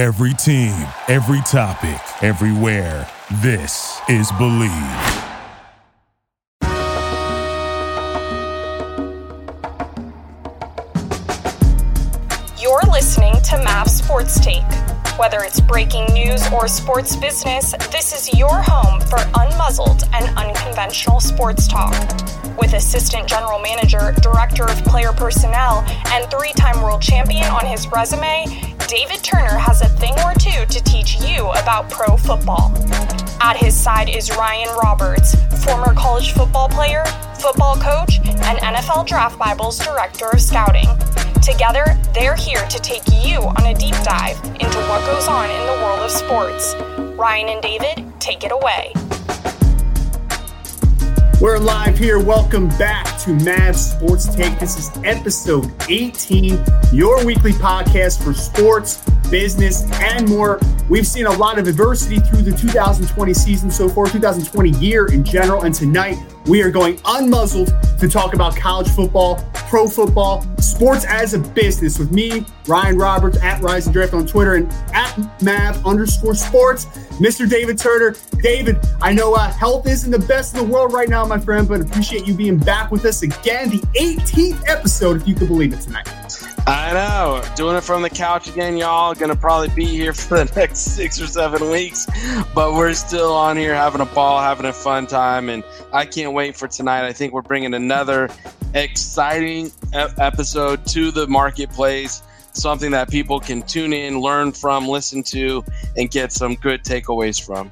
Every 0.00 0.32
team, 0.32 0.72
every 1.08 1.42
topic, 1.42 2.00
everywhere. 2.22 3.06
This 3.42 4.00
is 4.08 4.32
Believe. 4.38 4.70
You're 12.58 12.80
listening 12.90 13.42
to 13.42 13.62
MAV 13.62 13.90
Sports 13.90 14.40
Take. 14.40 14.62
Whether 15.20 15.42
it's 15.42 15.60
breaking 15.60 16.06
news 16.14 16.50
or 16.50 16.66
sports 16.66 17.14
business, 17.14 17.72
this 17.92 18.14
is 18.14 18.32
your 18.38 18.62
home 18.62 19.02
for 19.02 19.18
unmuzzled 19.36 20.08
and 20.14 20.34
unconventional 20.38 21.20
sports 21.20 21.68
talk. 21.68 21.92
With 22.58 22.72
Assistant 22.72 23.28
General 23.28 23.58
Manager, 23.58 24.14
Director 24.22 24.64
of 24.64 24.82
Player 24.86 25.12
Personnel, 25.12 25.84
and 26.06 26.24
three 26.30 26.54
time 26.54 26.80
world 26.80 27.02
champion 27.02 27.44
on 27.48 27.66
his 27.66 27.86
resume, 27.88 28.46
David 28.88 29.22
Turner 29.22 29.58
has 29.58 29.82
a 29.82 29.90
thing 29.90 30.14
or 30.24 30.32
two 30.32 30.64
to 30.64 30.82
teach 30.84 31.20
you 31.20 31.50
about 31.50 31.90
pro 31.90 32.16
football. 32.16 32.72
At 33.42 33.58
his 33.58 33.76
side 33.76 34.08
is 34.08 34.34
Ryan 34.34 34.74
Roberts, 34.82 35.34
former 35.62 35.92
college 35.92 36.32
football 36.32 36.70
player, 36.70 37.04
football 37.38 37.76
coach, 37.76 38.20
and 38.24 38.58
NFL 38.58 39.06
Draft 39.06 39.38
Bible's 39.38 39.78
Director 39.78 40.30
of 40.30 40.40
Scouting. 40.40 40.88
Together, 41.42 41.98
they're 42.12 42.36
here 42.36 42.66
to 42.68 42.78
take 42.80 43.02
you 43.24 43.38
on 43.38 43.64
a 43.64 43.72
deep 43.72 43.94
dive 44.02 44.36
into 44.44 44.78
what 44.88 45.00
goes 45.06 45.26
on 45.26 45.48
in 45.48 45.66
the 45.66 45.82
world 45.82 46.00
of 46.00 46.10
sports. 46.10 46.74
Ryan 47.18 47.48
and 47.48 47.62
David, 47.62 48.12
take 48.20 48.44
it 48.44 48.52
away. 48.52 48.92
We're 51.40 51.58
live 51.58 51.96
here. 51.96 52.22
Welcome 52.22 52.68
back 52.76 53.18
to 53.20 53.32
MAV 53.32 53.74
Sports 53.74 54.34
Take. 54.34 54.58
This 54.58 54.76
is 54.76 54.90
episode 55.02 55.72
18, 55.88 56.62
your 56.92 57.24
weekly 57.24 57.52
podcast 57.52 58.22
for 58.22 58.34
sports, 58.34 59.02
business, 59.30 59.90
and 59.92 60.28
more. 60.28 60.60
We've 60.90 61.06
seen 61.06 61.24
a 61.24 61.32
lot 61.32 61.58
of 61.58 61.66
adversity 61.66 62.18
through 62.18 62.42
the 62.42 62.54
2020 62.54 63.32
season 63.32 63.70
so 63.70 63.88
far, 63.88 64.06
2020 64.08 64.70
year 64.72 65.10
in 65.10 65.24
general. 65.24 65.62
And 65.62 65.74
tonight, 65.74 66.18
we 66.46 66.62
are 66.62 66.70
going 66.70 66.96
unmuzzled 66.98 67.98
to 67.98 68.08
talk 68.08 68.34
about 68.34 68.56
college 68.56 68.88
football, 68.88 69.44
pro 69.54 69.86
football, 69.86 70.44
sports 70.58 71.04
as 71.04 71.34
a 71.34 71.38
business 71.38 71.98
with 71.98 72.10
me, 72.10 72.44
Ryan 72.66 72.96
Roberts 72.96 73.38
at 73.42 73.62
Rising 73.62 73.92
Draft 73.92 74.14
on 74.14 74.26
Twitter 74.26 74.54
and 74.54 74.72
at 74.94 75.16
Mav 75.42 75.84
underscore 75.86 76.34
sports. 76.34 76.86
Mr. 77.20 77.48
David 77.48 77.78
Turner. 77.78 78.16
David, 78.42 78.78
I 79.02 79.12
know 79.12 79.34
uh, 79.34 79.52
health 79.52 79.86
isn't 79.86 80.10
the 80.10 80.18
best 80.18 80.56
in 80.56 80.66
the 80.66 80.72
world 80.72 80.94
right 80.94 81.08
now, 81.08 81.26
my 81.26 81.38
friend, 81.38 81.68
but 81.68 81.82
appreciate 81.82 82.26
you 82.26 82.32
being 82.32 82.56
back 82.56 82.90
with 82.90 83.04
us 83.04 83.22
again. 83.22 83.68
The 83.68 83.80
18th 83.94 84.66
episode, 84.66 85.20
if 85.20 85.28
you 85.28 85.34
can 85.34 85.46
believe 85.46 85.74
it, 85.74 85.82
tonight. 85.82 86.08
I 86.66 86.92
know. 86.92 87.42
Doing 87.56 87.76
it 87.76 87.84
from 87.84 88.02
the 88.02 88.10
couch 88.10 88.48
again, 88.48 88.76
y'all. 88.76 89.14
Gonna 89.14 89.36
probably 89.36 89.68
be 89.70 89.86
here 89.86 90.12
for 90.14 90.44
the 90.44 90.52
next 90.56 90.80
six 90.80 91.20
or 91.20 91.26
seven 91.26 91.70
weeks, 91.70 92.06
but 92.54 92.74
we're 92.74 92.94
still 92.94 93.32
on 93.32 93.56
here 93.56 93.74
having 93.74 94.00
a 94.00 94.06
ball, 94.06 94.40
having 94.40 94.66
a 94.66 94.72
fun 94.72 95.06
time, 95.06 95.48
and 95.48 95.64
I 95.92 96.04
can't 96.04 96.32
wait 96.32 96.56
for 96.56 96.68
tonight. 96.68 97.06
I 97.06 97.12
think 97.12 97.32
we're 97.32 97.42
bringing 97.42 97.74
another 97.74 98.28
exciting 98.74 99.72
episode 99.92 100.86
to 100.86 101.10
the 101.10 101.26
marketplace, 101.26 102.22
something 102.52 102.90
that 102.92 103.10
people 103.10 103.40
can 103.40 103.62
tune 103.62 103.92
in, 103.92 104.20
learn 104.20 104.52
from, 104.52 104.86
listen 104.86 105.22
to, 105.24 105.64
and 105.96 106.10
get 106.10 106.32
some 106.32 106.54
good 106.54 106.84
takeaways 106.84 107.44
from. 107.44 107.70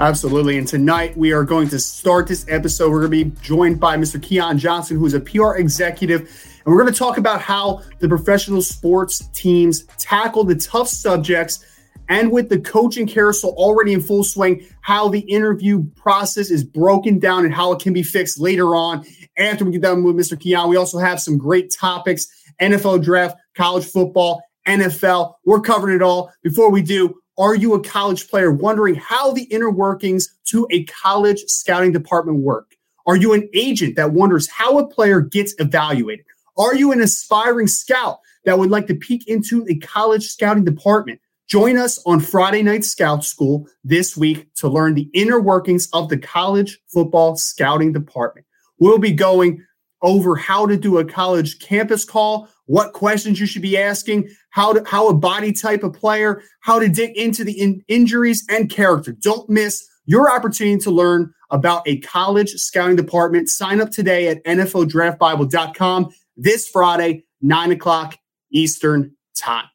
Absolutely. 0.00 0.58
And 0.58 0.66
tonight 0.66 1.16
we 1.16 1.32
are 1.32 1.44
going 1.44 1.68
to 1.68 1.78
start 1.78 2.26
this 2.26 2.44
episode. 2.48 2.90
We're 2.90 3.06
going 3.06 3.12
to 3.12 3.30
be 3.30 3.40
joined 3.42 3.78
by 3.78 3.96
Mr. 3.96 4.20
Keon 4.20 4.58
Johnson, 4.58 4.98
who 4.98 5.06
is 5.06 5.14
a 5.14 5.20
PR 5.20 5.54
executive. 5.54 6.53
And 6.64 6.74
we're 6.74 6.80
going 6.80 6.92
to 6.92 6.98
talk 6.98 7.18
about 7.18 7.40
how 7.42 7.82
the 7.98 8.08
professional 8.08 8.62
sports 8.62 9.28
teams 9.34 9.84
tackle 9.98 10.44
the 10.44 10.54
tough 10.54 10.88
subjects 10.88 11.64
and 12.08 12.30
with 12.30 12.48
the 12.48 12.58
coaching 12.60 13.06
carousel 13.06 13.50
already 13.50 13.92
in 13.92 14.00
full 14.00 14.24
swing, 14.24 14.66
how 14.82 15.08
the 15.08 15.20
interview 15.20 15.84
process 15.94 16.50
is 16.50 16.64
broken 16.64 17.18
down 17.18 17.44
and 17.44 17.54
how 17.54 17.72
it 17.72 17.80
can 17.80 17.92
be 17.92 18.02
fixed 18.02 18.38
later 18.38 18.74
on. 18.74 19.06
After 19.38 19.64
we 19.64 19.72
get 19.72 19.82
done 19.82 20.04
with 20.04 20.16
Mr. 20.16 20.38
Keon, 20.38 20.68
we 20.68 20.76
also 20.76 20.98
have 20.98 21.20
some 21.20 21.38
great 21.38 21.72
topics 21.72 22.26
NFL 22.60 23.02
draft, 23.02 23.36
college 23.56 23.84
football, 23.84 24.42
NFL. 24.66 25.34
We're 25.44 25.60
covering 25.60 25.96
it 25.96 26.02
all. 26.02 26.32
Before 26.42 26.70
we 26.70 26.82
do, 26.82 27.20
are 27.36 27.54
you 27.54 27.74
a 27.74 27.82
college 27.82 28.28
player 28.28 28.52
wondering 28.52 28.94
how 28.94 29.32
the 29.32 29.44
inner 29.44 29.70
workings 29.70 30.32
to 30.46 30.68
a 30.70 30.84
college 30.84 31.42
scouting 31.46 31.92
department 31.92 32.38
work? 32.38 32.76
Are 33.06 33.16
you 33.16 33.32
an 33.32 33.48
agent 33.54 33.96
that 33.96 34.12
wonders 34.12 34.48
how 34.48 34.78
a 34.78 34.86
player 34.86 35.20
gets 35.20 35.54
evaluated? 35.58 36.24
Are 36.56 36.74
you 36.74 36.92
an 36.92 37.00
aspiring 37.00 37.66
scout 37.66 38.18
that 38.44 38.58
would 38.58 38.70
like 38.70 38.86
to 38.86 38.94
peek 38.94 39.26
into 39.26 39.66
a 39.68 39.76
college 39.76 40.28
scouting 40.28 40.64
department? 40.64 41.20
Join 41.48 41.76
us 41.76 42.00
on 42.06 42.20
Friday 42.20 42.62
Night 42.62 42.84
Scout 42.84 43.24
School 43.24 43.66
this 43.82 44.16
week 44.16 44.52
to 44.54 44.68
learn 44.68 44.94
the 44.94 45.10
inner 45.12 45.40
workings 45.40 45.88
of 45.92 46.08
the 46.08 46.16
college 46.16 46.78
football 46.86 47.36
scouting 47.36 47.92
department. 47.92 48.46
We'll 48.78 48.98
be 48.98 49.12
going 49.12 49.64
over 50.00 50.36
how 50.36 50.66
to 50.66 50.76
do 50.76 50.98
a 50.98 51.04
college 51.04 51.58
campus 51.58 52.04
call, 52.04 52.48
what 52.66 52.92
questions 52.92 53.40
you 53.40 53.46
should 53.46 53.62
be 53.62 53.76
asking, 53.76 54.28
how 54.50 54.72
to 54.72 54.82
how 54.86 55.08
a 55.08 55.14
body 55.14 55.52
type 55.52 55.82
of 55.82 55.92
player, 55.92 56.42
how 56.60 56.78
to 56.78 56.88
dig 56.88 57.16
into 57.16 57.42
the 57.44 57.58
in, 57.60 57.82
injuries 57.88 58.44
and 58.48 58.70
character. 58.70 59.12
Don't 59.12 59.48
miss 59.50 59.86
your 60.06 60.32
opportunity 60.32 60.78
to 60.78 60.90
learn 60.90 61.32
about 61.50 61.82
a 61.86 61.98
college 62.00 62.50
scouting 62.50 62.96
department. 62.96 63.48
Sign 63.48 63.80
up 63.80 63.90
today 63.90 64.28
at 64.28 64.44
NFLDraftBible.com 64.44 66.10
this 66.36 66.68
Friday, 66.68 67.24
9 67.42 67.72
o'clock 67.72 68.18
Eastern 68.50 69.12
time. 69.36 69.66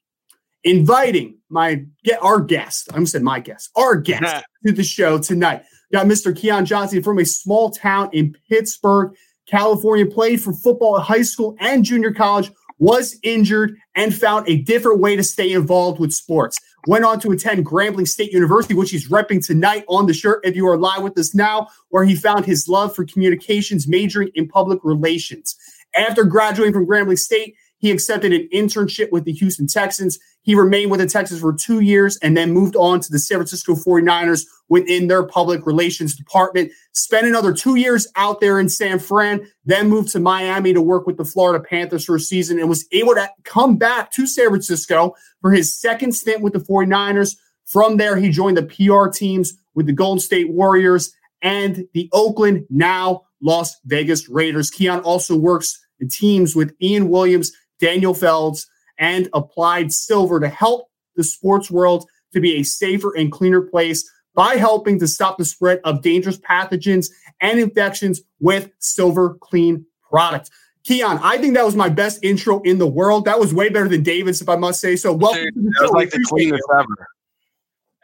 Inviting 0.64 1.38
my 1.50 1.86
get 2.04 2.22
our 2.22 2.42
guest, 2.42 2.90
I'm 2.94 3.06
said 3.06 3.24
my 3.24 3.40
guest, 3.40 3.70
our 3.76 3.96
guest 3.96 4.44
to 4.66 4.74
the 4.74 4.84
show 4.84 5.18
tonight. 5.18 5.64
Got 5.92 6.06
Mr. 6.06 6.36
Keon 6.36 6.66
Johnson 6.66 7.02
from 7.02 7.18
a 7.20 7.26
small 7.26 7.72
town 7.72 8.10
in 8.14 8.36
Pittsburg, 8.50 9.16
California, 9.48 10.06
played 10.06 10.42
for 10.42 10.54
football 10.54 11.00
at 11.00 11.06
high 11.06 11.24
school 11.24 11.56
and 11.60 11.84
junior 11.84 12.14
college, 12.14 12.52
was 12.78 13.18
injured, 13.24 13.76
and 13.96 14.14
found 14.14 14.48
a 14.48 14.62
different 14.62 15.00
way 15.00 15.16
to 15.16 15.24
stay 15.24 15.52
involved 15.52 16.00
with 16.00 16.14
sports. 16.14 16.58
Went 16.88 17.04
on 17.04 17.20
to 17.22 17.32
attend 17.32 17.66
Grambling 17.66 18.08
State 18.08 18.32
University, 18.32 18.74
which 18.74 18.92
he's 18.92 19.10
repping 19.10 19.46
tonight 19.46 19.84
on 19.90 20.06
the 20.06 20.14
shirt 20.14 20.46
if 20.46 20.56
you 20.56 20.66
are 20.68 20.78
live 20.78 21.02
with 21.02 21.18
us 21.18 21.36
now, 21.36 21.68
where 21.90 22.06
he 22.06 22.16
found 22.16 22.46
his 22.46 22.70
love 22.70 22.96
for 22.96 23.04
communications, 23.06 23.88
majoring 23.88 24.30
in 24.36 24.48
public 24.48 24.80
relations. 24.84 25.58
After 25.96 26.24
graduating 26.24 26.74
from 26.74 26.88
Grambling 26.88 27.18
State, 27.18 27.56
he 27.80 27.92
accepted 27.92 28.34
an 28.34 28.48
internship 28.54 29.12
with 29.12 29.24
the 29.24 29.32
Houston 29.32 29.66
Texans. 29.66 30.20
He 30.42 30.54
remained 30.54 30.92
with 30.92 31.00
the 31.00 31.08
Texans 31.08 31.40
for 31.40 31.54
two 31.54 31.80
years 31.80 32.18
and 32.22 32.36
then 32.36 32.52
moved 32.52 32.76
on 32.76 33.00
to 33.00 33.12
the 33.12 33.20
San 33.20 33.38
Francisco 33.38 33.74
49ers 33.74 34.46
within 34.68 35.08
their 35.08 35.24
public 35.24 35.66
relations 35.66 36.16
department. 36.16 36.72
Spent 36.92 37.26
another 37.26 37.54
two 37.54 37.76
years 37.76 38.08
out 38.18 38.42
there 38.42 38.60
in 38.60 38.68
San 38.68 39.00
Fran, 39.00 39.48
then 39.66 39.90
moved 39.90 40.12
to 40.12 40.20
Miami 40.20 40.74
to 40.74 40.82
work 40.82 41.08
with 41.08 41.18
the 41.18 41.26
Florida 41.26 41.64
Panthers 41.64 42.06
for 42.06 42.18
a 42.18 42.20
season 42.20 42.60
and 42.60 42.68
was 42.68 42.86
able 42.92 43.16
to 43.16 43.30
come 43.46 43.78
back 43.78 44.12
to 44.12 44.28
San 44.28 44.50
Francisco 44.50 45.16
for 45.42 45.52
his 45.52 45.74
second 45.74 46.12
stint 46.12 46.42
with 46.42 46.54
the 46.54 46.60
49ers. 46.60 47.38
From 47.66 47.98
there, 47.98 48.18
he 48.18 48.30
joined 48.30 48.58
the 48.58 48.64
PR 48.64 49.10
teams 49.10 49.54
with 49.74 49.86
the 49.86 49.94
Golden 49.94 50.20
State 50.20 50.50
Warriors 50.50 51.14
and 51.42 51.86
the 51.94 52.10
Oakland, 52.12 52.66
now 52.70 53.24
Las 53.42 53.78
Vegas 53.86 54.30
Raiders. 54.30 54.70
Keon 54.70 55.00
also 55.02 55.38
works 55.38 55.80
in 56.00 56.10
teams 56.10 56.56
with 56.56 56.74
Ian 56.82 57.10
Williams 57.10 57.52
Daniel 57.80 58.14
Felds, 58.14 58.68
and 58.98 59.30
Applied 59.34 59.92
Silver 59.92 60.40
to 60.40 60.50
help 60.50 60.90
the 61.16 61.24
sports 61.24 61.72
world 61.72 62.06
to 62.34 62.40
be 62.40 62.58
a 62.58 62.64
safer 62.64 63.16
and 63.16 63.32
cleaner 63.32 63.62
place 63.62 64.10
by 64.36 64.56
helping 64.56 65.00
to 65.00 65.08
stop 65.08 65.38
the 65.38 65.46
spread 65.46 65.80
of 65.84 66.02
dangerous 66.02 66.38
pathogens 66.38 67.08
and 67.42 67.60
infections 67.60 68.22
with 68.40 68.70
Silver 68.80 69.38
Clean 69.42 69.86
products. 70.08 70.50
Keon, 70.84 71.20
I 71.22 71.38
think 71.38 71.56
that 71.56 71.66
was 71.66 71.76
my 71.76 71.90
best 71.90 72.24
intro 72.24 72.62
in 72.62 72.78
the 72.78 72.88
world. 72.88 73.26
That 73.26 73.40
was 73.40 73.54
way 73.54 73.70
better 73.70 73.88
than 73.88 74.04
David's, 74.04 74.42
if 74.42 74.50
I 74.50 74.56
must 74.56 74.80
say 74.80 74.96
so. 74.96 75.14
Welcome 75.14 75.44
Dude, 75.44 75.54
to 75.56 75.62
the 75.62 75.88
show. 75.88 75.92
like 75.92 76.10
the 76.12 76.24
cleanest 76.28 76.64
ever. 76.74 77.08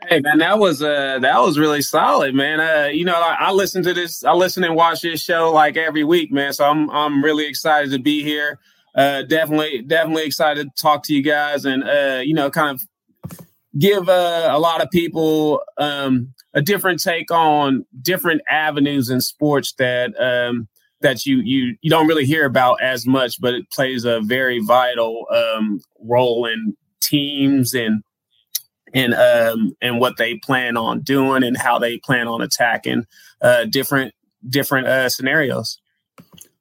Hey 0.08 0.20
man, 0.20 0.40
that 0.40 0.60
was 0.60 0.82
uh 0.82 1.20
that 1.20 1.40
was 1.42 1.58
really 1.58 1.82
solid, 1.82 2.36
man. 2.36 2.60
Uh, 2.60 2.88
you 2.88 3.06
know, 3.06 3.16
I, 3.16 3.38
I 3.40 3.52
listen 3.52 3.84
to 3.84 3.94
this, 3.94 4.24
I 4.24 4.34
listen 4.34 4.64
and 4.64 4.76
watch 4.76 5.02
this 5.02 5.22
show 5.22 5.52
like 5.52 5.78
every 5.78 6.04
week, 6.04 6.32
man. 6.32 6.54
So 6.54 6.66
I'm 6.66 6.90
I'm 6.92 7.24
really 7.24 7.48
excited 7.48 7.92
to 7.92 8.00
be 8.00 8.24
here 8.24 8.60
uh, 8.96 9.24
definitely, 9.24 9.82
definitely 9.82 10.26
excited 10.26 10.68
to 10.68 10.82
talk 10.82 11.04
to 11.04 11.14
you 11.14 11.22
guys 11.22 11.66
and, 11.66 11.84
uh, 11.84 12.22
you 12.24 12.34
know, 12.34 12.50
kind 12.50 12.70
of 12.80 13.42
give 13.78 14.08
uh, 14.08 14.48
a 14.50 14.58
lot 14.58 14.82
of 14.82 14.90
people 14.90 15.62
um, 15.78 16.34
a 16.54 16.62
different 16.62 17.02
take 17.02 17.30
on 17.30 17.86
different 18.02 18.42
avenues 18.50 19.10
in 19.10 19.20
sports 19.20 19.74
that 19.78 20.14
um, 20.18 20.70
that 21.02 21.26
you 21.26 21.42
you 21.44 21.76
you 21.82 21.90
don't 21.90 22.08
really 22.08 22.26
hear 22.26 22.46
about 22.46 22.82
as 22.82 23.06
much, 23.06 23.42
but 23.42 23.54
it 23.54 23.70
plays 23.70 24.06
a 24.06 24.22
very 24.22 24.60
vital 24.60 25.26
um, 25.30 25.82
role 26.00 26.46
in 26.46 26.78
teams 27.02 27.74
and 27.74 28.02
and 28.96 29.14
um, 29.14 29.76
and 29.82 30.00
what 30.00 30.18
they 30.18 30.38
plan 30.38 30.78
on 30.78 31.02
doing 31.02 31.44
and 31.44 31.58
how 31.58 31.78
they 31.78 31.98
plan 32.00 32.28
on 32.28 32.42
attacking 32.42 33.06
uh, 33.42 33.66
different 33.66 34.16
different 34.50 34.88
uh, 34.88 35.10
scenarios. 35.10 35.78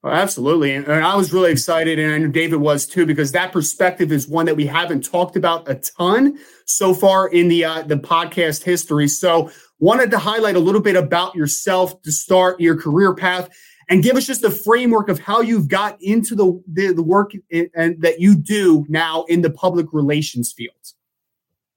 absolutely. 0.05 0.73
And, 0.75 0.87
I 0.87 1.15
was 1.17 1.33
really 1.33 1.53
excited, 1.53 1.99
and 1.99 2.13
I 2.13 2.19
know 2.19 2.29
David 2.29 2.57
was 2.57 2.87
too, 2.87 3.07
because 3.07 3.33
that 3.33 3.53
perspective 3.53 4.13
is 4.13 4.29
one 4.29 4.47
that 4.47 4.57
we 4.57 4.67
haven't 4.67 5.05
talked 5.05 5.37
about 5.37 5.69
a 5.69 5.77
ton 5.77 6.39
so 6.67 6.93
far 6.93 7.29
in 7.29 7.49
the 7.49 7.65
uh, 7.65 7.83
the 7.83 7.97
podcast 7.97 8.65
history. 8.65 9.09
So 9.09 9.51
wanted 9.79 10.11
to 10.11 10.19
highlight 10.19 10.57
a 10.57 10.61
little 10.61 10.81
bit 10.81 10.97
about 10.97 11.35
yourself 11.35 12.03
to 12.03 12.13
start 12.13 12.61
your 12.61 12.77
career 12.77 13.15
path 13.15 13.49
and 13.89 14.03
give 14.03 14.17
us 14.17 14.27
just 14.27 14.43
a 14.45 14.51
framework 14.51 15.09
of 15.09 15.19
how 15.19 15.41
you've 15.41 15.69
got 15.69 16.01
into 16.01 16.35
the, 16.35 16.63
the, 16.73 16.95
the 16.95 17.03
work 17.03 17.33
in, 17.51 17.69
and 17.75 18.01
that 18.01 18.19
you 18.19 18.35
do 18.35 18.87
now 18.89 19.25
in 19.25 19.43
the 19.43 19.51
public 19.51 19.87
relations 19.93 20.53
fields. 20.53 20.95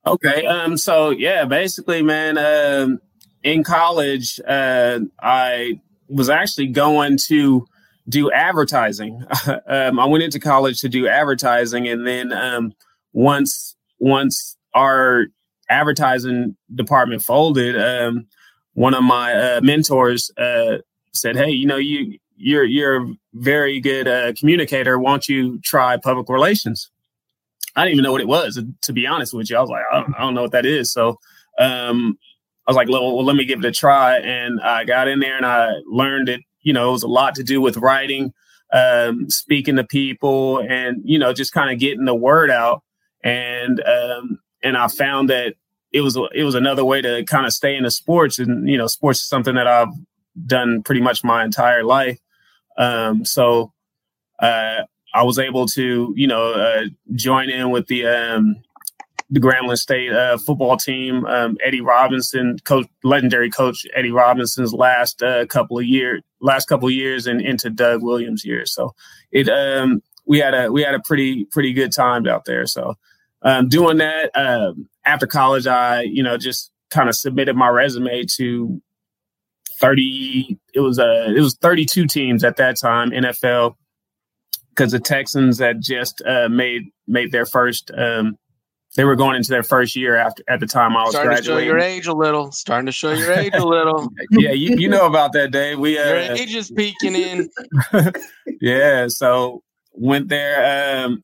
Okay. 0.08 0.46
Um, 0.46 0.78
so 0.78 1.10
yeah, 1.10 1.46
basically, 1.46 2.02
man, 2.02 2.38
um, 2.38 3.00
in 3.44 3.64
college, 3.64 4.40
uh, 4.48 5.00
I 5.22 5.82
was 6.08 6.30
actually 6.30 6.68
going 6.68 7.18
to 7.28 7.66
do 8.08 8.32
advertising. 8.32 9.24
um, 9.68 10.00
I 10.00 10.06
went 10.06 10.24
into 10.24 10.40
college 10.40 10.80
to 10.82 10.90
do 10.90 11.08
advertising, 11.08 11.88
and 11.88 12.08
then 12.08 12.32
um, 12.32 12.74
once 13.12 13.76
once 14.00 14.56
our 14.74 15.26
advertising 15.70 16.56
department 16.74 17.22
folded, 17.22 17.78
um, 17.78 18.28
one 18.74 18.94
of 18.94 19.04
my 19.04 19.34
uh, 19.34 19.62
mentors 19.62 20.32
uh, 20.38 20.78
said, 21.14 21.36
"Hey, 21.36 21.50
you 21.50 21.68
know, 21.68 21.78
you 21.78 22.18
you're 22.38 22.64
you're 22.64 23.04
a 23.04 23.14
very 23.34 23.82
good 23.82 24.08
uh, 24.08 24.32
communicator. 24.40 24.98
Don't 24.98 25.28
you 25.28 25.60
try 25.64 25.98
public 25.98 26.30
relations?" 26.30 26.90
I 27.78 27.86
didn't 27.86 27.94
even 27.94 28.04
know 28.04 28.12
what 28.12 28.22
it 28.22 28.28
was. 28.28 28.60
To 28.82 28.94
be 28.94 29.06
honest 29.06 29.34
with 29.34 29.50
you, 29.50 29.58
I 29.58 29.62
was 29.62 29.70
like, 29.70 29.84
I 29.92 30.00
don't, 30.00 30.16
I 30.16 30.22
don't 30.22 30.34
know 30.34 30.42
what 30.42 30.52
that 30.52 30.66
is. 30.66 30.92
So 30.92 31.20
um, 31.60 32.18
I 32.68 32.72
was 32.72 32.76
like, 32.76 32.90
well, 32.90 33.16
well, 33.16 33.24
let 33.24 33.36
me 33.36 33.46
give 33.46 33.60
it 33.60 33.66
a 33.66 33.72
try. 33.72 34.18
And 34.18 34.60
I 34.60 34.84
got 34.84 35.08
in 35.08 35.20
there 35.20 35.38
and 35.38 35.46
I 35.46 35.70
learned 35.86 36.28
it. 36.28 36.42
You 36.62 36.74
know, 36.74 36.90
it 36.90 36.94
was 36.94 37.04
a 37.04 37.08
lot 37.08 37.36
to 37.36 37.44
do 37.44 37.62
with 37.62 37.78
writing, 37.78 38.34
um, 38.74 39.30
speaking 39.30 39.76
to 39.78 39.84
people, 39.86 40.60
and 40.68 41.02
you 41.06 41.20
know, 41.20 41.32
just 41.34 41.54
kind 41.54 41.72
of 41.72 41.80
getting 41.80 42.06
the 42.06 42.16
word 42.16 42.50
out. 42.50 42.84
And 43.24 43.82
um, 43.84 44.40
and 44.64 44.76
I 44.76 44.88
found 44.88 45.30
that 45.30 45.54
it 45.94 46.02
was 46.02 46.18
it 46.34 46.44
was 46.44 46.56
another 46.56 46.84
way 46.84 47.02
to 47.02 47.24
kind 47.26 47.46
of 47.46 47.54
stay 47.54 47.76
in 47.76 47.84
the 47.84 47.92
sports. 47.92 48.40
And 48.40 48.68
you 48.68 48.78
know, 48.78 48.88
sports 48.88 49.22
is 49.22 49.30
something 49.30 49.56
that 49.56 49.68
I've 49.68 49.94
done 50.46 50.84
pretty 50.84 51.02
much 51.02 51.24
my 51.24 51.46
entire 51.46 51.84
life. 51.84 52.20
Um, 52.78 53.24
so 53.24 53.72
uh, 54.40 54.82
I 55.18 55.24
was 55.24 55.40
able 55.40 55.66
to, 55.70 56.14
you 56.16 56.28
know, 56.28 56.54
uh, 56.54 56.84
join 57.14 57.50
in 57.50 57.72
with 57.72 57.88
the 57.88 58.06
um, 58.06 58.58
the 59.32 59.40
Grambling 59.40 59.78
State 59.78 60.12
uh, 60.12 60.38
football 60.38 60.78
team. 60.78 61.26
Um, 61.26 61.58
Eddie 61.66 61.82
Robinson, 61.82 62.60
coach, 62.64 62.86
legendary 63.04 63.50
coach 63.50 63.88
Eddie 63.96 64.12
Robinson's 64.12 64.74
last 64.74 65.24
uh, 65.24 65.48
couple 65.48 65.80
of 65.80 65.86
years, 65.86 66.22
last 66.40 66.68
couple 66.68 66.88
of 66.88 66.94
years, 66.94 67.26
and 67.26 67.42
into 67.42 67.72
Doug 67.72 68.04
Williams' 68.04 68.46
years. 68.46 68.72
So 68.72 68.94
it, 69.32 69.50
um, 69.50 70.04
we 70.28 70.38
had 70.38 70.54
a 70.54 70.72
we 70.72 70.84
had 70.84 70.94
a 70.94 71.00
pretty 71.00 71.46
pretty 71.46 71.74
good 71.74 71.92
time 71.92 72.28
out 72.28 72.46
there. 72.46 72.68
So 72.68 72.94
um, 73.42 73.70
doing 73.70 73.98
that 73.98 74.30
um, 74.36 74.88
after 75.04 75.26
college, 75.26 75.66
I 75.66 76.02
you 76.02 76.22
know 76.22 76.38
just 76.38 76.72
kind 76.92 77.10
of 77.10 77.16
submitted 77.16 77.56
my 77.56 77.70
resume 77.70 78.24
to 78.38 78.82
30 79.80 80.58
it 80.74 80.80
was 80.80 80.98
uh 80.98 81.32
it 81.36 81.40
was 81.40 81.56
32 81.56 82.08
teams 82.08 82.44
at 82.44 82.56
that 82.56 82.78
time 82.78 83.12
NFL 83.12 83.76
because 84.78 84.92
the 84.92 85.00
Texans 85.00 85.60
had 85.60 85.82
just 85.82 86.22
uh, 86.26 86.48
made 86.50 86.84
made 87.08 87.32
their 87.32 87.46
first 87.46 87.92
um 87.98 88.38
they 88.96 89.04
were 89.04 89.16
going 89.16 89.36
into 89.36 89.50
their 89.50 89.64
first 89.64 89.96
year 89.96 90.16
after 90.16 90.44
at 90.48 90.60
the 90.60 90.66
time 90.66 90.98
I 90.98 91.04
was 91.04 91.12
starting 91.12 91.30
graduating. 91.30 91.66
to 91.66 91.70
show 91.70 91.78
your 91.78 91.80
age 91.80 92.08
a 92.08 92.14
little. 92.14 92.52
Starting 92.52 92.88
to 92.88 92.92
show 92.92 93.12
your 93.14 93.32
age 93.32 93.54
a 93.54 93.64
little. 93.66 94.10
yeah, 94.32 94.52
you, 94.52 94.76
you 94.76 94.90
know 94.90 95.06
about 95.06 95.34
that, 95.34 95.52
day. 95.52 95.76
We 95.76 96.00
uh, 96.00 96.06
your 96.06 96.18
age 96.18 96.56
is 96.56 96.72
peeking 96.72 97.16
in. 97.16 97.50
yeah, 98.62 99.08
so 99.08 99.62
went 99.94 100.30
there, 100.30 101.06
um, 101.06 101.24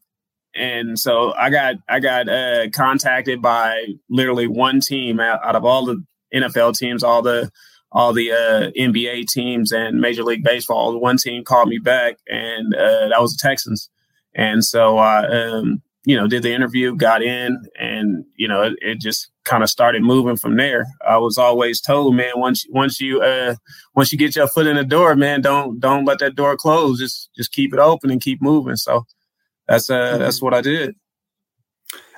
and 0.54 1.00
so 1.00 1.34
I 1.34 1.50
got 1.50 1.76
I 1.90 2.00
got 2.00 2.30
uh, 2.30 2.70
contacted 2.70 3.42
by 3.42 3.86
literally 4.08 4.48
one 4.48 4.80
team 4.80 5.20
out, 5.20 5.44
out 5.44 5.56
of 5.56 5.66
all 5.66 5.86
the 5.86 6.04
NFL 6.34 6.78
teams, 6.78 7.04
all 7.04 7.24
the 7.24 7.50
all 7.94 8.12
the 8.12 8.32
uh, 8.32 8.72
NBA 8.78 9.28
teams 9.28 9.72
and 9.72 10.02
Major 10.02 10.24
League 10.24 10.44
Baseball. 10.44 11.00
One 11.00 11.18
team 11.18 11.44
called 11.44 11.70
me 11.70 11.78
back, 11.78 12.18
and 12.28 12.74
uh, 12.76 13.10
that 13.10 13.22
was 13.22 13.36
the 13.36 13.48
Texans. 13.48 13.90
And 14.36 14.66
so 14.66 14.98
I, 14.98 15.28
um, 15.28 15.82
you 16.06 16.18
know, 16.18 16.28
did 16.28 16.44
the 16.44 16.54
interview, 16.54 16.96
got 16.96 17.22
in, 17.22 17.66
and 17.80 18.26
you 18.36 18.48
know, 18.48 18.64
it, 18.64 18.74
it 18.82 19.00
just 19.00 19.30
kind 19.46 19.62
of 19.62 19.70
started 19.70 20.02
moving 20.02 20.38
from 20.38 20.58
there. 20.58 20.88
I 21.08 21.18
was 21.18 21.38
always 21.38 21.80
told, 21.80 22.16
man, 22.16 22.34
once 22.36 22.66
once 22.70 23.00
you 23.00 23.22
uh, 23.22 23.56
once 23.96 24.12
you 24.12 24.18
get 24.18 24.36
your 24.36 24.48
foot 24.48 24.68
in 24.68 24.76
the 24.76 24.84
door, 24.84 25.16
man, 25.16 25.42
don't 25.42 25.80
don't 25.80 26.06
let 26.06 26.20
that 26.20 26.36
door 26.36 26.58
close. 26.58 27.00
Just 27.00 27.30
just 27.38 27.52
keep 27.52 27.74
it 27.74 27.80
open 27.80 28.10
and 28.10 28.22
keep 28.22 28.42
moving. 28.42 28.76
So 28.76 29.06
that's 29.68 29.90
uh, 29.90 30.18
that's 30.18 30.42
what 30.42 30.56
I 30.56 30.62
did. 30.62 30.96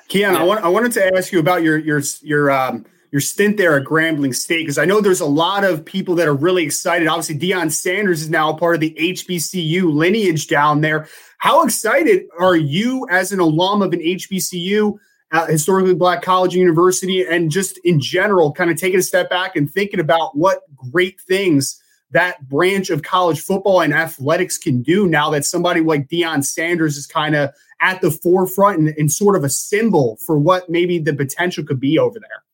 Keon, 0.08 0.36
yeah. 0.36 0.40
I 0.40 0.44
want 0.44 0.64
I 0.64 0.70
wanted 0.70 0.94
to 0.94 1.16
ask 1.18 1.34
you 1.34 1.40
about 1.40 1.64
your 1.64 1.78
your 1.78 2.02
your 2.22 2.50
um 2.50 2.86
your 3.12 3.22
stint 3.22 3.58
there 3.58 3.78
at 3.78 3.86
Grambling 3.86 4.36
State? 4.36 4.64
Because 4.64 4.78
I 4.78 4.86
know 4.86 5.02
there's 5.02 5.22
a 5.22 5.26
lot 5.26 5.64
of 5.64 5.86
people 5.86 6.16
that 6.16 6.28
are 6.28 6.34
really 6.34 6.64
excited. 6.64 7.08
Obviously, 7.08 7.38
Deion 7.38 7.72
Sanders 7.72 8.22
is 8.22 8.30
now 8.30 8.52
a 8.52 8.58
part 8.58 8.76
of 8.76 8.82
the 8.82 8.96
HBCU 9.00 9.94
lineage 9.94 10.48
down 10.48 10.82
there. 10.82 11.08
How 11.40 11.64
excited 11.64 12.26
are 12.40 12.56
you 12.56 13.08
as 13.10 13.32
an 13.32 13.40
alum 13.40 13.82
of 13.82 13.94
an 13.94 14.00
HBCU, 14.00 14.98
uh, 15.32 15.46
historically 15.48 15.94
black 15.94 16.22
college 16.22 16.54
and 16.54 16.62
university, 16.62 17.26
and 17.26 17.52
just 17.52 17.78
in 17.80 18.00
general, 18.00 18.52
kind 18.52 18.72
of 18.72 18.78
taking 18.78 19.00
a 19.00 19.04
step 19.04 19.30
back 19.30 19.56
and 19.56 19.72
thinking 19.72 20.00
about 20.00 20.38
what 20.38 20.62
great 20.92 21.20
things 21.22 21.82
that 22.12 22.48
branch 22.48 22.90
of 22.90 23.04
college 23.04 23.42
football 23.42 23.82
and 23.82 23.94
athletics 23.94 24.58
can 24.58 24.82
do 24.82 25.08
now 25.08 25.30
that 25.32 25.44
somebody 25.44 25.82
like 25.82 26.08
Deion 26.08 26.46
Sanders 26.46 26.98
is 26.98 27.06
kind 27.06 27.36
of 27.36 27.52
at 27.82 28.00
the 28.02 28.10
forefront 28.10 28.80
and, 28.80 28.88
and 28.98 29.12
sort 29.12 29.36
of 29.36 29.44
a 29.44 29.50
symbol 29.50 30.18
for 30.26 30.40
what 30.40 30.70
maybe 30.70 30.98
the 30.98 31.14
potential 31.14 31.64
could 31.64 31.80
be 31.80 32.00
over 32.00 32.20
there? 32.20 32.45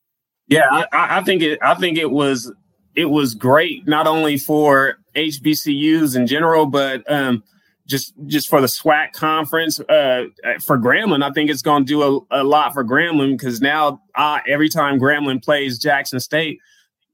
Yeah, 0.52 0.84
I, 0.92 1.18
I, 1.18 1.22
think 1.22 1.42
it. 1.42 1.58
I 1.62 1.74
think 1.74 1.98
it 1.98 2.10
was 2.10 2.52
it 2.94 3.06
was 3.06 3.34
great 3.34 3.86
not 3.86 4.06
only 4.06 4.36
for 4.38 4.98
HBCUs 5.14 6.16
in 6.16 6.26
general, 6.26 6.66
but 6.66 7.10
um, 7.10 7.42
just 7.86 8.14
just 8.26 8.48
for 8.48 8.60
the 8.60 8.66
SWAC 8.66 9.12
conference 9.12 9.80
uh, 9.80 10.24
for 10.64 10.78
Grambling. 10.78 11.22
I 11.22 11.30
think 11.30 11.50
it's 11.50 11.62
going 11.62 11.84
to 11.84 11.86
do 11.86 12.26
a, 12.30 12.42
a, 12.42 12.44
lot 12.44 12.72
for 12.72 12.84
Grambling 12.84 13.32
because 13.32 13.60
now 13.60 14.02
I, 14.16 14.40
every 14.48 14.68
time 14.68 14.98
Grambling 14.98 15.42
plays 15.42 15.78
Jackson 15.78 16.20
State, 16.20 16.58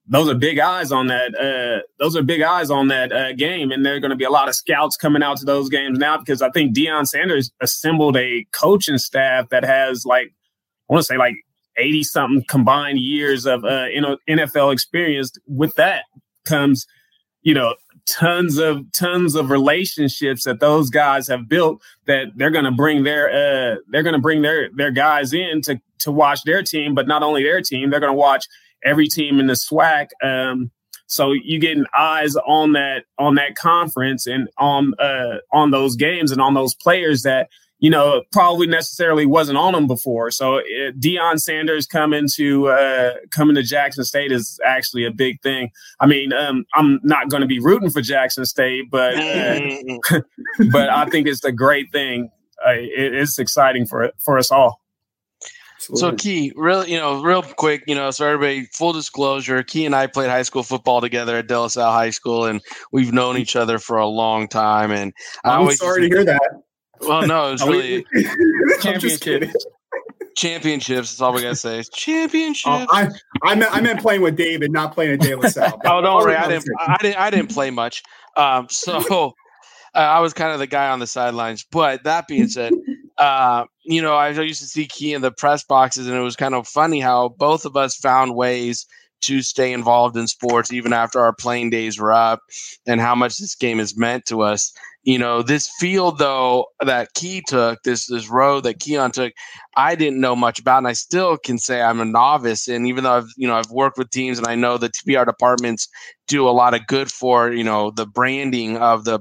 those 0.07 0.29
are 0.29 0.35
big 0.35 0.59
eyes 0.59 0.93
on 0.93 1.07
that. 1.09 1.35
Uh, 1.35 1.83
those 1.99 2.17
are 2.17 2.23
big 2.23 2.43
eyes 2.43 2.71
on 2.71 2.89
that 2.89 3.13
uh, 3.13 3.33
game, 3.33 3.71
and 3.71 3.85
there 3.85 3.95
are 3.95 4.01
going 4.01 4.11
to 4.11 4.17
be 4.17 4.25
a 4.25 4.31
lot 4.31 4.49
of 4.49 4.55
scouts 4.55 4.97
coming 4.97 5.23
out 5.23 5.37
to 5.39 5.45
those 5.45 5.69
games 5.69 5.99
now 5.99 6.19
because 6.19 6.43
I 6.43 6.51
think 6.51 6.75
Deion 6.75 7.07
Sanders 7.07 7.51
assembled 7.61 8.17
a 8.17 8.47
coaching 8.53 8.99
staff 8.99 9.49
that 9.51 9.65
has 9.65 10.05
like 10.05 10.33
I 10.89 10.93
want 10.93 11.03
to 11.03 11.07
say 11.07 11.19
like 11.19 11.35
80 11.79 12.03
something 12.05 12.45
combined 12.49 12.99
years 12.99 13.47
of 13.47 13.65
uh, 13.65 13.87
NFL 14.29 14.73
experience. 14.73 15.33
With 15.47 15.75
that 15.77 16.05
comes, 16.45 16.87
you 17.43 17.55
know, 17.55 17.75
tons 18.09 18.59
of 18.59 18.91
tons 18.93 19.35
of 19.35 19.51
relationships 19.51 20.45
that 20.45 20.61
those 20.61 20.91
guys 20.91 21.29
have 21.29 21.49
built 21.49 21.83
that 22.07 22.29
they're 22.37 22.51
going 22.51 22.65
to 22.65 22.71
bring 22.71 23.05
their 23.05 23.29
uh, 23.29 23.77
they're 23.89 24.03
going 24.03 24.15
to 24.15 24.21
bring 24.21 24.43
their 24.43 24.71
their 24.75 24.91
guys 24.91 25.33
in 25.33 25.61
to 25.63 25.81
to 26.01 26.13
watch 26.13 26.43
their 26.45 26.63
team, 26.63 26.95
but 26.95 27.07
not 27.07 27.23
only 27.23 27.43
their 27.43 27.61
team, 27.61 27.91
they're 27.91 28.01
going 28.01 28.13
to 28.13 28.19
watch 28.19 28.47
every 28.85 29.09
team 29.09 29.41
in 29.41 29.47
the 29.47 29.55
SWAC. 29.55 30.09
Um, 30.23 30.71
so 31.07 31.33
you 31.33 31.59
getting 31.59 31.87
eyes 31.97 32.37
on 32.37 32.73
that 32.73 33.05
on 33.19 33.37
that 33.37 33.57
conference 33.57 34.27
and 34.27 34.49
on 34.59 34.95
uh, 34.99 35.39
on 35.53 35.71
those 35.71 35.97
games 35.97 36.31
and 36.31 36.41
on 36.41 36.55
those 36.55 36.75
players 36.75 37.23
that 37.23 37.49
you 37.79 37.91
know, 37.91 38.23
probably 38.33 38.67
necessarily 38.67 39.25
wasn't 39.25 39.57
on 39.57 39.73
them 39.73 39.87
before. 39.87 40.31
So 40.31 40.59
uh, 40.59 40.93
Deion 40.99 41.39
Sanders 41.39 41.87
coming 41.87 42.27
to 42.35 42.69
uh, 42.69 43.13
coming 43.31 43.55
to 43.55 43.63
Jackson 43.63 44.05
State 44.05 44.33
is 44.33 44.59
actually 44.65 45.05
a 45.05 45.13
big 45.13 45.41
thing. 45.43 45.71
I 46.01 46.07
mean, 46.07 46.33
um, 46.33 46.65
I'm 46.75 47.01
not 47.03 47.31
going 47.31 47.43
to 47.43 47.47
be 47.47 47.61
rooting 47.61 47.91
for 47.91 48.01
Jackson 48.01 48.45
State, 48.45 48.91
but 48.91 49.15
uh, 49.17 49.61
but 50.73 50.91
I 50.91 51.07
think 51.07 51.29
it's 51.29 51.45
a 51.45 51.53
great 51.53 51.93
thing. 51.93 52.31
Uh, 52.67 52.73
it, 52.73 53.15
it's 53.15 53.39
exciting 53.39 53.87
for 53.87 54.11
for 54.19 54.39
us 54.39 54.51
all. 54.51 54.81
So 55.81 56.13
Key, 56.13 56.53
really, 56.57 56.91
you 56.91 56.99
know, 56.99 57.23
real 57.23 57.43
quick, 57.43 57.85
you 57.87 57.95
know, 57.95 58.11
so 58.11 58.27
everybody, 58.27 58.67
full 58.73 58.93
disclosure, 58.93 59.63
Key 59.63 59.87
and 59.87 59.95
I 59.95 60.09
played 60.09 60.29
high 60.29 60.43
school 60.43 60.65
football 60.65 61.01
together 61.01 61.37
at 61.37 61.47
De 61.47 61.59
La 61.59 61.69
Salle 61.69 61.93
High 61.93 62.11
School, 62.11 62.47
and 62.47 62.61
we've 62.91 63.13
known 63.13 63.39
each 63.39 63.55
other 63.55 63.79
for 63.79 63.97
a 63.97 64.07
long 64.07 64.49
time. 64.49 64.91
And 64.91 65.15
I 65.45 65.53
I'm 65.53 65.61
always 65.61 65.79
sorry 65.79 66.03
to 66.03 66.09
hear 66.09 66.25
that. 66.25 66.63
Well, 67.01 67.27
no, 67.27 67.53
it's 67.53 67.63
really 67.67 68.05
championship. 68.81 69.51
Championships. 70.37 71.11
That's 71.11 71.21
all 71.21 71.33
we 71.33 71.43
gotta 71.43 71.57
say. 71.57 71.83
Championships. 71.93 72.67
Oh, 72.67 72.87
I, 72.91 73.09
I 73.43 73.55
meant 73.55 73.75
I 73.75 73.81
meant 73.81 74.01
playing 74.01 74.21
with 74.21 74.37
David, 74.37 74.71
not 74.71 74.95
playing 74.95 75.13
at 75.13 75.21
De 75.21 75.35
La 75.35 75.49
Salle. 75.49 75.81
oh, 75.85 76.01
don't 76.01 76.17
worry. 76.17 76.37
I 76.37 76.49
didn't. 76.49 76.69
I 76.81 76.97
didn't. 77.01 77.17
I 77.19 77.31
didn't 77.31 77.53
play 77.53 77.71
much. 77.71 78.03
Um, 78.37 78.69
so 78.71 79.35
uh, 79.95 79.99
I 79.99 80.21
was 80.21 80.33
kind 80.33 80.53
of 80.53 80.61
the 80.61 80.67
guy 80.67 80.89
on 80.91 81.01
the 81.01 81.07
sidelines. 81.07 81.65
But 81.71 82.05
that 82.05 82.29
being 82.29 82.49
said, 82.49 82.73
uh, 83.19 83.65
you 83.83 84.01
know, 84.01 84.15
I 84.15 84.31
used 84.31 84.61
to 84.61 84.69
see 84.69 84.87
Key 84.87 85.13
in 85.13 85.23
the 85.23 85.33
press 85.33 85.65
boxes, 85.65 86.07
and 86.07 86.17
it 86.17 86.21
was 86.21 86.37
kind 86.37 86.55
of 86.55 86.69
funny 86.69 87.01
how 87.01 87.31
both 87.31 87.65
of 87.65 87.77
us 87.77 87.97
found 87.97 88.37
ways 88.37 88.87
to 89.23 89.43
stay 89.43 89.73
involved 89.73 90.17
in 90.17 90.27
sports 90.27 90.73
even 90.73 90.93
after 90.93 91.21
our 91.21 91.35
playing 91.35 91.71
days 91.71 91.99
were 91.99 92.13
up 92.13 92.41
and 92.87 93.01
how 93.01 93.15
much 93.15 93.39
this 93.39 93.55
game 93.55 93.79
has 93.79 93.97
meant 93.97 94.25
to 94.27 94.43
us. 94.43 94.73
You 95.03 95.19
know, 95.19 95.43
this 95.43 95.71
field 95.79 96.19
though 96.19 96.67
that 96.85 97.15
Key 97.15 97.43
took, 97.47 97.83
this 97.83 98.07
this 98.07 98.29
road 98.29 98.65
that 98.65 98.81
Keon 98.81 99.13
took, 99.13 99.33
I 99.77 99.95
didn't 99.95 100.21
know 100.21 100.37
much 100.37 100.61
about, 100.61 100.79
and 100.79 100.89
I 100.89 100.93
still 100.93 101.39
can 101.39 101.59
say 101.59 101.81
I'm 101.81 102.01
a 102.01 102.05
novice. 102.05 102.69
And 102.69 102.87
even 102.87 103.05
though 103.05 103.17
I've 103.17 103.29
you 103.37 103.49
know 103.49 103.57
I've 103.57 103.71
worked 103.71 103.97
with 103.97 104.11
teams 104.11 104.39
and 104.39 104.47
I 104.47 104.55
know 104.55 104.77
the 104.77 104.91
TPR 104.91 105.25
departments 105.25 105.89
do 106.27 106.49
a 106.49 106.51
lot 106.51 106.75
of 106.75 106.87
good 106.87 107.11
for 107.11 107.51
you 107.53 107.65
know 107.65 107.91
the 107.91 108.07
branding 108.07 108.77
of 108.77 109.05
the 109.05 109.21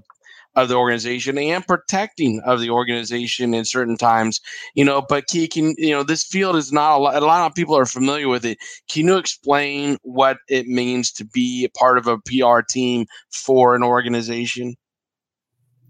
of 0.57 0.69
the 0.69 0.75
organization 0.75 1.37
and 1.37 1.65
protecting 1.65 2.41
of 2.43 2.59
the 2.59 2.71
organization 2.71 3.53
in 3.53 3.63
certain 3.63 3.95
times, 3.95 4.41
you 4.73 4.83
know. 4.83 5.03
But 5.07 5.27
Key 5.27 5.47
can, 5.47 5.75
you 5.77 5.91
know, 5.91 6.03
this 6.03 6.23
field 6.23 6.55
is 6.55 6.73
not 6.73 6.97
a 6.97 6.97
lot, 6.97 7.15
a 7.15 7.25
lot 7.25 7.45
of 7.45 7.55
people 7.55 7.77
are 7.77 7.85
familiar 7.85 8.27
with 8.27 8.43
it. 8.43 8.57
Can 8.89 9.05
you 9.05 9.17
explain 9.17 9.97
what 10.01 10.39
it 10.49 10.67
means 10.67 11.11
to 11.13 11.25
be 11.25 11.63
a 11.63 11.69
part 11.77 11.99
of 11.99 12.07
a 12.07 12.17
PR 12.17 12.61
team 12.67 13.05
for 13.31 13.75
an 13.75 13.83
organization? 13.83 14.75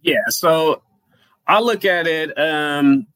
Yeah. 0.02 0.18
So 0.28 0.84
I 1.48 1.62
look 1.62 1.86
at 1.86 2.06
it 2.06 2.38
um, 2.38 3.08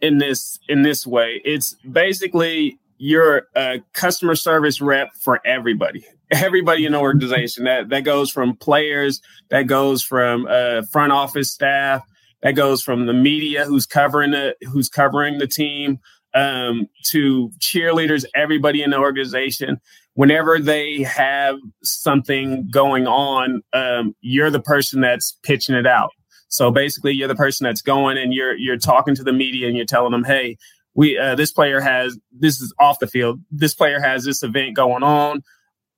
in 0.00 0.18
this 0.18 0.60
in 0.68 0.82
this 0.82 1.04
way. 1.04 1.42
It's 1.44 1.74
basically 1.90 2.78
you're 2.98 3.48
a 3.56 3.80
customer 3.92 4.36
service 4.36 4.80
rep 4.80 5.12
for 5.20 5.40
everybody 5.44 6.04
everybody 6.30 6.84
in 6.84 6.92
the 6.92 6.98
organization. 6.98 7.64
That 7.64 7.88
that 7.90 8.04
goes 8.04 8.30
from 8.30 8.56
players, 8.56 9.20
that 9.50 9.66
goes 9.66 10.02
from 10.02 10.46
uh, 10.48 10.82
front 10.90 11.12
office 11.12 11.50
staff, 11.50 12.02
that 12.42 12.52
goes 12.52 12.82
from 12.82 13.06
the 13.06 13.12
media 13.12 13.64
who's 13.64 13.86
covering 13.86 14.32
the 14.32 14.54
who's 14.72 14.88
covering 14.88 15.38
the 15.38 15.46
team, 15.46 15.98
um, 16.34 16.86
to 17.06 17.50
cheerleaders, 17.58 18.24
everybody 18.34 18.82
in 18.82 18.90
the 18.90 18.98
organization. 18.98 19.80
Whenever 20.14 20.60
they 20.60 21.02
have 21.02 21.56
something 21.82 22.68
going 22.70 23.06
on, 23.08 23.62
um, 23.72 24.14
you're 24.20 24.50
the 24.50 24.60
person 24.60 25.00
that's 25.00 25.36
pitching 25.42 25.74
it 25.74 25.86
out. 25.86 26.10
So 26.48 26.70
basically, 26.70 27.14
you're 27.14 27.26
the 27.26 27.34
person 27.34 27.64
that's 27.64 27.82
going 27.82 28.16
and 28.16 28.32
you're 28.32 28.56
you're 28.56 28.78
talking 28.78 29.14
to 29.16 29.24
the 29.24 29.32
media 29.32 29.66
and 29.66 29.76
you're 29.76 29.86
telling 29.86 30.12
them, 30.12 30.22
"Hey, 30.22 30.56
we 30.94 31.18
uh, 31.18 31.34
this 31.34 31.52
player 31.52 31.80
has 31.80 32.16
this 32.32 32.60
is 32.60 32.72
off 32.78 33.00
the 33.00 33.08
field. 33.08 33.40
This 33.50 33.74
player 33.74 34.00
has 34.00 34.24
this 34.24 34.42
event 34.42 34.76
going 34.76 35.02
on 35.02 35.42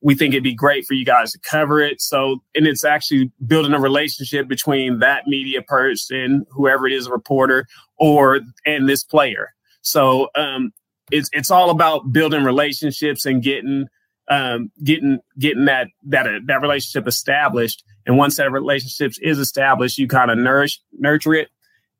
we 0.02 0.14
think 0.14 0.34
it'd 0.34 0.44
be 0.44 0.54
great 0.54 0.86
for 0.86 0.94
you 0.94 1.04
guys 1.04 1.32
to 1.32 1.38
cover 1.38 1.80
it. 1.80 2.00
So, 2.00 2.42
and 2.54 2.66
it's 2.66 2.84
actually 2.84 3.32
building 3.46 3.72
a 3.72 3.80
relationship 3.80 4.48
between 4.48 4.98
that 5.00 5.26
media 5.26 5.62
person, 5.62 6.44
whoever 6.50 6.86
it 6.86 6.92
is, 6.92 7.06
a 7.06 7.10
reporter, 7.10 7.66
or 7.98 8.40
and 8.64 8.88
this 8.88 9.02
player. 9.02 9.54
So, 9.82 10.28
um, 10.34 10.72
it's 11.10 11.30
it's 11.32 11.50
all 11.50 11.70
about 11.70 12.12
building 12.12 12.44
relationships 12.44 13.24
and 13.26 13.42
getting 13.42 13.86
um, 14.28 14.70
getting 14.82 15.20
getting 15.38 15.66
that 15.66 15.88
that 16.08 16.26
uh, 16.26 16.40
that 16.46 16.60
relationship 16.60 17.06
established. 17.06 17.84
And 18.06 18.16
once 18.16 18.36
that 18.36 18.52
relationship 18.52 19.12
is 19.20 19.38
established, 19.38 19.98
you 19.98 20.08
kind 20.08 20.30
of 20.30 20.38
nourish 20.38 20.80
nurture 20.92 21.34
it 21.34 21.48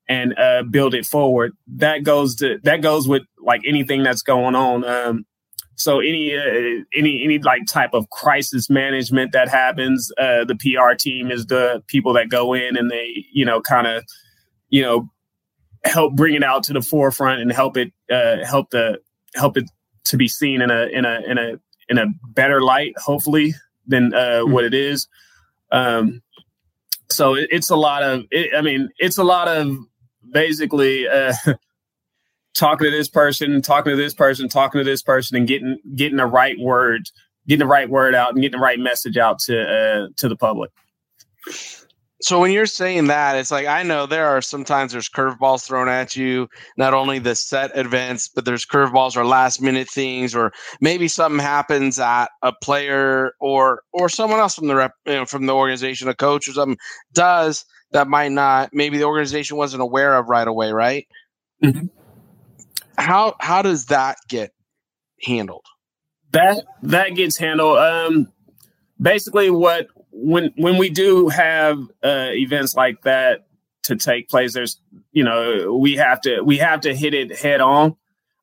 and 0.09 0.39
uh, 0.39 0.63
build 0.63 0.95
it 0.95 1.07
forward. 1.07 1.53
That 1.77 2.03
goes 2.03 2.37
to 2.37 2.59
that 2.65 2.83
goes 2.83 3.09
with 3.09 3.23
like 3.39 3.63
anything 3.67 4.03
that's 4.03 4.23
going 4.23 4.55
on. 4.55 4.85
Um, 4.85 5.27
so 5.77 6.01
any 6.01 6.35
uh, 6.35 6.85
any 6.97 7.23
any 7.23 7.39
like 7.39 7.67
type 7.67 7.91
of 7.93 8.09
crisis 8.09 8.71
management 8.71 9.33
that 9.33 9.49
happens, 9.49 10.11
uh, 10.19 10.45
the 10.45 10.57
PR 10.57 10.95
team 10.95 11.31
is 11.31 11.47
the 11.47 11.83
people 11.87 12.15
that 12.15 12.31
go 12.31 12.55
in 12.55 12.77
and 12.77 12.91
they 12.91 13.27
you 13.33 13.45
know 13.45 13.61
kind 13.61 13.87
of 13.87 14.05
you 14.71 14.83
know 14.83 15.11
help 15.85 16.15
bring 16.15 16.35
it 16.35 16.43
out 16.43 16.65
to 16.65 16.73
the 16.73 16.81
forefront 16.81 17.43
and 17.43 17.53
help 17.53 17.77
it 17.77 17.93
uh, 18.11 18.45
help 18.45 18.71
the 18.71 18.99
help 19.35 19.59
it 19.59 19.65
to 20.05 20.17
be 20.17 20.29
seen 20.29 20.63
in 20.63 20.71
a 20.71 20.87
in 20.87 21.05
a 21.05 21.21
in 21.27 21.39
a 21.39 21.61
in 21.91 21.99
a 21.99 22.07
better 22.31 22.63
light, 22.63 22.95
hopefully 22.97 23.55
than 23.87 24.15
uh, 24.15 24.19
mm-hmm. 24.19 24.53
what 24.53 24.65
it 24.65 24.73
is. 24.73 25.09
Um, 25.71 26.23
so 27.11 27.35
it, 27.35 27.49
it's 27.51 27.69
a 27.69 27.77
lot 27.77 28.03
of 28.03 28.25
it, 28.31 28.57
I 28.57 28.63
mean 28.63 28.89
it's 28.99 29.19
a 29.19 29.25
lot 29.25 29.47
of 29.47 29.77
basically 30.33 31.07
uh, 31.07 31.35
talking 32.57 32.87
to 32.87 32.91
this 32.91 33.09
person, 33.09 33.61
talking 33.63 33.91
to 33.91 33.97
this 33.97 34.15
person, 34.15 34.49
talking 34.49 34.81
to 34.81 34.85
this 34.85 35.03
person, 35.03 35.37
and 35.37 35.47
getting 35.47 35.79
getting 35.95 36.17
the 36.17 36.27
right 36.27 36.59
word, 36.59 37.03
getting 37.47 37.61
the 37.61 37.67
right 37.67 37.89
word 37.89 38.15
out, 38.15 38.31
and 38.31 38.41
getting 38.41 38.59
the 38.59 38.65
right 38.65 38.79
message 38.79 39.17
out 39.17 39.39
to 39.41 39.61
uh, 39.61 40.09
to 40.17 40.29
the 40.29 40.37
public. 40.37 40.71
So 42.23 42.41
when 42.41 42.51
you're 42.51 42.67
saying 42.67 43.09
that, 43.09 43.37
it's 43.37 43.51
like 43.51 43.67
I 43.67 43.83
know 43.83 44.07
there 44.07 44.27
are 44.27 44.41
sometimes 44.41 44.93
there's 44.93 45.09
curveballs 45.09 45.67
thrown 45.67 45.89
at 45.89 46.17
you, 46.17 46.49
not 46.79 46.95
only 46.95 47.19
the 47.19 47.35
set 47.35 47.77
events, 47.77 48.29
but 48.29 48.47
there's 48.47 48.65
curveballs 48.65 49.17
or 49.17 49.27
last 49.27 49.61
minute 49.61 49.89
things, 49.89 50.35
or 50.35 50.53
maybe 50.81 51.09
something 51.09 51.39
happens 51.39 51.99
at 51.99 52.29
a 52.43 52.53
player 52.63 53.33
or 53.39 53.83
or 53.93 54.09
someone 54.09 54.41
else 54.41 54.55
from 54.55 54.67
the 54.67 54.75
rep, 54.75 54.93
you 55.05 55.13
know, 55.13 55.27
from 55.27 55.47
the 55.47 55.55
organization, 55.55 56.09
a 56.09 56.15
coach 56.15 56.49
or 56.49 56.53
something 56.53 56.79
does 57.13 57.65
that 57.93 58.09
might 58.09 58.33
not 58.33 58.71
maybe 58.73 58.97
the 58.97 59.05
organization 59.05 59.57
wasn't 59.57 59.83
aware 59.83 60.17
of 60.17 60.29
right 60.29 60.49
away, 60.49 60.73
right? 60.73 61.07
Mm-hmm 61.63 61.87
how 63.07 63.37
how 63.39 63.63
does 63.63 63.87
that 63.87 64.19
get 64.29 64.53
handled? 65.23 65.65
That 66.33 66.63
that 66.83 67.11
gets 67.15 67.37
handled. 67.37 67.79
Um, 67.79 68.33
basically, 69.01 69.49
what 69.49 69.87
when 70.11 70.53
when 70.57 70.77
we 70.77 70.91
do 70.91 71.29
have 71.29 71.79
uh, 72.03 72.31
events 72.33 72.75
like 72.75 73.03
that 73.03 73.47
to 73.85 73.97
take 73.97 74.29
place, 74.29 74.55
there's 74.55 74.81
you 75.13 75.23
know 75.23 75.79
we 75.81 75.95
have 75.95 76.21
to 76.23 76.43
we 76.43 76.59
have 76.59 76.81
to 76.81 76.95
hit 76.95 77.15
it 77.15 77.39
head 77.39 77.61
on, 77.61 77.97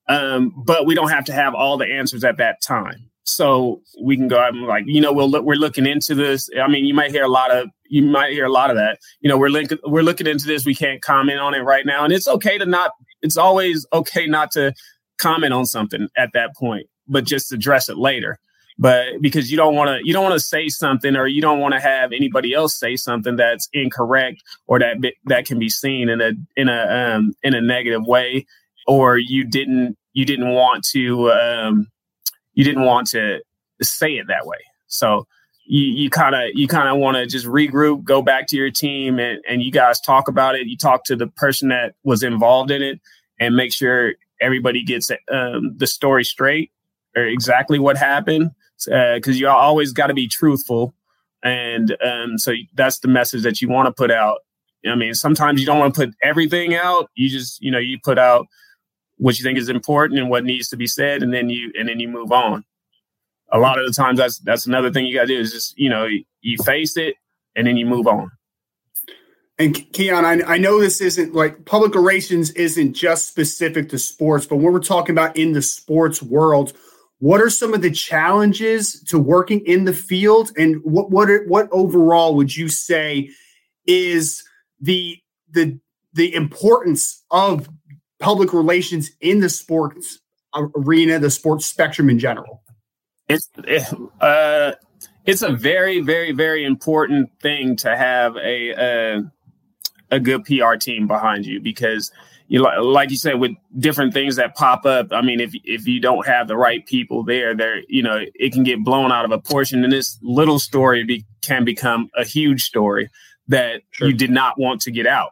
um, 0.08 0.54
but 0.66 0.86
we 0.86 0.96
don't 0.96 1.10
have 1.10 1.26
to 1.26 1.34
have 1.34 1.54
all 1.54 1.78
the 1.78 1.86
answers 1.86 2.24
at 2.24 2.38
that 2.38 2.62
time. 2.62 3.10
So 3.26 3.82
we 4.02 4.16
can 4.16 4.28
go 4.30 4.40
out 4.40 4.54
and 4.54 4.66
like 4.66 4.86
you 4.88 5.02
know 5.02 5.12
we'll 5.12 5.30
look, 5.30 5.44
we're 5.44 5.56
looking 5.56 5.86
into 5.86 6.16
this. 6.16 6.50
I 6.60 6.70
mean, 6.70 6.86
you 6.86 6.94
might 6.94 7.12
hear 7.12 7.26
a 7.26 7.30
lot 7.30 7.52
of 7.52 7.68
you 7.94 8.02
might 8.02 8.32
hear 8.32 8.46
a 8.46 8.52
lot 8.52 8.72
of 8.72 8.76
that. 8.76 8.98
You 9.22 9.30
know, 9.30 9.38
we're 9.38 9.50
looking 9.50 9.78
we're 9.86 10.02
looking 10.02 10.26
into 10.26 10.48
this. 10.48 10.66
We 10.66 10.74
can't 10.74 11.00
comment 11.00 11.40
on 11.40 11.54
it 11.54 11.60
right 11.60 11.86
now, 11.86 12.04
and 12.04 12.12
it's 12.12 12.28
okay 12.28 12.58
to 12.58 12.66
not. 12.66 12.92
It's 13.22 13.38
always 13.38 13.86
okay 13.94 14.26
not 14.26 14.50
to 14.54 14.74
comment 15.20 15.54
on 15.54 15.68
something 15.68 16.08
at 16.18 16.32
that 16.34 16.56
point, 16.56 16.88
but 17.08 17.24
just 17.24 17.54
address 17.54 17.90
it 17.90 17.98
later. 17.98 18.40
But 18.80 19.22
because 19.22 19.52
you 19.52 19.58
don't 19.58 19.76
want 19.76 19.90
to, 19.90 20.00
you 20.04 20.12
don't 20.12 20.24
want 20.24 20.34
to 20.34 20.40
say 20.40 20.70
something, 20.70 21.16
or 21.16 21.28
you 21.28 21.40
don't 21.40 21.60
want 21.60 21.76
to 21.76 21.80
have 21.80 22.12
anybody 22.12 22.56
else 22.56 22.76
say 22.80 22.96
something 22.96 23.36
that's 23.36 23.70
incorrect, 23.74 24.42
or 24.66 24.80
that 24.80 24.98
that 25.26 25.46
can 25.46 25.60
be 25.60 25.70
seen 25.70 26.10
in 26.10 26.20
a 26.20 26.32
in 26.56 26.70
a 26.70 27.16
um, 27.16 27.34
in 27.44 27.54
a 27.54 27.62
negative 27.62 28.08
way, 28.08 28.48
or 28.88 29.20
you 29.20 29.46
didn't 29.46 30.00
you 30.14 30.26
didn't 30.26 30.50
want 30.50 30.84
to 30.94 31.32
um, 31.32 31.92
you 32.56 32.64
didn't 32.64 32.86
want 32.86 33.06
to 33.10 33.42
say 33.84 34.14
it 34.14 34.26
that 34.30 34.48
way. 34.48 34.58
So 34.88 35.28
you 35.66 36.10
kind 36.10 36.36
of 36.36 36.50
you 36.54 36.68
kind 36.68 36.90
of 36.90 36.98
want 36.98 37.16
to 37.18 37.26
just 37.26 37.46
regroup, 37.46 38.04
go 38.04 38.22
back 38.22 38.48
to 38.48 38.58
your 38.58 38.72
team, 38.72 39.20
and, 39.20 39.40
and 39.48 39.62
you 39.62 39.72
guys 39.72 40.00
talk 40.02 40.28
about 40.28 40.56
it. 40.56 40.68
You 40.68 40.78
talk 40.78 41.06
to 41.06 41.16
the 41.16 41.28
person 41.28 41.70
that 41.70 41.96
was 42.04 42.24
involved 42.24 42.72
in 42.72 42.82
it, 42.82 43.00
and 43.40 43.56
make 43.56 43.74
sure 43.74 44.14
everybody 44.42 44.84
gets 44.84 45.10
um, 45.32 45.76
the 45.78 45.88
story 45.88 46.24
straight 46.24 46.72
or 47.16 47.24
exactly 47.24 47.80
what 47.80 47.98
happened. 47.98 48.52
Because 48.86 49.36
uh, 49.36 49.40
you 49.40 49.48
always 49.48 49.94
got 49.94 50.08
to 50.08 50.14
be 50.14 50.28
truthful, 50.28 50.94
and 51.44 51.96
um, 52.06 52.38
so 52.38 52.54
that's 52.74 53.00
the 53.00 53.08
message 53.08 53.44
that 53.44 53.62
you 53.62 53.70
want 53.70 53.88
to 53.88 53.94
put 53.94 54.12
out. 54.12 54.40
I 54.86 54.96
mean, 54.96 55.14
sometimes 55.14 55.62
you 55.62 55.66
don't 55.66 55.80
want 55.80 55.96
to 55.96 56.08
put 56.08 56.16
everything 56.22 56.76
out. 56.76 57.10
You 57.16 57.30
just 57.30 57.62
you 57.62 57.72
know 57.72 57.80
you 57.80 58.00
put 58.04 58.20
out 58.20 58.48
what 59.18 59.40
you 59.40 59.44
think 59.44 59.58
is 59.58 59.70
important 59.70 60.20
and 60.20 60.30
what 60.30 60.44
needs 60.44 60.68
to 60.70 60.78
be 60.78 60.88
said, 60.88 61.24
and 61.24 61.34
then 61.34 61.50
you 61.50 61.72
and 61.80 61.88
then 61.88 62.02
you 62.02 62.10
move 62.10 62.34
on 62.34 62.66
a 63.54 63.60
lot 63.60 63.80
of 63.80 63.86
the 63.86 63.94
times 63.94 64.18
that's 64.18 64.40
that's 64.40 64.66
another 64.66 64.92
thing 64.92 65.06
you 65.06 65.16
got 65.16 65.22
to 65.22 65.28
do 65.28 65.40
is 65.40 65.54
just 65.54 65.78
you 65.78 65.90
know 65.90 66.08
you 66.42 66.58
face 66.66 66.98
it 66.98 67.16
and 67.56 67.66
then 67.66 67.78
you 67.78 67.86
move 67.86 68.08
on. 68.08 68.32
And 69.60 69.76
Keon, 69.94 70.26
I, 70.26 70.42
I 70.54 70.58
know 70.58 70.80
this 70.80 71.00
isn't 71.00 71.36
like 71.36 71.66
public 71.66 71.94
relations 71.94 72.50
isn't 72.52 72.94
just 72.94 73.28
specific 73.28 73.90
to 73.90 74.00
sports, 74.00 74.48
but 74.48 74.56
when 74.56 74.74
we're 74.74 74.80
talking 74.80 75.14
about 75.14 75.38
in 75.38 75.54
the 75.54 75.62
sports 75.62 76.24
world, 76.24 76.74
what 77.20 77.40
are 77.40 77.52
some 77.52 77.74
of 77.76 77.84
the 77.84 77.92
challenges 77.92 79.00
to 79.04 79.20
working 79.20 79.60
in 79.66 79.86
the 79.86 79.94
field, 79.94 80.52
and 80.58 80.82
what 80.84 81.12
what 81.12 81.30
are, 81.30 81.46
what 81.46 81.70
overall 81.72 82.36
would 82.36 82.56
you 82.56 82.68
say 82.68 83.30
is 83.86 84.44
the 84.82 85.18
the 85.52 85.80
the 86.14 86.34
importance 86.34 87.24
of 87.30 87.70
public 88.20 88.54
relations 88.54 89.12
in 89.22 89.40
the 89.40 89.50
sports 89.50 90.20
arena, 90.76 91.20
the 91.20 91.30
sports 91.30 91.68
spectrum 91.68 92.10
in 92.10 92.18
general? 92.18 92.64
It's 93.28 93.50
uh, 94.22 94.74
it's 95.26 95.42
a 95.42 95.52
very 95.52 96.02
very 96.02 96.32
very 96.32 96.66
important 96.66 97.30
thing 97.42 97.76
to 97.78 97.96
have 97.96 98.36
a 98.38 98.72
a, 98.72 99.32
a 100.12 100.20
good 100.20 100.44
PR 100.46 100.76
team 100.76 101.08
behind 101.08 101.46
you 101.46 101.60
because 101.60 102.12
you 102.48 102.62
like 102.62 103.10
you 103.10 103.18
said 103.18 103.40
with 103.40 103.52
different 103.80 104.14
things 104.14 104.36
that 104.36 104.56
pop 104.56 104.86
up. 104.86 105.08
I 105.12 105.22
mean, 105.22 105.40
if 105.40 105.54
if 105.64 105.88
you 105.88 106.00
don't 106.00 106.28
have 106.28 106.48
the 106.48 106.58
right 106.58 106.86
people 106.86 107.24
there, 107.24 107.56
there 107.56 107.82
you 107.88 108.04
know 108.04 108.24
it 108.36 108.54
can 108.54 108.64
get 108.64 108.84
blown 108.84 109.12
out 109.12 109.26
of 109.26 109.32
a 109.32 109.40
portion, 109.40 109.84
and 109.84 109.92
this 109.92 110.20
little 110.22 110.60
story 110.60 111.04
be, 111.04 111.26
can 111.42 111.64
become 111.64 112.10
a 112.16 112.26
huge 112.26 112.64
story 112.64 113.10
that 113.48 113.82
sure. 113.92 114.08
you 114.08 114.14
did 114.14 114.30
not 114.30 114.60
want 114.60 114.82
to 114.82 114.92
get 114.92 115.08
out, 115.08 115.32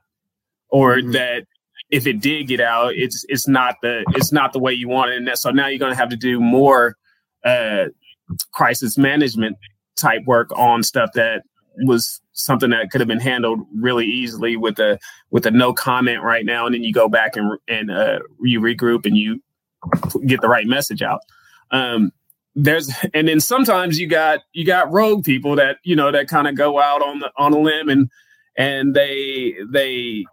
or 0.69 0.95
mm-hmm. 0.95 1.11
that 1.11 1.45
if 1.89 2.07
it 2.07 2.21
did 2.21 2.47
get 2.47 2.61
out, 2.61 2.95
it's 2.95 3.25
it's 3.27 3.47
not 3.47 3.75
the 3.81 4.03
it's 4.15 4.31
not 4.31 4.53
the 4.53 4.59
way 4.59 4.73
you 4.73 4.87
want 4.87 5.11
it, 5.11 5.17
and 5.17 5.27
that, 5.27 5.37
so 5.37 5.51
now 5.51 5.67
you're 5.67 5.79
going 5.79 5.91
to 5.93 5.99
have 5.99 6.09
to 6.09 6.17
do 6.17 6.39
more 6.39 6.95
uh, 7.45 7.85
crisis 8.51 8.97
management 8.97 9.57
type 9.95 10.23
work 10.25 10.51
on 10.57 10.83
stuff 10.83 11.11
that 11.13 11.43
was 11.77 12.21
something 12.33 12.69
that 12.71 12.91
could 12.91 13.01
have 13.01 13.07
been 13.07 13.19
handled 13.19 13.59
really 13.75 14.05
easily 14.05 14.57
with 14.57 14.79
a 14.79 14.99
with 15.29 15.45
a 15.45 15.51
no 15.51 15.73
comment 15.73 16.21
right 16.21 16.45
now, 16.45 16.65
and 16.65 16.75
then 16.75 16.83
you 16.83 16.93
go 16.93 17.07
back 17.07 17.35
and 17.35 17.57
and 17.67 17.91
uh, 17.91 18.19
you 18.41 18.59
regroup 18.59 19.05
and 19.05 19.17
you 19.17 19.41
get 20.25 20.41
the 20.41 20.49
right 20.49 20.67
message 20.67 21.01
out. 21.01 21.21
Um, 21.71 22.11
there's 22.55 22.91
and 23.13 23.27
then 23.27 23.39
sometimes 23.39 23.99
you 23.99 24.07
got 24.07 24.41
you 24.53 24.65
got 24.65 24.91
rogue 24.91 25.23
people 25.23 25.55
that 25.55 25.77
you 25.83 25.95
know 25.95 26.11
that 26.11 26.27
kind 26.27 26.47
of 26.47 26.55
go 26.55 26.79
out 26.79 27.01
on 27.01 27.19
the 27.19 27.31
on 27.37 27.53
a 27.53 27.59
limb 27.59 27.89
and 27.89 28.09
and 28.57 28.93
they 28.93 29.55
they 29.71 30.25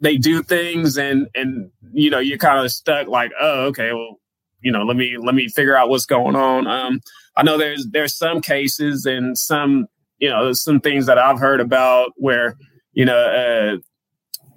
they 0.00 0.18
do 0.18 0.42
things 0.42 0.98
and 0.98 1.26
and 1.34 1.70
you 1.92 2.10
know 2.10 2.18
you're 2.18 2.36
kind 2.36 2.62
of 2.62 2.70
stuck 2.70 3.08
like 3.08 3.32
oh 3.40 3.64
okay 3.64 3.92
well 3.92 4.20
you 4.64 4.72
know 4.72 4.82
let 4.82 4.96
me 4.96 5.16
let 5.18 5.34
me 5.34 5.48
figure 5.48 5.76
out 5.76 5.88
what's 5.88 6.06
going 6.06 6.34
on. 6.34 6.66
Um 6.66 7.00
i 7.36 7.42
know 7.42 7.56
there's 7.58 7.86
there's 7.92 8.16
some 8.16 8.40
cases 8.40 9.06
and 9.06 9.38
some 9.38 9.86
you 10.18 10.28
know 10.28 10.52
some 10.52 10.80
things 10.80 11.06
that 11.06 11.18
i've 11.18 11.38
heard 11.38 11.60
about 11.60 12.12
where 12.16 12.56
you 12.92 13.04
know 13.04 13.18
uh 13.18 13.76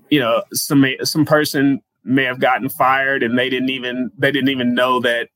you 0.09 0.19
know 0.19 0.43
some 0.53 0.85
some 1.03 1.25
person 1.25 1.81
may 2.03 2.23
have 2.23 2.39
gotten 2.39 2.69
fired 2.69 3.21
and 3.21 3.37
they 3.37 3.49
didn't 3.49 3.69
even 3.69 4.09
they 4.17 4.31
didn't 4.31 4.49
even 4.49 4.73
know 4.73 4.99
that 4.99 5.27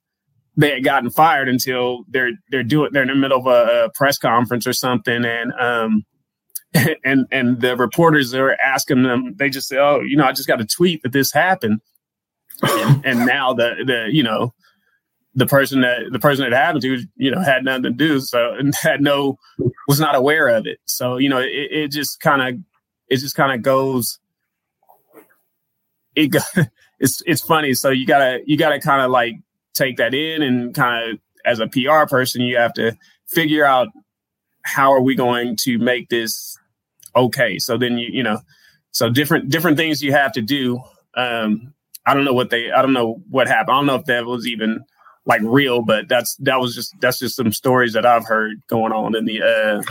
they 0.58 0.72
had 0.72 0.84
gotten 0.84 1.10
fired 1.10 1.50
until 1.50 2.04
they're 2.10 2.32
they're 2.50 2.64
doing 2.64 2.90
they're 2.94 3.04
in 3.04 3.10
the 3.10 3.16
middle 3.16 3.40
of 3.40 3.48
a, 3.48 3.86
a 3.86 3.90
press 3.94 4.18
conference 4.18 4.68
or 4.68 4.74
something. 4.74 5.26
And 5.26 5.54
um 5.60 6.04
and 7.04 7.26
and 7.32 7.62
the 7.62 7.76
reporters 7.76 8.34
are 8.34 8.56
asking 8.64 9.04
them 9.04 9.36
they 9.38 9.50
just 9.50 9.68
say 9.68 9.78
oh 9.78 10.00
you 10.00 10.16
know 10.16 10.24
i 10.24 10.32
just 10.32 10.48
got 10.48 10.62
a 10.62 10.66
tweet 10.66 11.04
that 11.04 11.12
this 11.12 11.34
happened 11.34 11.82
and, 12.62 13.06
and 13.06 13.26
now 13.26 13.54
the 13.54 13.76
the 13.86 14.08
you 14.12 14.24
know 14.24 14.54
the 15.36 15.46
person 15.46 15.82
that 15.82 16.00
the 16.12 16.20
person 16.20 16.50
that 16.50 16.56
happened 16.56 16.82
to 16.82 17.06
you 17.16 17.32
know 17.32 17.42
had 17.42 17.64
nothing 17.64 17.84
to 17.84 17.92
do 17.92 18.20
so 18.20 18.54
and 18.54 18.74
had 18.82 19.02
no 19.02 19.38
was 19.88 20.00
not 20.00 20.16
aware 20.16 20.48
of 20.48 20.66
it. 20.66 20.80
So 20.86 21.18
you 21.18 21.30
know 21.30 21.40
it, 21.40 21.50
it 21.50 21.92
just 21.92 22.20
kind 22.20 22.42
of 22.42 22.62
it 23.08 23.18
just 23.18 23.36
kind 23.36 23.52
of 23.52 23.62
goes 23.62 24.20
it 26.16 26.36
it's 27.00 27.22
it's 27.26 27.42
funny. 27.42 27.74
So 27.74 27.90
you 27.90 28.06
gotta 28.06 28.42
you 28.46 28.58
gotta 28.58 28.80
kind 28.80 29.02
of 29.02 29.12
like 29.12 29.36
take 29.74 29.98
that 29.98 30.14
in 30.14 30.42
and 30.42 30.74
kind 30.74 31.12
of 31.12 31.20
as 31.46 31.60
a 31.60 31.68
pr 31.68 32.08
person 32.08 32.42
you 32.42 32.58
have 32.58 32.74
to 32.74 32.96
figure 33.28 33.66
out 33.66 33.88
how 34.64 34.94
are 34.94 35.02
we 35.02 35.16
going 35.16 35.56
to 35.56 35.80
make 35.80 36.10
this 36.10 36.58
okay. 37.16 37.58
So 37.58 37.78
then 37.78 37.98
you 37.98 38.10
you 38.12 38.24
know 38.24 38.40
so 38.92 39.10
different 39.10 39.50
different 39.50 39.78
things 39.78 40.04
you 40.04 40.12
have 40.12 40.34
to 40.34 40.42
do 40.42 40.82
um 41.16 41.74
i 42.06 42.14
don't 42.14 42.26
know 42.26 42.34
what 42.34 42.50
they 42.50 42.72
i 42.72 42.82
don't 42.82 42.94
know 42.94 43.22
what 43.30 43.48
happened. 43.48 43.72
I 43.72 43.78
don't 43.78 43.86
know 43.86 43.96
if 43.96 44.06
that 44.06 44.26
was 44.26 44.48
even 44.48 44.84
like 45.26 45.42
real, 45.44 45.82
but 45.82 46.08
that's 46.08 46.36
that 46.38 46.60
was 46.60 46.76
just 46.76 46.94
that's 47.00 47.20
just 47.20 47.36
some 47.36 47.52
stories 47.52 47.94
that 47.94 48.06
I've 48.06 48.26
heard 48.26 48.62
going 48.68 48.92
on 48.92 49.16
in 49.16 49.26
the 49.26 49.42
uh 49.42 49.82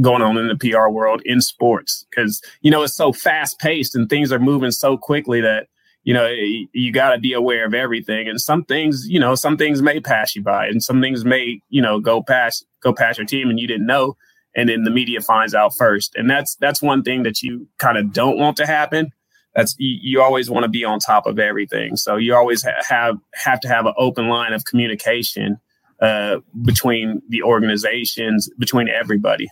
going 0.00 0.22
on 0.22 0.38
in 0.38 0.48
the 0.48 0.56
PR 0.56 0.88
world 0.88 1.22
in 1.24 1.40
sports. 1.40 2.06
Because 2.10 2.42
you 2.62 2.70
know 2.70 2.82
it's 2.82 2.96
so 2.96 3.12
fast 3.12 3.58
paced 3.58 3.94
and 3.94 4.08
things 4.08 4.32
are 4.32 4.38
moving 4.38 4.70
so 4.70 4.96
quickly 4.96 5.40
that 5.40 5.68
you 6.04 6.14
know 6.14 6.26
you, 6.26 6.68
you 6.72 6.92
got 6.92 7.10
to 7.10 7.18
be 7.18 7.32
aware 7.32 7.66
of 7.66 7.74
everything. 7.74 8.28
And 8.28 8.40
some 8.40 8.64
things 8.64 9.06
you 9.08 9.20
know 9.20 9.34
some 9.34 9.56
things 9.56 9.82
may 9.82 10.00
pass 10.00 10.34
you 10.34 10.42
by 10.42 10.66
and 10.66 10.82
some 10.82 11.00
things 11.00 11.24
may 11.24 11.60
you 11.68 11.82
know 11.82 12.00
go 12.00 12.22
past 12.22 12.64
go 12.82 12.92
past 12.92 13.18
your 13.18 13.26
team 13.26 13.50
and 13.50 13.60
you 13.60 13.66
didn't 13.66 13.86
know. 13.86 14.16
And 14.54 14.68
then 14.68 14.84
the 14.84 14.90
media 14.90 15.22
finds 15.22 15.54
out 15.54 15.72
first. 15.76 16.14
And 16.14 16.28
that's 16.28 16.56
that's 16.56 16.82
one 16.82 17.02
thing 17.02 17.22
that 17.24 17.42
you 17.42 17.68
kind 17.78 17.98
of 17.98 18.12
don't 18.12 18.38
want 18.38 18.56
to 18.58 18.66
happen 18.66 19.12
that's 19.54 19.74
you, 19.78 19.98
you 20.00 20.22
always 20.22 20.50
want 20.50 20.64
to 20.64 20.68
be 20.68 20.84
on 20.84 20.98
top 20.98 21.26
of 21.26 21.38
everything. 21.38 21.96
So 21.96 22.16
you 22.16 22.34
always 22.34 22.62
ha- 22.62 22.82
have 22.88 23.18
have 23.34 23.60
to 23.60 23.68
have 23.68 23.86
an 23.86 23.94
open 23.98 24.28
line 24.28 24.52
of 24.52 24.64
communication 24.64 25.58
uh, 26.00 26.38
between 26.62 27.22
the 27.28 27.42
organizations, 27.42 28.50
between 28.58 28.88
everybody. 28.88 29.48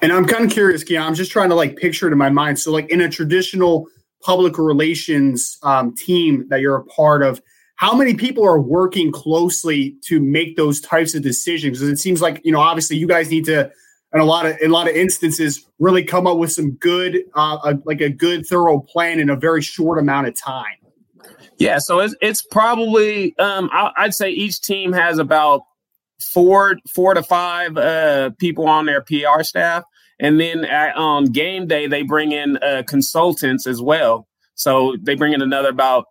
And 0.00 0.12
I'm 0.12 0.26
kind 0.26 0.44
of 0.44 0.50
curious, 0.50 0.84
Keon. 0.84 1.02
I'm 1.02 1.14
just 1.14 1.30
trying 1.30 1.50
to 1.50 1.54
like 1.54 1.76
picture 1.76 2.06
it 2.08 2.12
in 2.12 2.18
my 2.18 2.30
mind. 2.30 2.58
So, 2.58 2.72
like 2.72 2.90
in 2.90 3.00
a 3.00 3.08
traditional 3.08 3.86
public 4.22 4.58
relations 4.58 5.58
um, 5.62 5.94
team 5.94 6.46
that 6.48 6.60
you're 6.60 6.76
a 6.76 6.84
part 6.84 7.22
of, 7.22 7.40
how 7.76 7.94
many 7.94 8.14
people 8.14 8.44
are 8.44 8.60
working 8.60 9.12
closely 9.12 9.96
to 10.04 10.20
make 10.20 10.56
those 10.56 10.80
types 10.80 11.14
of 11.14 11.22
decisions? 11.22 11.78
Because 11.78 11.90
it 11.90 11.98
seems 11.98 12.22
like 12.22 12.40
you 12.44 12.52
know, 12.52 12.60
obviously, 12.60 12.96
you 12.96 13.06
guys 13.06 13.30
need 13.30 13.44
to 13.46 13.70
in 14.16 14.22
a 14.22 14.24
lot 14.24 14.46
of 14.46 14.56
in 14.60 14.70
a 14.70 14.72
lot 14.72 14.88
of 14.88 14.96
instances 14.96 15.66
really 15.78 16.02
come 16.02 16.26
up 16.26 16.38
with 16.38 16.50
some 16.50 16.72
good 16.72 17.22
uh, 17.34 17.58
a, 17.64 17.78
like 17.84 18.00
a 18.00 18.08
good 18.08 18.46
thorough 18.46 18.80
plan 18.80 19.20
in 19.20 19.28
a 19.28 19.36
very 19.36 19.60
short 19.60 19.98
amount 19.98 20.26
of 20.26 20.34
time. 20.34 20.64
Yeah 21.58 21.78
so 21.78 22.00
it's, 22.00 22.14
it's 22.20 22.42
probably 22.42 23.36
um, 23.38 23.68
I, 23.72 23.90
i'd 23.98 24.14
say 24.14 24.30
each 24.30 24.60
team 24.60 24.92
has 24.92 25.18
about 25.18 25.62
four 26.20 26.76
four 26.94 27.14
to 27.14 27.22
five 27.22 27.76
uh, 27.76 28.30
people 28.38 28.66
on 28.66 28.86
their 28.86 29.02
pr 29.02 29.42
staff. 29.42 29.84
And 30.18 30.40
then 30.40 30.64
at, 30.64 30.96
on 30.96 31.26
game 31.26 31.66
day 31.66 31.86
they 31.86 32.02
bring 32.02 32.32
in 32.32 32.56
uh, 32.58 32.84
consultants 32.86 33.66
as 33.66 33.82
well. 33.82 34.26
So 34.54 34.96
they 35.02 35.14
bring 35.14 35.34
in 35.34 35.42
another 35.42 35.68
about 35.68 36.06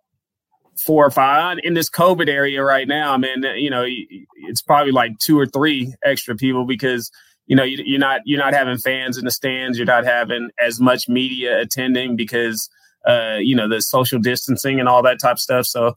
four 0.78 1.04
or 1.04 1.10
five. 1.10 1.58
In 1.64 1.74
this 1.74 1.90
covid 1.90 2.28
area 2.28 2.62
right 2.62 2.86
now 2.86 3.12
i 3.12 3.16
mean 3.16 3.42
you 3.56 3.70
know 3.70 3.84
it's 3.86 4.62
probably 4.62 4.92
like 4.92 5.18
two 5.18 5.38
or 5.38 5.46
three 5.46 5.92
extra 6.04 6.36
people 6.36 6.66
because 6.66 7.10
you 7.46 7.56
know 7.56 7.64
you, 7.64 7.96
are 7.96 7.98
not 7.98 8.20
you're 8.24 8.38
not 8.38 8.54
having 8.54 8.78
fans 8.78 9.18
in 9.18 9.24
the 9.24 9.30
stands. 9.30 9.78
You're 9.78 9.86
not 9.86 10.04
having 10.04 10.50
as 10.60 10.80
much 10.80 11.08
media 11.08 11.60
attending 11.60 12.16
because 12.16 12.68
uh, 13.06 13.36
you 13.40 13.54
know 13.54 13.68
the 13.68 13.80
social 13.80 14.18
distancing 14.18 14.80
and 14.80 14.88
all 14.88 15.02
that 15.02 15.18
type 15.20 15.34
of 15.34 15.40
stuff. 15.40 15.66
So 15.66 15.88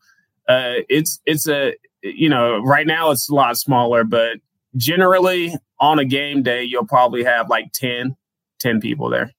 uh, 0.47 0.81
it's 0.89 1.19
it's 1.25 1.47
a 1.47 1.73
you 2.01 2.29
know 2.29 2.59
right 2.59 2.87
now 2.87 3.11
it's 3.11 3.29
a 3.29 3.35
lot 3.35 3.57
smaller 3.57 4.03
but 4.03 4.37
generally 4.77 5.53
on 5.79 5.99
a 5.99 6.05
game 6.05 6.43
day 6.43 6.63
you'll 6.63 6.85
probably 6.85 7.23
have 7.23 7.49
like 7.49 7.71
10 7.73 8.15
10 8.59 8.81
people 8.81 9.09
there. 9.09 9.31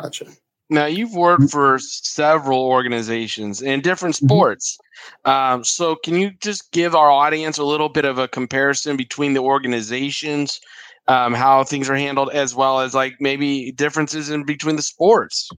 Gotcha. 0.00 0.26
Now 0.70 0.86
you've 0.86 1.14
worked 1.14 1.50
for 1.50 1.78
several 1.78 2.60
organizations 2.62 3.62
in 3.62 3.80
different 3.80 4.14
mm-hmm. 4.16 4.26
sports. 4.26 4.78
Um, 5.24 5.62
so 5.62 5.94
can 5.96 6.16
you 6.16 6.32
just 6.40 6.72
give 6.72 6.94
our 6.94 7.10
audience 7.10 7.58
a 7.58 7.64
little 7.64 7.88
bit 7.88 8.04
of 8.04 8.18
a 8.18 8.28
comparison 8.28 8.96
between 8.96 9.34
the 9.34 9.40
organizations 9.40 10.60
um, 11.06 11.34
how 11.34 11.64
things 11.64 11.90
are 11.90 11.96
handled, 11.96 12.30
as 12.32 12.54
well 12.54 12.80
as 12.80 12.94
like 12.94 13.14
maybe 13.20 13.72
differences 13.72 14.30
in 14.30 14.44
between 14.44 14.76
the 14.76 14.82
sports. 14.82 15.50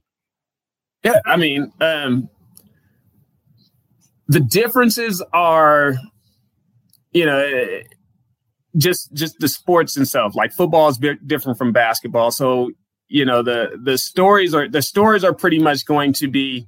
Yeah, 1.03 1.19
I 1.25 1.37
mean, 1.37 1.71
um, 1.79 2.29
the 4.27 4.39
differences 4.39 5.23
are, 5.33 5.95
you 7.11 7.25
know, 7.25 7.79
just 8.75 9.13
just 9.13 9.39
the 9.39 9.47
sports 9.47 9.95
itself. 9.95 10.35
Like 10.35 10.51
football 10.51 10.89
is 10.89 10.99
different 11.25 11.57
from 11.57 11.71
basketball, 11.71 12.31
so 12.31 12.71
you 13.07 13.23
know 13.23 13.41
the 13.41 13.79
the 13.81 13.97
stories 13.97 14.53
are 14.53 14.67
the 14.67 14.81
stories 14.81 15.23
are 15.23 15.33
pretty 15.33 15.59
much 15.59 15.85
going 15.85 16.13
to 16.13 16.27
be 16.29 16.67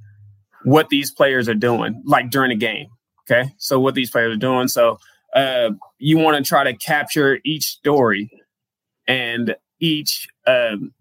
what 0.63 0.89
these 0.89 1.11
players 1.11 1.49
are 1.49 1.55
doing, 1.55 2.01
like 2.05 2.29
during 2.29 2.51
a 2.51 2.55
game. 2.55 2.87
Okay, 3.29 3.49
so 3.57 3.79
what 3.79 3.93
these 3.93 4.09
players 4.09 4.33
are 4.33 4.39
doing. 4.39 4.67
So 4.67 4.97
uh, 5.35 5.71
you 5.97 6.17
want 6.17 6.37
to 6.37 6.47
try 6.47 6.63
to 6.63 6.75
capture 6.75 7.39
each 7.43 7.65
story 7.65 8.29
and 9.09 9.55
each 9.81 10.29
um, 10.47 10.93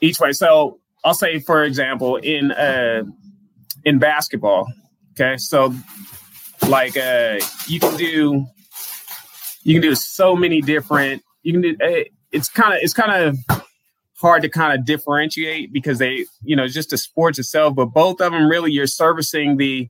each 0.00 0.18
way. 0.18 0.32
So 0.32 0.80
I'll 1.04 1.14
say, 1.14 1.38
for 1.38 1.62
example, 1.62 2.16
in 2.16 2.50
uh, 2.50 3.04
in 3.84 3.98
basketball, 3.98 4.66
okay, 5.12 5.36
so 5.36 5.72
like 6.68 6.96
uh, 6.96 7.38
you 7.68 7.78
can 7.78 7.96
do 7.96 8.46
you 9.62 9.74
can 9.74 9.82
do 9.82 9.94
so 9.94 10.34
many 10.34 10.60
different. 10.60 11.22
You 11.42 11.52
can 11.52 11.60
do. 11.60 11.76
Eh, 11.80 12.04
it's 12.32 12.48
kind 12.48 12.74
of 12.74 12.80
it's 12.82 12.94
kind 12.94 13.12
of 13.12 13.38
hard 14.16 14.42
to 14.42 14.48
kind 14.48 14.78
of 14.78 14.86
differentiate 14.86 15.72
because 15.72 15.98
they, 15.98 16.24
you 16.42 16.56
know, 16.56 16.66
just 16.68 16.90
the 16.90 16.96
sports 16.96 17.38
itself. 17.38 17.74
But 17.74 17.86
both 17.86 18.20
of 18.20 18.32
them, 18.32 18.48
really, 18.48 18.70
you're 18.70 18.86
servicing 18.86 19.56
the, 19.56 19.88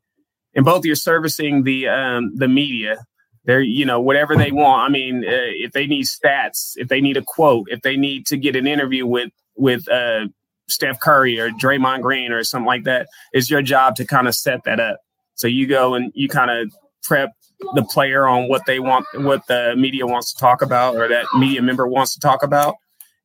and 0.54 0.64
both 0.64 0.84
you're 0.84 0.96
servicing 0.96 1.62
the 1.62 1.88
um, 1.88 2.34
the 2.34 2.48
media 2.48 3.04
they're 3.44 3.60
you 3.60 3.84
know 3.84 4.00
whatever 4.00 4.36
they 4.36 4.52
want. 4.52 4.88
I 4.88 4.92
mean, 4.92 5.24
uh, 5.24 5.50
if 5.54 5.72
they 5.72 5.86
need 5.86 6.06
stats, 6.06 6.72
if 6.76 6.88
they 6.88 7.00
need 7.00 7.16
a 7.16 7.22
quote, 7.22 7.68
if 7.70 7.82
they 7.82 7.96
need 7.96 8.26
to 8.26 8.36
get 8.36 8.56
an 8.56 8.66
interview 8.66 9.06
with 9.06 9.30
with 9.56 9.88
uh, 9.88 10.28
Steph 10.68 11.00
Curry 11.00 11.38
or 11.38 11.50
Draymond 11.50 12.02
Green 12.02 12.32
or 12.32 12.44
something 12.44 12.66
like 12.66 12.84
that, 12.84 13.08
it's 13.32 13.50
your 13.50 13.62
job 13.62 13.96
to 13.96 14.04
kind 14.04 14.28
of 14.28 14.34
set 14.34 14.64
that 14.64 14.80
up. 14.80 14.98
So 15.34 15.46
you 15.46 15.66
go 15.66 15.94
and 15.94 16.12
you 16.14 16.28
kind 16.28 16.50
of 16.50 16.72
prep 17.02 17.30
the 17.74 17.82
player 17.82 18.26
on 18.26 18.48
what 18.48 18.66
they 18.66 18.80
want, 18.80 19.06
what 19.14 19.46
the 19.46 19.74
media 19.76 20.06
wants 20.06 20.32
to 20.32 20.38
talk 20.38 20.62
about, 20.62 20.96
or 20.96 21.08
that 21.08 21.26
media 21.34 21.62
member 21.62 21.86
wants 21.86 22.14
to 22.14 22.20
talk 22.20 22.42
about, 22.42 22.76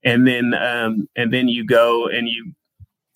and 0.03 0.27
then 0.27 0.53
um, 0.53 1.07
and 1.15 1.33
then 1.33 1.47
you 1.47 1.65
go 1.65 2.07
and 2.07 2.27
you 2.27 2.53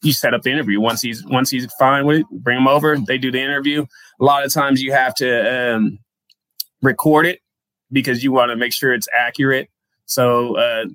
you 0.03 0.13
set 0.13 0.33
up 0.33 0.41
the 0.41 0.51
interview. 0.51 0.79
Once 0.79 1.01
he's 1.01 1.25
once 1.25 1.49
he's 1.49 1.71
fine 1.79 2.05
with 2.05 2.19
it, 2.19 2.25
bring 2.31 2.57
him 2.57 2.67
over. 2.67 2.97
They 2.97 3.17
do 3.17 3.31
the 3.31 3.41
interview. 3.41 3.85
A 4.19 4.23
lot 4.23 4.45
of 4.45 4.53
times 4.53 4.81
you 4.81 4.91
have 4.91 5.15
to 5.15 5.75
um, 5.75 5.99
record 6.81 7.25
it 7.25 7.39
because 7.91 8.23
you 8.23 8.31
want 8.31 8.49
to 8.49 8.55
make 8.55 8.73
sure 8.73 8.93
it's 8.93 9.07
accurate. 9.17 9.69
So 10.05 10.57
uh, 10.57 10.85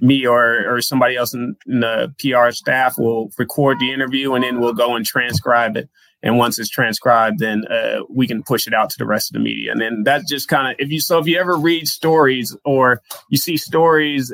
me 0.00 0.26
or 0.26 0.68
or 0.68 0.80
somebody 0.80 1.16
else 1.16 1.32
in, 1.32 1.56
in, 1.66 1.80
the 1.80 2.14
PR 2.18 2.50
staff 2.50 2.98
will 2.98 3.30
record 3.38 3.78
the 3.78 3.92
interview 3.92 4.34
and 4.34 4.44
then 4.44 4.60
we'll 4.60 4.72
go 4.72 4.94
and 4.96 5.06
transcribe 5.06 5.76
it. 5.76 5.88
and 6.22 6.38
once 6.38 6.58
it's 6.58 6.68
transcribed, 6.68 7.38
then 7.38 7.64
uh, 7.66 8.00
we 8.08 8.26
can 8.26 8.42
push 8.42 8.66
it 8.66 8.74
out 8.74 8.90
to 8.90 8.98
the 8.98 9.06
rest 9.06 9.30
of 9.30 9.34
the 9.34 9.40
media. 9.40 9.72
And 9.72 9.80
then 9.80 10.02
that's 10.04 10.28
just 10.28 10.48
kind 10.48 10.68
of 10.68 10.76
if 10.78 10.90
you 10.90 11.00
so 11.00 11.18
if 11.18 11.26
you 11.26 11.38
ever 11.38 11.56
read 11.56 11.86
stories 11.86 12.56
or 12.64 13.00
you 13.30 13.38
see 13.38 13.56
stories 13.56 14.32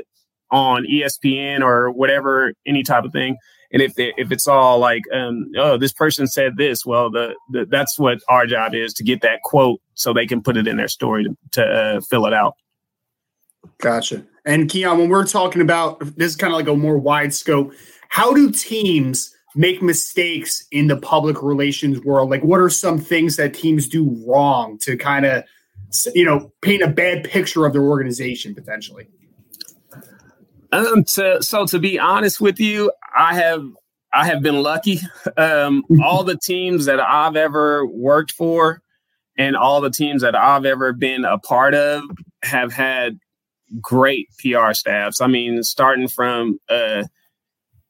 on 0.51 0.87
ESPN 0.87 1.61
or 1.61 1.91
whatever 1.91 2.55
any 2.67 2.83
type 2.83 3.05
of 3.05 3.13
thing, 3.13 3.37
and 3.73 3.83
if 3.83 3.95
they, 3.95 4.15
if 4.17 4.33
it's 4.33 4.49
all 4.49 4.79
like 4.79 5.03
um, 5.13 5.51
oh 5.57 5.77
this 5.77 5.93
person 5.93 6.27
said 6.27 6.57
this, 6.57 6.85
well 6.87 7.11
the, 7.11 7.35
the, 7.51 7.67
that's 7.67 7.99
what 7.99 8.19
our 8.29 8.47
job 8.47 8.75
is 8.75 8.93
to 8.95 9.05
get 9.05 9.21
that 9.23 9.43
quote 9.43 9.81
so 9.95 10.13
they 10.13 10.27
can 10.27 10.43
put 10.43 10.57
it 10.57 10.67
in 10.67 10.77
their 10.77 10.89
story 10.89 11.25
to, 11.25 11.37
to 11.53 11.65
uh, 11.65 12.01
fill 12.01 12.27
it 12.27 12.33
out. 12.33 12.55
Gotcha. 13.81 14.25
And 14.45 14.69
Keon, 14.69 14.99
when 14.99 15.09
we're 15.09 15.27
talking 15.27 15.63
about 15.63 16.01
this 16.17 16.31
is 16.31 16.37
kind 16.37 16.53
of 16.53 16.59
like 16.59 16.69
a 16.69 16.75
more 16.75 16.99
wide 16.99 17.35
scope, 17.35 17.73
how 18.09 18.33
do 18.33 18.51
teams 18.51 19.35
make 19.55 19.83
mistakes 19.83 20.67
in 20.71 20.87
the 20.87 20.97
public 20.97 21.43
relations 21.43 22.01
world? 22.05 22.31
Like, 22.31 22.43
what 22.43 22.61
are 22.61 22.71
some 22.71 22.99
things 22.99 23.37
that 23.37 23.55
teams 23.55 23.89
do 23.89 24.25
wrong 24.27 24.79
to 24.79 24.97
kind 24.97 25.27
of, 25.27 25.45
you 26.15 26.25
know, 26.25 26.53
paint 26.63 26.83
a 26.83 26.89
bad 26.89 27.25
picture 27.25 27.67
of 27.67 27.73
their 27.73 27.83
organization 27.83 28.55
potentially? 28.55 29.09
Um, 30.71 31.05
to, 31.05 31.43
so 31.43 31.67
to 31.67 31.79
be 31.79 31.99
honest 31.99 32.41
with 32.41 32.61
you, 32.61 32.93
I 33.19 33.35
have 33.35 33.67
I 34.13 34.27
have 34.27 34.43
been 34.43 34.63
lucky. 34.63 35.01
Um, 35.37 35.85
all 36.03 36.25
the 36.25 36.39
teams 36.39 36.87
that 36.87 37.01
I've 37.01 37.37
ever 37.37 37.85
worked 37.85 38.33
for, 38.33 38.81
and 39.37 39.57
all 39.57 39.81
the 39.81 39.91
teams 39.91 40.23
that 40.23 40.37
I've 40.37 40.65
ever 40.65 40.93
been 40.93 41.25
a 41.25 41.39
part 41.39 41.75
of, 41.75 42.05
have 42.43 42.73
had 42.73 43.19
great 43.81 44.29
PR 44.39 44.73
staffs. 44.73 45.21
I 45.21 45.27
mean, 45.27 45.63
starting 45.63 46.09
from 46.09 46.59
uh, 46.71 47.05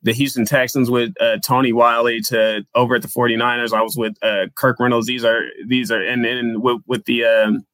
the 0.03 0.13
Houston 0.13 0.47
Texans 0.47 0.91
with 0.91 1.13
uh, 1.21 1.39
Tony 1.45 1.73
Wyllie 1.73 2.21
to 2.23 2.65
over 2.75 2.97
at 2.97 3.03
the 3.03 3.09
49ers, 3.09 3.73
I 3.73 3.83
was 3.83 3.97
with 3.97 4.15
uh, 4.23 4.47
Kirk 4.57 4.81
Reynolds. 4.81 5.07
These 5.07 5.25
are 5.25 5.43
these 5.67 5.93
are 5.93 6.03
and 6.03 6.25
then 6.25 6.63
with, 6.63 6.83
with 6.87 7.05
the 7.05 7.25
um, 7.25 7.67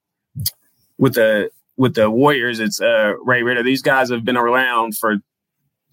with 0.99 1.15
the 1.15 1.51
with 1.77 1.95
the 1.95 2.11
Warriors, 2.11 2.61
it's 2.61 2.81
uh, 2.81 3.15
Ray 3.23 3.43
Ridder. 3.43 3.63
These 3.63 3.83
guys 3.83 4.11
have 4.11 4.25
been 4.25 4.37
around 4.37 4.97
for 4.97 5.17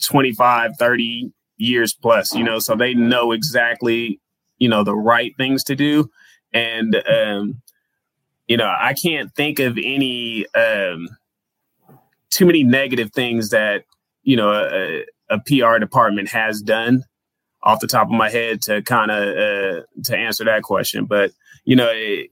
25, 0.04 0.71
30 0.78 1.32
years 1.62 1.93
plus, 1.93 2.34
you 2.36 2.43
know, 2.43 2.60
so 2.60 2.76
they 2.76 2.93
know 2.93 3.32
exactly, 3.32 4.19
you 4.58 4.67
know, 4.67 4.84
the 4.84 4.95
right 4.95 5.34
things 5.38 5.63
to 5.65 5.76
do. 5.76 6.10
And, 6.54 6.95
um, 7.08 7.62
you 8.47 8.58
know, 8.58 8.71
I 8.78 8.93
can't 8.93 9.34
think 9.36 9.60
of 9.60 9.78
any 9.78 10.45
um, 10.56 11.08
too 12.30 12.45
many 12.45 12.63
negative 12.63 13.12
things 13.13 13.50
that, 13.50 13.86
you 14.24 14.36
know, 14.36 14.52
a, 14.52 15.06
a 15.30 15.39
PR 15.39 15.78
department 15.80 16.30
has 16.30 16.62
done 16.62 17.06
off 17.63 17.80
the 17.80 17.88
top 17.88 18.08
of 18.08 18.13
my 18.13 18.30
head 18.30 18.62
to 18.63 18.82
kind 18.82 19.12
of 19.12 19.24
uh, 19.24 19.82
to 20.06 20.17
answer 20.17 20.43
that 20.45 20.63
question. 20.63 21.06
But, 21.06 21.32
you 21.63 21.76
know, 21.76 21.89
it, 21.93 22.32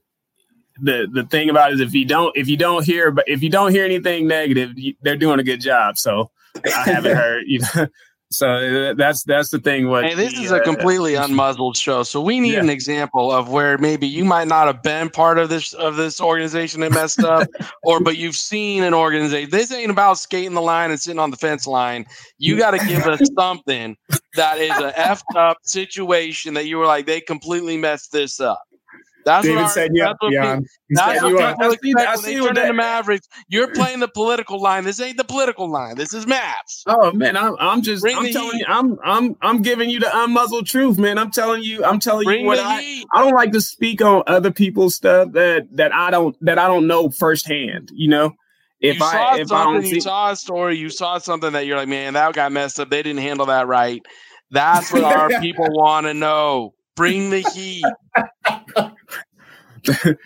the 0.82 1.08
the 1.12 1.24
thing 1.24 1.50
about 1.50 1.72
it 1.72 1.76
is 1.76 1.82
if 1.82 1.94
you 1.94 2.06
don't 2.06 2.36
if 2.36 2.48
you 2.48 2.58
don't 2.58 2.86
hear 2.86 3.12
but 3.12 3.26
if 3.28 3.44
you 3.44 3.50
don't 3.50 3.72
hear 3.72 3.86
anything 3.86 4.28
negative, 4.28 4.78
you, 4.78 4.96
they're 5.02 5.18
doing 5.18 5.40
a 5.40 5.44
good 5.44 5.62
job. 5.62 5.98
So 5.98 6.32
I 6.66 6.84
haven't 6.90 7.16
heard 7.16 7.44
you 7.48 7.60
know. 7.76 7.88
So 8.32 8.48
uh, 8.48 8.94
that's 8.94 9.24
that's 9.24 9.50
the 9.50 9.60
thing. 9.60 9.90
What 9.90 10.06
hey, 10.06 10.14
this 10.14 10.36
the, 10.36 10.44
is 10.44 10.52
a 10.52 10.60
completely 10.60 11.18
uh, 11.18 11.26
unmuzzled 11.26 11.76
show, 11.76 12.04
so 12.04 12.22
we 12.22 12.40
need 12.40 12.54
yeah. 12.54 12.60
an 12.60 12.70
example 12.70 13.32
of 13.32 13.50
where 13.50 13.80
maybe 13.80 14.06
you 14.06 14.24
might 14.24 14.48
not 14.48 14.68
have 14.68 14.84
been 14.84 15.10
part 15.10 15.40
of 15.40 15.50
this 15.50 15.74
of 15.74 15.96
this 15.96 16.22
organization 16.22 16.82
that 16.82 16.92
messed 16.92 17.24
up, 17.24 17.48
or 17.84 18.00
but 18.00 18.18
you've 18.18 18.36
seen 18.36 18.84
an 18.84 18.94
organization. 18.94 19.50
This 19.50 19.72
ain't 19.72 19.90
about 19.90 20.20
skating 20.20 20.54
the 20.54 20.62
line 20.62 20.92
and 20.92 21.00
sitting 21.00 21.20
on 21.20 21.32
the 21.32 21.38
fence 21.38 21.66
line. 21.66 22.06
You 22.38 22.56
got 22.56 22.72
to 22.72 22.86
give 22.86 23.08
us 23.08 23.20
something 23.36 23.98
that 24.36 24.60
is 24.60 24.78
a 24.78 24.92
effed 24.92 25.36
up 25.36 25.58
situation 25.64 26.54
that 26.54 26.68
you 26.68 26.78
were 26.78 26.86
like 26.86 27.08
they 27.08 27.22
completely 27.22 27.78
messed 27.78 28.12
this 28.12 28.40
up. 28.40 28.62
That's 29.30 29.46
David 29.46 29.62
what 29.62 29.72
said, 29.72 29.92
yeah, 29.94 30.14
yeah. 30.28 30.60
That's 30.90 31.22
what 31.22 31.82
people 31.82 32.02
expect 32.02 32.24
when 32.24 32.26
they 32.26 32.40
turn 32.40 32.58
into 32.58 32.74
Mavericks. 32.74 33.28
You're 33.48 33.72
playing 33.72 34.00
the 34.00 34.08
political 34.08 34.60
line. 34.60 34.86
This 34.86 35.00
ain't 35.00 35.18
the 35.18 35.24
political 35.24 35.70
line. 35.70 35.96
This 35.96 36.16
is 36.16 36.26
Mavs. 36.26 36.82
Oh 36.88 37.12
man, 37.12 37.38
I'm, 37.38 37.56
I'm 37.60 37.84
just 37.84 38.02
Bring 38.02 38.18
I'm 38.18 38.32
telling 38.32 38.54
heat. 38.54 38.62
you, 38.62 38.66
I'm 38.68 38.98
I'm 39.06 39.36
I'm 39.42 39.62
giving 39.62 39.92
you 39.92 40.00
the 40.00 40.08
unmuzzled 40.08 40.66
truth, 40.66 40.98
man. 40.98 41.20
I'm 41.20 41.30
telling 41.30 41.62
you, 41.62 41.86
I'm 41.86 42.00
telling 42.00 42.26
Bring 42.26 42.42
you 42.42 42.48
what 42.48 42.58
I 42.58 42.82
heat. 42.82 43.06
I 43.14 43.24
don't 43.24 43.36
like 43.36 43.52
to 43.52 43.62
speak 43.62 44.02
on 44.02 44.24
other 44.26 44.50
people's 44.50 44.96
stuff 44.96 45.32
that 45.34 45.68
that 45.74 45.94
I 45.94 46.10
don't 46.10 46.36
that 46.44 46.58
I 46.58 46.68
don't 46.68 46.88
know 46.88 47.12
firsthand. 47.12 47.92
You 47.94 48.08
know, 48.08 48.36
if 48.80 48.98
you 48.98 49.06
I 49.06 49.38
if 49.40 49.52
I 49.52 49.64
don't 49.66 49.84
see- 49.84 49.96
you 49.96 50.02
saw 50.02 50.32
a 50.32 50.36
story, 50.36 50.76
you 50.76 50.90
saw 50.90 51.20
something 51.20 51.54
that 51.54 51.68
you're 51.68 51.78
like, 51.78 51.88
man, 51.88 52.14
that 52.14 52.34
got 52.34 52.52
messed 52.52 52.80
up. 52.80 52.90
They 52.90 53.04
didn't 53.04 53.22
handle 53.22 53.46
that 53.46 53.68
right. 53.68 54.02
That's 54.50 54.92
what 54.92 55.04
our 55.04 55.30
people 55.40 55.68
want 55.70 56.08
to 56.08 56.16
know. 56.16 56.74
Bring 57.00 57.30
the 57.30 57.40
heat. 57.56 57.86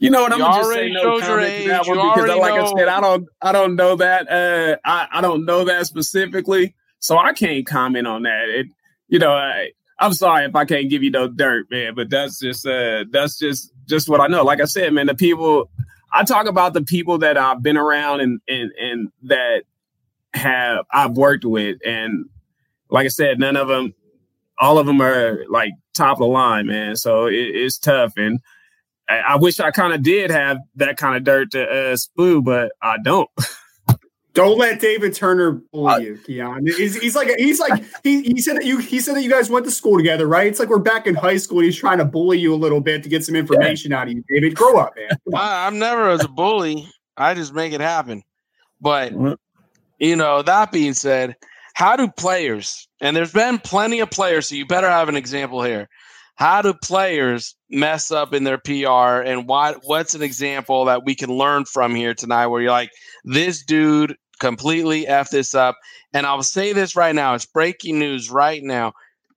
you 0.00 0.10
know 0.10 0.22
what? 0.22 0.32
I'm 0.32 0.40
gonna 0.40 0.56
just 0.56 0.72
say 0.72 0.90
no 0.90 1.20
comment 1.20 1.62
to 1.62 1.68
that 1.68 1.86
one 1.86 1.96
because, 1.96 2.36
like 2.36 2.54
know. 2.56 2.64
I 2.64 2.72
said, 2.76 2.88
I 2.88 3.00
don't, 3.00 3.28
I 3.40 3.52
don't 3.52 3.76
know 3.76 3.94
that. 3.94 4.28
Uh, 4.28 4.78
I, 4.84 5.06
I 5.12 5.20
don't 5.20 5.44
know 5.44 5.62
that 5.66 5.86
specifically, 5.86 6.74
so 6.98 7.16
I 7.18 7.34
can't 7.34 7.64
comment 7.64 8.08
on 8.08 8.24
that. 8.24 8.48
It, 8.48 8.66
you 9.06 9.20
know, 9.20 9.30
I, 9.30 9.70
I'm 10.00 10.12
sorry 10.12 10.44
if 10.44 10.56
I 10.56 10.64
can't 10.64 10.90
give 10.90 11.04
you 11.04 11.12
no 11.12 11.28
dirt, 11.28 11.70
man, 11.70 11.94
but 11.94 12.10
that's 12.10 12.40
just, 12.40 12.66
uh, 12.66 13.04
that's 13.08 13.38
just, 13.38 13.72
just 13.86 14.08
what 14.08 14.20
I 14.20 14.26
know. 14.26 14.42
Like 14.42 14.60
I 14.60 14.64
said, 14.64 14.92
man, 14.92 15.06
the 15.06 15.14
people. 15.14 15.70
I 16.12 16.24
talk 16.24 16.48
about 16.48 16.72
the 16.72 16.82
people 16.82 17.18
that 17.18 17.38
I've 17.38 17.62
been 17.62 17.76
around 17.76 18.22
and 18.22 18.40
and 18.48 18.72
and 18.80 19.12
that 19.24 19.62
have 20.34 20.84
I've 20.92 21.12
worked 21.12 21.44
with, 21.44 21.78
and 21.86 22.24
like 22.90 23.04
I 23.04 23.08
said, 23.08 23.38
none 23.38 23.56
of 23.56 23.68
them 23.68 23.94
all 24.60 24.78
of 24.78 24.86
them 24.86 25.00
are 25.00 25.44
like 25.48 25.72
top 25.94 26.16
of 26.16 26.20
the 26.20 26.26
line, 26.26 26.66
man. 26.66 26.96
So 26.96 27.26
it, 27.26 27.34
it's 27.34 27.78
tough, 27.78 28.12
and 28.16 28.40
I, 29.08 29.18
I 29.18 29.36
wish 29.36 29.60
I 29.60 29.70
kind 29.70 29.92
of 29.92 30.02
did 30.02 30.30
have 30.30 30.58
that 30.76 30.96
kind 30.96 31.16
of 31.16 31.24
dirt 31.24 31.50
to 31.52 31.64
uh, 31.64 31.96
spew, 31.96 32.42
but 32.42 32.72
I 32.82 32.98
don't. 33.02 33.28
Don't 34.34 34.56
let 34.56 34.78
David 34.78 35.14
Turner 35.14 35.60
bully 35.72 35.92
uh, 35.92 35.98
you, 35.98 36.18
Keon. 36.24 36.64
He's, 36.64 36.94
he's 36.94 37.16
like 37.16 37.28
he's 37.38 37.58
like 37.58 37.82
he, 38.04 38.22
he 38.22 38.40
said 38.40 38.54
that 38.54 38.64
you 38.64 38.78
he 38.78 39.00
said 39.00 39.16
that 39.16 39.22
you 39.24 39.30
guys 39.30 39.50
went 39.50 39.64
to 39.64 39.70
school 39.72 39.96
together, 39.96 40.28
right? 40.28 40.46
It's 40.46 40.60
like 40.60 40.68
we're 40.68 40.78
back 40.78 41.08
in 41.08 41.16
high 41.16 41.38
school. 41.38 41.58
he's 41.58 41.76
trying 41.76 41.98
to 41.98 42.04
bully 42.04 42.38
you 42.38 42.54
a 42.54 42.56
little 42.56 42.80
bit 42.80 43.02
to 43.02 43.08
get 43.08 43.24
some 43.24 43.34
information 43.34 43.90
yeah. 43.90 44.00
out 44.00 44.06
of 44.06 44.12
you, 44.12 44.22
David. 44.28 44.54
Grow 44.54 44.78
up, 44.78 44.94
man. 44.94 45.18
I, 45.34 45.66
I'm 45.66 45.80
never 45.80 46.08
as 46.08 46.22
a 46.22 46.28
bully. 46.28 46.88
I 47.16 47.34
just 47.34 47.52
make 47.52 47.72
it 47.72 47.80
happen. 47.80 48.22
But 48.80 49.12
you 49.98 50.14
know, 50.14 50.42
that 50.42 50.70
being 50.70 50.94
said, 50.94 51.34
how 51.78 51.94
do 51.94 52.08
players, 52.08 52.88
and 53.00 53.16
there's 53.16 53.32
been 53.32 53.60
plenty 53.60 54.00
of 54.00 54.10
players, 54.10 54.48
so 54.48 54.56
you 54.56 54.66
better 54.66 54.90
have 54.90 55.08
an 55.08 55.14
example 55.14 55.62
here. 55.62 55.88
How 56.34 56.60
do 56.60 56.74
players 56.74 57.54
mess 57.70 58.10
up 58.10 58.34
in 58.34 58.42
their 58.42 58.58
PR, 58.58 59.22
and 59.22 59.46
why? 59.46 59.74
What's 59.84 60.12
an 60.16 60.22
example 60.22 60.86
that 60.86 61.04
we 61.04 61.14
can 61.14 61.30
learn 61.30 61.66
from 61.66 61.94
here 61.94 62.14
tonight, 62.14 62.48
where 62.48 62.60
you're 62.60 62.72
like, 62.72 62.90
this 63.22 63.64
dude 63.64 64.16
completely 64.40 65.06
f 65.06 65.30
this 65.30 65.54
up, 65.54 65.76
and 66.12 66.26
I'll 66.26 66.42
say 66.42 66.72
this 66.72 66.96
right 66.96 67.14
now. 67.14 67.34
It's 67.34 67.46
breaking 67.46 68.00
news 68.00 68.28
right 68.28 68.64
now. 68.64 68.92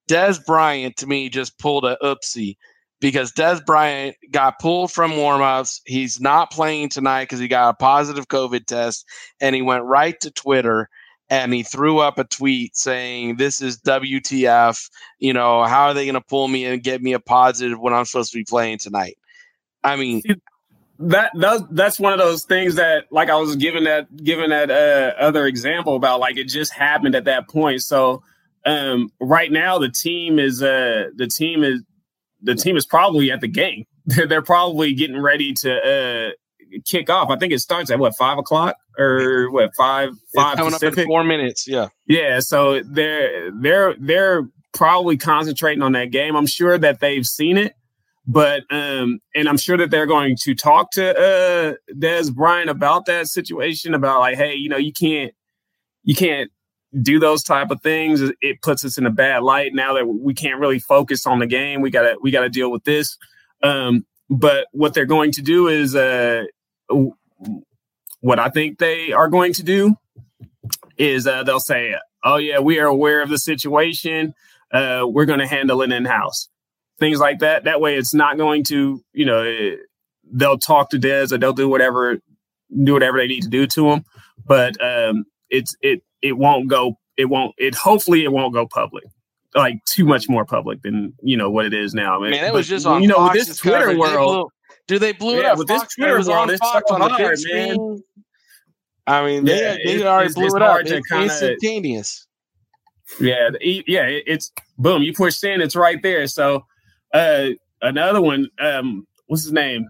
Dez 0.09 0.43
Bryant 0.43 0.97
to 0.97 1.05
me 1.05 1.29
just 1.29 1.59
pulled 1.59 1.85
a 1.85 1.95
oopsie 2.01 2.55
because 2.99 3.31
Dez 3.33 3.63
Bryant 3.63 4.15
got 4.31 4.57
pulled 4.57 4.91
from 4.91 5.11
warmups. 5.11 5.79
He's 5.85 6.19
not 6.19 6.49
playing 6.49 6.89
tonight 6.89 7.25
because 7.25 7.39
he 7.39 7.47
got 7.47 7.69
a 7.69 7.75
positive 7.75 8.29
COVID 8.29 8.65
test, 8.65 9.05
and 9.39 9.55
he 9.55 9.61
went 9.61 9.83
right 9.83 10.19
to 10.21 10.31
Twitter 10.31 10.89
and 11.31 11.53
he 11.53 11.63
threw 11.63 11.99
up 11.99 12.19
a 12.19 12.25
tweet 12.25 12.75
saying, 12.75 13.37
"This 13.37 13.61
is 13.61 13.79
WTF? 13.79 14.89
You 15.19 15.33
know, 15.33 15.63
how 15.63 15.85
are 15.85 15.93
they 15.93 16.05
going 16.05 16.15
to 16.15 16.21
pull 16.21 16.49
me 16.49 16.65
and 16.65 16.83
get 16.83 17.01
me 17.01 17.13
a 17.13 17.19
positive 17.19 17.79
when 17.79 17.93
I'm 17.93 18.05
supposed 18.05 18.33
to 18.33 18.37
be 18.37 18.43
playing 18.43 18.79
tonight?" 18.79 19.17
I 19.81 19.95
mean, 19.95 20.21
that 20.99 21.31
that's 21.33 21.63
that's 21.71 21.99
one 21.99 22.11
of 22.11 22.19
those 22.19 22.43
things 22.43 22.75
that, 22.75 23.05
like, 23.11 23.29
I 23.29 23.37
was 23.37 23.55
given 23.55 23.85
that 23.85 24.15
given 24.23 24.49
that 24.49 24.69
uh, 24.69 25.13
other 25.19 25.47
example 25.47 25.95
about, 25.95 26.19
like, 26.19 26.37
it 26.37 26.49
just 26.49 26.73
happened 26.73 27.15
at 27.15 27.23
that 27.25 27.47
point. 27.47 27.81
So, 27.81 28.23
um, 28.65 29.09
right 29.21 29.51
now, 29.51 29.79
the 29.79 29.89
team 29.89 30.37
is 30.37 30.61
uh, 30.61 31.11
the 31.15 31.27
team 31.27 31.63
is 31.63 31.81
the 32.41 32.55
team 32.55 32.75
is 32.75 32.85
probably 32.85 33.31
at 33.31 33.39
the 33.39 33.47
game. 33.47 33.85
They're 34.05 34.41
probably 34.41 34.93
getting 34.93 35.19
ready 35.19 35.53
to 35.53 35.77
uh, 35.77 36.31
kick 36.85 37.09
off. 37.09 37.29
I 37.29 37.37
think 37.37 37.53
it 37.53 37.59
starts 37.59 37.91
at 37.91 37.99
what 37.99 38.15
five 38.15 38.37
o'clock 38.37 38.75
or 38.97 39.49
what 39.51 39.71
five 39.75 40.11
five 40.33 40.57
Pacific? 40.57 41.05
four 41.05 41.23
minutes. 41.23 41.67
Yeah, 41.67 41.87
yeah. 42.07 42.39
So 42.39 42.81
they're 42.83 43.51
they're 43.51 43.95
they're 43.99 44.43
probably 44.73 45.17
concentrating 45.17 45.81
on 45.81 45.91
that 45.93 46.11
game. 46.11 46.35
I'm 46.35 46.47
sure 46.47 46.77
that 46.77 46.99
they've 46.99 47.25
seen 47.25 47.57
it, 47.57 47.75
but 48.25 48.63
um, 48.69 49.19
and 49.35 49.47
I'm 49.47 49.57
sure 49.57 49.77
that 49.77 49.91
they're 49.91 50.05
going 50.05 50.35
to 50.41 50.55
talk 50.55 50.91
to 50.91 51.17
uh 51.17 51.73
Dez 51.93 52.33
Bryant 52.33 52.69
about 52.69 53.05
that 53.05 53.27
situation 53.27 53.93
about 53.93 54.19
like, 54.19 54.37
hey, 54.37 54.55
you 54.55 54.69
know, 54.69 54.77
you 54.77 54.93
can't 54.93 55.33
you 56.03 56.15
can't 56.15 56.51
do 57.01 57.19
those 57.19 57.43
type 57.43 57.71
of 57.71 57.81
things. 57.81 58.21
It 58.41 58.61
puts 58.61 58.83
us 58.83 58.97
in 58.97 59.05
a 59.05 59.11
bad 59.11 59.43
light 59.43 59.73
now 59.73 59.93
that 59.93 60.05
we 60.07 60.33
can't 60.33 60.59
really 60.59 60.79
focus 60.79 61.25
on 61.25 61.39
the 61.39 61.47
game. 61.47 61.81
We 61.81 61.89
gotta 61.89 62.17
we 62.21 62.31
gotta 62.31 62.49
deal 62.49 62.71
with 62.71 62.83
this. 62.83 63.17
Um, 63.63 64.05
but 64.29 64.67
what 64.71 64.93
they're 64.93 65.05
going 65.05 65.31
to 65.33 65.41
do 65.41 65.67
is 65.67 65.95
uh, 65.95 66.43
what 68.21 68.39
I 68.39 68.49
think 68.49 68.77
they 68.77 69.11
are 69.11 69.27
going 69.27 69.53
to 69.53 69.63
do 69.63 69.95
is 70.97 71.27
uh, 71.27 71.43
they'll 71.43 71.59
say, 71.59 71.95
"Oh 72.23 72.37
yeah, 72.37 72.59
we 72.59 72.79
are 72.79 72.87
aware 72.87 73.21
of 73.21 73.29
the 73.29 73.37
situation. 73.37 74.33
Uh, 74.71 75.05
we're 75.07 75.25
going 75.25 75.39
to 75.39 75.47
handle 75.47 75.81
it 75.81 75.91
in 75.91 76.05
house." 76.05 76.47
things 77.01 77.19
like 77.19 77.39
that. 77.39 77.65
That 77.65 77.81
way, 77.81 77.97
it's 77.97 78.13
not 78.13 78.37
going 78.37 78.63
to, 78.65 79.03
you 79.11 79.25
know, 79.25 79.43
it, 79.43 79.79
they'll 80.31 80.59
talk 80.59 80.91
to 80.91 80.99
Dez 80.99 81.33
or 81.33 81.37
they'll 81.37 81.51
do 81.51 81.67
whatever, 81.67 82.19
do 82.83 82.93
whatever 82.93 83.17
they 83.17 83.27
need 83.27 83.41
to 83.41 83.49
do 83.49 83.67
to 83.67 83.91
him. 83.91 84.05
But 84.45 84.81
um, 84.81 85.25
it's 85.49 85.75
it 85.81 86.03
it 86.21 86.37
won't 86.37 86.69
go. 86.69 86.97
It 87.17 87.25
won't. 87.25 87.53
It 87.57 87.75
hopefully 87.75 88.23
it 88.23 88.31
won't 88.31 88.53
go 88.53 88.65
public 88.65 89.03
like 89.53 89.83
too 89.85 90.05
much 90.05 90.29
more 90.29 90.45
public 90.45 90.81
than 90.81 91.13
you 91.21 91.35
know 91.35 91.51
what 91.51 91.65
it 91.65 91.73
is 91.73 91.93
now. 91.93 92.19
Man, 92.19 92.33
it 92.33 92.53
was 92.53 92.69
just 92.69 92.85
on 92.85 93.01
you 93.01 93.07
know 93.09 93.15
Fox 93.15 93.37
with 93.37 93.47
this 93.47 93.57
Twitter 93.57 93.97
world. 93.97 94.51
Blew, 94.87 94.99
they 94.99 95.13
blew 95.13 95.35
yeah, 95.35 95.39
it 95.39 95.45
up. 95.45 95.57
With 95.57 95.67
Fox, 95.67 95.81
this 95.81 95.95
Twitter 95.95 96.19
it 96.19 96.27
world, 96.27 96.51
it's 96.51 96.59
Fox 96.59 96.83
so 96.87 96.95
on 96.95 97.09
hard, 97.09 97.39
man. 97.51 98.01
I 99.07 99.25
mean, 99.25 99.45
they, 99.45 99.59
yeah, 99.59 99.75
they 99.83 100.01
it, 100.01 100.05
already 100.05 100.27
it's, 100.27 100.35
blew 100.35 100.45
it's 100.45 100.55
it 100.55 100.61
up. 100.61 100.81
It's 100.81 101.07
kinda, 101.07 101.23
instantaneous. 101.23 102.27
Yeah, 103.19 103.49
yeah, 103.59 104.05
it's 104.07 104.51
boom. 104.77 105.01
You 105.01 105.13
push 105.13 105.43
in, 105.43 105.61
it's 105.61 105.75
right 105.75 106.01
there. 106.01 106.27
So 106.27 106.65
uh 107.13 107.49
another 107.81 108.21
one, 108.21 108.47
um, 108.59 109.05
what's 109.27 109.43
his 109.43 109.51
name? 109.51 109.87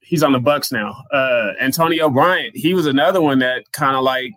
He's 0.00 0.22
on 0.22 0.32
the 0.32 0.40
Bucs 0.40 0.72
now. 0.72 0.94
Uh 1.12 1.52
Antonio 1.60 2.08
Bryant. 2.08 2.56
He 2.56 2.72
was 2.72 2.86
another 2.86 3.20
one 3.20 3.40
that 3.40 3.70
kind 3.72 3.96
of 3.96 4.02
like 4.02 4.32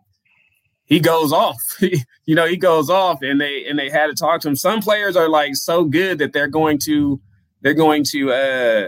he 0.85 0.99
goes 0.99 1.31
off. 1.31 1.61
you 2.25 2.35
know, 2.35 2.45
he 2.45 2.57
goes 2.57 2.89
off 2.89 3.21
and 3.21 3.39
they 3.39 3.65
and 3.67 3.79
they 3.79 3.89
had 3.89 4.07
to 4.07 4.15
talk 4.15 4.41
to 4.41 4.49
him. 4.49 4.55
Some 4.55 4.81
players 4.81 5.15
are 5.15 5.29
like 5.29 5.55
so 5.55 5.85
good 5.85 6.17
that 6.19 6.33
they're 6.33 6.47
going 6.47 6.79
to 6.79 7.21
they're 7.61 7.73
going 7.73 8.03
to 8.11 8.31
uh 8.31 8.87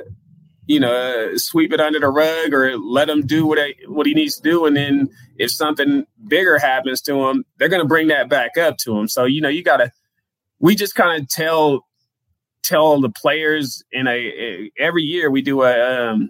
you 0.67 0.79
know 0.79 1.35
sweep 1.35 1.71
it 1.71 1.79
under 1.79 1.99
the 1.99 2.07
rug 2.07 2.53
or 2.53 2.77
let 2.77 3.09
him 3.09 3.25
do 3.25 3.45
what 3.45 3.59
what 3.87 4.07
he 4.07 4.13
needs 4.13 4.35
to 4.35 4.41
do 4.41 4.65
and 4.65 4.75
then 4.75 5.09
if 5.37 5.51
something 5.51 6.05
bigger 6.27 6.57
happens 6.57 7.01
to 7.01 7.27
him, 7.27 7.45
they're 7.57 7.69
going 7.69 7.81
to 7.81 7.87
bring 7.87 8.07
that 8.07 8.29
back 8.29 8.57
up 8.57 8.77
to 8.77 8.97
him. 8.97 9.07
So, 9.07 9.25
you 9.25 9.41
know, 9.41 9.49
you 9.49 9.63
got 9.63 9.77
to 9.77 9.91
we 10.59 10.75
just 10.75 10.95
kind 10.95 11.21
of 11.21 11.27
tell 11.29 11.85
tell 12.63 12.99
the 12.99 13.09
players 13.09 13.83
in 13.91 14.07
a, 14.07 14.11
a, 14.11 14.71
every 14.79 15.03
year 15.03 15.29
we 15.29 15.41
do 15.41 15.61
a 15.61 16.09
um 16.09 16.29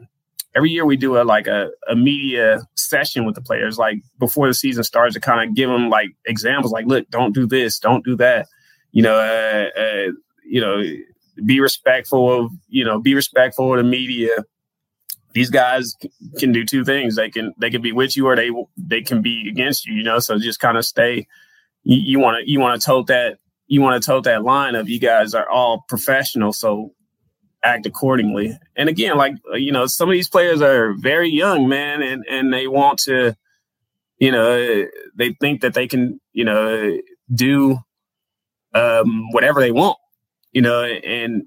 every 0.53 0.69
year 0.69 0.85
we 0.85 0.97
do 0.97 1.17
a 1.17 1.23
like 1.23 1.47
a, 1.47 1.69
a 1.87 1.95
media 1.95 2.59
session 2.75 3.25
with 3.25 3.35
the 3.35 3.41
players 3.41 3.77
like 3.77 3.99
before 4.19 4.47
the 4.47 4.53
season 4.53 4.83
starts 4.83 5.13
to 5.13 5.21
kind 5.21 5.47
of 5.47 5.55
give 5.55 5.69
them 5.69 5.89
like 5.89 6.09
examples 6.25 6.73
like 6.73 6.85
look 6.87 7.09
don't 7.09 7.33
do 7.33 7.47
this 7.47 7.79
don't 7.79 8.03
do 8.03 8.17
that 8.17 8.47
you 8.91 9.01
know 9.01 9.15
uh, 9.15 9.79
uh, 9.79 10.11
you 10.43 10.59
know 10.59 10.83
be 11.43 11.59
respectful 11.59 12.45
of 12.45 12.51
you 12.67 12.85
know 12.85 12.99
be 12.99 13.15
respectful 13.15 13.73
of 13.73 13.77
the 13.77 13.83
media. 13.83 14.31
These 15.33 15.49
guys 15.49 15.95
can 16.39 16.53
do 16.53 16.63
two 16.63 16.85
things. 16.85 17.15
They 17.15 17.29
can 17.29 17.53
they 17.57 17.69
can 17.69 17.81
be 17.81 17.91
with 17.91 18.15
you 18.15 18.27
or 18.27 18.35
they 18.35 18.51
they 18.77 19.01
can 19.01 19.21
be 19.21 19.49
against 19.49 19.85
you 19.85 19.95
you 19.95 20.03
know? 20.03 20.19
So 20.19 20.37
just 20.39 20.59
kind 20.59 20.77
of 20.77 20.85
stay 20.85 21.27
you 21.83 22.19
want 22.19 22.43
to 22.43 22.51
you 22.51 22.59
want 22.59 22.79
to 22.79 22.85
tote 22.85 23.07
that 23.07 23.37
you 23.67 23.81
want 23.81 24.01
to 24.01 24.05
tote 24.05 24.23
that 24.25 24.43
line 24.43 24.75
of 24.75 24.89
you 24.89 24.99
guys 24.99 25.33
are 25.33 25.49
all 25.49 25.83
professional 25.87 26.53
so 26.53 26.93
act 27.65 27.85
accordingly. 27.85 28.57
And 28.75 28.87
again, 28.87 29.17
like 29.17 29.33
you 29.53 29.71
know, 29.71 29.87
some 29.87 30.07
of 30.07 30.13
these 30.13 30.29
players 30.29 30.61
are 30.61 30.93
very 30.93 31.29
young, 31.29 31.67
man, 31.67 32.01
and 32.01 32.23
and 32.29 32.53
they 32.53 32.67
want 32.67 32.99
to, 32.99 33.35
you 34.19 34.31
know, 34.31 34.85
they 35.15 35.33
think 35.41 35.61
that 35.61 35.73
they 35.73 35.87
can, 35.87 36.21
you 36.31 36.45
know, 36.45 36.97
do 37.33 37.79
um, 38.73 39.31
whatever 39.31 39.59
they 39.59 39.71
want, 39.71 39.97
you 40.55 40.61
know, 40.61 40.83
and 40.83 41.43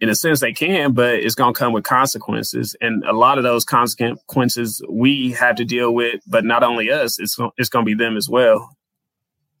in 0.00 0.08
a 0.08 0.14
sense 0.14 0.40
they 0.40 0.52
can, 0.52 0.92
but 0.92 1.14
it's 1.14 1.34
going 1.34 1.52
to 1.52 1.58
come 1.58 1.72
with 1.72 1.84
consequences, 1.84 2.76
and 2.80 3.04
a 3.04 3.12
lot 3.12 3.36
of 3.36 3.44
those 3.44 3.64
consequences 3.64 4.80
we 4.88 5.32
have 5.32 5.56
to 5.56 5.64
deal 5.64 5.92
with. 5.92 6.20
But 6.26 6.44
not 6.44 6.62
only 6.62 6.90
us, 6.90 7.18
it's 7.18 7.36
it's 7.58 7.68
going 7.68 7.84
to 7.84 7.86
be 7.86 7.94
them 7.94 8.16
as 8.16 8.28
well. 8.28 8.70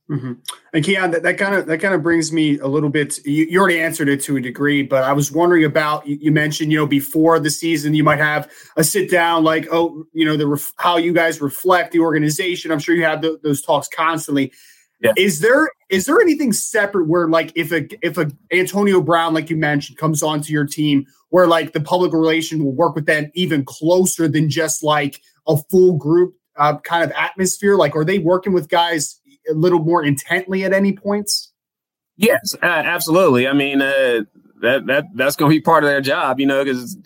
Mm-hmm. 0.08 0.32
And 0.74 0.84
Keon, 0.84 1.12
that, 1.12 1.22
that 1.22 1.38
kind 1.38 1.54
of 1.56 1.66
that 1.66 1.78
kind 1.78 1.94
of 1.94 2.04
brings 2.04 2.30
me 2.30 2.58
a 2.58 2.68
little 2.68 2.90
bit. 2.90 3.18
You, 3.24 3.46
you, 3.46 3.58
already 3.58 3.80
answered 3.80 4.08
it 4.08 4.22
to 4.24 4.36
a 4.36 4.40
degree, 4.40 4.82
but 4.82 5.02
I 5.02 5.12
was 5.12 5.32
wondering 5.32 5.64
about. 5.64 6.06
You, 6.06 6.30
mentioned, 6.30 6.70
you 6.70 6.78
know, 6.78 6.86
before 6.86 7.40
the 7.40 7.50
season, 7.50 7.94
you 7.94 8.04
might 8.04 8.20
have 8.20 8.48
a 8.76 8.84
sit 8.84 9.10
down, 9.10 9.42
like, 9.42 9.66
oh, 9.72 10.04
you 10.12 10.24
know, 10.24 10.36
the 10.36 10.46
ref, 10.46 10.72
how 10.76 10.98
you 10.98 11.12
guys 11.12 11.40
reflect 11.40 11.92
the 11.92 12.00
organization. 12.00 12.70
I'm 12.70 12.78
sure 12.78 12.94
you 12.94 13.04
have 13.04 13.22
the, 13.22 13.40
those 13.42 13.60
talks 13.60 13.88
constantly. 13.88 14.52
Yeah. 15.00 15.12
Is 15.16 15.40
there 15.40 15.70
is 15.90 16.06
there 16.06 16.20
anything 16.20 16.52
separate 16.52 17.08
where, 17.08 17.28
like, 17.28 17.52
if 17.54 17.72
a 17.72 17.86
if 18.04 18.16
a 18.16 18.30
Antonio 18.52 19.00
Brown, 19.00 19.34
like 19.34 19.50
you 19.50 19.56
mentioned, 19.56 19.98
comes 19.98 20.22
onto 20.22 20.52
your 20.52 20.66
team, 20.66 21.04
where 21.28 21.46
like 21.46 21.72
the 21.72 21.80
public 21.80 22.12
relation 22.12 22.64
will 22.64 22.74
work 22.74 22.94
with 22.94 23.06
them 23.06 23.30
even 23.34 23.64
closer 23.64 24.28
than 24.28 24.48
just 24.48 24.82
like 24.82 25.20
a 25.46 25.56
full 25.70 25.96
group 25.96 26.34
uh, 26.56 26.78
kind 26.78 27.04
of 27.04 27.10
atmosphere? 27.12 27.76
Like, 27.76 27.94
are 27.96 28.04
they 28.04 28.18
working 28.18 28.52
with 28.52 28.68
guys? 28.68 29.20
a 29.48 29.54
little 29.54 29.80
more 29.80 30.04
intently 30.04 30.64
at 30.64 30.72
any 30.72 30.92
points? 30.92 31.52
Yes, 32.16 32.54
uh, 32.62 32.66
absolutely. 32.66 33.48
I 33.48 33.52
mean, 33.52 33.82
uh, 33.82 34.20
that 34.60 34.86
that 34.86 35.06
that's 35.14 35.36
going 35.36 35.50
to 35.50 35.56
be 35.56 35.60
part 35.60 35.84
of 35.84 35.90
their 35.90 36.00
job, 36.00 36.38
you 36.38 36.46
know, 36.46 36.64
because 36.64 36.96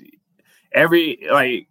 every 0.73 1.27
like 1.31 1.67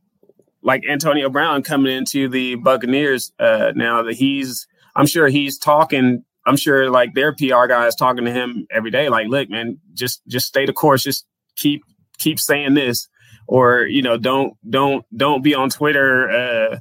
like 0.64 0.84
Antonio 0.90 1.30
Brown 1.30 1.62
coming 1.62 1.96
into 1.96 2.28
the 2.28 2.56
Buccaneers 2.56 3.32
uh, 3.40 3.72
now 3.76 4.04
that 4.04 4.16
he's, 4.16 4.68
I'm 4.98 5.06
sure 5.06 5.28
he's 5.28 5.58
talking. 5.58 6.26
I'm 6.46 6.58
sure 6.58 6.90
like 6.90 7.14
their 7.14 7.34
PR 7.34 7.68
guy 7.68 7.86
is 7.88 7.96
talking 7.96 8.26
to 8.26 8.32
him 8.32 8.68
every 8.72 8.90
day. 8.90 9.10
Like, 9.10 9.28
look, 9.28 9.50
man, 9.50 9.78
just 9.94 10.22
just 10.28 10.48
stay 10.48 10.66
the 10.66 10.74
course. 10.74 11.04
Just 11.04 11.26
keep 11.56 11.84
keep 12.18 12.40
saying 12.40 12.74
this, 12.74 13.08
or 13.48 13.82
you 13.82 14.02
know, 14.02 14.18
don't 14.18 14.56
don't 14.68 15.06
don't 15.16 15.44
be 15.44 15.54
on 15.54 15.70
Twitter. 15.70 16.30
Uh, 16.30 16.80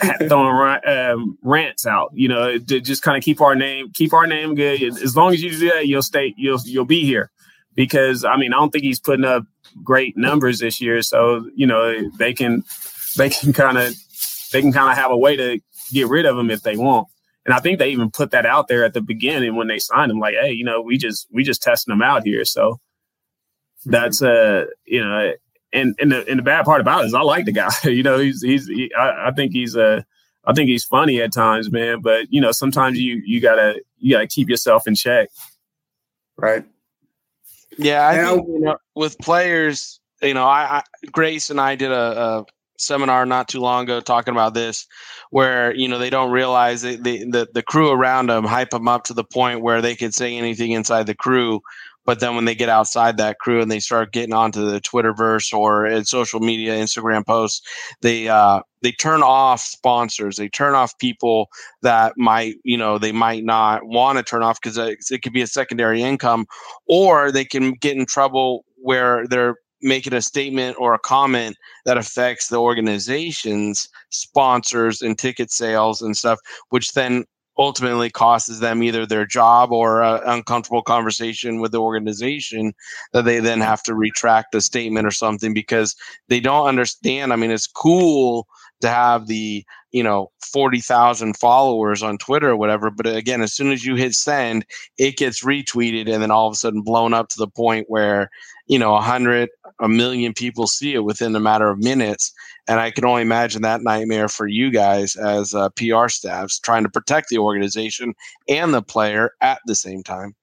throwing 0.28 0.80
um, 0.86 1.36
rants 1.42 1.86
out, 1.86 2.10
you 2.14 2.28
know, 2.28 2.56
to 2.58 2.80
just 2.80 3.02
kind 3.02 3.18
of 3.18 3.22
keep 3.22 3.42
our 3.42 3.54
name, 3.54 3.90
keep 3.92 4.14
our 4.14 4.26
name 4.26 4.54
good. 4.54 4.82
As 4.82 5.14
long 5.14 5.34
as 5.34 5.42
you 5.42 5.50
do 5.50 5.70
that, 5.70 5.86
you'll 5.86 6.00
stay, 6.00 6.32
you'll 6.36 6.60
you'll 6.64 6.86
be 6.86 7.04
here. 7.04 7.30
Because 7.74 8.24
I 8.24 8.36
mean, 8.36 8.54
I 8.54 8.56
don't 8.56 8.70
think 8.70 8.84
he's 8.84 9.00
putting 9.00 9.26
up 9.26 9.44
great 9.84 10.16
numbers 10.16 10.60
this 10.60 10.80
year, 10.80 11.02
so 11.02 11.48
you 11.54 11.66
know 11.66 12.10
they 12.18 12.32
can 12.32 12.64
they 13.16 13.28
can 13.28 13.52
kind 13.52 13.76
of 13.76 13.94
they 14.52 14.62
can 14.62 14.72
kind 14.72 14.90
of 14.90 14.96
have 14.96 15.10
a 15.10 15.16
way 15.16 15.36
to 15.36 15.60
get 15.92 16.08
rid 16.08 16.24
of 16.24 16.38
him 16.38 16.50
if 16.50 16.62
they 16.62 16.76
want. 16.76 17.08
And 17.46 17.54
I 17.54 17.60
think 17.60 17.78
they 17.78 17.90
even 17.90 18.10
put 18.10 18.32
that 18.32 18.44
out 18.44 18.66
there 18.66 18.84
at 18.84 18.92
the 18.92 19.00
beginning 19.00 19.54
when 19.54 19.68
they 19.68 19.78
signed 19.78 20.10
him, 20.10 20.18
like, 20.18 20.34
hey, 20.34 20.50
you 20.50 20.64
know, 20.64 20.82
we 20.82 20.98
just 20.98 21.28
we 21.30 21.44
just 21.44 21.62
testing 21.62 21.92
him 21.92 22.02
out 22.02 22.24
here. 22.24 22.44
So 22.44 22.80
that's 23.84 24.20
uh, 24.20 24.64
you 24.84 25.02
know, 25.02 25.32
and 25.72 25.94
and 26.00 26.10
the 26.10 26.28
and 26.28 26.40
the 26.40 26.42
bad 26.42 26.64
part 26.64 26.80
about 26.80 27.04
it 27.04 27.06
is 27.06 27.14
I 27.14 27.20
like 27.20 27.44
the 27.44 27.52
guy. 27.52 27.70
you 27.84 28.02
know, 28.02 28.18
he's 28.18 28.42
he's 28.42 28.66
he, 28.66 28.92
I, 28.94 29.28
I, 29.28 29.30
think 29.30 29.52
he's 29.52 29.76
a 29.76 29.98
uh, 29.98 30.02
I 30.44 30.54
think 30.54 30.68
he's 30.68 30.84
funny 30.84 31.22
at 31.22 31.32
times, 31.32 31.70
man. 31.70 32.00
But 32.00 32.26
you 32.30 32.40
know, 32.40 32.50
sometimes 32.50 32.98
you 32.98 33.22
you 33.24 33.40
gotta 33.40 33.80
you 33.98 34.16
gotta 34.16 34.26
keep 34.26 34.48
yourself 34.48 34.88
in 34.88 34.96
check. 34.96 35.28
Right. 36.36 36.64
Yeah, 37.78 38.08
I 38.08 38.24
think 38.24 38.48
you 38.48 38.60
know, 38.60 38.78
with 38.94 39.18
players, 39.18 40.00
you 40.22 40.34
know, 40.34 40.46
I, 40.46 40.78
I, 40.78 40.82
Grace 41.12 41.50
and 41.50 41.60
I 41.60 41.76
did 41.76 41.92
a, 41.92 42.20
a, 42.20 42.44
seminar 42.78 43.26
not 43.26 43.48
too 43.48 43.60
long 43.60 43.84
ago 43.84 44.00
talking 44.00 44.32
about 44.32 44.54
this, 44.54 44.86
where 45.30 45.74
you 45.74 45.88
know 45.88 45.98
they 45.98 46.10
don't 46.10 46.30
realize 46.30 46.82
the, 46.82 46.96
the 46.96 47.48
the 47.52 47.62
crew 47.62 47.90
around 47.90 48.28
them 48.28 48.44
hype 48.44 48.70
them 48.70 48.88
up 48.88 49.04
to 49.04 49.14
the 49.14 49.24
point 49.24 49.62
where 49.62 49.80
they 49.82 49.94
could 49.94 50.14
say 50.14 50.36
anything 50.36 50.72
inside 50.72 51.06
the 51.06 51.14
crew 51.14 51.60
but 52.06 52.20
then 52.20 52.36
when 52.36 52.44
they 52.44 52.54
get 52.54 52.68
outside 52.68 53.16
that 53.16 53.40
crew 53.40 53.60
and 53.60 53.70
they 53.70 53.80
start 53.80 54.12
getting 54.12 54.32
onto 54.32 54.64
the 54.64 54.80
Twitterverse 54.80 55.52
or 55.52 55.84
in 55.86 56.04
social 56.04 56.38
media, 56.38 56.76
Instagram 56.76 57.26
posts, 57.26 57.60
they 58.00 58.28
uh, 58.28 58.60
they 58.82 58.92
turn 58.92 59.22
off 59.22 59.60
sponsors. 59.60 60.36
They 60.36 60.48
turn 60.48 60.74
off 60.74 60.96
people 60.98 61.48
that 61.82 62.14
might, 62.16 62.54
you 62.62 62.78
know, 62.78 62.98
they 62.98 63.12
might 63.12 63.44
not 63.44 63.84
want 63.84 64.18
to 64.18 64.24
turn 64.24 64.44
off 64.44 64.60
because 64.62 64.78
it 64.78 65.22
could 65.22 65.32
be 65.32 65.42
a 65.42 65.48
secondary 65.48 66.00
income, 66.00 66.46
or 66.88 67.32
they 67.32 67.44
can 67.44 67.72
get 67.72 67.96
in 67.96 68.06
trouble 68.06 68.64
where 68.76 69.26
they're 69.26 69.56
making 69.82 70.14
a 70.14 70.22
statement 70.22 70.76
or 70.78 70.94
a 70.94 70.98
comment 70.98 71.56
that 71.84 71.98
affects 71.98 72.48
the 72.48 72.60
organization's 72.60 73.88
sponsors 74.10 75.02
and 75.02 75.18
ticket 75.18 75.50
sales 75.50 76.02
and 76.02 76.16
stuff, 76.16 76.38
which 76.70 76.92
then 76.92 77.24
ultimately 77.58 78.10
costs 78.10 78.60
them 78.60 78.82
either 78.82 79.06
their 79.06 79.26
job 79.26 79.72
or 79.72 80.02
an 80.02 80.20
uncomfortable 80.26 80.82
conversation 80.82 81.60
with 81.60 81.72
the 81.72 81.80
organization 81.80 82.72
that 83.12 83.24
they 83.24 83.40
then 83.40 83.60
have 83.60 83.82
to 83.82 83.94
retract 83.94 84.54
a 84.54 84.60
statement 84.60 85.06
or 85.06 85.10
something 85.10 85.54
because 85.54 85.94
they 86.28 86.40
don't 86.40 86.66
understand. 86.66 87.32
I 87.32 87.36
mean, 87.36 87.50
it's 87.50 87.66
cool 87.66 88.46
to 88.80 88.88
have 88.88 89.26
the 89.26 89.64
you 89.92 90.02
know 90.02 90.30
40,000 90.52 91.36
followers 91.36 92.02
on 92.02 92.18
Twitter 92.18 92.50
or 92.50 92.56
whatever 92.56 92.90
but 92.90 93.06
again 93.06 93.40
as 93.40 93.54
soon 93.54 93.72
as 93.72 93.86
you 93.86 93.94
hit 93.94 94.14
send 94.14 94.66
it 94.98 95.16
gets 95.16 95.42
retweeted 95.42 96.12
and 96.12 96.22
then 96.22 96.30
all 96.30 96.46
of 96.46 96.52
a 96.52 96.56
sudden 96.56 96.82
blown 96.82 97.14
up 97.14 97.28
to 97.30 97.38
the 97.38 97.48
point 97.48 97.86
where 97.88 98.28
you 98.66 98.78
know 98.78 98.94
a 98.94 99.00
hundred 99.00 99.48
a 99.80 99.88
million 99.88 100.32
people 100.32 100.66
see 100.66 100.94
it 100.94 101.04
within 101.04 101.34
a 101.36 101.40
matter 101.40 101.68
of 101.68 101.78
minutes 101.78 102.32
and 102.68 102.80
I 102.80 102.90
can 102.90 103.04
only 103.04 103.22
imagine 103.22 103.62
that 103.62 103.82
nightmare 103.82 104.28
for 104.28 104.46
you 104.46 104.70
guys 104.70 105.16
as 105.16 105.54
uh, 105.54 105.68
PR 105.70 106.08
staffs 106.08 106.58
trying 106.58 106.82
to 106.82 106.88
protect 106.88 107.28
the 107.28 107.38
organization 107.38 108.14
and 108.48 108.74
the 108.74 108.82
player 108.82 109.32
at 109.40 109.60
the 109.66 109.74
same 109.74 110.02
time. 110.02 110.34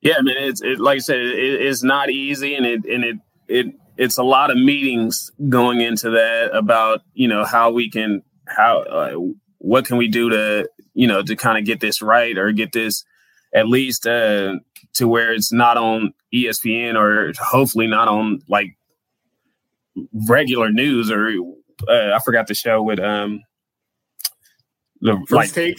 Yeah, 0.00 0.14
I 0.18 0.22
mean, 0.22 0.36
it's 0.38 0.62
it, 0.62 0.80
like 0.80 0.96
I 0.96 1.00
said, 1.00 1.18
it, 1.18 1.60
it's 1.60 1.82
not 1.82 2.10
easy, 2.10 2.54
and 2.54 2.64
it 2.64 2.84
and 2.86 3.04
it 3.04 3.16
it 3.48 3.66
it's 3.96 4.16
a 4.16 4.22
lot 4.22 4.50
of 4.50 4.56
meetings 4.56 5.30
going 5.48 5.82
into 5.82 6.10
that 6.10 6.50
about 6.54 7.02
you 7.12 7.28
know 7.28 7.44
how 7.44 7.70
we 7.70 7.90
can 7.90 8.22
how 8.46 8.80
uh, 8.80 9.14
what 9.58 9.84
can 9.84 9.98
we 9.98 10.08
do 10.08 10.30
to 10.30 10.68
you 10.94 11.06
know 11.06 11.22
to 11.22 11.36
kind 11.36 11.58
of 11.58 11.64
get 11.64 11.80
this 11.80 12.00
right 12.00 12.38
or 12.38 12.50
get 12.50 12.72
this 12.72 13.04
at 13.54 13.68
least 13.68 14.06
uh, 14.06 14.56
to 14.94 15.08
where 15.08 15.32
it's 15.32 15.52
not 15.52 15.76
on 15.76 16.12
ESPN 16.34 16.94
or 16.94 17.32
hopefully 17.38 17.86
not 17.86 18.08
on 18.08 18.40
like 18.48 18.76
regular 20.28 20.70
news 20.70 21.10
or 21.10 21.30
uh, 21.88 22.14
I 22.14 22.18
forgot 22.24 22.46
the 22.46 22.54
show 22.54 22.82
with 22.82 23.00
um 23.00 23.40
the 25.00 25.16
First 25.28 25.30
like 25.30 25.52
take 25.52 25.78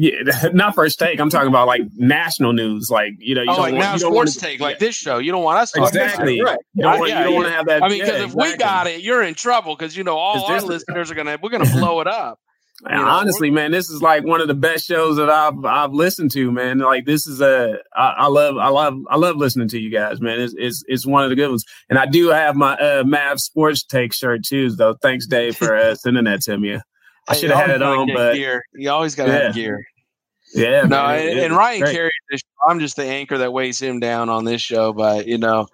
yeah, 0.00 0.22
not 0.52 0.76
first 0.76 1.00
take. 1.00 1.18
I'm 1.18 1.28
talking 1.28 1.48
about 1.48 1.66
like 1.66 1.82
national 1.96 2.52
news, 2.52 2.88
like 2.88 3.14
you 3.18 3.34
know, 3.34 3.42
you 3.42 3.50
oh, 3.50 3.54
don't 3.54 3.62
like 3.62 3.74
want, 3.74 3.82
now 3.82 3.96
sports 3.96 4.34
to, 4.34 4.40
take, 4.40 4.60
yeah. 4.60 4.66
like 4.66 4.78
this 4.78 4.94
show. 4.94 5.18
You 5.18 5.32
don't 5.32 5.42
want 5.42 5.58
us 5.58 5.72
to 5.72 5.82
exactly. 5.82 6.40
Right. 6.40 6.56
You 6.74 6.84
don't, 6.84 7.00
want, 7.00 7.10
yeah, 7.10 7.24
don't 7.24 7.34
want 7.34 7.48
to 7.48 7.52
have 7.52 7.66
that. 7.66 7.82
I 7.82 7.88
mean, 7.88 7.98
because 7.98 8.08
yeah, 8.08 8.24
if 8.24 8.24
exactly. 8.26 8.52
we 8.52 8.56
got 8.58 8.86
it, 8.86 9.00
you're 9.00 9.24
in 9.24 9.34
trouble 9.34 9.74
because 9.74 9.96
you 9.96 10.04
know 10.04 10.16
all 10.16 10.44
our 10.44 10.60
listeners 10.60 11.10
are 11.10 11.16
gonna 11.16 11.36
we're 11.42 11.50
gonna 11.50 11.68
blow 11.72 12.00
it 12.00 12.06
up. 12.06 12.38
You 12.88 12.94
know, 12.94 13.06
honestly, 13.06 13.50
man, 13.50 13.72
this 13.72 13.90
is 13.90 14.00
like 14.02 14.24
one 14.24 14.40
of 14.40 14.46
the 14.46 14.54
best 14.54 14.86
shows 14.86 15.16
that 15.16 15.28
I've 15.28 15.64
I've 15.64 15.92
listened 15.92 16.30
to, 16.32 16.52
man. 16.52 16.78
Like 16.78 17.06
this 17.06 17.26
is 17.26 17.40
a 17.40 17.78
I, 17.94 18.14
I 18.18 18.26
love 18.28 18.56
I 18.56 18.68
love 18.68 18.94
I 19.10 19.16
love 19.16 19.36
listening 19.36 19.68
to 19.68 19.80
you 19.80 19.90
guys, 19.90 20.20
man. 20.20 20.40
It's 20.40 20.54
it's, 20.56 20.84
it's 20.86 21.06
one 21.06 21.24
of 21.24 21.30
the 21.30 21.36
good 21.36 21.48
ones, 21.48 21.64
and 21.90 21.98
I 21.98 22.06
do 22.06 22.28
have 22.28 22.54
my 22.54 22.74
uh, 22.76 23.02
Mav 23.04 23.40
Sports 23.40 23.82
Take 23.82 24.12
shirt 24.14 24.44
too, 24.44 24.70
though. 24.70 24.94
Thanks, 24.94 25.26
Dave, 25.26 25.56
for 25.56 25.74
uh, 25.74 25.96
sending 25.96 26.24
that 26.24 26.42
to 26.42 26.56
me. 26.56 26.78
I 27.28 27.34
should 27.34 27.50
have 27.50 27.66
had 27.66 27.70
it 27.70 27.82
on, 27.82 28.08
but 28.14 28.34
gear. 28.34 28.64
you 28.74 28.90
always 28.90 29.14
got 29.14 29.26
to 29.26 29.32
yeah. 29.32 29.42
have 29.46 29.54
gear. 29.54 29.84
Yeah, 30.54 30.82
no, 30.82 31.04
and, 31.04 31.38
and, 31.38 31.56
Ryan 31.56 31.82
Carey, 31.82 32.10
I'm 32.66 32.80
just 32.80 32.96
the 32.96 33.04
anchor 33.04 33.36
that 33.36 33.52
weighs 33.52 33.80
him 33.80 34.00
down 34.00 34.30
on 34.30 34.44
this 34.44 34.62
show. 34.62 34.92
But 34.92 35.26
you 35.26 35.36
know, 35.36 35.68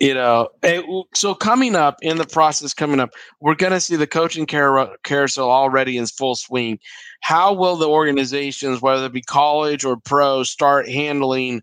you 0.00 0.14
know, 0.14 0.48
it, 0.62 0.84
so 1.14 1.34
coming 1.34 1.76
up 1.76 1.98
in 2.02 2.18
the 2.18 2.26
process, 2.26 2.74
coming 2.74 2.98
up, 2.98 3.10
we're 3.40 3.54
going 3.54 3.72
to 3.72 3.80
see 3.80 3.94
the 3.94 4.06
coaching 4.06 4.44
carousel 4.46 5.50
already 5.50 5.96
in 5.96 6.06
full 6.06 6.34
swing. 6.34 6.78
How 7.20 7.52
will 7.52 7.76
the 7.76 7.88
organizations, 7.88 8.82
whether 8.82 9.06
it 9.06 9.12
be 9.12 9.22
college 9.22 9.84
or 9.84 9.96
pro, 9.96 10.42
start 10.42 10.88
handling? 10.88 11.62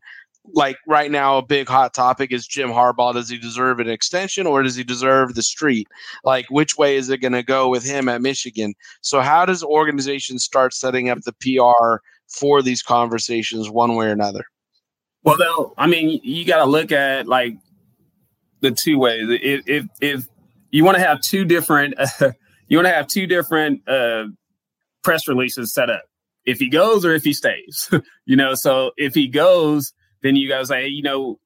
Like 0.54 0.78
right 0.88 1.12
now, 1.12 1.38
a 1.38 1.46
big 1.46 1.70
hot 1.70 1.94
topic 1.94 2.32
is 2.34 2.48
Jim 2.48 2.70
Harbaugh. 2.70 3.14
Does 3.14 3.30
he 3.30 3.38
deserve 3.38 3.80
an 3.80 3.90
extension 3.90 4.46
or 4.46 4.62
does 4.62 4.76
he 4.76 4.84
deserve 4.84 5.36
the 5.36 5.44
street? 5.44 5.88
Like, 6.26 6.46
which 6.50 6.78
way 6.78 6.98
is 6.98 7.10
it 7.10 7.20
going 7.20 7.34
to 7.34 7.44
go 7.44 7.70
with 7.70 7.86
him 7.86 8.10
at 8.10 8.22
Michigan? 8.22 8.74
So, 9.02 9.22
how 9.22 9.46
does 9.46 9.64
organizations 9.64 10.44
start 10.44 10.74
setting 10.74 11.10
up 11.10 11.20
the 11.22 11.34
PR? 11.34 12.02
For 12.28 12.62
these 12.62 12.82
conversations 12.82 13.70
one 13.70 13.96
way 13.96 14.08
or 14.08 14.12
another? 14.12 14.46
Well, 15.24 15.38
though, 15.38 15.74
I 15.78 15.88
mean, 15.88 16.20
you 16.24 16.46
got 16.46 16.58
to 16.58 16.70
look 16.70 16.92
at 16.92 17.28
like 17.28 17.56
the 18.60 18.72
two 18.72 19.00
ways. 19.00 19.28
If 19.30 19.64
if, 19.68 19.86
if 20.02 20.26
you 20.72 20.84
want 20.84 20.98
to 20.98 21.04
have 21.04 21.22
two 21.22 21.46
different, 21.46 21.96
uh, 21.98 22.32
you 22.68 22.78
want 22.78 22.88
to 22.88 22.94
have 22.94 23.08
two 23.08 23.28
different 23.28 23.88
uh, 23.88 24.26
press 25.04 25.28
releases 25.28 25.74
set 25.74 25.90
up. 25.90 26.04
If 26.46 26.60
he 26.60 26.70
goes 26.70 27.06
or 27.06 27.14
if 27.14 27.24
he 27.24 27.34
stays, 27.34 27.90
you 28.26 28.36
know. 28.36 28.54
So 28.56 28.92
if 28.98 29.14
he 29.14 29.28
goes, 29.28 29.94
then 30.24 30.36
you 30.36 30.50
guys 30.50 30.68
say, 30.68 30.84
hey, 30.84 30.88
you 30.88 31.04
know, 31.04 31.40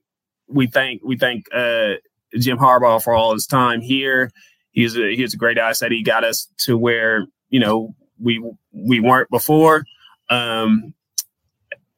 we 0.48 0.68
thank 0.68 1.04
we 1.04 1.18
thank 1.18 1.46
uh, 1.54 1.96
Jim 2.40 2.58
Harbaugh 2.58 3.04
for 3.04 3.14
all 3.14 3.34
his 3.34 3.46
time 3.46 3.82
here. 3.82 4.32
He's 4.72 4.98
a 4.98 5.16
he's 5.16 5.34
a 5.34 5.38
great 5.38 5.58
asset. 5.58 5.92
He 5.92 6.04
got 6.04 6.24
us 6.24 6.48
to 6.66 6.78
where 6.78 7.28
you 7.50 7.60
know 7.60 7.96
we 8.20 8.44
we 8.72 9.00
weren't 9.00 9.30
before. 9.30 9.84
Um, 10.30 10.94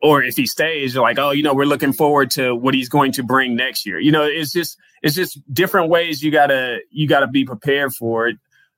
or 0.01 0.23
if 0.23 0.35
he 0.35 0.45
stays, 0.45 0.93
you're 0.93 1.03
like, 1.03 1.19
oh, 1.19 1.31
you 1.31 1.43
know, 1.43 1.53
we're 1.53 1.65
looking 1.65 1.93
forward 1.93 2.31
to 2.31 2.55
what 2.55 2.73
he's 2.73 2.89
going 2.89 3.11
to 3.13 3.23
bring 3.23 3.55
next 3.55 3.85
year. 3.85 3.99
You 3.99 4.11
know, 4.11 4.23
it's 4.23 4.53
just 4.53 4.77
it's 5.01 5.15
just 5.15 5.39
different 5.53 5.89
ways 5.89 6.23
you 6.23 6.31
gotta 6.31 6.79
you 6.89 7.07
gotta 7.07 7.27
be 7.27 7.45
prepared 7.45 7.93
for 7.93 8.27
it. 8.27 8.37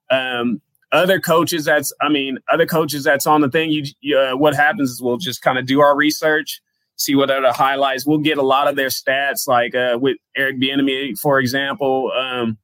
Um, 0.10 0.62
other 0.92 1.20
coaches, 1.20 1.66
that's 1.66 1.94
I 2.02 2.10
mean, 2.10 2.38
other 2.52 2.66
coaches 2.66 3.04
that's 3.04 3.28
on 3.28 3.42
the 3.42 3.50
thing. 3.50 3.70
You, 4.02 4.18
uh, 4.18 4.36
what 4.36 4.56
happens 4.56 4.90
is 4.90 5.02
we'll 5.02 5.18
just 5.18 5.42
kind 5.42 5.58
of 5.58 5.66
do 5.66 5.80
our 5.80 5.96
research, 5.96 6.62
see 6.96 7.16
what 7.16 7.28
the 7.28 7.54
highlights. 7.54 8.06
We'll 8.06 8.20
get 8.20 8.38
a 8.38 8.44
lot 8.44 8.68
of 8.68 8.76
their 8.76 8.90
stats, 8.90 9.48
like 9.48 9.76
uh, 9.76 9.98
with 10.02 10.18
Eric 10.36 10.60
Bieniemy, 10.60 11.18
for 11.18 11.40
example. 11.40 12.12
Um, 12.18 12.58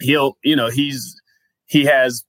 he'll, 0.00 0.36
you 0.42 0.56
know, 0.56 0.68
he's 0.68 1.20
he 1.66 1.84
has 1.84 2.24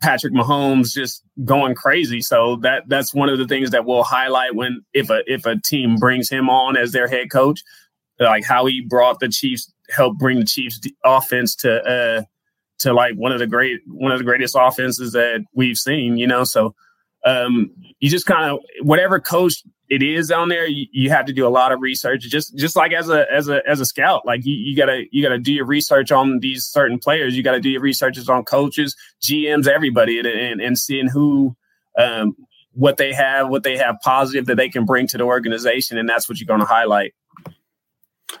Patrick 0.00 0.32
Mahomes 0.32 0.92
just 0.92 1.22
going 1.44 1.74
crazy. 1.74 2.22
So 2.22 2.56
that 2.62 2.84
that's 2.88 3.12
one 3.12 3.28
of 3.28 3.38
the 3.38 3.46
things 3.46 3.70
that 3.70 3.84
we'll 3.84 4.02
highlight 4.02 4.54
when 4.54 4.82
if 4.94 5.10
a 5.10 5.20
if 5.26 5.46
a 5.46 5.60
team 5.60 5.96
brings 5.96 6.28
him 6.28 6.48
on 6.48 6.76
as 6.76 6.92
their 6.92 7.06
head 7.06 7.30
coach, 7.30 7.62
like 8.18 8.44
how 8.44 8.66
he 8.66 8.80
brought 8.80 9.20
the 9.20 9.28
Chiefs, 9.28 9.72
helped 9.90 10.18
bring 10.18 10.38
the 10.38 10.46
Chiefs 10.46 10.80
offense 11.04 11.54
to 11.56 11.82
uh 11.82 12.22
to 12.78 12.94
like 12.94 13.14
one 13.14 13.32
of 13.32 13.38
the 13.38 13.46
great 13.46 13.80
one 13.86 14.12
of 14.12 14.18
the 14.18 14.24
greatest 14.24 14.56
offenses 14.58 15.12
that 15.12 15.44
we've 15.54 15.76
seen. 15.76 16.16
You 16.16 16.26
know, 16.26 16.44
so 16.44 16.74
um 17.26 17.70
you 17.98 18.08
just 18.08 18.26
kind 18.26 18.50
of 18.50 18.60
whatever 18.82 19.20
coach 19.20 19.62
it 19.90 20.02
is 20.02 20.28
down 20.28 20.48
there. 20.48 20.66
You, 20.66 20.86
you, 20.92 21.10
have 21.10 21.26
to 21.26 21.32
do 21.32 21.46
a 21.46 21.50
lot 21.50 21.72
of 21.72 21.80
research. 21.80 22.22
Just 22.22 22.56
just 22.56 22.76
like 22.76 22.92
as 22.92 23.10
a 23.10 23.30
as 23.30 23.48
a 23.48 23.60
as 23.68 23.80
a 23.80 23.84
scout 23.84 24.24
like 24.24 24.46
you, 24.46 24.54
you 24.54 24.76
gotta 24.76 25.04
you 25.10 25.22
gotta 25.22 25.38
do 25.38 25.52
your 25.52 25.66
research 25.66 26.12
on 26.12 26.38
these 26.38 26.64
certain 26.64 26.98
players. 26.98 27.36
You 27.36 27.42
gotta 27.42 27.60
do 27.60 27.68
your 27.68 27.82
researches 27.82 28.28
on 28.28 28.44
coaches 28.44 28.96
gms 29.22 29.66
everybody 29.66 30.18
and 30.18 30.26
and, 30.26 30.60
and 30.60 30.78
seeing 30.78 31.08
who 31.08 31.56
um 31.98 32.34
what 32.72 32.96
they 32.96 33.12
have 33.12 33.48
what 33.48 33.64
they 33.64 33.76
have 33.76 33.96
positive 34.02 34.46
that 34.46 34.56
they 34.56 34.68
can 34.68 34.84
bring 34.84 35.06
to 35.08 35.18
the 35.18 35.24
organization. 35.24 35.98
And 35.98 36.08
that's 36.08 36.28
what 36.28 36.38
you're 36.38 36.46
going 36.46 36.60
to 36.60 36.66
highlight 36.66 37.12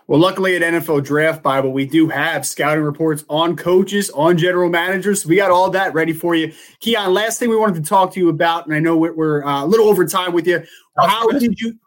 well, 0.06 0.20
luckily 0.20 0.56
at 0.56 0.62
NFL 0.62 1.04
Draft 1.04 1.42
Bible, 1.42 1.72
we 1.72 1.86
do 1.86 2.08
have 2.08 2.46
scouting 2.46 2.84
reports 2.84 3.24
on 3.28 3.56
coaches, 3.56 4.10
on 4.10 4.36
general 4.36 4.68
managers. 4.68 5.22
So 5.22 5.28
we 5.28 5.36
got 5.36 5.50
all 5.50 5.70
that 5.70 5.94
ready 5.94 6.12
for 6.12 6.34
you. 6.34 6.52
Keon, 6.80 7.12
last 7.12 7.38
thing 7.38 7.48
we 7.48 7.56
wanted 7.56 7.82
to 7.82 7.88
talk 7.88 8.12
to 8.14 8.20
you 8.20 8.28
about, 8.28 8.66
and 8.66 8.74
I 8.74 8.78
know 8.78 8.96
we're, 8.96 9.44
uh, 9.44 9.64
a 9.64 9.66
little 9.66 9.88
over 9.88 10.06
time 10.06 10.32
with 10.32 10.46
you. 10.46 10.62
How 10.98 11.28
did 11.28 11.60
you 11.60 11.78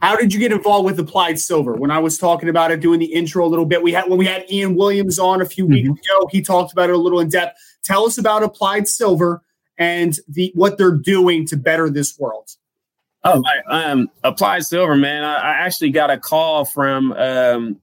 how 0.00 0.16
did 0.16 0.32
you 0.32 0.40
get 0.40 0.50
involved 0.50 0.86
with 0.86 0.98
Applied 0.98 1.38
Silver? 1.38 1.74
When 1.74 1.90
I 1.90 1.98
was 1.98 2.16
talking 2.16 2.48
about 2.48 2.70
it, 2.70 2.80
doing 2.80 3.00
the 3.00 3.12
intro 3.12 3.44
a 3.44 3.48
little 3.48 3.66
bit, 3.66 3.82
we 3.82 3.92
had 3.92 4.08
when 4.08 4.18
we 4.18 4.24
had 4.24 4.50
Ian 4.50 4.74
Williams 4.74 5.18
on 5.18 5.42
a 5.42 5.46
few 5.46 5.64
mm-hmm. 5.64 5.90
weeks 5.90 6.06
ago, 6.06 6.28
he 6.30 6.40
talked 6.40 6.72
about 6.72 6.88
it 6.88 6.94
a 6.94 6.98
little 6.98 7.20
in 7.20 7.28
depth. 7.28 7.58
Tell 7.84 8.06
us 8.06 8.16
about 8.16 8.42
Applied 8.42 8.88
Silver 8.88 9.42
and 9.76 10.18
the 10.28 10.52
what 10.54 10.78
they're 10.78 10.96
doing 10.96 11.46
to 11.46 11.56
better 11.56 11.90
this 11.90 12.18
world. 12.18 12.50
Oh, 13.22 13.42
I, 13.68 13.90
um, 13.90 14.10
Applied 14.24 14.64
Silver, 14.64 14.96
man. 14.96 15.24
I, 15.24 15.34
I, 15.34 15.50
actually 15.66 15.90
got 15.90 16.10
a 16.10 16.18
call 16.18 16.64
from 16.64 17.12
um, 17.12 17.78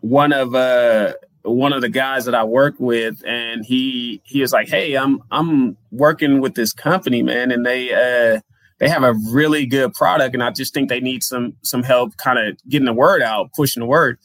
one 0.00 0.32
of 0.32 0.54
uh, 0.54 1.12
one 1.42 1.72
of 1.72 1.80
the 1.80 1.88
guys 1.88 2.24
that 2.24 2.34
I 2.34 2.42
work 2.42 2.74
with, 2.78 3.22
and 3.24 3.64
he 3.64 4.20
he 4.24 4.40
was 4.40 4.52
like, 4.52 4.68
"Hey, 4.68 4.94
I'm 4.94 5.22
I'm 5.30 5.76
working 5.92 6.40
with 6.40 6.54
this 6.54 6.72
company, 6.72 7.22
man, 7.22 7.52
and 7.52 7.64
they 7.64 7.92
uh, 7.92 8.40
they 8.78 8.88
have 8.88 9.04
a 9.04 9.14
really 9.30 9.64
good 9.64 9.94
product, 9.94 10.34
and 10.34 10.42
I 10.42 10.50
just 10.50 10.74
think 10.74 10.88
they 10.88 11.00
need 11.00 11.22
some 11.22 11.54
some 11.62 11.84
help, 11.84 12.16
kind 12.16 12.40
of 12.40 12.58
getting 12.68 12.86
the 12.86 12.92
word 12.92 13.22
out, 13.22 13.52
pushing 13.52 13.80
the 13.80 13.86
word." 13.86 14.18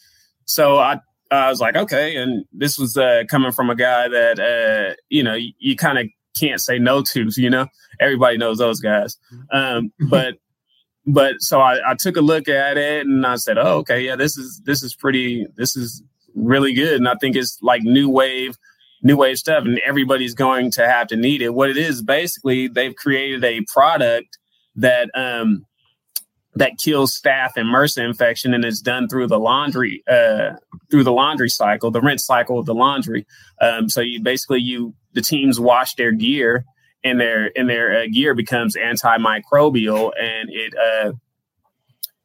So 0.45 0.79
I 0.79 0.99
I 1.29 1.49
was 1.49 1.61
like, 1.61 1.75
"Okay," 1.75 2.15
and 2.15 2.43
this 2.51 2.79
was 2.79 2.97
uh, 2.97 3.23
coming 3.29 3.51
from 3.51 3.69
a 3.69 3.75
guy 3.75 4.07
that 4.07 4.39
uh, 4.39 4.95
you 5.09 5.21
know 5.21 5.35
you, 5.35 5.51
you 5.59 5.75
kind 5.75 5.99
of 5.99 6.07
can't 6.35 6.59
say 6.59 6.79
no 6.79 7.01
to, 7.01 7.29
you 7.37 7.51
know. 7.51 7.67
Everybody 7.99 8.37
knows 8.37 8.57
those 8.57 8.81
guys, 8.81 9.17
um, 9.53 9.93
but 10.09 10.35
but 11.05 11.41
so 11.41 11.59
I, 11.59 11.91
I 11.91 11.95
took 11.95 12.17
a 12.17 12.21
look 12.21 12.47
at 12.47 12.77
it 12.77 13.05
and 13.05 13.25
I 13.25 13.35
said, 13.35 13.57
oh, 13.57 13.77
okay, 13.79 14.01
yeah, 14.01 14.15
this 14.15 14.37
is 14.37 14.61
this 14.65 14.83
is 14.83 14.95
pretty, 14.95 15.45
this 15.55 15.75
is 15.75 16.03
really 16.33 16.73
good, 16.73 16.95
and 16.95 17.07
I 17.07 17.15
think 17.15 17.35
it's 17.35 17.59
like 17.61 17.83
new 17.83 18.09
wave, 18.09 18.57
new 19.03 19.17
wave 19.17 19.37
stuff, 19.37 19.65
and 19.65 19.79
everybody's 19.85 20.33
going 20.33 20.71
to 20.71 20.87
have 20.87 21.07
to 21.07 21.15
need 21.15 21.41
it. 21.41 21.53
What 21.53 21.69
it 21.69 21.77
is 21.77 22.01
basically, 22.01 22.67
they've 22.67 22.95
created 22.95 23.43
a 23.43 23.61
product 23.71 24.37
that 24.75 25.09
um 25.15 25.65
that 26.57 26.71
kills 26.81 27.19
staph 27.19 27.51
and 27.57 27.67
MRSA 27.67 28.05
infection, 28.05 28.53
and 28.53 28.65
it's 28.65 28.81
done 28.81 29.07
through 29.07 29.27
the 29.27 29.39
laundry 29.39 30.03
uh 30.09 30.53
through 30.89 31.03
the 31.03 31.11
laundry 31.11 31.49
cycle, 31.49 31.91
the 31.91 32.01
rinse 32.01 32.25
cycle 32.25 32.57
of 32.57 32.65
the 32.65 32.73
laundry. 32.73 33.27
Um, 33.61 33.89
so 33.89 34.01
you 34.01 34.21
basically 34.21 34.61
you 34.61 34.95
the 35.13 35.21
teams 35.21 35.59
wash 35.59 35.93
their 35.95 36.11
gear 36.11 36.65
and 37.05 37.21
their 37.21 37.51
and 37.57 37.69
their 37.69 38.01
uh, 38.01 38.07
gear 38.11 38.33
becomes 38.33 38.75
antimicrobial 38.75 40.11
and 40.19 40.49
it 40.51 40.73
uh 40.75 41.13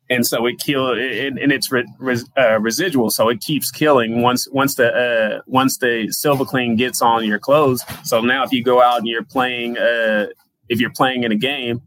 and 0.09 0.27
so 0.27 0.45
it 0.47 0.59
kill 0.59 0.91
and 0.91 1.53
it's 1.53 1.71
re, 1.71 1.87
res, 2.01 2.29
uh, 2.37 2.59
residual. 2.59 3.11
So 3.11 3.29
it 3.29 3.41
keeps 3.41 3.71
killing 3.71 4.23
once 4.23 4.49
once 4.51 4.75
the 4.75 4.89
uh 4.93 5.43
once 5.47 5.79
the 5.79 6.09
silver 6.11 6.45
clean 6.45 6.75
gets 6.75 7.01
on 7.01 7.25
your 7.25 7.39
clothes. 7.39 7.85
So 8.03 8.21
now 8.21 8.43
if 8.43 8.51
you 8.51 8.65
go 8.65 8.83
out 8.83 8.99
and 8.99 9.07
you're 9.07 9.23
playing 9.23 9.79
uh 9.79 10.27
if 10.69 10.81
you're 10.81 10.91
playing 10.91 11.23
in 11.23 11.31
a 11.31 11.37
game 11.37 11.83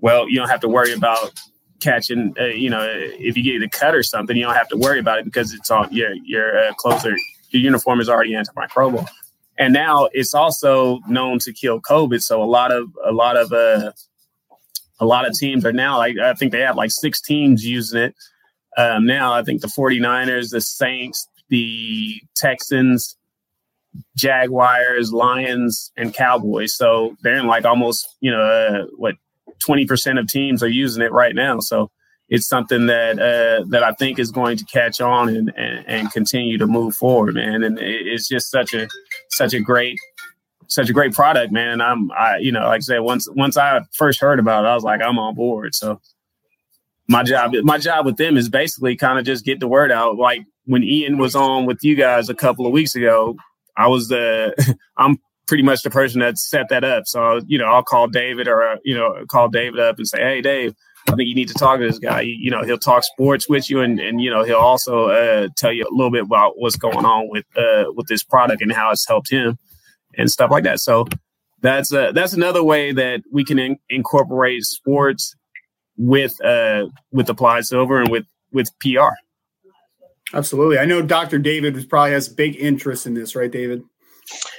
well 0.00 0.28
you 0.28 0.38
don't 0.38 0.50
have 0.50 0.60
to 0.60 0.68
worry 0.68 0.92
about 0.92 1.32
catching 1.80 2.34
uh, 2.38 2.44
you 2.44 2.70
know 2.70 2.86
if 2.90 3.36
you 3.36 3.42
get 3.42 3.62
a 3.62 3.68
cut 3.68 3.94
or 3.94 4.02
something 4.02 4.36
you 4.36 4.44
don't 4.44 4.54
have 4.54 4.68
to 4.68 4.76
worry 4.76 4.98
about 4.98 5.18
it 5.18 5.24
because 5.24 5.52
it's 5.52 5.70
on 5.70 5.88
your 5.92 6.12
your 6.24 6.72
clothes 6.76 7.04
are 7.06 7.16
your 7.50 7.62
uniform 7.62 8.00
is 8.00 8.08
already 8.08 8.32
antimicrobial 8.32 9.08
and 9.58 9.72
now 9.72 10.08
it's 10.12 10.34
also 10.34 11.00
known 11.08 11.38
to 11.40 11.52
kill 11.52 11.80
COVID. 11.80 12.22
So 12.22 12.42
a 12.42 12.44
lot 12.44 12.72
of 12.72 12.88
a 13.04 13.12
lot 13.12 13.36
of 13.36 13.52
uh, 13.52 13.92
a 15.00 15.06
lot 15.06 15.26
of 15.26 15.34
teams 15.34 15.64
are 15.64 15.72
now 15.72 16.00
I 16.00 16.34
think 16.34 16.52
they 16.52 16.60
have 16.60 16.76
like 16.76 16.90
six 16.90 17.20
teams 17.20 17.64
using 17.64 18.00
it 18.00 18.14
um, 18.76 19.06
now. 19.06 19.32
I 19.32 19.42
think 19.42 19.60
the 19.60 19.68
49ers, 19.68 20.50
the 20.50 20.60
Saints, 20.60 21.28
the 21.48 22.20
Texans, 22.34 23.16
Jaguars, 24.16 25.12
Lions, 25.12 25.92
and 25.96 26.12
Cowboys. 26.12 26.74
So 26.74 27.16
they're 27.22 27.36
in 27.36 27.46
like 27.46 27.64
almost 27.64 28.16
you 28.20 28.30
know 28.30 28.42
uh, 28.42 28.86
what 28.96 29.16
20% 29.66 30.18
of 30.18 30.26
teams 30.28 30.62
are 30.62 30.68
using 30.68 31.02
it 31.02 31.12
right 31.12 31.34
now. 31.34 31.60
So 31.60 31.90
it's 32.28 32.48
something 32.48 32.86
that 32.86 33.18
uh, 33.18 33.64
that 33.68 33.82
I 33.82 33.92
think 33.92 34.18
is 34.18 34.30
going 34.30 34.56
to 34.56 34.64
catch 34.64 35.00
on 35.00 35.28
and, 35.28 35.52
and, 35.56 35.84
and 35.86 36.12
continue 36.12 36.58
to 36.58 36.66
move 36.66 36.96
forward, 36.96 37.34
man. 37.34 37.62
And 37.62 37.78
it's 37.78 38.28
just 38.28 38.50
such 38.50 38.74
a 38.74 38.88
such 39.36 39.54
a 39.54 39.60
great 39.60 39.98
such 40.68 40.88
a 40.88 40.92
great 40.92 41.12
product, 41.12 41.52
man. 41.52 41.80
I'm 41.80 42.10
I 42.12 42.38
you 42.38 42.52
know 42.52 42.64
like 42.64 42.78
I 42.78 42.80
said 42.80 42.98
once 43.00 43.28
once 43.30 43.56
I 43.56 43.80
first 43.96 44.20
heard 44.20 44.38
about 44.38 44.64
it, 44.64 44.68
I 44.68 44.74
was 44.74 44.84
like 44.84 45.00
I'm 45.02 45.18
on 45.18 45.34
board. 45.34 45.74
So 45.74 46.00
my 47.08 47.22
job 47.22 47.52
my 47.62 47.78
job 47.78 48.06
with 48.06 48.16
them 48.16 48.36
is 48.36 48.48
basically 48.48 48.96
kind 48.96 49.18
of 49.18 49.24
just 49.24 49.44
get 49.44 49.60
the 49.60 49.68
word 49.68 49.92
out. 49.92 50.16
Like 50.16 50.42
when 50.64 50.82
Ian 50.82 51.18
was 51.18 51.34
on 51.34 51.66
with 51.66 51.78
you 51.82 51.94
guys 51.94 52.28
a 52.28 52.34
couple 52.34 52.66
of 52.66 52.72
weeks 52.72 52.94
ago, 52.94 53.36
I 53.76 53.88
was 53.88 54.08
the 54.08 54.76
I'm 54.96 55.18
pretty 55.46 55.62
much 55.62 55.82
the 55.82 55.90
person 55.90 56.20
that 56.20 56.38
set 56.38 56.68
that 56.70 56.84
up. 56.84 57.06
So 57.06 57.40
you 57.46 57.58
know 57.58 57.66
I'll 57.66 57.82
call 57.82 58.08
David 58.08 58.48
or 58.48 58.78
you 58.84 58.96
know 58.96 59.24
call 59.28 59.48
David 59.48 59.80
up 59.80 59.98
and 59.98 60.08
say, 60.08 60.20
hey 60.20 60.40
Dave 60.40 60.74
I 61.08 61.16
think 61.16 61.28
you 61.28 61.34
need 61.34 61.48
to 61.48 61.54
talk 61.54 61.80
to 61.80 61.86
this 61.86 61.98
guy. 61.98 62.22
You, 62.22 62.50
know, 62.50 62.62
he'll 62.62 62.78
talk 62.78 63.04
sports 63.04 63.48
with 63.48 63.68
you, 63.68 63.80
and 63.80 64.00
and 64.00 64.20
you 64.20 64.30
know 64.30 64.42
he'll 64.42 64.56
also 64.56 65.08
uh, 65.08 65.48
tell 65.56 65.72
you 65.72 65.84
a 65.84 65.94
little 65.94 66.10
bit 66.10 66.22
about 66.22 66.54
what's 66.56 66.76
going 66.76 67.04
on 67.04 67.28
with 67.28 67.44
uh, 67.56 67.84
with 67.94 68.06
this 68.06 68.22
product 68.22 68.62
and 68.62 68.72
how 68.72 68.90
it's 68.90 69.06
helped 69.06 69.30
him 69.30 69.58
and 70.16 70.30
stuff 70.30 70.50
like 70.50 70.64
that. 70.64 70.80
So 70.80 71.06
that's 71.60 71.92
uh, 71.92 72.12
that's 72.12 72.32
another 72.32 72.62
way 72.64 72.92
that 72.92 73.22
we 73.30 73.44
can 73.44 73.58
in- 73.58 73.78
incorporate 73.90 74.62
sports 74.62 75.34
with 75.96 76.42
uh, 76.42 76.86
with 77.12 77.28
applied 77.28 77.64
silver 77.64 78.00
and 78.00 78.10
with 78.10 78.24
with 78.52 78.70
PR. 78.80 79.12
Absolutely, 80.32 80.78
I 80.78 80.86
know 80.86 81.02
Dr. 81.02 81.38
David 81.38 81.88
probably 81.88 82.12
has 82.12 82.28
big 82.28 82.56
interest 82.56 83.06
in 83.06 83.14
this, 83.14 83.36
right, 83.36 83.50
David? 83.50 83.82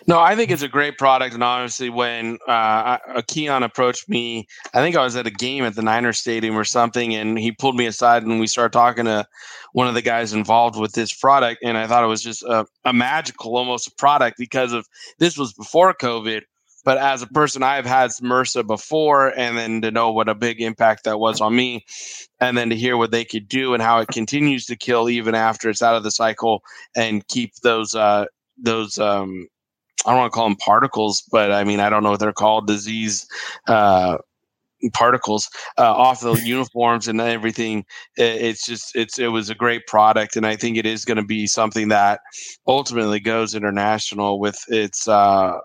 No, 0.07 0.20
I 0.20 0.36
think 0.36 0.51
it's 0.51 0.61
a 0.61 0.68
great 0.68 0.97
product, 0.97 1.34
and 1.34 1.43
obviously, 1.43 1.89
when 1.89 2.38
uh, 2.47 2.97
Keon 3.28 3.63
approached 3.63 4.07
me, 4.07 4.47
I 4.74 4.80
think 4.80 4.95
I 4.95 5.03
was 5.03 5.16
at 5.16 5.26
a 5.26 5.32
game 5.32 5.63
at 5.63 5.76
the 5.76 5.82
Niners 5.82 6.20
Stadium 6.20 6.57
or 6.57 6.63
something, 6.63 7.16
and 7.16 7.39
he 7.39 7.51
pulled 7.51 7.76
me 7.76 7.88
aside, 7.88 8.24
and 8.24 8.39
we 8.39 8.47
started 8.47 8.74
talking 8.74 9.05
to 9.05 9.26
one 9.74 9.88
of 9.88 9.95
the 9.95 10.01
guys 10.01 10.34
involved 10.34 10.80
with 10.80 10.93
this 10.93 11.13
product, 11.13 11.61
and 11.63 11.78
I 11.78 11.88
thought 11.88 12.03
it 12.03 12.07
was 12.07 12.22
just 12.22 12.43
a, 12.43 12.66
a 12.84 12.93
magical, 12.93 13.57
almost 13.57 13.88
a 13.88 13.95
product 13.95 14.38
because 14.38 14.74
of 14.74 14.88
this 15.18 15.38
was 15.38 15.53
before 15.53 15.93
COVID. 15.93 16.43
But 16.84 16.99
as 16.99 17.24
a 17.24 17.28
person, 17.28 17.63
I've 17.63 17.88
had 17.88 18.11
MRSA 18.11 18.68
before, 18.68 19.30
and 19.36 19.57
then 19.57 19.82
to 19.82 19.89
know 19.89 20.11
what 20.11 20.30
a 20.30 20.36
big 20.36 20.61
impact 20.61 21.05
that 21.05 21.20
was 21.20 21.41
on 21.41 21.55
me, 21.55 21.84
and 22.39 22.55
then 22.55 22.70
to 22.70 22.76
hear 22.76 22.95
what 22.95 23.09
they 23.09 23.26
could 23.26 23.47
do 23.47 23.74
and 23.74 23.82
how 23.82 23.97
it 23.97 24.09
continues 24.09 24.68
to 24.68 24.76
kill 24.76 25.09
even 25.09 25.34
after 25.34 25.68
it's 25.68 25.82
out 25.82 25.95
of 25.95 26.03
the 26.03 26.11
cycle 26.11 26.61
and 26.95 27.28
keep 27.28 27.55
those 27.63 27.95
uh, 27.95 28.26
those 28.57 28.99
um, 28.99 29.47
I 30.05 30.11
don't 30.11 30.19
want 30.19 30.31
to 30.31 30.35
call 30.35 30.47
them 30.47 30.57
particles, 30.57 31.23
but 31.31 31.51
I 31.51 31.63
mean 31.63 31.79
I 31.79 31.89
don't 31.89 32.03
know 32.03 32.11
what 32.11 32.19
they're 32.19 32.33
called, 32.33 32.67
disease 32.67 33.27
uh, 33.67 34.17
particles 34.93 35.49
uh, 35.77 35.93
off 35.93 36.21
the 36.21 36.33
uniforms 36.43 37.07
and 37.07 37.19
everything. 37.21 37.85
It's 38.15 38.65
just 38.65 38.95
it's 38.95 39.19
it 39.19 39.27
was 39.27 39.49
a 39.49 39.55
great 39.55 39.87
product, 39.87 40.35
and 40.35 40.45
I 40.45 40.55
think 40.55 40.77
it 40.77 40.85
is 40.85 41.05
going 41.05 41.17
to 41.17 41.23
be 41.23 41.47
something 41.47 41.89
that 41.89 42.21
ultimately 42.67 43.19
goes 43.19 43.55
international 43.55 44.39
with 44.39 44.63
its. 44.69 45.07
Uh, 45.07 45.59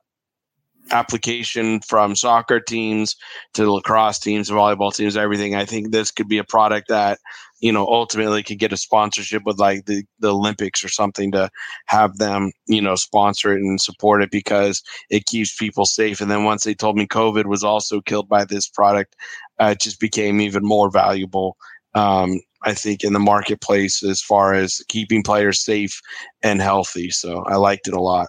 application 0.90 1.80
from 1.80 2.16
soccer 2.16 2.60
teams 2.60 3.16
to 3.54 3.70
lacrosse 3.70 4.18
teams, 4.18 4.50
volleyball 4.50 4.94
teams, 4.94 5.16
everything. 5.16 5.54
I 5.54 5.64
think 5.64 5.90
this 5.90 6.10
could 6.10 6.28
be 6.28 6.38
a 6.38 6.44
product 6.44 6.88
that 6.88 7.18
you 7.60 7.70
know, 7.72 7.86
ultimately 7.86 8.42
could 8.42 8.58
get 8.58 8.72
a 8.72 8.76
sponsorship 8.76 9.42
with 9.44 9.58
like 9.58 9.84
the, 9.84 10.04
the 10.18 10.32
Olympics 10.32 10.82
or 10.82 10.88
something 10.88 11.30
to 11.32 11.50
have 11.86 12.16
them, 12.16 12.52
you 12.66 12.80
know, 12.80 12.94
sponsor 12.94 13.52
it 13.52 13.60
and 13.60 13.80
support 13.80 14.22
it 14.22 14.30
because 14.30 14.82
it 15.10 15.26
keeps 15.26 15.54
people 15.54 15.84
safe. 15.84 16.20
And 16.20 16.30
then 16.30 16.44
once 16.44 16.64
they 16.64 16.74
told 16.74 16.96
me 16.96 17.06
COVID 17.06 17.44
was 17.44 17.62
also 17.62 18.00
killed 18.00 18.28
by 18.28 18.44
this 18.44 18.66
product, 18.68 19.14
uh, 19.60 19.72
it 19.72 19.80
just 19.80 20.00
became 20.00 20.40
even 20.40 20.64
more 20.64 20.90
valuable. 20.90 21.56
Um, 21.94 22.40
I 22.62 22.74
think 22.74 23.04
in 23.04 23.12
the 23.12 23.18
marketplace 23.18 24.02
as 24.02 24.22
far 24.22 24.54
as 24.54 24.82
keeping 24.88 25.22
players 25.22 25.62
safe 25.62 26.00
and 26.42 26.60
healthy. 26.60 27.10
So 27.10 27.42
I 27.46 27.56
liked 27.56 27.88
it 27.88 27.94
a 27.94 28.00
lot. 28.00 28.28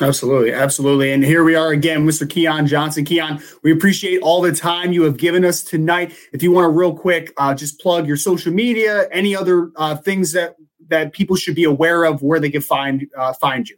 Absolutely, 0.00 0.52
absolutely. 0.52 1.12
And 1.12 1.24
here 1.24 1.44
we 1.44 1.54
are 1.54 1.70
again, 1.70 2.04
Mr. 2.04 2.28
Keon 2.28 2.66
Johnson. 2.66 3.04
Keon, 3.04 3.40
we 3.62 3.70
appreciate 3.70 4.20
all 4.22 4.40
the 4.40 4.50
time 4.50 4.92
you 4.92 5.02
have 5.02 5.16
given 5.16 5.44
us 5.44 5.62
tonight. 5.62 6.12
If 6.32 6.42
you 6.42 6.50
want 6.50 6.64
to 6.64 6.70
real 6.70 6.96
quick, 6.96 7.32
uh, 7.36 7.54
just 7.54 7.78
plug 7.78 8.08
your 8.08 8.16
social 8.16 8.52
media, 8.52 9.08
any 9.12 9.36
other 9.36 9.70
uh, 9.76 9.94
things 9.96 10.32
that 10.32 10.56
that 10.88 11.12
people 11.12 11.36
should 11.36 11.54
be 11.54 11.64
aware 11.64 12.04
of, 12.04 12.22
where 12.22 12.40
they 12.40 12.50
can 12.50 12.60
find 12.60 13.06
uh, 13.16 13.34
find 13.34 13.68
you. 13.68 13.76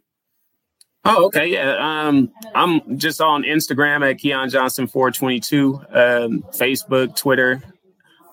Oh, 1.05 1.25
okay, 1.25 1.45
yeah. 1.47 1.75
Um, 1.77 2.31
I'm 2.55 2.97
just 2.97 3.21
on 3.21 3.43
Instagram 3.43 4.09
at 4.09 4.17
Keon 4.17 4.49
Johnson 4.49 4.87
four 4.87 5.11
twenty 5.11 5.39
two, 5.39 5.75
um, 5.91 6.43
Facebook, 6.51 7.15
Twitter, 7.15 7.61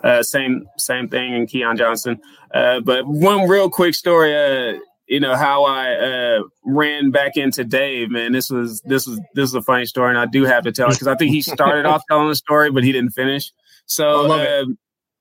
uh, 0.03 0.23
same 0.23 0.67
same 0.79 1.09
thing, 1.09 1.35
and 1.35 1.47
Keon 1.47 1.77
Johnson. 1.77 2.19
Uh, 2.53 2.81
but 2.81 3.07
one 3.07 3.47
real 3.47 3.69
quick 3.69 3.95
story. 3.95 4.35
Uh, 4.35 4.79
you 5.07 5.21
know 5.21 5.37
how 5.37 5.65
I 5.65 5.95
uh, 5.95 6.41
ran 6.65 7.11
back 7.11 7.37
into 7.37 7.65
Dave, 7.65 8.11
man. 8.11 8.33
This 8.33 8.51
was 8.51 8.81
this 8.83 9.07
was 9.07 9.21
this 9.35 9.49
is 9.49 9.55
a 9.55 9.63
funny 9.63 9.87
story, 9.87 10.11
and 10.11 10.19
I 10.19 10.27
do 10.27 10.45
have 10.45 10.65
to 10.65 10.73
tell 10.73 10.89
it 10.89 10.95
because 10.95 11.09
I 11.09 11.17
think 11.17 11.33
he 11.33 11.43
started 11.43 11.87
off 11.87 12.03
telling 12.11 12.29
the 12.29 12.37
story, 12.37 12.71
but 12.71 12.85
he 12.85 12.93
didn't 12.93 13.11
finish. 13.11 13.53
So 13.87 14.33
uh, 14.33 14.65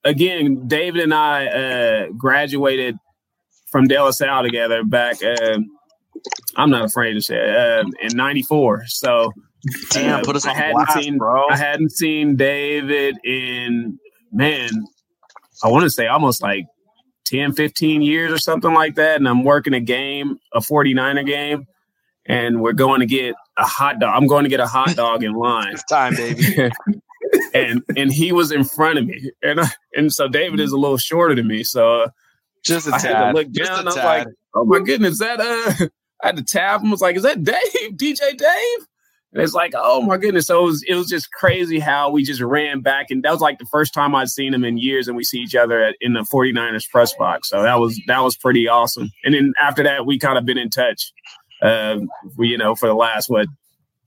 again, 0.04 0.68
David 0.68 1.02
and 1.02 1.14
I 1.14 1.48
uh, 1.48 2.08
graduated 2.18 2.98
from 3.72 3.88
De 3.88 4.02
La 4.02 4.12
Salle 4.12 4.44
together 4.44 4.84
back. 4.84 5.22
Uh, 5.22 5.60
I'm 6.56 6.70
not 6.70 6.86
afraid 6.86 7.14
to 7.14 7.22
say 7.22 7.38
uh, 7.38 7.84
in 8.02 8.16
'94. 8.16 8.86
So 8.88 9.34
damn, 9.92 10.22
uh, 10.22 10.24
put 10.24 10.36
us 10.38 10.46
I 10.46 10.54
hadn't 10.54 10.76
blast, 10.76 10.94
seen 10.94 11.18
bro. 11.18 11.48
I 11.50 11.58
hadn't 11.58 11.92
seen 11.92 12.38
David 12.38 13.18
in 13.26 14.00
man. 14.32 14.70
I 15.64 15.70
want 15.70 15.84
to 15.84 15.90
say 15.90 16.08
almost 16.08 16.42
like 16.42 16.66
10, 17.26 17.54
15 17.54 18.02
years 18.02 18.32
or 18.32 18.38
something 18.38 18.74
like 18.74 18.96
that. 18.96 19.18
And 19.18 19.28
I'm 19.28 19.44
working 19.44 19.74
a 19.74 19.80
game, 19.80 20.40
a 20.54 20.60
49er 20.60 21.26
game, 21.26 21.68
and 22.26 22.62
we're 22.62 22.74
going 22.74 23.00
to 23.00 23.06
get 23.06 23.36
a 23.58 23.66
hot 23.66 24.00
dog. 24.00 24.14
I'm 24.16 24.28
going 24.28 24.44
to 24.44 24.50
get 24.50 24.60
a 24.60 24.68
hot 24.68 24.96
dog 24.96 25.24
in 25.24 25.34
line. 25.34 25.74
it's 25.74 25.84
time, 25.86 26.16
baby. 26.16 26.72
and 27.54 27.82
and 27.98 28.12
he 28.12 28.32
was 28.32 28.52
in 28.52 28.64
front 28.64 29.00
of 29.00 29.06
me. 29.06 29.32
And 29.42 29.60
and 29.96 30.14
so 30.14 30.28
David 30.28 30.60
is 30.60 30.72
a 30.72 30.78
little 30.78 30.98
shorter 30.98 31.36
than 31.36 31.48
me. 31.48 31.64
So 31.64 32.08
just 32.64 32.88
a 32.88 32.96
I 32.96 32.98
tad. 33.00 33.16
had 33.16 33.32
to 33.32 33.38
look 33.38 33.52
down. 33.52 33.80
I 33.80 33.84
was 33.84 33.96
like, 33.96 34.28
oh 34.56 34.66
my 34.66 34.80
goodness, 34.80 35.20
that 35.20 35.40
uh 35.40 35.88
I 36.22 36.28
had 36.28 36.38
to 36.38 36.44
tap 36.44 36.82
him. 36.82 36.88
I 36.88 36.92
was 36.92 37.02
like, 37.02 37.16
is 37.18 37.24
that 37.24 37.44
Dave? 37.44 37.58
DJ 37.96 38.38
Dave? 38.38 38.88
And 39.34 39.42
it's 39.42 39.54
like, 39.54 39.74
oh 39.76 40.02
my 40.02 40.18
goodness. 40.18 40.46
So 40.46 40.62
it 40.62 40.66
was, 40.66 40.84
it 40.88 40.96
was 40.96 41.08
just 41.08 41.32
crazy 41.32 41.80
how 41.80 42.12
we 42.12 42.24
just 42.24 42.40
ran 42.40 42.82
back. 42.82 43.08
And 43.10 43.24
that 43.24 43.32
was 43.32 43.42
like 43.42 43.58
the 43.58 43.66
first 43.66 43.94
time 43.94 44.14
I'd 44.14 44.30
seen 44.30 44.54
him 44.54 44.64
in 44.64 44.78
years. 44.78 45.08
And 45.08 45.18
we 45.18 45.24
see 45.24 45.40
each 45.40 45.56
other 45.56 45.82
at, 45.82 45.96
in 46.02 46.14
the 46.14 46.22
49ers 46.22 46.88
press 46.90 47.16
box. 47.16 47.50
So 47.50 47.64
that 47.64 47.80
was, 47.80 48.00
that 48.08 48.20
was 48.20 48.38
pretty 48.38 48.68
awesome. 48.68 49.12
And 49.24 49.34
then 49.34 49.54
after 49.60 49.84
that, 49.84 50.06
we 50.06 50.20
kind 50.20 50.38
of 50.38 50.46
been 50.46 50.60
in 50.60 50.70
touch, 50.70 51.12
uh, 51.64 51.98
we, 52.38 52.50
you 52.50 52.60
know, 52.60 52.76
for 52.76 52.88
the 52.88 52.94
last, 52.94 53.28
what, 53.28 53.48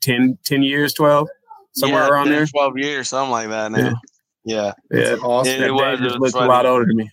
10, 0.02 0.38
10 0.44 0.62
years, 0.62 0.94
12, 0.94 1.26
somewhere 1.72 2.02
yeah, 2.02 2.08
around 2.08 2.26
10, 2.26 2.32
there. 2.32 2.46
12 2.46 2.78
years, 2.78 3.08
something 3.08 3.32
like 3.32 3.48
that 3.48 3.72
now. 3.72 3.78
Yeah. 3.78 3.92
Yeah. 4.44 4.72
That's 4.90 5.22
awesome. 5.22 5.54
It, 5.54 5.60
it 5.62 5.72
was, 5.72 6.00
it 6.00 6.04
was 6.04 6.16
looks 6.18 6.32
funny. 6.34 6.46
a 6.46 6.48
lot 6.48 6.66
older 6.66 6.84
than 6.86 6.96
me. 6.96 7.10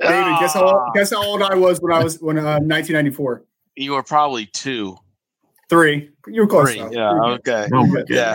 David, 0.00 0.38
guess 0.40 0.54
how 0.54 0.68
old, 0.68 0.94
guess 0.94 1.10
how 1.10 1.22
old 1.22 1.42
I 1.42 1.54
was 1.54 1.80
when 1.80 1.92
I 1.92 2.02
was 2.02 2.18
when 2.18 2.38
uh, 2.38 2.60
1994. 2.60 3.44
You 3.76 3.92
were 3.92 4.02
probably 4.02 4.46
two. 4.46 4.96
Three. 5.68 6.10
You 6.28 6.42
were 6.42 6.46
close. 6.46 6.70
Three. 6.70 6.80
though. 6.80 6.90
Yeah. 6.92 7.34
Okay. 7.34 7.68
Oh 7.74 7.86
my 7.86 8.04
Yeah. 8.08 8.34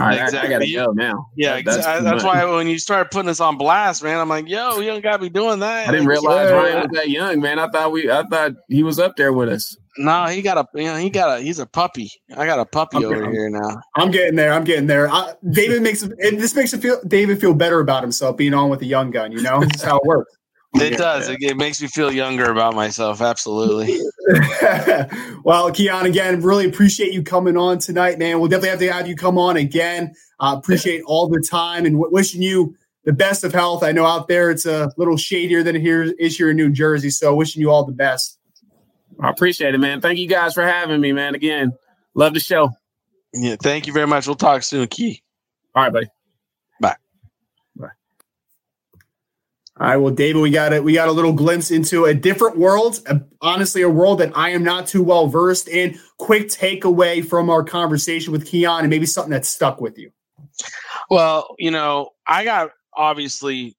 All 0.00 0.08
right, 0.08 0.18
I- 0.18 0.22
I, 0.22 0.24
Exactly. 0.24 0.48
gotta 0.50 0.72
go 0.72 0.92
now. 0.92 1.26
Yeah, 1.36 1.56
That- 1.56 1.64
that's, 1.66 1.76
that's 1.78 1.86
I, 1.86 2.00
that's 2.00 2.24
why 2.24 2.44
when 2.46 2.66
you 2.66 2.78
started 2.78 3.10
putting 3.10 3.28
us 3.28 3.38
on 3.40 3.58
blast, 3.58 4.02
man, 4.02 4.18
I'm 4.18 4.28
like, 4.30 4.48
yo, 4.48 4.80
you 4.80 4.86
don't 4.86 5.02
gotta 5.02 5.18
be 5.18 5.28
doing 5.28 5.58
that. 5.60 5.88
I 5.88 5.92
didn't 5.92 6.06
realize 6.06 6.48
Yeah. 6.48 6.56
Ryan 6.56 6.76
was 6.80 6.88
that 6.98 7.10
young, 7.10 7.40
man. 7.40 7.58
I 7.58 7.68
thought 7.68 7.92
we, 7.92 8.10
I 8.10 8.22
thought 8.24 8.52
he 8.68 8.82
was 8.82 8.98
up 8.98 9.16
there 9.16 9.32
with 9.34 9.50
us. 9.50 9.76
No, 9.98 10.24
he 10.24 10.40
got 10.40 10.56
a, 10.56 10.66
you 10.74 10.86
know, 10.86 10.96
he 10.96 11.10
got 11.10 11.38
a, 11.38 11.42
he's 11.42 11.58
a 11.58 11.66
puppy. 11.66 12.10
I 12.34 12.46
got 12.46 12.58
a 12.58 12.64
puppy 12.64 12.96
Okay. 12.96 13.06
over 13.06 13.30
here 13.30 13.50
now. 13.50 13.76
I'm 13.96 14.10
getting 14.10 14.34
there. 14.36 14.54
I'm 14.54 14.64
getting 14.64 14.86
there. 14.86 15.10
I, 15.10 15.34
David 15.50 15.82
makes 15.82 16.02
it, 16.02 16.12
this 16.18 16.54
makes 16.56 16.72
it 16.72 16.80
feel 16.80 16.98
David 17.06 17.38
feel 17.42 17.52
better 17.52 17.80
about 17.80 18.02
himself 18.02 18.38
being 18.38 18.54
on 18.54 18.70
with 18.70 18.80
a 18.80 18.86
young 18.86 19.10
gun. 19.10 19.32
You 19.32 19.42
know, 19.42 19.60
this 19.60 19.74
is 19.76 19.82
how 19.82 19.98
it 19.98 20.04
works. 20.06 20.32
It 20.76 20.96
does. 20.96 21.28
It, 21.28 21.36
it 21.42 21.58
makes 21.58 21.82
me 21.82 21.88
feel 21.88 22.10
younger 22.10 22.50
about 22.50 22.74
myself. 22.74 23.20
Absolutely. 23.20 24.00
well, 25.44 25.70
Keon, 25.72 26.06
again, 26.06 26.40
really 26.42 26.66
appreciate 26.66 27.12
you 27.12 27.22
coming 27.22 27.56
on 27.56 27.78
tonight, 27.78 28.18
man. 28.18 28.38
We'll 28.38 28.48
definitely 28.48 28.70
have 28.70 28.78
to 28.80 28.92
have 28.92 29.08
you 29.08 29.16
come 29.16 29.38
on 29.38 29.56
again. 29.56 30.14
Uh, 30.38 30.56
appreciate 30.58 31.02
all 31.06 31.28
the 31.28 31.40
time 31.40 31.84
and 31.86 31.96
w- 31.96 32.12
wishing 32.12 32.42
you 32.42 32.76
the 33.04 33.12
best 33.12 33.42
of 33.44 33.52
health. 33.52 33.82
I 33.82 33.92
know 33.92 34.06
out 34.06 34.28
there 34.28 34.50
it's 34.50 34.66
a 34.66 34.92
little 34.96 35.16
shadier 35.16 35.62
than 35.62 35.76
it 35.76 35.82
here 35.82 36.02
is 36.18 36.36
here 36.36 36.50
in 36.50 36.56
New 36.56 36.70
Jersey, 36.70 37.10
so 37.10 37.34
wishing 37.34 37.60
you 37.60 37.70
all 37.70 37.84
the 37.84 37.92
best. 37.92 38.38
I 39.20 39.30
appreciate 39.30 39.74
it, 39.74 39.78
man. 39.78 40.00
Thank 40.00 40.18
you 40.18 40.28
guys 40.28 40.54
for 40.54 40.62
having 40.62 41.00
me, 41.00 41.12
man. 41.12 41.34
Again, 41.34 41.72
love 42.14 42.34
the 42.34 42.40
show. 42.40 42.70
Yeah. 43.34 43.56
Thank 43.60 43.86
you 43.86 43.92
very 43.92 44.06
much. 44.06 44.26
We'll 44.26 44.36
talk 44.36 44.62
soon, 44.62 44.86
Key. 44.88 45.22
All 45.74 45.82
right, 45.84 45.92
buddy. 45.92 46.06
All 49.80 49.86
right, 49.86 49.96
well, 49.96 50.12
David, 50.12 50.42
we 50.42 50.50
got 50.50 50.74
it. 50.74 50.84
We 50.84 50.92
got 50.92 51.08
a 51.08 51.12
little 51.12 51.32
glimpse 51.32 51.70
into 51.70 52.04
a 52.04 52.12
different 52.12 52.58
world. 52.58 53.00
uh, 53.06 53.20
honestly, 53.40 53.80
a 53.80 53.88
world 53.88 54.20
that 54.20 54.36
I 54.36 54.50
am 54.50 54.62
not 54.62 54.86
too 54.86 55.02
well 55.02 55.28
versed 55.28 55.66
in. 55.66 55.98
Quick 56.18 56.48
takeaway 56.48 57.24
from 57.24 57.48
our 57.48 57.64
conversation 57.64 58.32
with 58.32 58.46
Keon, 58.46 58.80
and 58.80 58.90
maybe 58.90 59.06
something 59.06 59.32
that 59.32 59.46
stuck 59.46 59.80
with 59.80 59.98
you. 59.98 60.10
Well, 61.08 61.54
you 61.58 61.70
know, 61.70 62.10
I 62.26 62.44
got 62.44 62.70
obviously 62.94 63.76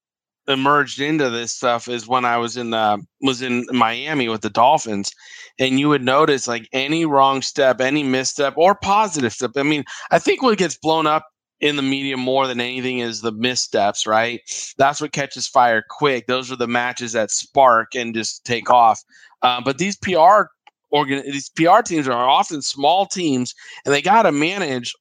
emerged 0.47 0.99
into 0.99 1.29
this 1.29 1.55
stuff 1.55 1.87
is 1.87 2.07
when 2.07 2.25
I 2.25 2.37
was 2.37 2.57
in 2.57 2.71
the 2.71 3.05
was 3.21 3.41
in 3.41 3.65
Miami 3.71 4.29
with 4.29 4.41
the 4.41 4.49
Dolphins, 4.49 5.11
and 5.59 5.79
you 5.79 5.89
would 5.89 6.03
notice 6.03 6.47
like 6.47 6.67
any 6.73 7.05
wrong 7.05 7.41
step, 7.43 7.79
any 7.79 8.03
misstep, 8.03 8.55
or 8.57 8.75
positive 8.75 9.31
step. 9.31 9.51
I 9.55 9.63
mean, 9.63 9.83
I 10.11 10.19
think 10.19 10.41
what 10.41 10.57
gets 10.57 10.77
blown 10.77 11.07
up 11.07 11.27
in 11.63 11.77
the 11.77 11.81
media 11.81 12.17
more 12.17 12.45
than 12.45 12.59
anything 12.59 12.99
is 12.99 13.21
the 13.21 13.31
missteps, 13.31 14.05
right? 14.05 14.41
That's 14.77 14.99
what 14.99 15.13
catches 15.13 15.47
fire 15.47 15.81
quick. 15.89 16.27
Those 16.27 16.51
are 16.51 16.57
the 16.57 16.67
matches 16.67 17.13
that 17.13 17.31
spark 17.31 17.95
and 17.95 18.13
just 18.13 18.43
take 18.43 18.69
off. 18.69 19.01
Uh, 19.43 19.61
but 19.61 19.77
these 19.77 19.95
PR 19.95 20.43
organ 20.91 21.23
these 21.25 21.49
PR 21.49 21.81
teams 21.81 22.05
are 22.05 22.29
often 22.29 22.61
small 22.61 23.05
teams, 23.05 23.55
and 23.85 23.93
they 23.93 24.01
got 24.01 24.23
to 24.23 24.33
manage 24.33 24.93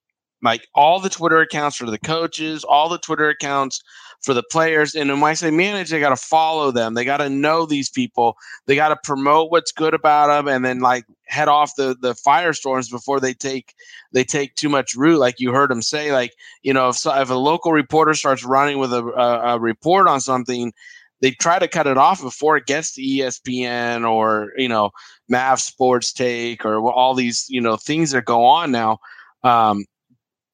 like 0.43 0.67
all 0.75 0.99
the 1.01 1.09
Twitter 1.09 1.41
accounts 1.41 1.77
for 1.77 1.91
the 1.91 1.99
coaches, 1.99 2.65
all 2.65 2.89
the 2.89 2.99
Twitter 2.99 3.29
accounts 3.29 3.83
for 4.23 4.35
the 4.35 4.43
players. 4.43 4.95
And 4.95 5.11
when 5.11 5.31
I 5.31 5.35
say 5.35 5.51
manage, 5.51 5.91
they 5.91 6.01
got 6.01 6.11
to 6.11 6.17
follow 6.17 6.71
them. 6.71 6.95
They 6.95 7.05
got 7.05 7.19
to 7.19 7.29
know 7.29 7.67
these 7.67 7.91
people. 7.91 8.37
They 8.67 8.75
got 8.75 8.89
to 8.89 8.97
promote 9.03 9.51
what's 9.51 9.73
good 9.73 9.95
about 9.95 10.29
them, 10.29 10.49
and 10.49 10.65
then 10.65 10.81
like 10.81 11.05
head 11.27 11.49
off 11.49 11.77
the 11.77 11.97
the 12.01 12.15
firestorms 12.15 12.91
before 12.91 13.21
they 13.21 13.35
take 13.35 13.75
they 14.13 14.25
take 14.25 14.55
too 14.55 14.69
much 14.69 14.95
root. 14.95 15.19
Like 15.19 15.41
you 15.41 15.53
heard 15.53 15.71
him 15.71 15.83
say, 15.83 16.13
like 16.13 16.33
you 16.63 16.73
know, 16.73 16.89
if 16.89 17.05
if 17.07 17.31
a 17.31 17.35
local 17.35 17.73
reporter 17.73 18.15
starts 18.15 18.45
running 18.45 18.79
with 18.79 18.93
a, 18.93 19.05
a, 19.05 19.55
a 19.55 19.61
report 19.61 20.09
on 20.09 20.21
something. 20.21 20.73
They 21.21 21.31
try 21.31 21.61
to 21.61 21.69
cut 21.69 21.87
it 21.87 21.97
off 21.97 22.21
before 22.21 22.57
it 22.57 22.67
gets 22.67 22.95
to 22.95 23.01
ESPN 23.01 24.05
or 24.11 24.51
you 24.57 24.69
know 24.69 24.91
Mav 25.29 25.61
Sports 25.61 26.13
Take 26.13 26.65
or 26.65 26.91
all 26.91 27.15
these 27.15 27.47
you 27.49 27.61
know 27.61 27.77
things 27.77 28.11
that 28.11 28.25
go 28.25 28.45
on 28.45 28.73
now. 28.73 28.99
Um, 29.45 29.85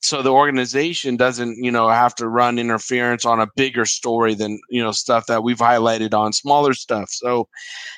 so 0.00 0.22
the 0.22 0.32
organization 0.32 1.16
doesn't 1.16 1.56
you 1.62 1.70
know 1.70 1.88
have 1.88 2.14
to 2.14 2.28
run 2.28 2.58
interference 2.58 3.24
on 3.24 3.40
a 3.40 3.48
bigger 3.56 3.84
story 3.84 4.34
than 4.34 4.60
you 4.70 4.82
know 4.82 4.92
stuff 4.92 5.26
that 5.26 5.42
we've 5.42 5.58
highlighted 5.58 6.14
on 6.14 6.32
smaller 6.32 6.72
stuff. 6.72 7.08
So 7.10 7.48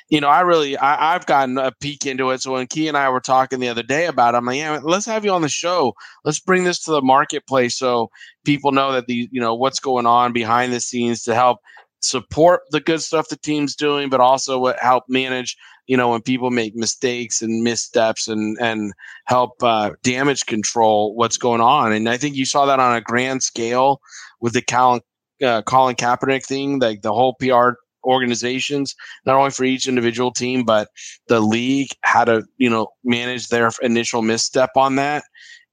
you 0.09 0.19
know 0.19 0.27
i 0.27 0.41
really 0.41 0.77
I, 0.77 1.13
have 1.13 1.25
gotten 1.25 1.57
a 1.57 1.71
peek 1.79 2.05
into 2.05 2.31
it. 2.31 2.41
So 2.41 2.53
when 2.53 2.67
key 2.67 2.87
and 2.87 2.97
i 2.97 3.09
were 3.09 3.19
talking 3.19 3.59
the 3.59 3.69
other 3.69 3.83
day 3.83 4.07
about 4.07 4.33
it 4.33 4.37
i'm 4.37 4.45
like 4.45 4.57
yeah 4.57 4.79
let's 4.81 5.05
have 5.05 5.25
you 5.25 5.31
on 5.31 5.41
the 5.41 5.49
show. 5.49 5.93
Let's 6.25 6.39
bring 6.39 6.63
this 6.63 6.83
to 6.85 6.91
the 6.91 7.01
marketplace 7.01 7.77
so 7.77 8.09
people 8.45 8.71
know 8.71 8.91
that 8.93 9.05
the 9.05 9.29
you 9.31 9.41
know 9.41 9.53
what's 9.53 9.79
going 9.79 10.05
on 10.07 10.33
behind 10.33 10.73
the 10.73 10.79
scenes 10.79 11.23
to 11.23 11.35
help 11.35 11.59
support 12.01 12.61
the 12.71 12.79
good 12.79 13.01
stuff 13.01 13.29
the 13.29 13.37
team's 13.37 13.75
doing 13.75 14.09
but 14.09 14.19
also 14.19 14.57
what 14.57 14.79
help 14.79 15.03
manage 15.07 15.55
you 15.91 15.97
know 15.97 16.07
when 16.07 16.21
people 16.21 16.51
make 16.51 16.73
mistakes 16.73 17.41
and 17.41 17.63
missteps 17.63 18.29
and 18.29 18.57
and 18.61 18.93
help 19.25 19.61
uh, 19.61 19.91
damage 20.03 20.45
control 20.45 21.13
what's 21.15 21.35
going 21.35 21.59
on. 21.59 21.91
And 21.91 22.07
I 22.07 22.15
think 22.15 22.37
you 22.37 22.45
saw 22.45 22.65
that 22.65 22.79
on 22.79 22.95
a 22.95 23.01
grand 23.01 23.43
scale 23.43 23.99
with 24.39 24.53
the 24.53 24.61
Colin, 24.61 25.01
uh, 25.43 25.63
Colin 25.63 25.97
Kaepernick 25.97 26.45
thing, 26.45 26.79
like 26.79 27.01
the 27.01 27.11
whole 27.11 27.35
PR 27.41 27.71
organizations, 28.05 28.95
not 29.25 29.35
only 29.35 29.51
for 29.51 29.65
each 29.65 29.85
individual 29.85 30.31
team, 30.31 30.63
but 30.63 30.87
the 31.27 31.41
league 31.41 31.89
how 32.03 32.23
to 32.23 32.45
you 32.57 32.69
know 32.69 32.87
manage 33.03 33.49
their 33.49 33.69
initial 33.81 34.21
misstep 34.21 34.69
on 34.77 34.95
that, 34.95 35.25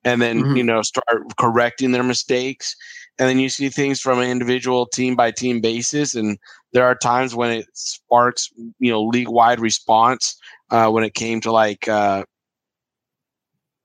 and 0.03 0.21
then 0.21 0.43
mm-hmm. 0.43 0.57
you 0.57 0.65
know 0.65 0.83
start 0.83 1.23
correcting 1.39 1.93
their 1.93 2.03
mistakes 2.03 2.75
and 3.19 3.29
then 3.29 3.39
you 3.41 3.49
see 3.49 3.69
things 3.69 4.01
from 4.01 4.21
an 4.21 4.31
individual 4.31 4.87
team 4.87 5.17
by 5.17 5.31
team 5.31 5.61
basis 5.61 6.15
and 6.15 6.39
there 6.73 6.85
are 6.85 6.95
times 6.95 7.35
when 7.35 7.51
it 7.51 7.67
sparks 7.73 8.51
you 8.79 8.91
know 8.91 9.03
league 9.03 9.29
wide 9.29 9.61
response 9.61 10.37
uh, 10.71 10.89
when 10.89 11.05
it 11.05 11.15
came 11.15 11.41
to 11.41 11.53
like 11.53 11.89
uh, 11.89 12.25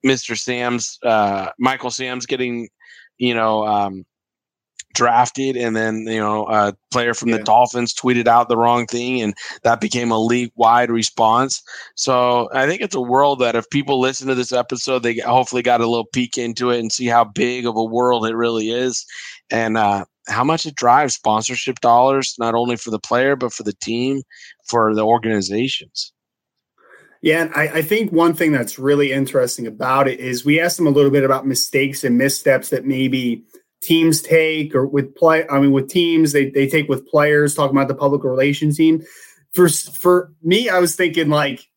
mr 0.05 0.37
sam's 0.37 0.97
uh, 1.03 1.49
michael 1.59 1.91
sam's 1.91 2.25
getting 2.25 2.67
you 3.17 3.33
know 3.33 3.65
um, 3.65 4.05
drafted 4.93 5.57
and 5.57 5.75
then 5.75 6.05
you 6.07 6.19
know 6.19 6.47
a 6.47 6.73
player 6.91 7.13
from 7.13 7.29
yeah. 7.29 7.37
the 7.37 7.43
dolphins 7.43 7.93
tweeted 7.93 8.27
out 8.27 8.47
the 8.47 8.57
wrong 8.57 8.85
thing 8.85 9.21
and 9.21 9.33
that 9.63 9.81
became 9.81 10.11
a 10.11 10.19
league 10.19 10.51
wide 10.55 10.91
response 10.91 11.61
so 11.95 12.47
i 12.53 12.67
think 12.67 12.81
it's 12.81 12.95
a 12.95 13.01
world 13.01 13.39
that 13.39 13.55
if 13.55 13.67
people 13.69 13.99
listen 13.99 14.27
to 14.27 14.35
this 14.35 14.53
episode 14.53 14.99
they 14.99 15.17
hopefully 15.19 15.63
got 15.63 15.81
a 15.81 15.87
little 15.87 16.05
peek 16.05 16.37
into 16.37 16.69
it 16.69 16.79
and 16.79 16.91
see 16.91 17.07
how 17.07 17.23
big 17.23 17.65
of 17.65 17.75
a 17.75 17.83
world 17.83 18.25
it 18.25 18.35
really 18.35 18.69
is 18.69 19.05
and 19.49 19.77
uh, 19.77 20.05
how 20.27 20.43
much 20.43 20.65
it 20.65 20.75
drives 20.75 21.15
sponsorship 21.15 21.79
dollars 21.79 22.35
not 22.39 22.55
only 22.55 22.75
for 22.75 22.91
the 22.91 22.99
player 22.99 23.35
but 23.35 23.53
for 23.53 23.63
the 23.63 23.73
team 23.73 24.21
for 24.65 24.93
the 24.93 25.05
organizations. 25.05 26.13
Yeah, 27.21 27.43
and 27.43 27.53
I, 27.53 27.77
I, 27.77 27.81
think 27.81 28.11
one 28.11 28.33
thing 28.33 28.51
that's 28.51 28.77
really 28.77 29.13
interesting 29.13 29.65
about 29.65 30.09
it 30.09 30.19
is 30.19 30.43
we 30.43 30.59
asked 30.59 30.75
them 30.75 30.87
a 30.87 30.91
little 30.91 31.09
bit 31.09 31.23
about 31.23 31.47
mistakes 31.47 32.03
and 32.03 32.17
missteps 32.17 32.67
that 32.69 32.85
maybe 32.85 33.45
teams 33.81 34.21
take 34.21 34.75
or 34.75 34.85
with 34.85 35.15
play 35.15 35.45
I 35.49 35.59
mean 35.59 35.71
with 35.71 35.89
teams 35.89 36.31
they, 36.31 36.49
they 36.49 36.67
take 36.67 36.89
with 36.89 37.07
players 37.07 37.55
talking 37.55 37.75
about 37.75 37.87
the 37.87 37.95
public 37.95 38.23
relations 38.23 38.77
team. 38.77 39.03
For 39.53 39.69
for 39.69 40.33
me 40.41 40.69
I 40.69 40.79
was 40.79 40.95
thinking 40.95 41.29
like 41.29 41.67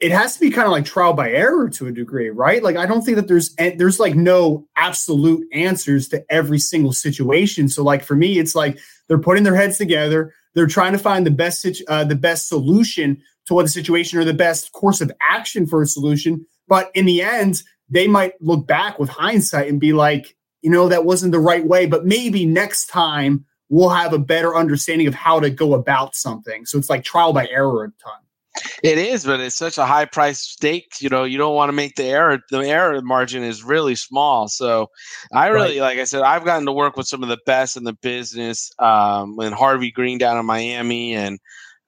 It 0.00 0.12
has 0.12 0.34
to 0.34 0.40
be 0.40 0.50
kind 0.50 0.66
of 0.66 0.72
like 0.72 0.84
trial 0.84 1.12
by 1.12 1.30
error 1.30 1.68
to 1.70 1.86
a 1.86 1.92
degree 1.92 2.30
right 2.30 2.62
like 2.62 2.76
I 2.76 2.86
don't 2.86 3.02
think 3.02 3.16
that 3.16 3.28
there's 3.28 3.54
there's 3.56 3.98
like 3.98 4.14
no 4.14 4.66
absolute 4.76 5.46
answers 5.52 6.08
to 6.08 6.24
every 6.30 6.58
single 6.58 6.92
situation 6.92 7.68
so 7.68 7.82
like 7.82 8.04
for 8.04 8.14
me 8.14 8.38
it's 8.38 8.54
like 8.54 8.78
they're 9.08 9.18
putting 9.18 9.44
their 9.44 9.56
heads 9.56 9.78
together 9.78 10.32
they're 10.54 10.66
trying 10.66 10.92
to 10.92 10.98
find 10.98 11.26
the 11.26 11.30
best 11.30 11.66
uh, 11.88 12.04
the 12.04 12.14
best 12.14 12.48
solution 12.48 13.20
to 13.46 13.54
what 13.54 13.62
the 13.62 13.68
situation 13.68 14.18
or 14.18 14.24
the 14.24 14.32
best 14.32 14.72
course 14.72 15.00
of 15.00 15.10
action 15.28 15.66
for 15.66 15.82
a 15.82 15.86
solution 15.86 16.46
but 16.68 16.90
in 16.94 17.04
the 17.06 17.22
end 17.22 17.62
they 17.90 18.06
might 18.06 18.32
look 18.40 18.66
back 18.66 18.98
with 18.98 19.08
hindsight 19.08 19.68
and 19.68 19.80
be 19.80 19.92
like 19.92 20.36
you 20.64 20.70
know, 20.70 20.88
that 20.88 21.04
wasn't 21.04 21.30
the 21.30 21.38
right 21.38 21.64
way, 21.64 21.84
but 21.84 22.06
maybe 22.06 22.46
next 22.46 22.86
time 22.86 23.44
we'll 23.68 23.90
have 23.90 24.14
a 24.14 24.18
better 24.18 24.56
understanding 24.56 25.06
of 25.06 25.14
how 25.14 25.38
to 25.38 25.50
go 25.50 25.74
about 25.74 26.14
something. 26.14 26.64
So 26.64 26.78
it's 26.78 26.88
like 26.88 27.04
trial 27.04 27.34
by 27.34 27.46
error 27.48 27.84
a 27.84 27.88
ton. 28.02 28.23
It 28.82 28.98
is, 28.98 29.24
but 29.24 29.40
it's 29.40 29.56
such 29.56 29.78
a 29.78 29.84
high 29.84 30.04
price 30.04 30.40
stake. 30.40 31.00
You 31.00 31.08
know, 31.08 31.24
you 31.24 31.38
don't 31.38 31.54
want 31.54 31.68
to 31.68 31.72
make 31.72 31.96
the 31.96 32.04
error. 32.04 32.38
The 32.50 32.60
error 32.60 33.00
margin 33.02 33.42
is 33.42 33.64
really 33.64 33.96
small. 33.96 34.48
So, 34.48 34.88
I 35.32 35.48
really, 35.48 35.80
right. 35.80 35.90
like 35.90 35.98
I 35.98 36.04
said, 36.04 36.22
I've 36.22 36.44
gotten 36.44 36.66
to 36.66 36.72
work 36.72 36.96
with 36.96 37.08
some 37.08 37.22
of 37.22 37.28
the 37.28 37.38
best 37.46 37.76
in 37.76 37.84
the 37.84 37.94
business. 37.94 38.70
Um, 38.78 39.38
and 39.40 39.54
Harvey 39.54 39.90
Greene 39.90 40.18
down 40.18 40.38
in 40.38 40.46
Miami, 40.46 41.14
and 41.14 41.38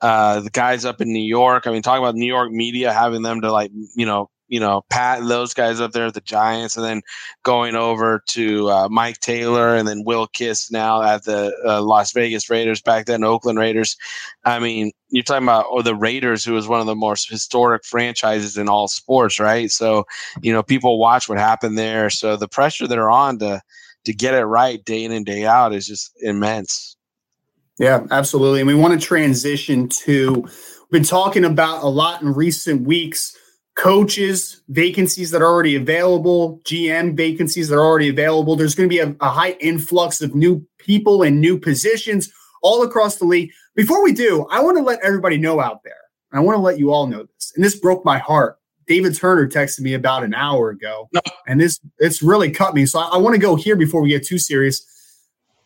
uh, 0.01 0.41
the 0.41 0.51
guys 0.51 0.85
up 0.85 1.01
in 1.01 1.13
New 1.13 1.25
York. 1.25 1.67
I 1.67 1.73
mean, 1.73 1.83
talking 1.83 2.03
about 2.03 2.17
New 2.17 2.27
York 2.27 2.51
media 2.51 2.93
having 2.93 3.23
them 3.23 3.41
to 3.43 3.53
like, 3.53 3.71
you 3.95 4.07
know, 4.07 4.31
you 4.49 4.61
know, 4.61 4.85
Pat 4.91 5.21
and 5.21 5.31
those 5.31 5.55
guys 5.55 5.81
up 5.81 5.93
there 5.93 6.07
at 6.07 6.15
the 6.15 6.21
Giants, 6.21 6.77
and 6.77 6.85
then 6.85 7.03
going 7.43 7.75
over 7.75 8.23
to 8.29 8.69
uh, 8.69 8.89
Mike 8.89 9.19
Taylor 9.21 9.75
and 9.75 9.87
then 9.87 10.05
Will 10.05 10.27
Kiss 10.27 10.71
now 10.71 11.03
at 11.03 11.25
the 11.25 11.53
uh, 11.65 11.83
Las 11.83 12.13
Vegas 12.13 12.49
Raiders, 12.49 12.81
back 12.81 13.07
then 13.07 13.25
Oakland 13.25 13.59
Raiders. 13.59 13.97
I 14.45 14.59
mean, 14.59 14.93
you're 15.09 15.25
talking 15.25 15.45
about 15.45 15.67
or 15.71 15.83
the 15.83 15.95
Raiders, 15.95 16.45
who 16.45 16.53
was 16.53 16.69
one 16.69 16.81
of 16.81 16.87
the 16.87 16.95
most 16.95 17.29
historic 17.29 17.85
franchises 17.85 18.57
in 18.57 18.69
all 18.69 18.89
sports, 18.89 19.41
right? 19.41 19.71
So, 19.71 20.05
you 20.43 20.53
know, 20.53 20.63
people 20.63 20.99
watch 20.99 21.29
what 21.29 21.39
happened 21.39 21.79
there. 21.79 22.11
So 22.11 22.37
the 22.37 22.49
pressure 22.49 22.87
they're 22.87 23.11
on 23.11 23.39
to 23.41 23.61
to 24.05 24.13
get 24.13 24.35
it 24.35 24.45
right 24.45 24.85
day 24.85 25.05
in 25.05 25.13
and 25.13 25.27
day 25.27 25.45
out 25.45 25.75
is 25.75 25.87
just 25.87 26.13
immense. 26.21 26.97
Yeah, 27.79 28.07
absolutely. 28.11 28.61
And 28.61 28.69
we 28.69 28.75
want 28.75 28.99
to 28.99 29.05
transition 29.05 29.89
to 29.89 30.43
we've 30.43 30.91
been 30.91 31.03
talking 31.03 31.45
about 31.45 31.83
a 31.83 31.89
lot 31.89 32.23
in 32.23 32.33
recent 32.33 32.87
weeks 32.87 33.37
coaches 33.77 34.63
vacancies 34.69 35.31
that 35.31 35.43
are 35.43 35.47
already 35.47 35.77
available, 35.77 36.61
GM 36.65 37.15
vacancies 37.17 37.69
that 37.69 37.77
are 37.77 37.85
already 37.85 38.09
available. 38.09 38.57
There's 38.57 38.75
going 38.75 38.89
to 38.89 38.95
be 38.95 39.01
a, 39.01 39.15
a, 39.21 39.31
high 39.31 39.53
influx 39.61 40.21
of 40.23 40.35
new 40.35 40.67
people 40.79 41.23
and 41.23 41.41
new 41.41 41.59
positions 41.59 42.33
all 42.63 42.83
across 42.83 43.17
the 43.17 43.27
league. 43.27 43.53
Before 43.75 44.03
we 44.03 44.13
do, 44.13 44.47
I 44.51 44.61
want 44.63 44.79
to 44.79 44.83
let 44.83 45.01
everybody 45.03 45.37
know 45.37 45.61
out 45.61 45.83
there. 45.85 45.95
I 46.33 46.41
want 46.41 46.57
to 46.57 46.61
let 46.61 46.79
you 46.79 46.91
all 46.91 47.07
know 47.07 47.25
this. 47.25 47.53
And 47.55 47.65
this 47.65 47.79
broke 47.79 48.05
my 48.05 48.19
heart. 48.19 48.59
David 48.87 49.15
Turner 49.15 49.49
texted 49.49 49.81
me 49.81 49.95
about 49.95 50.23
an 50.23 50.33
hour 50.33 50.71
ago, 50.71 51.09
and 51.49 51.61
this 51.61 51.81
it's 51.99 52.23
really 52.23 52.51
cut 52.51 52.73
me. 52.73 52.87
So 52.87 53.01
I, 53.01 53.15
I 53.15 53.17
want 53.17 53.35
to 53.35 53.41
go 53.41 53.57
here 53.57 53.75
before 53.75 54.01
we 54.01 54.11
get 54.11 54.25
too 54.25 54.39
serious. 54.39 54.87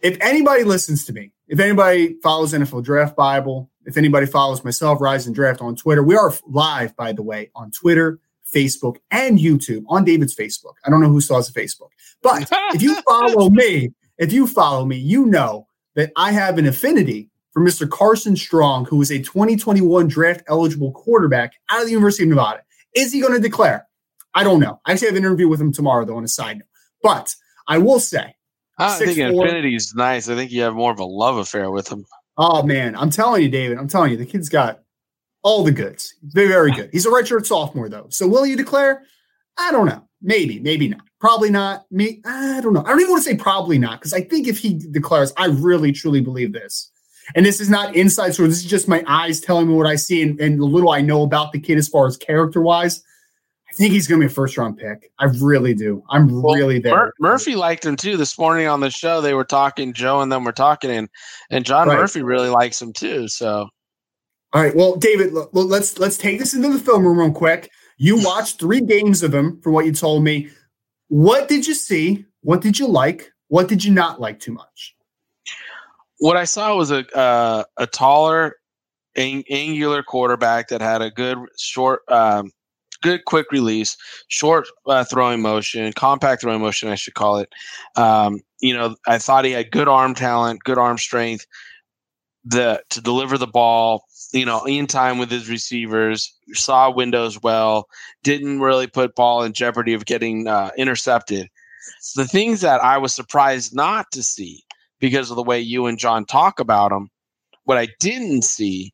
If 0.00 0.16
anybody 0.22 0.64
listens 0.64 1.04
to 1.04 1.12
me, 1.12 1.32
if 1.46 1.60
anybody 1.60 2.16
follows 2.22 2.54
NFL 2.54 2.82
Draft 2.84 3.16
Bible, 3.16 3.69
if 3.86 3.96
anybody 3.96 4.26
follows 4.26 4.64
myself, 4.64 5.00
Rise 5.00 5.26
and 5.26 5.34
Draft 5.34 5.60
on 5.60 5.76
Twitter, 5.76 6.02
we 6.02 6.16
are 6.16 6.32
live, 6.46 6.94
by 6.96 7.12
the 7.12 7.22
way, 7.22 7.50
on 7.54 7.70
Twitter, 7.70 8.18
Facebook, 8.54 8.96
and 9.10 9.38
YouTube 9.38 9.84
on 9.88 10.04
David's 10.04 10.34
Facebook. 10.34 10.74
I 10.84 10.90
don't 10.90 11.00
know 11.00 11.08
who 11.08 11.20
saw 11.20 11.40
the 11.40 11.52
Facebook, 11.52 11.88
but 12.22 12.48
if 12.74 12.82
you 12.82 13.00
follow 13.02 13.50
me, 13.50 13.92
if 14.18 14.32
you 14.32 14.46
follow 14.46 14.84
me, 14.84 14.96
you 14.96 15.26
know 15.26 15.66
that 15.94 16.12
I 16.16 16.32
have 16.32 16.58
an 16.58 16.66
affinity 16.66 17.30
for 17.52 17.62
Mr. 17.62 17.88
Carson 17.88 18.36
Strong, 18.36 18.86
who 18.86 19.00
is 19.02 19.10
a 19.10 19.18
2021 19.18 20.08
draft 20.08 20.42
eligible 20.48 20.92
quarterback 20.92 21.54
out 21.70 21.80
of 21.80 21.86
the 21.86 21.92
University 21.92 22.24
of 22.24 22.28
Nevada. 22.28 22.62
Is 22.94 23.12
he 23.12 23.20
going 23.20 23.32
to 23.32 23.40
declare? 23.40 23.86
I 24.34 24.44
don't 24.44 24.60
know. 24.60 24.80
I 24.86 24.92
actually 24.92 25.08
have 25.08 25.16
an 25.16 25.24
interview 25.24 25.48
with 25.48 25.60
him 25.60 25.72
tomorrow, 25.72 26.04
though, 26.04 26.16
on 26.16 26.24
a 26.24 26.28
side 26.28 26.58
note. 26.58 26.68
But 27.02 27.34
I 27.66 27.78
will 27.78 27.98
say, 27.98 28.34
I 28.78 28.96
think 28.96 29.18
Infinity 29.18 29.74
is 29.74 29.94
nice. 29.94 30.28
I 30.28 30.34
think 30.34 30.50
you 30.52 30.62
have 30.62 30.74
more 30.74 30.92
of 30.92 30.98
a 30.98 31.04
love 31.04 31.36
affair 31.36 31.70
with 31.70 31.90
him. 31.90 32.06
Oh 32.36 32.62
man, 32.62 32.96
I'm 32.96 33.10
telling 33.10 33.42
you, 33.42 33.48
David. 33.48 33.78
I'm 33.78 33.88
telling 33.88 34.10
you, 34.10 34.16
the 34.16 34.26
kid's 34.26 34.48
got 34.48 34.80
all 35.42 35.64
the 35.64 35.72
goods. 35.72 36.14
Very, 36.22 36.48
very 36.48 36.72
good. 36.72 36.90
He's 36.92 37.06
a 37.06 37.10
redshirt 37.10 37.46
sophomore 37.46 37.88
though. 37.88 38.06
So 38.10 38.26
will 38.26 38.46
you 38.46 38.56
declare? 38.56 39.02
I 39.58 39.70
don't 39.72 39.86
know. 39.86 40.06
Maybe, 40.22 40.58
maybe 40.60 40.88
not. 40.88 41.02
Probably 41.18 41.50
not. 41.50 41.84
Me, 41.90 42.20
I 42.24 42.60
don't 42.60 42.72
know. 42.72 42.82
I 42.82 42.88
don't 42.90 43.00
even 43.00 43.10
want 43.10 43.24
to 43.24 43.30
say 43.30 43.36
probably 43.36 43.78
not 43.78 44.00
because 44.00 44.12
I 44.12 44.22
think 44.22 44.48
if 44.48 44.58
he 44.58 44.74
declares, 44.90 45.32
I 45.36 45.46
really 45.46 45.92
truly 45.92 46.20
believe 46.20 46.52
this. 46.52 46.90
And 47.34 47.46
this 47.46 47.60
is 47.60 47.70
not 47.70 47.94
inside 47.94 48.34
source. 48.34 48.48
This 48.48 48.64
is 48.64 48.70
just 48.70 48.88
my 48.88 49.04
eyes 49.06 49.40
telling 49.40 49.68
me 49.68 49.74
what 49.74 49.86
I 49.86 49.96
see 49.96 50.22
and, 50.22 50.40
and 50.40 50.58
the 50.58 50.64
little 50.64 50.90
I 50.90 51.00
know 51.00 51.22
about 51.22 51.52
the 51.52 51.60
kid 51.60 51.78
as 51.78 51.88
far 51.88 52.06
as 52.06 52.16
character 52.16 52.60
wise. 52.60 53.02
I 53.80 53.82
think 53.82 53.94
he's 53.94 54.06
going 54.06 54.20
to 54.20 54.26
be 54.26 54.30
a 54.30 54.34
first 54.34 54.58
round 54.58 54.76
pick. 54.76 55.10
I 55.20 55.24
really 55.40 55.72
do. 55.72 56.04
I'm 56.10 56.42
well, 56.42 56.54
really 56.54 56.80
there. 56.80 56.94
Mur- 56.94 57.14
Murphy 57.18 57.54
liked 57.54 57.86
him 57.86 57.96
too. 57.96 58.18
This 58.18 58.38
morning 58.38 58.66
on 58.66 58.80
the 58.80 58.90
show, 58.90 59.22
they 59.22 59.32
were 59.32 59.42
talking. 59.42 59.94
Joe 59.94 60.20
and 60.20 60.30
them 60.30 60.44
were 60.44 60.52
talking, 60.52 60.90
and 60.90 61.08
and 61.48 61.64
John 61.64 61.88
right. 61.88 61.98
Murphy 61.98 62.20
really 62.20 62.50
likes 62.50 62.82
him 62.82 62.92
too. 62.92 63.26
So, 63.28 63.70
all 64.52 64.62
right. 64.62 64.76
Well, 64.76 64.96
David, 64.96 65.32
let's 65.54 65.98
let's 65.98 66.18
take 66.18 66.38
this 66.38 66.52
into 66.52 66.68
the 66.68 66.78
film 66.78 67.06
room 67.06 67.18
real 67.18 67.32
quick. 67.32 67.70
You 67.96 68.16
watched 68.22 68.60
three 68.60 68.82
games 68.82 69.22
of 69.22 69.32
him, 69.32 69.58
from 69.62 69.72
what 69.72 69.86
you 69.86 69.92
told 69.92 70.24
me. 70.24 70.50
What 71.08 71.48
did 71.48 71.66
you 71.66 71.72
see? 71.72 72.26
What 72.42 72.60
did 72.60 72.78
you 72.78 72.86
like? 72.86 73.32
What 73.48 73.66
did 73.66 73.82
you 73.82 73.94
not 73.94 74.20
like 74.20 74.40
too 74.40 74.52
much? 74.52 74.94
What 76.18 76.36
I 76.36 76.44
saw 76.44 76.76
was 76.76 76.90
a 76.90 77.06
uh, 77.16 77.64
a 77.78 77.86
taller, 77.86 78.56
ang- 79.16 79.44
angular 79.48 80.02
quarterback 80.02 80.68
that 80.68 80.82
had 80.82 81.00
a 81.00 81.10
good 81.10 81.38
short. 81.56 82.02
Um, 82.08 82.50
good 83.02 83.24
quick 83.24 83.50
release, 83.52 83.96
short 84.28 84.66
uh, 84.86 85.04
throwing 85.04 85.42
motion, 85.42 85.92
compact 85.92 86.42
throwing 86.42 86.60
motion, 86.60 86.88
I 86.88 86.94
should 86.94 87.14
call 87.14 87.38
it. 87.38 87.52
Um, 87.96 88.40
you 88.60 88.74
know, 88.74 88.96
I 89.06 89.18
thought 89.18 89.44
he 89.44 89.52
had 89.52 89.70
good 89.70 89.88
arm 89.88 90.14
talent, 90.14 90.64
good 90.64 90.78
arm 90.78 90.98
strength, 90.98 91.46
the 92.44 92.82
to 92.90 93.00
deliver 93.00 93.38
the 93.38 93.46
ball. 93.46 94.04
You 94.32 94.44
know, 94.44 94.64
in 94.64 94.86
time 94.86 95.18
with 95.18 95.30
his 95.30 95.48
receivers, 95.48 96.32
saw 96.52 96.90
windows 96.90 97.42
well, 97.42 97.88
didn't 98.22 98.60
really 98.60 98.86
put 98.86 99.16
ball 99.16 99.42
in 99.42 99.52
jeopardy 99.52 99.92
of 99.92 100.06
getting 100.06 100.46
uh, 100.46 100.70
intercepted. 100.76 101.48
The 102.14 102.26
things 102.26 102.60
that 102.60 102.80
I 102.82 102.98
was 102.98 103.12
surprised 103.12 103.74
not 103.74 104.12
to 104.12 104.22
see 104.22 104.62
because 105.00 105.30
of 105.30 105.36
the 105.36 105.42
way 105.42 105.58
you 105.58 105.86
and 105.86 105.98
John 105.98 106.24
talk 106.24 106.60
about 106.60 106.92
him, 106.92 107.08
what 107.64 107.78
I 107.78 107.88
didn't 107.98 108.44
see 108.44 108.92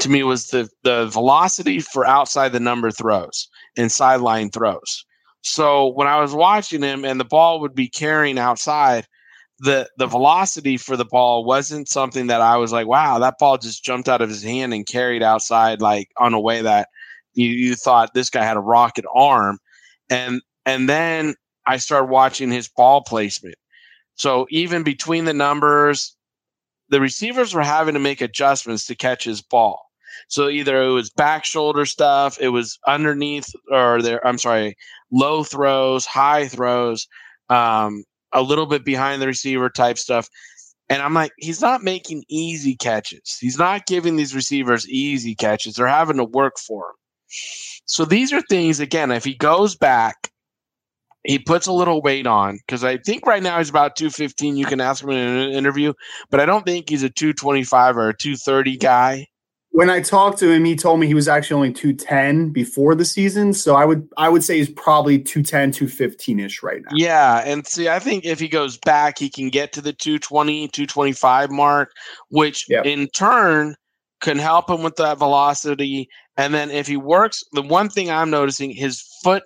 to 0.00 0.08
me 0.08 0.22
was 0.22 0.48
the 0.48 0.68
the 0.82 1.06
velocity 1.06 1.80
for 1.80 2.04
outside 2.06 2.52
the 2.52 2.60
number 2.60 2.90
throws 2.90 3.48
and 3.76 3.90
sideline 3.90 4.50
throws. 4.50 5.04
So 5.42 5.88
when 5.88 6.06
I 6.06 6.20
was 6.20 6.34
watching 6.34 6.82
him 6.82 7.04
and 7.04 7.20
the 7.20 7.24
ball 7.24 7.60
would 7.60 7.74
be 7.74 7.88
carrying 7.88 8.38
outside, 8.38 9.06
the 9.58 9.88
the 9.98 10.06
velocity 10.06 10.76
for 10.76 10.96
the 10.96 11.04
ball 11.04 11.44
wasn't 11.44 11.88
something 11.88 12.26
that 12.26 12.40
I 12.40 12.56
was 12.56 12.72
like, 12.72 12.86
wow, 12.86 13.18
that 13.18 13.38
ball 13.38 13.58
just 13.58 13.84
jumped 13.84 14.08
out 14.08 14.22
of 14.22 14.28
his 14.28 14.42
hand 14.42 14.74
and 14.74 14.86
carried 14.86 15.22
outside 15.22 15.80
like 15.80 16.08
on 16.18 16.34
a 16.34 16.40
way 16.40 16.62
that 16.62 16.88
you, 17.34 17.48
you 17.48 17.74
thought 17.74 18.14
this 18.14 18.30
guy 18.30 18.44
had 18.44 18.56
a 18.56 18.60
rocket 18.60 19.04
arm. 19.14 19.58
And 20.10 20.42
and 20.66 20.88
then 20.88 21.34
I 21.66 21.76
started 21.76 22.10
watching 22.10 22.50
his 22.50 22.68
ball 22.68 23.02
placement. 23.02 23.56
So 24.16 24.46
even 24.50 24.82
between 24.82 25.24
the 25.24 25.34
numbers, 25.34 26.16
the 26.94 27.00
receivers 27.00 27.52
were 27.52 27.62
having 27.62 27.94
to 27.94 27.98
make 27.98 28.20
adjustments 28.20 28.86
to 28.86 28.94
catch 28.94 29.24
his 29.24 29.42
ball. 29.42 29.90
So 30.28 30.48
either 30.48 30.80
it 30.80 30.92
was 30.92 31.10
back 31.10 31.44
shoulder 31.44 31.86
stuff, 31.86 32.38
it 32.40 32.50
was 32.50 32.78
underneath, 32.86 33.48
or 33.68 34.00
there. 34.00 34.24
I'm 34.24 34.38
sorry, 34.38 34.76
low 35.10 35.42
throws, 35.42 36.06
high 36.06 36.46
throws, 36.46 37.08
um, 37.48 38.04
a 38.32 38.42
little 38.42 38.66
bit 38.66 38.84
behind 38.84 39.20
the 39.20 39.26
receiver 39.26 39.68
type 39.70 39.98
stuff. 39.98 40.28
And 40.88 41.02
I'm 41.02 41.14
like, 41.14 41.32
he's 41.38 41.60
not 41.60 41.82
making 41.82 42.22
easy 42.28 42.76
catches. 42.76 43.38
He's 43.40 43.58
not 43.58 43.86
giving 43.86 44.14
these 44.14 44.32
receivers 44.32 44.88
easy 44.88 45.34
catches. 45.34 45.74
They're 45.74 45.88
having 45.88 46.18
to 46.18 46.24
work 46.24 46.60
for 46.60 46.90
him. 46.90 46.96
So 47.86 48.04
these 48.04 48.32
are 48.32 48.42
things 48.42 48.78
again. 48.78 49.10
If 49.10 49.24
he 49.24 49.34
goes 49.34 49.74
back 49.74 50.30
he 51.24 51.38
puts 51.38 51.66
a 51.66 51.72
little 51.72 52.02
weight 52.02 52.26
on 52.26 52.58
because 52.58 52.84
I 52.84 52.98
think 52.98 53.26
right 53.26 53.42
now 53.42 53.58
he's 53.58 53.70
about 53.70 53.96
215. 53.96 54.56
You 54.56 54.66
can 54.66 54.80
ask 54.80 55.02
him 55.02 55.10
in 55.10 55.16
an 55.16 55.52
interview, 55.52 55.94
but 56.30 56.38
I 56.38 56.46
don't 56.46 56.64
think 56.64 56.90
he's 56.90 57.02
a 57.02 57.10
225 57.10 57.96
or 57.96 58.10
a 58.10 58.16
230 58.16 58.76
guy. 58.76 59.26
When 59.70 59.90
I 59.90 60.00
talked 60.02 60.38
to 60.38 60.52
him, 60.52 60.64
he 60.64 60.76
told 60.76 61.00
me 61.00 61.08
he 61.08 61.14
was 61.14 61.26
actually 61.26 61.56
only 61.56 61.72
210 61.72 62.50
before 62.50 62.94
the 62.94 63.04
season. 63.04 63.52
So 63.52 63.74
I 63.74 63.84
would 63.84 64.08
I 64.16 64.28
would 64.28 64.44
say 64.44 64.58
he's 64.58 64.70
probably 64.70 65.18
210, 65.18 65.72
215 65.72 66.40
ish 66.40 66.62
right 66.62 66.80
now. 66.82 66.92
Yeah. 66.94 67.42
And 67.44 67.66
see, 67.66 67.88
I 67.88 67.98
think 67.98 68.24
if 68.24 68.38
he 68.38 68.46
goes 68.46 68.78
back, 68.78 69.18
he 69.18 69.28
can 69.28 69.48
get 69.48 69.72
to 69.72 69.80
the 69.80 69.92
220, 69.92 70.68
225 70.68 71.50
mark, 71.50 71.90
which 72.28 72.66
yep. 72.68 72.86
in 72.86 73.08
turn 73.08 73.74
can 74.20 74.38
help 74.38 74.70
him 74.70 74.82
with 74.82 74.94
that 74.96 75.18
velocity. 75.18 76.08
And 76.36 76.54
then 76.54 76.70
if 76.70 76.86
he 76.86 76.96
works, 76.96 77.42
the 77.52 77.62
one 77.62 77.88
thing 77.88 78.10
I'm 78.10 78.30
noticing, 78.30 78.70
his 78.70 79.02
foot 79.24 79.42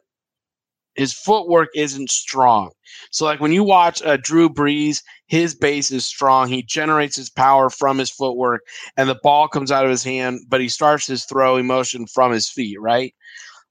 his 0.99 1.13
footwork 1.13 1.69
isn't 1.77 2.11
strong. 2.11 2.73
So 3.13 3.25
like 3.25 3.41
when 3.41 3.53
you 3.53 3.63
watch 3.63 4.03
uh, 4.03 4.19
Drew 4.21 4.49
Brees, 4.49 5.03
his 5.29 5.55
base 5.55 5.93
is 5.93 6.05
strong. 6.05 6.49
He 6.49 6.63
generates 6.63 7.15
his 7.15 7.31
power 7.31 7.71
from 7.71 7.99
his 7.99 8.11
footwork, 8.11 8.63
and 8.97 9.09
the 9.09 9.21
ball 9.23 9.47
comes 9.47 9.71
out 9.71 9.85
of 9.85 9.91
his 9.91 10.03
hand, 10.03 10.41
but 10.49 10.61
he 10.61 10.69
starts 10.69 11.07
his 11.07 11.25
throwing 11.25 11.67
motion 11.67 12.07
from 12.07 12.33
his 12.33 12.51
feet. 12.51 12.81
Right. 12.81 13.15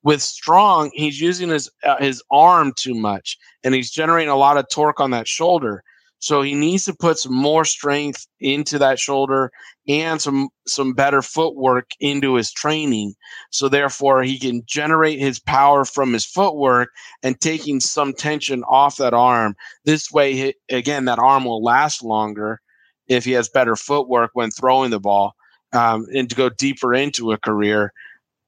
With 0.04 0.22
Strong, 0.22 0.92
he's 0.94 1.20
using 1.20 1.50
his 1.50 1.70
uh, 1.84 1.98
his 1.98 2.24
arm 2.32 2.72
too 2.78 2.96
much, 2.96 3.38
and 3.64 3.76
he's 3.76 3.92
generating 3.92 4.30
a 4.30 4.38
lot 4.38 4.58
of 4.58 4.70
torque 4.72 5.02
on 5.02 5.12
that 5.12 5.28
shoulder. 5.28 5.84
So 6.20 6.42
he 6.42 6.56
needs 6.56 6.86
to 6.86 6.96
put 6.96 7.20
some 7.20 7.36
more 7.36 7.64
strength 7.64 8.26
into 8.40 8.80
that 8.80 9.00
shoulder 9.00 9.52
and 9.88 10.22
some 10.22 10.50
some 10.66 10.94
better 10.94 11.22
footwork 11.22 11.92
into 12.00 12.36
his 12.36 12.52
training. 12.52 13.14
So 13.52 13.70
therefore 13.70 14.24
he 14.24 14.40
can 14.40 14.64
generate 14.66 15.20
his 15.20 15.40
power 15.40 15.86
from 15.86 16.14
his 16.14 16.26
footwork 16.26 16.90
and 17.22 17.40
taking 17.40 17.80
some 17.80 18.14
tension 18.14 18.64
off 18.64 18.98
that 18.98 19.14
arm. 19.14 19.56
This 19.86 20.12
way 20.12 20.54
again 20.70 21.06
that 21.06 21.20
arm 21.20 21.46
will 21.46 21.64
last 21.64 22.04
longer 22.04 22.62
if 23.08 23.24
he 23.24 23.34
has 23.34 23.50
better 23.50 23.76
footwork 23.76 24.32
when 24.34 24.50
throwing 24.50 24.92
the 24.92 25.00
ball 25.00 25.36
um, 25.74 26.08
and 26.14 26.30
to 26.30 26.36
go 26.36 26.50
deeper 26.50 26.94
into 26.94 27.32
a 27.32 27.38
career. 27.38 27.94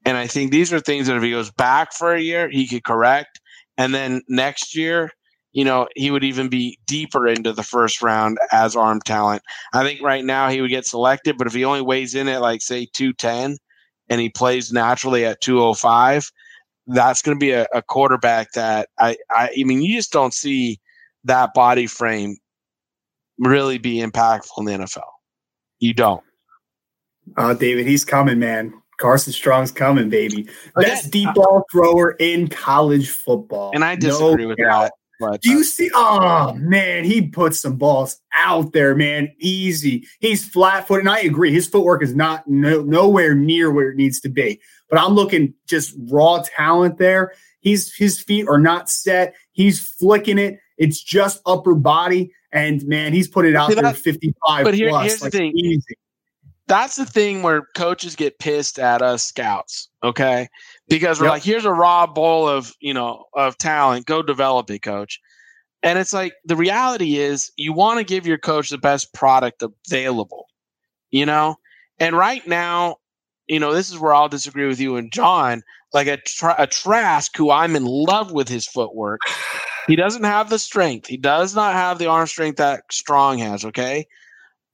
And 0.06 0.18
I 0.18 0.28
think 0.28 0.52
these 0.52 0.74
are 0.74 0.80
things 0.80 1.08
that 1.08 1.18
if 1.18 1.24
he 1.24 1.32
goes 1.32 1.52
back 1.52 1.94
for 1.94 2.14
a 2.14 2.22
year, 2.22 2.50
he 2.50 2.68
could 2.68 2.84
correct. 2.84 3.40
And 3.78 3.94
then 3.94 4.22
next 4.28 4.76
year, 4.76 5.12
you 5.60 5.66
know, 5.66 5.90
he 5.94 6.10
would 6.10 6.24
even 6.24 6.48
be 6.48 6.80
deeper 6.88 7.28
into 7.28 7.52
the 7.52 7.64
first 7.64 8.02
round 8.02 8.38
as 8.54 8.78
arm 8.78 9.02
talent. 9.02 9.44
I 9.74 9.84
think 9.84 10.02
right 10.02 10.24
now 10.24 10.48
he 10.48 10.62
would 10.62 10.70
get 10.70 10.86
selected, 10.86 11.38
but 11.38 11.48
if 11.48 11.54
he 11.54 11.66
only 11.66 11.82
weighs 11.82 12.16
in 12.16 12.30
at 12.30 12.40
like 12.40 12.62
say 12.62 12.88
210 12.94 13.58
and 14.08 14.22
he 14.22 14.30
plays 14.30 14.72
naturally 14.72 15.26
at 15.26 15.42
205, 15.42 16.32
that's 16.88 17.22
going 17.22 17.38
to 17.38 17.44
be 17.46 17.52
a, 17.52 17.68
a, 17.74 17.82
quarterback 17.82 18.54
that 18.54 18.88
I, 19.00 19.18
I, 19.30 19.50
I 19.50 19.64
mean, 19.66 19.82
you 19.82 19.98
just 19.98 20.14
don't 20.14 20.34
see 20.34 20.80
that 21.26 21.54
body 21.54 21.88
frame 21.88 22.38
really 23.38 23.80
be 23.80 23.98
impactful 23.98 24.60
in 24.60 24.64
the 24.64 24.72
NFL. 24.72 25.02
You 25.80 25.94
don't. 25.94 26.24
Uh, 27.36 27.54
David, 27.54 27.86
he's 27.86 28.06
coming, 28.06 28.40
man. 28.40 28.74
Carson 28.98 29.34
Strong's 29.34 29.72
coming, 29.72 30.10
baby. 30.10 30.48
Best 30.78 31.12
deep 31.12 31.34
ball 31.34 31.66
thrower 31.70 32.12
in 32.12 32.48
college 32.48 33.10
football. 33.10 33.72
And 33.74 33.84
I 33.84 33.98
disagree 33.98 34.44
no 34.44 34.50
with 34.52 34.58
doubt. 34.58 34.84
that. 34.84 34.94
But, 35.20 35.42
Do 35.42 35.50
you 35.50 35.64
see? 35.66 35.92
Oh 35.94 36.54
man, 36.54 37.04
he 37.04 37.28
puts 37.28 37.60
some 37.60 37.76
balls 37.76 38.20
out 38.34 38.72
there, 38.72 38.96
man. 38.96 39.34
Easy. 39.38 40.08
He's 40.20 40.48
flat 40.48 40.88
footed, 40.88 41.06
and 41.06 41.10
I 41.10 41.20
agree. 41.20 41.52
His 41.52 41.68
footwork 41.68 42.02
is 42.02 42.16
not 42.16 42.48
no, 42.48 42.82
nowhere 42.84 43.36
near 43.36 43.70
where 43.70 43.90
it 43.90 43.98
needs 43.98 44.22
to 44.22 44.30
be. 44.30 44.62
But 44.90 45.00
I'm 45.00 45.14
looking 45.14 45.54
just 45.68 45.94
raw 46.10 46.42
talent 46.44 46.98
there. 46.98 47.34
He's 47.60 47.94
his 47.94 48.22
feet 48.22 48.48
are 48.48 48.58
not 48.58 48.90
set. 48.90 49.36
He's 49.52 49.82
flicking 49.82 50.38
it. 50.38 50.60
It's 50.78 51.04
just 51.04 51.42
upper 51.46 51.76
body, 51.76 52.32
and 52.54 52.82
man, 52.88 53.12
he's 53.12 53.28
put 53.28 53.46
it 53.46 53.56
out 53.56 53.76
there 53.76 53.94
55 53.94 54.64
but 54.64 54.74
here, 54.74 54.90
plus. 54.90 55.06
Here's 55.06 55.22
like, 55.22 55.32
the 55.34 55.38
thing. 55.38 55.52
Easy. 55.58 55.96
That's 56.70 56.96
the 56.96 57.06
thing 57.06 57.42
where 57.42 57.68
coaches 57.76 58.16
get 58.16 58.40
pissed 58.40 58.80
at 58.80 59.02
us 59.02 59.26
scouts. 59.26 59.90
Okay, 60.04 60.48
because 60.88 61.20
we're 61.20 61.26
yep. 61.26 61.34
like, 61.34 61.44
here's 61.44 61.66
a 61.66 61.74
raw 61.74 62.08
bowl 62.08 62.48
of 62.48 62.74
you 62.80 62.94
know 62.94 63.26
of 63.34 63.58
talent. 63.58 64.06
Go 64.06 64.22
develop 64.22 64.70
it, 64.70 64.80
coach. 64.80 65.20
And 65.82 65.98
it's 65.98 66.14
like 66.14 66.34
the 66.46 66.56
reality 66.56 67.18
is 67.18 67.52
you 67.58 67.74
want 67.74 68.00
to 68.00 68.04
give 68.04 68.28
your 68.28 68.38
coach 68.38 68.70
the 68.70 68.78
best 68.78 69.14
product 69.14 69.64
available, 69.64 70.46
you 71.10 71.26
know. 71.26 71.56
And 72.00 72.16
right 72.16 72.46
now, 72.48 72.98
you 73.48 73.60
know, 73.60 73.74
this 73.74 73.90
is 73.90 74.00
where 74.00 74.14
I'll 74.14 74.30
disagree 74.30 74.68
with 74.68 74.80
you 74.80 74.96
and 74.96 75.12
John. 75.12 75.64
Like 75.92 76.06
a, 76.06 76.18
tra- 76.18 76.56
a 76.60 76.68
Trask, 76.68 77.36
who 77.36 77.50
I'm 77.50 77.76
in 77.76 77.84
love 77.86 78.32
with 78.32 78.48
his 78.48 78.68
footwork, 78.68 79.22
he 79.88 79.96
doesn't 79.96 80.24
have 80.24 80.52
the 80.52 80.60
strength. 80.60 81.08
He 81.08 81.18
does 81.18 81.56
not 81.56 81.74
have 81.74 81.98
the 81.98 82.06
arm 82.06 82.28
strength 82.28 82.58
that 82.58 82.84
Strong 82.92 83.40
has. 83.40 83.66
Okay, 83.66 84.06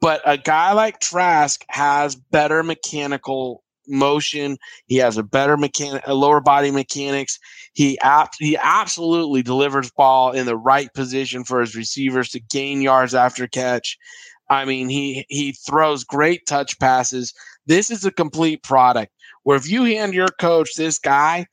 but 0.01 0.21
a 0.25 0.37
guy 0.37 0.73
like 0.73 0.99
Trask 0.99 1.63
has 1.69 2.15
better 2.15 2.63
mechanical 2.63 3.63
motion. 3.87 4.57
He 4.87 4.97
has 4.97 5.17
a 5.17 5.23
better 5.23 5.57
mechanic, 5.57 6.03
a 6.05 6.13
lower 6.13 6.41
body 6.41 6.71
mechanics. 6.71 7.39
He 7.73 7.99
ap- 7.99 8.33
he 8.39 8.57
absolutely 8.57 9.43
delivers 9.43 9.91
ball 9.91 10.31
in 10.31 10.45
the 10.45 10.57
right 10.57 10.93
position 10.93 11.43
for 11.43 11.61
his 11.61 11.75
receivers 11.75 12.29
to 12.29 12.39
gain 12.39 12.81
yards 12.81 13.13
after 13.13 13.47
catch. 13.47 13.97
I 14.49 14.65
mean, 14.65 14.89
he 14.89 15.25
he 15.29 15.53
throws 15.53 16.03
great 16.03 16.45
touch 16.45 16.79
passes. 16.79 17.33
This 17.65 17.89
is 17.89 18.05
a 18.05 18.11
complete 18.11 18.63
product. 18.63 19.11
Where 19.43 19.57
if 19.57 19.69
you 19.69 19.83
hand 19.83 20.13
your 20.13 20.27
coach 20.39 20.75
this 20.75 20.99
guy, 20.99 21.45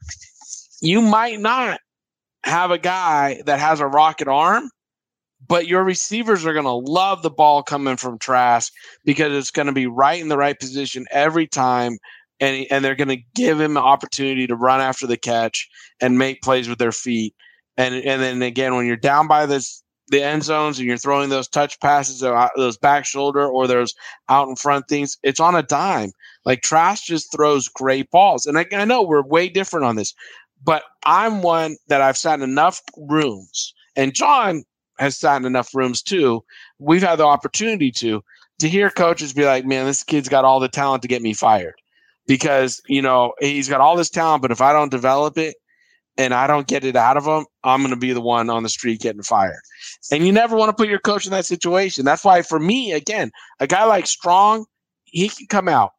you 0.81 1.01
might 1.01 1.41
not 1.41 1.81
have 2.45 2.71
a 2.71 2.79
guy 2.79 3.43
that 3.47 3.61
has 3.61 3.81
a 3.81 3.87
rocket 3.87 4.29
arm, 4.29 4.71
but 5.53 5.69
your 5.69 5.85
receivers 5.85 6.47
are 6.47 6.55
going 6.55 6.65
to 6.65 6.73
love 6.73 7.21
the 7.21 7.29
ball 7.29 7.63
coming 7.63 7.99
from 7.99 8.19
Trask 8.19 8.73
because 9.05 9.35
it's 9.35 9.51
going 9.51 9.67
to 9.67 9.73
be 9.73 9.87
right 9.87 10.19
in 10.19 10.29
the 10.29 10.39
right 10.39 10.59
position 10.59 11.05
every 11.11 11.47
time. 11.47 11.99
And, 12.41 12.67
and 12.71 12.83
they're 12.83 12.95
going 12.95 13.09
to 13.09 13.23
give 13.35 13.61
him 13.61 13.77
an 13.77 13.83
opportunity 13.83 14.47
to 14.47 14.57
run 14.57 14.81
after 14.81 15.07
the 15.07 15.19
catch 15.19 15.69
and 16.01 16.17
make 16.17 16.41
plays 16.41 16.71
with 16.71 16.79
their 16.79 16.91
feet. 16.91 17.35
And, 17.77 17.95
and 17.97 18.23
then 18.23 18.41
again, 18.41 18.75
when 18.75 18.87
you're 18.87 18.97
down 18.97 19.29
by 19.29 19.45
this 19.45 19.83
the 20.09 20.23
end 20.23 20.43
zones 20.43 20.79
and 20.79 20.89
you're 20.89 20.97
throwing 20.97 21.29
those 21.29 21.49
touch 21.49 21.79
passes 21.81 22.23
or 22.23 22.35
uh, 22.35 22.49
those 22.57 22.79
back 22.79 23.05
shoulder 23.05 23.47
or 23.47 23.67
those 23.67 23.93
out 24.31 24.49
in 24.49 24.57
front 24.57 24.89
things, 24.89 25.19
it's 25.23 25.39
on 25.39 25.55
a 25.55 25.63
dime. 25.63 26.13
Like 26.47 26.63
Trask 26.63 27.05
just 27.05 27.31
throws 27.31 27.69
great 27.69 28.11
balls. 28.11 28.47
And 28.47 28.59
I, 28.59 28.65
I 28.73 28.87
know 28.87 29.03
we're 29.03 29.23
way 29.23 29.51
different 29.51 29.85
on 29.85 29.97
this, 29.97 30.15
but 30.65 30.85
I'm 31.05 31.43
one 31.43 31.77
that 31.89 32.01
I've 32.01 32.17
sat 32.17 32.41
in 32.41 32.49
enough 32.49 32.81
rooms, 32.97 33.75
and 33.97 34.15
John 34.15 34.65
has 35.03 35.19
sat 35.19 35.37
in 35.37 35.45
enough 35.45 35.75
rooms 35.75 36.03
too. 36.03 36.45
We've 36.79 37.03
had 37.03 37.17
the 37.17 37.27
opportunity 37.27 37.91
to 37.93 38.23
to 38.61 38.69
hear 38.69 38.91
coaches 38.91 39.33
be 39.33 39.45
like, 39.45 39.67
"Man, 39.67 39.87
this 39.87 40.05
kid's 40.05 40.29
got 40.29 40.45
all 40.45 40.61
the 40.61 40.69
talent 40.69 41.03
to 41.03 41.09
get 41.09 41.23
me 41.23 41.35
fired," 41.35 41.75
because 42.27 42.81
you 42.87 43.03
know 43.03 43.35
he's 43.41 43.69
got 43.69 43.81
all 43.81 43.97
this 43.97 44.11
talent, 44.11 44.43
but 44.43 44.51
if 44.51 44.61
I 44.61 44.73
don't 44.73 44.91
develop 44.91 45.37
it, 45.37 45.57
and 46.19 46.35
I 46.35 46.47
don't 46.47 46.67
get 46.67 46.85
it 46.85 46.97
out 46.97 47.17
of 47.17 47.25
them, 47.25 47.47
I'm 47.65 47.81
going 47.81 47.91
to 47.91 47.97
be 47.97 48.13
the 48.13 48.21
one 48.21 48.51
on 48.51 48.63
the 48.63 48.69
street 48.69 49.01
getting 49.01 49.23
fired. 49.23 49.61
And 50.11 50.27
you 50.27 50.33
never 50.33 50.57
want 50.57 50.69
to 50.69 50.75
put 50.75 50.89
your 50.89 50.99
coach 50.99 51.25
in 51.25 51.33
that 51.33 51.47
situation. 51.47 52.05
That's 52.05 52.25
why, 52.25 52.43
for 52.43 52.59
me, 52.59 52.93
again, 52.93 53.31
a 53.61 53.67
guy 53.67 53.85
like 53.85 54.07
Strong, 54.07 54.67
he 55.05 55.29
can 55.29 55.47
come 55.47 55.69
out. 55.69 55.93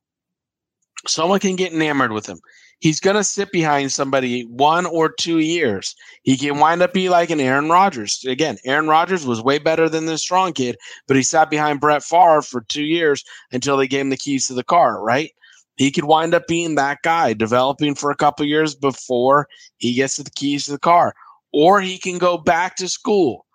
Someone 1.07 1.39
can 1.39 1.55
get 1.55 1.73
enamored 1.73 2.11
with 2.11 2.27
him. 2.27 2.39
He's 2.83 2.99
going 2.99 3.15
to 3.15 3.23
sit 3.23 3.49
behind 3.53 3.93
somebody 3.93 4.41
one 4.41 4.85
or 4.85 5.09
two 5.09 5.39
years. 5.39 5.95
He 6.23 6.35
can 6.35 6.59
wind 6.59 6.81
up 6.81 6.91
be 6.91 7.07
like 7.07 7.29
an 7.29 7.39
Aaron 7.39 7.69
Rodgers. 7.69 8.21
Again, 8.27 8.57
Aaron 8.65 8.89
Rodgers 8.89 9.25
was 9.25 9.41
way 9.41 9.57
better 9.57 9.87
than 9.87 10.05
the 10.05 10.17
Strong 10.17 10.51
kid, 10.51 10.75
but 11.07 11.15
he 11.15 11.23
sat 11.23 11.49
behind 11.49 11.79
Brett 11.79 12.03
Favre 12.03 12.41
for 12.41 12.59
two 12.67 12.83
years 12.83 13.23
until 13.53 13.77
they 13.77 13.87
gave 13.87 14.01
him 14.01 14.09
the 14.09 14.17
keys 14.17 14.47
to 14.47 14.53
the 14.53 14.65
car, 14.65 15.01
right? 15.01 15.31
he 15.77 15.91
could 15.91 16.03
wind 16.03 16.33
up 16.33 16.45
being 16.45 16.75
that 16.75 16.99
guy, 17.03 17.31
developing 17.31 17.95
for 17.95 18.11
a 18.11 18.17
couple 18.17 18.45
years 18.45 18.75
before 18.75 19.47
he 19.77 19.93
gets 19.93 20.17
the 20.17 20.29
keys 20.35 20.65
to 20.65 20.71
the 20.71 20.77
car. 20.77 21.13
Or 21.53 21.79
he 21.79 21.97
can 21.97 22.17
go 22.17 22.37
back 22.37 22.75
to 22.75 22.89
school, 22.89 23.45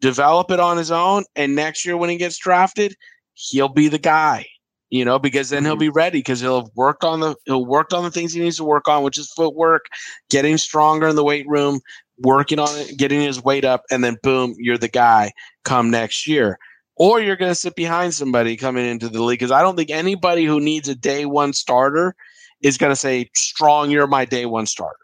develop 0.00 0.50
it 0.50 0.60
on 0.60 0.76
his 0.76 0.90
own, 0.90 1.24
and 1.36 1.54
next 1.54 1.86
year 1.86 1.96
when 1.96 2.10
he 2.10 2.16
gets 2.16 2.36
drafted, 2.36 2.94
he'll 3.32 3.68
be 3.68 3.88
the 3.88 3.98
guy. 3.98 4.46
You 4.90 5.04
know, 5.04 5.18
because 5.18 5.50
then 5.50 5.64
he'll 5.64 5.74
mm-hmm. 5.74 5.80
be 5.80 5.88
ready 5.90 6.18
because 6.20 6.40
he'll 6.40 6.62
have 6.62 6.70
worked 6.74 7.04
on 7.04 7.20
the 7.20 7.36
he'll 7.44 7.66
worked 7.66 7.92
on 7.92 8.04
the 8.04 8.10
things 8.10 8.32
he 8.32 8.40
needs 8.40 8.56
to 8.56 8.64
work 8.64 8.88
on, 8.88 9.02
which 9.02 9.18
is 9.18 9.32
footwork, 9.32 9.86
getting 10.30 10.56
stronger 10.56 11.08
in 11.08 11.16
the 11.16 11.24
weight 11.24 11.46
room, 11.46 11.80
working 12.18 12.58
on 12.58 12.74
it, 12.78 12.96
getting 12.96 13.20
his 13.20 13.42
weight 13.42 13.64
up, 13.64 13.82
and 13.90 14.02
then 14.02 14.16
boom, 14.22 14.54
you're 14.58 14.78
the 14.78 14.88
guy 14.88 15.32
come 15.64 15.90
next 15.90 16.26
year 16.26 16.58
or 16.98 17.20
you're 17.20 17.36
going 17.36 17.50
to 17.50 17.54
sit 17.54 17.76
behind 17.76 18.12
somebody 18.12 18.56
coming 18.56 18.84
into 18.84 19.08
the 19.08 19.22
league. 19.22 19.38
Because 19.38 19.52
I 19.52 19.62
don't 19.62 19.76
think 19.76 19.90
anybody 19.90 20.44
who 20.44 20.60
needs 20.60 20.88
a 20.88 20.94
day 20.94 21.24
one 21.24 21.52
starter 21.52 22.14
is 22.60 22.76
going 22.76 22.90
to 22.90 22.96
say, 22.96 23.30
"Strong, 23.34 23.90
you're 23.90 24.06
my 24.06 24.24
day 24.24 24.46
one 24.46 24.66
starter." 24.66 24.96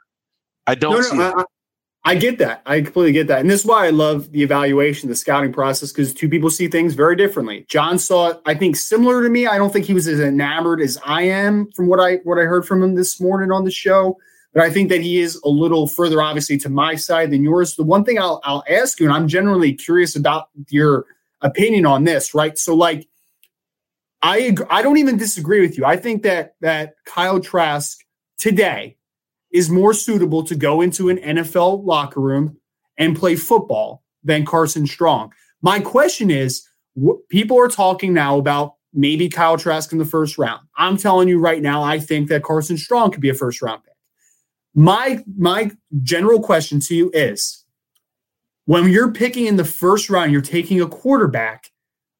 I 0.67 0.75
don't. 0.75 1.17
No, 1.17 1.31
no, 1.31 1.45
I, 2.05 2.15
get 2.17 2.39
that. 2.39 2.63
I 2.67 2.81
completely 2.83 3.13
get 3.13 3.29
that, 3.29 3.41
and 3.41 3.49
this 3.49 3.61
is 3.61 3.67
why 3.67 3.87
I 3.87 3.91
love 3.91 4.31
the 4.33 4.43
evaluation, 4.43 5.09
the 5.09 5.17
scouting 5.17 5.53
process, 5.53 5.91
because 5.91 6.13
two 6.13 6.29
people 6.29 6.51
see 6.51 6.69
things 6.69 6.95
very 6.95 7.17
differently. 7.17 7.65
John 7.69 7.99
saw 7.99 8.29
it, 8.29 8.41
I 8.45 8.55
think, 8.55 8.77
similar 8.77 9.23
to 9.23 9.29
me. 9.29 9.47
I 9.47 9.57
don't 9.57 9.73
think 9.73 9.87
he 9.87 9.95
was 9.95 10.07
as 10.07 10.21
enamored 10.21 10.81
as 10.81 10.99
I 11.05 11.23
am 11.23 11.71
from 11.73 11.87
what 11.87 12.01
I 12.01 12.17
what 12.25 12.39
I 12.39 12.43
heard 12.43 12.67
from 12.67 12.83
him 12.83 12.95
this 12.95 13.21
morning 13.21 13.51
on 13.51 13.65
the 13.65 13.71
show. 13.71 14.19
But 14.53 14.63
I 14.63 14.71
think 14.71 14.89
that 14.91 15.01
he 15.01 15.19
is 15.19 15.41
a 15.45 15.49
little 15.49 15.89
further, 15.89 16.23
obviously, 16.23 16.57
to 16.59 16.69
my 16.69 16.95
side 16.95 17.33
than 17.33 17.43
yours. 17.43 17.75
The 17.75 17.83
one 17.83 18.05
thing 18.05 18.21
I'll, 18.21 18.41
I'll 18.45 18.63
ask 18.71 19.01
you, 19.01 19.07
and 19.07 19.15
I'm 19.15 19.27
generally 19.27 19.73
curious 19.73 20.15
about 20.15 20.49
your 20.69 21.07
opinion 21.41 21.87
on 21.87 22.05
this, 22.05 22.35
right? 22.35 22.59
So 22.59 22.75
like 22.75 23.09
I 24.23 24.57
I 24.71 24.83
don't 24.83 24.97
even 24.97 25.17
disagree 25.17 25.61
with 25.61 25.77
you. 25.77 25.85
I 25.85 25.97
think 25.97 26.23
that 26.23 26.55
that 26.61 26.95
Kyle 27.05 27.41
Trask 27.41 27.99
today 28.39 28.97
is 29.55 29.71
more 29.71 29.95
suitable 29.95 30.43
to 30.43 30.57
go 30.57 30.81
into 30.81 31.09
an 31.09 31.17
NFL 31.19 31.85
locker 31.85 32.21
room 32.21 32.57
and 32.99 33.17
play 33.17 33.37
football 33.37 34.03
than 34.25 34.45
Carson 34.45 34.85
Strong. 34.85 35.33
My 35.63 35.79
question 35.79 36.29
is 36.31 36.69
people 37.29 37.59
are 37.59 37.69
talking 37.69 38.13
now 38.13 38.37
about 38.37 38.75
maybe 38.93 39.29
Kyle 39.29 39.57
Trask 39.57 39.93
in 39.93 39.99
the 39.99 40.05
first 40.05 40.39
round. 40.39 40.67
I'm 40.77 40.97
telling 40.97 41.29
you 41.29 41.39
right 41.39 41.63
now 41.63 41.85
I 41.85 42.01
think 42.01 42.29
that 42.29 42.43
Carson 42.43 42.77
Strong 42.77 43.13
could 43.13 43.21
be 43.21 43.31
a 43.31 43.35
first 43.35 43.63
round 43.63 43.85
pick. 43.85 43.95
My 44.75 45.23
my 45.39 45.71
general 46.03 46.41
question 46.41 46.81
to 46.81 46.95
you 46.97 47.11
is 47.15 47.65
when 48.67 48.89
you're 48.89 49.13
picking 49.13 49.47
in 49.47 49.57
the 49.57 49.65
first 49.65 50.11
round, 50.11 50.33
you're 50.33 50.41
taking 50.41 50.81
a 50.81 50.89
quarterback. 50.89 51.71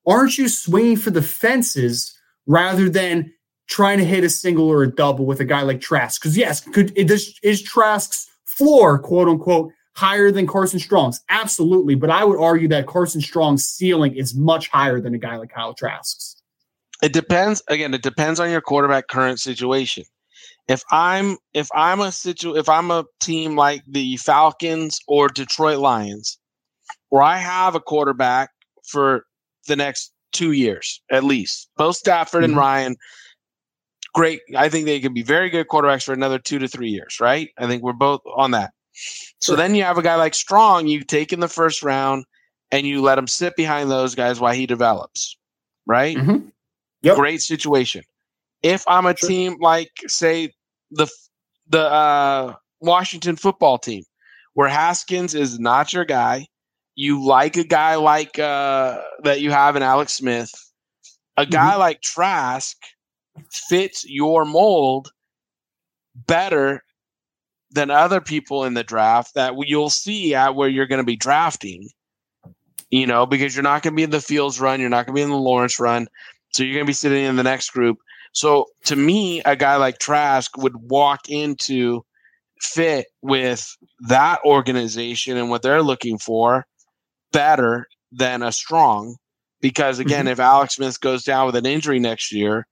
Aren't 0.07 0.39
you 0.39 0.49
swinging 0.49 0.99
for 0.99 1.11
the 1.11 1.23
fences 1.23 2.17
rather 2.47 2.89
than 2.89 3.33
trying 3.67 3.99
to 3.99 4.05
hit 4.05 4.25
a 4.25 4.31
single 4.31 4.69
or 4.69 4.83
a 4.83 4.91
double 4.91 5.27
with 5.27 5.41
a 5.41 5.45
guy 5.45 5.63
like 5.63 5.81
Trask? 5.81 6.21
Because 6.21 6.37
yes, 6.37 6.61
could 6.61 6.97
is, 6.97 7.39
is 7.43 7.63
Trask's 7.63 8.31
floor, 8.45 8.99
quote 8.99 9.29
unquote, 9.29 9.73
higher 9.95 10.31
than 10.31 10.47
Carson 10.47 10.79
Strong's? 10.79 11.21
Absolutely, 11.29 11.95
but 11.95 12.11
I 12.11 12.25
would 12.25 12.41
argue 12.41 12.69
that 12.69 12.87
Carson 12.87 13.21
Strong's 13.21 13.65
ceiling 13.65 14.15
is 14.15 14.35
much 14.35 14.69
higher 14.69 15.01
than 15.01 15.15
a 15.15 15.19
guy 15.19 15.37
like 15.37 15.51
Kyle 15.51 15.75
Trask's. 15.75 16.43
It 17.03 17.13
depends. 17.13 17.63
Again, 17.69 17.93
it 17.95 18.03
depends 18.03 18.41
on 18.41 18.51
your 18.51 18.61
quarterback 18.61 19.09
current 19.09 19.41
situation. 19.41 20.05
If 20.69 20.83
I'm 20.91 21.37
if 21.53 21.69
I'm 21.75 22.01
a 22.01 22.11
situ 22.11 22.57
if 22.57 22.69
I'm 22.69 22.91
a 22.91 23.05
team 23.21 23.57
like 23.57 23.83
the 23.87 24.17
Falcons 24.17 24.99
or 25.07 25.29
Detroit 25.29 25.79
Lions, 25.79 26.39
where 27.11 27.23
I 27.23 27.37
have 27.37 27.75
a 27.75 27.81
quarterback 27.81 28.51
for 28.89 29.25
the 29.67 29.77
next 29.77 30.13
two 30.33 30.53
years 30.53 31.03
at 31.11 31.25
least, 31.25 31.69
both 31.77 31.97
Stafford 31.97 32.43
mm-hmm. 32.43 32.53
and 32.53 32.57
Ryan, 32.57 32.97
great. 34.15 34.41
I 34.57 34.69
think 34.69 34.87
they 34.87 35.01
can 35.01 35.13
be 35.13 35.23
very 35.23 35.51
good 35.51 35.69
quarterbacks 35.69 36.05
for 36.05 36.13
another 36.13 36.39
two 36.39 36.59
to 36.59 36.69
three 36.69 36.89
years, 36.89 37.19
right? 37.21 37.51
I 37.59 37.67
think 37.67 37.83
we're 37.83 37.93
both 37.93 38.23
on 38.37 38.53
that. 38.53 38.73
So 39.41 39.57
then 39.57 39.75
you 39.75 39.83
have 39.83 39.99
a 39.99 40.03
guy 40.03 40.15
like 40.15 40.35
Strong, 40.35 40.87
you 40.87 41.03
take 41.03 41.33
in 41.33 41.41
the 41.41 41.49
first 41.49 41.83
round 41.83 42.25
and 42.71 42.87
you 42.87 43.03
let 43.03 43.19
him 43.19 43.27
sit 43.27 43.57
behind 43.57 43.91
those 43.91 44.15
guys 44.15 44.41
while 44.41 44.55
he 44.55 44.67
develops, 44.67 45.37
right? 45.85 46.17
Mm-hmm. 46.17 46.49
Yep. 47.03 47.17
Great 47.17 47.43
situation. 47.43 48.03
If 48.63 48.85
I'm 48.89 49.05
a 49.05 49.17
sure. 49.17 49.29
team 49.29 49.57
like, 49.61 49.91
say, 50.07 50.53
the 50.91 51.07
the 51.69 51.83
uh, 51.83 52.55
Washington 52.81 53.37
football 53.37 53.79
team, 53.79 54.05
where 54.55 54.69
Haskins 54.69 55.35
is 55.35 55.59
not 55.59 55.93
your 55.93 56.05
guy, 56.05 56.47
you 56.95 57.23
like 57.23 57.57
a 57.57 57.65
guy 57.65 57.97
like 57.97 58.39
uh, 58.39 59.01
that 59.25 59.41
you 59.41 59.51
have 59.51 59.77
in 59.77 59.83
Alex 59.83 60.15
Smith, 60.15 60.51
a 61.37 61.45
guy 61.45 61.73
mm-hmm. 61.73 61.81
like 61.81 62.01
Trask 62.01 62.77
fits 63.51 64.05
your 64.07 64.45
mold 64.45 65.11
better 66.15 66.83
than 67.71 67.91
other 67.91 68.21
people 68.21 68.65
in 68.65 68.75
the 68.75 68.85
draft 68.85 69.35
that 69.35 69.55
you'll 69.67 69.91
see 69.91 70.35
at 70.35 70.55
where 70.55 70.69
you're 70.69 70.87
going 70.87 71.01
to 71.01 71.05
be 71.05 71.17
drafting. 71.17 71.89
You 72.91 73.07
know, 73.07 73.27
because 73.27 73.57
you're 73.57 73.65
not 73.65 73.83
going 73.83 73.95
to 73.95 73.97
be 73.97 74.05
in 74.05 74.11
the 74.11 74.21
Fields 74.21 74.61
run, 74.61 74.79
you're 74.81 74.89
not 74.89 75.07
going 75.07 75.15
to 75.15 75.19
be 75.19 75.23
in 75.23 75.31
the 75.31 75.37
Lawrence 75.37 75.81
run, 75.81 76.07
so 76.53 76.63
you're 76.63 76.75
going 76.75 76.87
to 76.87 76.91
be 76.91 76.93
sitting 76.93 77.25
in 77.25 77.35
the 77.35 77.43
next 77.43 77.71
group. 77.71 77.99
So 78.33 78.67
to 78.85 78.95
me, 78.95 79.43
a 79.45 79.57
guy 79.57 79.77
like 79.77 79.99
Trask 79.99 80.57
would 80.57 80.77
walk 80.77 81.29
into 81.29 82.05
fit 82.61 83.07
with 83.23 83.77
that 84.09 84.41
organization 84.45 85.37
and 85.37 85.51
what 85.51 85.63
they're 85.63 85.83
looking 85.83 86.19
for 86.19 86.67
better 87.33 87.87
than 88.13 88.43
a 88.43 88.53
strong. 88.53 89.17
Because 89.61 89.99
again, 89.99 90.27
mm-hmm. 90.27 90.33
if 90.33 90.41
Alex 90.41 90.77
Smith 90.77 91.01
goes 91.01 91.25
down 91.25 91.47
with 91.47 91.57
an 91.57 91.67
injury 91.67 91.99
next 91.99 92.33
year, 92.33 92.67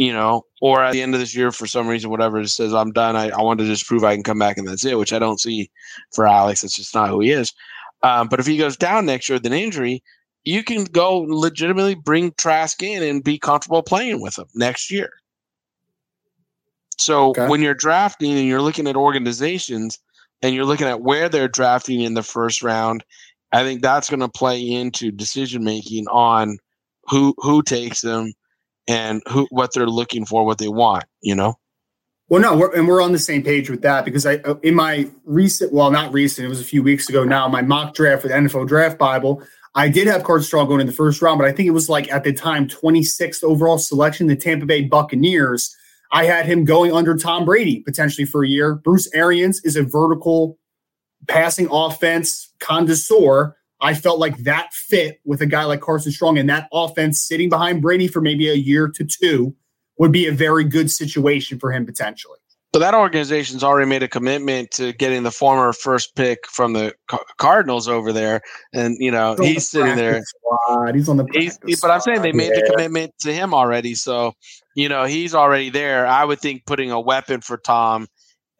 you 0.00 0.14
know, 0.14 0.46
or 0.62 0.82
at 0.82 0.92
the 0.92 1.02
end 1.02 1.12
of 1.12 1.20
this 1.20 1.36
year 1.36 1.52
for 1.52 1.66
some 1.66 1.86
reason, 1.86 2.08
whatever, 2.08 2.40
it 2.40 2.48
says 2.48 2.72
I'm 2.72 2.90
done. 2.90 3.16
I, 3.16 3.28
I 3.28 3.42
want 3.42 3.60
to 3.60 3.66
just 3.66 3.86
prove 3.86 4.02
I 4.02 4.14
can 4.14 4.22
come 4.22 4.38
back 4.38 4.56
and 4.56 4.66
that's 4.66 4.86
it, 4.86 4.96
which 4.96 5.12
I 5.12 5.18
don't 5.18 5.38
see 5.38 5.70
for 6.14 6.26
Alex. 6.26 6.64
It's 6.64 6.74
just 6.74 6.94
not 6.94 7.10
who 7.10 7.20
he 7.20 7.30
is. 7.30 7.52
Um, 8.02 8.26
but 8.28 8.40
if 8.40 8.46
he 8.46 8.56
goes 8.56 8.78
down 8.78 9.04
next 9.04 9.28
year 9.28 9.36
with 9.36 9.44
an 9.44 9.52
injury, 9.52 10.02
you 10.44 10.64
can 10.64 10.84
go 10.84 11.26
legitimately 11.28 11.96
bring 11.96 12.32
Trask 12.38 12.82
in 12.82 13.02
and 13.02 13.22
be 13.22 13.38
comfortable 13.38 13.82
playing 13.82 14.22
with 14.22 14.38
him 14.38 14.46
next 14.54 14.90
year. 14.90 15.10
So 16.96 17.32
okay. 17.32 17.46
when 17.48 17.60
you're 17.60 17.74
drafting 17.74 18.32
and 18.38 18.48
you're 18.48 18.62
looking 18.62 18.86
at 18.86 18.96
organizations 18.96 19.98
and 20.40 20.54
you're 20.54 20.64
looking 20.64 20.86
at 20.86 21.02
where 21.02 21.28
they're 21.28 21.46
drafting 21.46 22.00
in 22.00 22.14
the 22.14 22.22
first 22.22 22.62
round, 22.62 23.04
I 23.52 23.64
think 23.64 23.82
that's 23.82 24.08
going 24.08 24.20
to 24.20 24.30
play 24.30 24.66
into 24.66 25.10
decision 25.10 25.62
making 25.62 26.06
on 26.08 26.56
who 27.10 27.34
who 27.36 27.62
takes 27.62 28.00
them 28.00 28.32
and 28.90 29.22
who 29.28 29.46
what 29.50 29.72
they're 29.72 29.86
looking 29.86 30.26
for, 30.26 30.44
what 30.44 30.58
they 30.58 30.68
want. 30.68 31.04
You 31.22 31.34
know. 31.34 31.54
Well, 32.28 32.40
no, 32.40 32.56
we're, 32.56 32.72
and 32.76 32.86
we're 32.86 33.02
on 33.02 33.10
the 33.10 33.18
same 33.18 33.42
page 33.42 33.68
with 33.68 33.82
that 33.82 34.04
because 34.04 34.24
I, 34.24 34.36
uh, 34.36 34.54
in 34.62 34.76
my 34.76 35.10
recent, 35.24 35.72
well, 35.72 35.90
not 35.90 36.12
recent, 36.12 36.46
it 36.46 36.48
was 36.48 36.60
a 36.60 36.64
few 36.64 36.80
weeks 36.80 37.08
ago 37.08 37.24
now, 37.24 37.48
my 37.48 37.60
mock 37.60 37.92
draft 37.92 38.22
with 38.22 38.30
NFL 38.30 38.68
Draft 38.68 38.98
Bible, 38.98 39.42
I 39.74 39.88
did 39.88 40.06
have 40.06 40.22
Carson 40.22 40.46
Strong 40.46 40.68
going 40.68 40.80
in 40.80 40.86
the 40.86 40.92
first 40.92 41.22
round, 41.22 41.38
but 41.38 41.48
I 41.48 41.52
think 41.52 41.66
it 41.66 41.72
was 41.72 41.88
like 41.88 42.10
at 42.12 42.22
the 42.22 42.32
time 42.32 42.68
26th 42.68 43.42
overall 43.42 43.78
selection, 43.78 44.28
the 44.28 44.36
Tampa 44.36 44.66
Bay 44.66 44.82
Buccaneers. 44.82 45.74
I 46.12 46.24
had 46.24 46.46
him 46.46 46.64
going 46.64 46.92
under 46.92 47.16
Tom 47.16 47.44
Brady 47.44 47.80
potentially 47.80 48.24
for 48.24 48.44
a 48.44 48.48
year. 48.48 48.76
Bruce 48.76 49.08
Arians 49.14 49.60
is 49.64 49.76
a 49.76 49.82
vertical 49.82 50.58
passing 51.28 51.68
offense 51.70 52.52
connoisseur, 52.58 53.56
I 53.80 53.94
felt 53.94 54.18
like 54.18 54.36
that 54.38 54.72
fit 54.72 55.20
with 55.24 55.40
a 55.40 55.46
guy 55.46 55.64
like 55.64 55.80
Carson 55.80 56.12
Strong 56.12 56.38
and 56.38 56.48
that 56.50 56.68
offense 56.72 57.22
sitting 57.22 57.48
behind 57.48 57.82
Brady 57.82 58.08
for 58.08 58.20
maybe 58.20 58.48
a 58.48 58.54
year 58.54 58.88
to 58.88 59.04
two 59.04 59.54
would 59.98 60.12
be 60.12 60.26
a 60.26 60.32
very 60.32 60.64
good 60.64 60.90
situation 60.90 61.58
for 61.58 61.72
him 61.72 61.86
potentially. 61.86 62.38
But 62.72 62.80
that 62.80 62.94
organization's 62.94 63.64
already 63.64 63.88
made 63.88 64.04
a 64.04 64.08
commitment 64.08 64.70
to 64.72 64.92
getting 64.92 65.24
the 65.24 65.32
former 65.32 65.72
first 65.72 66.14
pick 66.14 66.46
from 66.46 66.72
the 66.72 66.94
Cardinals 67.36 67.88
over 67.88 68.12
there, 68.12 68.42
and 68.72 68.96
you 69.00 69.10
know 69.10 69.34
he's, 69.36 69.48
he's 69.48 69.68
sitting 69.70 69.96
there. 69.96 70.22
Squad. 70.24 70.94
He's 70.94 71.08
on 71.08 71.16
the. 71.16 71.26
He's, 71.32 71.58
but 71.80 71.90
I'm 71.90 72.00
saying 72.00 72.22
they 72.22 72.30
made 72.30 72.52
yeah. 72.54 72.60
the 72.60 72.70
commitment 72.70 73.12
to 73.22 73.32
him 73.32 73.54
already, 73.54 73.96
so 73.96 74.34
you 74.76 74.88
know 74.88 75.04
he's 75.04 75.34
already 75.34 75.70
there. 75.70 76.06
I 76.06 76.24
would 76.24 76.38
think 76.38 76.64
putting 76.64 76.92
a 76.92 77.00
weapon 77.00 77.40
for 77.40 77.56
Tom 77.56 78.06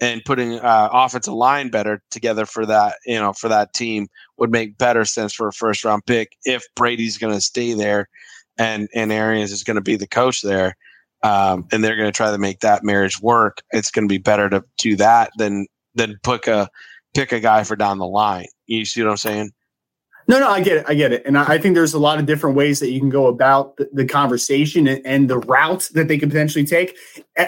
and 0.01 0.25
putting 0.25 0.59
uh, 0.59 0.89
offensive 0.93 1.35
line 1.35 1.69
better 1.69 2.03
together 2.11 2.47
for 2.47 2.65
that, 2.67 2.97
you 3.05 3.19
know, 3.19 3.33
for 3.33 3.49
that 3.49 3.75
team 3.75 4.09
would 4.41 4.51
make 4.51 4.79
better 4.79 5.05
sense 5.05 5.33
for 5.33 5.47
a 5.47 5.53
first 5.53 5.85
round 5.85 6.05
pick 6.07 6.37
if 6.45 6.65
Brady's 6.75 7.19
going 7.19 7.35
to 7.35 7.41
stay 7.41 7.75
there, 7.75 8.09
and 8.59 8.89
and 8.95 9.13
Arians 9.13 9.53
is 9.53 9.63
going 9.63 9.77
to 9.77 9.83
be 9.83 9.97
the 9.97 10.09
coach 10.09 10.43
there 10.43 10.77
um, 11.23 11.67
and 11.71 11.85
they're 11.85 11.97
going 11.97 12.09
to 12.09 12.17
try 12.17 12.31
to 12.31 12.39
make 12.39 12.61
that 12.61 12.83
marriage 12.83 13.21
work, 13.21 13.63
it's 13.71 13.91
going 13.91 14.09
to 14.09 14.13
be 14.13 14.19
better 14.19 14.49
to 14.49 14.65
do 14.79 14.97
that 14.97 15.31
than 15.37 15.67
than 15.95 16.19
pick 16.23 16.47
a 16.47 16.69
pick 17.15 17.33
a 17.33 17.41
guy 17.41 17.65
for 17.65 17.77
down 17.77 17.99
the 17.99 18.07
line. 18.07 18.47
You 18.67 18.85
see 18.85 19.03
what 19.03 19.11
I'm 19.11 19.17
saying? 19.17 19.51
No, 20.29 20.39
no, 20.39 20.49
I 20.49 20.61
get 20.61 20.77
it. 20.77 20.85
I 20.87 20.95
get 20.95 21.13
it. 21.13 21.27
And 21.27 21.37
I 21.37 21.59
think 21.59 21.75
there's 21.75 21.95
a 21.95 21.99
lot 21.99 22.21
of 22.21 22.27
different 22.27 22.55
ways 22.55 22.79
that 22.79 22.91
you 22.91 23.01
can 23.01 23.09
go 23.09 23.27
about 23.27 23.77
the, 23.79 23.89
the 23.93 24.05
conversation 24.05 24.87
and, 24.87 25.05
and, 25.05 25.29
the 25.29 25.39
route 25.39 25.89
that 25.95 26.07
they 26.07 26.19
could 26.19 26.29
potentially 26.29 26.65
take. 26.65 26.97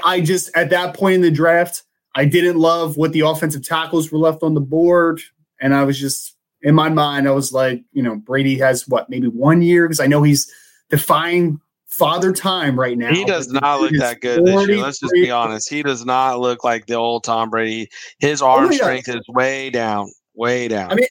I 0.04 0.20
just, 0.20 0.50
at 0.56 0.70
that 0.70 0.96
point 0.96 1.16
in 1.16 1.20
the 1.20 1.30
draft, 1.30 1.84
I 2.16 2.24
didn't 2.24 2.58
love 2.58 2.96
what 2.96 3.12
the 3.12 3.20
offensive 3.20 3.62
tackles 3.62 4.10
were 4.10 4.18
left 4.18 4.42
on 4.42 4.54
the 4.54 4.60
board. 4.60 5.20
And 5.60 5.76
I 5.76 5.84
was 5.84 6.00
just, 6.00 6.31
in 6.62 6.74
my 6.74 6.88
mind, 6.88 7.28
I 7.28 7.32
was 7.32 7.52
like, 7.52 7.82
you 7.92 8.02
know, 8.02 8.16
Brady 8.16 8.58
has 8.58 8.86
what, 8.88 9.10
maybe 9.10 9.28
one 9.28 9.62
year? 9.62 9.86
Because 9.86 10.00
I 10.00 10.06
know 10.06 10.22
he's 10.22 10.50
defying 10.90 11.60
father 11.86 12.32
time 12.32 12.78
right 12.78 12.96
now. 12.96 13.12
He 13.12 13.24
does 13.24 13.48
not 13.48 13.80
look 13.80 13.92
that 13.98 14.20
good 14.20 14.44
this 14.44 14.68
year. 14.68 14.78
Let's 14.78 15.00
just 15.00 15.12
be 15.12 15.30
honest. 15.30 15.68
He 15.68 15.82
does 15.82 16.04
not 16.04 16.40
look 16.40 16.64
like 16.64 16.86
the 16.86 16.94
old 16.94 17.24
Tom 17.24 17.50
Brady. 17.50 17.90
His 18.18 18.40
oh, 18.40 18.46
arm 18.46 18.66
oh, 18.66 18.70
strength 18.70 19.08
is 19.08 19.22
way 19.28 19.70
down, 19.70 20.10
way 20.34 20.68
down. 20.68 20.90
I 20.92 20.94
mean, 20.94 21.06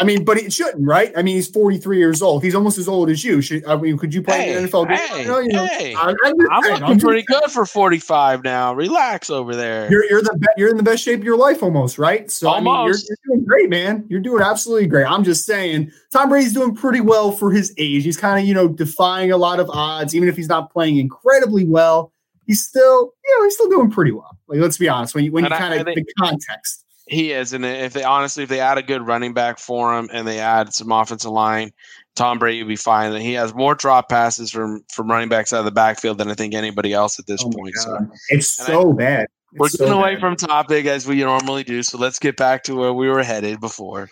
I 0.00 0.04
mean, 0.04 0.24
but 0.24 0.38
it 0.38 0.52
shouldn't, 0.52 0.84
right? 0.84 1.12
I 1.16 1.22
mean, 1.22 1.36
he's 1.36 1.46
43 1.48 1.98
years 1.98 2.20
old. 2.20 2.42
He's 2.42 2.56
almost 2.56 2.78
as 2.78 2.88
old 2.88 3.10
as 3.10 3.22
you. 3.22 3.40
Should, 3.40 3.64
I 3.64 3.76
mean, 3.76 3.96
could 3.96 4.12
you 4.12 4.22
play 4.22 4.38
hey, 4.38 4.56
in 4.56 4.62
the 4.64 4.68
NFL? 4.68 4.90
Hey, 4.90 5.22
you 5.22 5.28
know, 5.28 5.38
you 5.38 5.52
know, 5.52 5.66
hey. 5.66 5.94
I, 5.94 6.08
am 6.08 6.16
looking 6.36 6.82
I'm 6.82 6.98
pretty 6.98 7.22
good 7.22 7.48
for 7.52 7.64
45 7.64 8.42
now. 8.42 8.74
Relax 8.74 9.30
over 9.30 9.54
there. 9.54 9.88
You're 9.88 10.04
you're 10.06 10.22
the 10.22 10.36
be- 10.36 10.46
you're 10.56 10.70
in 10.70 10.76
the 10.76 10.82
best 10.82 11.04
shape 11.04 11.20
of 11.20 11.24
your 11.24 11.36
life 11.36 11.62
almost, 11.62 11.96
right? 11.96 12.28
So 12.28 12.48
almost. 12.48 12.66
I 12.66 12.72
mean, 12.72 12.86
you're, 12.86 12.96
you're, 12.96 13.36
doing 13.36 13.46
great, 13.46 13.70
man. 13.70 14.04
You're 14.08 14.20
doing 14.20 14.42
absolutely 14.42 14.88
great. 14.88 15.04
I'm 15.04 15.22
just 15.22 15.46
saying, 15.46 15.92
Tom 16.12 16.28
Brady's 16.28 16.52
doing 16.54 16.74
pretty 16.74 17.00
well 17.00 17.30
for 17.30 17.52
his 17.52 17.72
age. 17.78 18.02
He's 18.02 18.16
kind 18.16 18.40
of 18.40 18.48
you 18.48 18.54
know 18.54 18.66
defying 18.66 19.30
a 19.30 19.36
lot 19.36 19.60
of 19.60 19.70
odds, 19.70 20.12
even 20.12 20.28
if 20.28 20.36
he's 20.36 20.48
not 20.48 20.72
playing 20.72 20.98
incredibly 20.98 21.64
well. 21.64 22.10
He's 22.46 22.62
still, 22.62 23.14
you 23.24 23.38
know, 23.38 23.44
he's 23.44 23.54
still 23.54 23.70
doing 23.70 23.90
pretty 23.90 24.10
well. 24.10 24.36
Like, 24.48 24.58
let's 24.58 24.76
be 24.76 24.88
honest. 24.88 25.14
When 25.14 25.24
you 25.24 25.30
when 25.30 25.44
you 25.44 25.50
kind 25.50 25.80
of 25.80 25.86
the 25.86 26.04
context 26.18 26.83
he 27.06 27.32
is, 27.32 27.52
and 27.52 27.64
if 27.64 27.92
they 27.92 28.02
honestly, 28.02 28.44
if 28.44 28.48
they 28.48 28.60
add 28.60 28.78
a 28.78 28.82
good 28.82 29.06
running 29.06 29.34
back 29.34 29.58
for 29.58 29.96
him 29.96 30.08
and 30.12 30.26
they 30.26 30.38
add 30.38 30.72
some 30.72 30.90
offensive 30.90 31.30
line, 31.30 31.70
Tom 32.16 32.38
Brady 32.38 32.62
would 32.62 32.68
be 32.68 32.76
fine. 32.76 33.12
And 33.12 33.22
he 33.22 33.34
has 33.34 33.54
more 33.54 33.74
drop 33.74 34.08
passes 34.08 34.50
from 34.50 34.82
from 34.90 35.10
running 35.10 35.28
backs 35.28 35.52
out 35.52 35.58
of 35.58 35.64
the 35.66 35.70
backfield 35.70 36.18
than 36.18 36.30
I 36.30 36.34
think 36.34 36.54
anybody 36.54 36.92
else 36.92 37.18
at 37.18 37.26
this 37.26 37.42
oh 37.44 37.50
point. 37.50 37.74
So 37.74 37.98
it's 38.30 38.50
so 38.50 38.92
I, 38.92 38.94
bad. 38.94 39.26
It's 39.52 39.60
we're 39.60 39.68
getting 39.68 39.92
away 39.92 40.14
bad. 40.14 40.20
from 40.20 40.36
topic 40.36 40.86
as 40.86 41.06
we 41.06 41.20
normally 41.20 41.62
do, 41.62 41.82
so 41.82 41.98
let's 41.98 42.18
get 42.18 42.36
back 42.36 42.62
to 42.64 42.74
where 42.74 42.94
we 42.94 43.08
were 43.08 43.22
headed 43.22 43.60
before. 43.60 44.08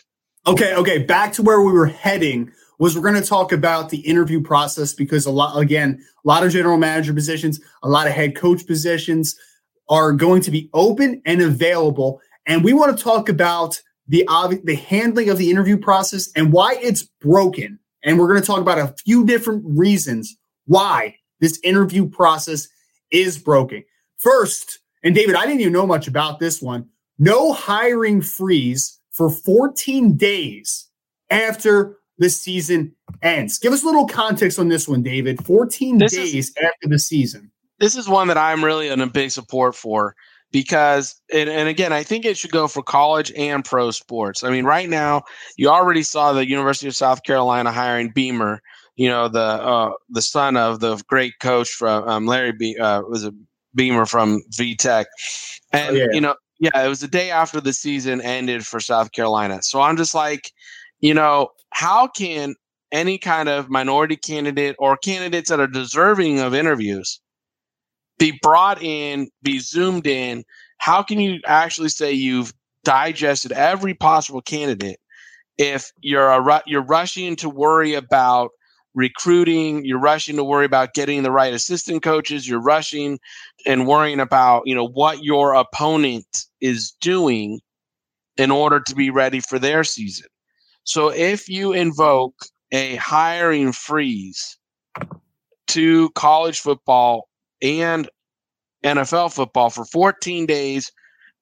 Okay, 0.47 0.75
okay, 0.75 0.99
back 0.99 1.33
to 1.35 1.43
where 1.43 1.63
we 1.63 1.73
were 1.73 1.87
heading 1.87 2.53
was 2.79 2.97
we're 2.97 3.03
going 3.03 3.21
to 3.21 3.27
talk 3.27 3.53
about 3.53 3.91
the 3.91 4.01
interview 4.01 4.43
process 4.43 4.93
because 4.93 5.25
a 5.25 5.31
lot 5.31 5.59
again, 5.59 5.99
a 6.25 6.29
lot 6.29 6.45
of 6.45 6.53
general 6.53 6.77
manager 6.77 7.15
positions, 7.15 7.59
a 7.83 7.89
lot 7.89 8.07
of 8.07 8.13
head 8.13 8.37
coach 8.37 8.67
positions 8.67 9.39
are 9.89 10.13
going 10.13 10.43
to 10.43 10.51
be 10.51 10.69
open 10.75 11.23
and 11.25 11.41
available 11.41 12.21
and 12.47 12.65
we 12.65 12.73
want 12.73 12.97
to 12.97 13.03
talk 13.03 13.29
about 13.29 13.81
the 14.09 14.27
the 14.65 14.75
handling 14.75 15.31
of 15.31 15.39
the 15.39 15.51
interview 15.51 15.77
process 15.77 16.31
and 16.37 16.53
why 16.53 16.77
it's 16.81 17.03
broken. 17.21 17.79
And 18.05 18.19
we're 18.19 18.29
going 18.29 18.41
to 18.41 18.47
talk 18.47 18.61
about 18.61 18.79
a 18.79 18.95
few 19.05 19.25
different 19.25 19.63
reasons 19.65 20.37
why 20.67 21.17
this 21.41 21.59
interview 21.63 22.09
process 22.09 22.69
is 23.11 23.39
broken. 23.39 23.85
First, 24.19 24.81
and 25.05 25.15
David, 25.15 25.37
I 25.37 25.47
didn't 25.47 25.61
even 25.61 25.73
know 25.73 25.87
much 25.87 26.09
about 26.09 26.41
this 26.41 26.61
one. 26.61 26.89
No 27.19 27.53
hiring 27.53 28.21
freeze 28.21 28.99
for 29.13 29.31
14 29.31 30.17
days 30.17 30.89
after 31.31 31.99
the 32.19 32.29
season 32.29 32.95
ends. 33.23 33.59
Give 33.59 33.73
us 33.73 33.83
a 33.83 33.87
little 33.87 34.07
context 34.07 34.59
on 34.59 34.69
this 34.69 34.89
one, 34.89 35.03
David. 35.03 35.45
14 35.45 35.99
this 35.99 36.15
days 36.15 36.35
is, 36.35 36.55
after 36.57 36.89
the 36.89 36.99
season. 36.99 37.51
This 37.79 37.97
is 37.97 38.09
one 38.09 38.29
that 38.29 38.39
I'm 38.39 38.65
really 38.65 38.89
in 38.89 39.01
a 39.01 39.07
big 39.07 39.31
support 39.31 39.75
for 39.75 40.15
because 40.53 41.21
and, 41.33 41.49
and 41.49 41.69
again 41.69 41.93
i 41.93 42.03
think 42.03 42.25
it 42.25 42.37
should 42.37 42.53
go 42.53 42.69
for 42.69 42.83
college 42.83 43.33
and 43.37 43.65
pro 43.65 43.91
sports. 43.91 44.45
I 44.45 44.51
mean 44.51 44.65
right 44.65 44.89
now 44.89 45.23
you 45.57 45.69
already 45.69 46.03
saw 46.03 46.33
the 46.33 46.47
university 46.47 46.87
of 46.87 46.95
south 46.95 47.25
carolina 47.25 47.73
hiring 47.73 48.11
beamer 48.11 48.61
you 48.97 49.09
know 49.09 49.29
the 49.29 49.41
uh, 49.41 49.93
the 50.11 50.23
son 50.23 50.57
of 50.57 50.81
the 50.81 51.03
great 51.09 51.35
coach 51.41 51.71
from 51.71 52.07
um, 52.09 52.27
larry 52.27 52.53
Be- 52.53 52.79
uh, 52.79 53.03
was 53.03 53.25
a 53.25 53.33
beamer 53.75 54.07
from 54.07 54.43
vtech 54.53 55.07
and 55.73 55.97
oh, 55.97 55.99
yeah. 55.99 56.07
you 56.13 56.21
know 56.21 56.37
yeah 56.61 56.85
it 56.85 56.89
was 56.89 57.01
the 57.01 57.09
day 57.09 57.31
after 57.31 57.61
the 57.61 57.73
season 57.73 58.21
ended 58.21 58.67
for 58.67 58.79
south 58.79 59.13
carolina. 59.13 59.63
So 59.63 59.81
i'm 59.81 59.97
just 59.97 60.15
like 60.15 60.53
you 61.01 61.15
know 61.15 61.49
how 61.71 62.07
can 62.07 62.55
any 62.93 63.17
kind 63.17 63.49
of 63.49 63.71
minority 63.71 64.17
candidate 64.17 64.77
or 64.79 64.99
candidates 64.99 65.49
that 65.49 65.59
are 65.59 65.67
deserving 65.67 66.41
of 66.41 66.55
interviews 66.55 67.22
be 68.23 68.39
brought 68.41 68.81
in, 68.81 69.29
be 69.43 69.59
zoomed 69.59 70.07
in. 70.07 70.45
How 70.79 71.03
can 71.03 71.19
you 71.19 71.41
actually 71.45 71.89
say 71.89 72.13
you've 72.13 72.55
digested 72.85 73.51
every 73.51 73.95
possible 73.95 74.41
candidate 74.41 75.01
if 75.59 75.91
you're 76.01 76.29
a 76.29 76.63
you're 76.65 76.85
rushing 76.85 77.35
to 77.35 77.49
worry 77.49 77.95
about 77.95 78.51
recruiting, 78.95 79.85
you're 79.85 79.99
rushing 79.99 80.37
to 80.37 80.45
worry 80.45 80.65
about 80.65 80.95
getting 80.95 81.25
the 81.25 81.33
right 81.33 81.53
assistant 81.53 82.05
coaches, 82.05 82.49
you're 82.49 82.63
rushing 82.63 83.19
and 83.67 83.89
worrying 83.89 84.21
about, 84.21 84.63
you 84.67 84.75
know, 84.77 84.87
what 84.87 85.25
your 85.25 85.55
opponent 85.55 86.47
is 86.61 86.93
doing 87.01 87.59
in 88.37 88.53
order 88.53 88.79
to 88.79 88.95
be 88.95 89.11
ready 89.11 89.41
for 89.41 89.59
their 89.59 89.83
season. 89.83 90.29
So 90.85 91.09
if 91.09 91.49
you 91.49 91.73
invoke 91.73 92.37
a 92.71 92.95
hiring 92.97 93.73
freeze 93.73 94.59
to 95.69 96.09
college 96.11 96.61
football 96.61 97.29
and 97.63 98.09
NFL 98.85 99.33
football 99.33 99.71
for 99.71 99.85
14 99.85 100.47
days 100.47 100.91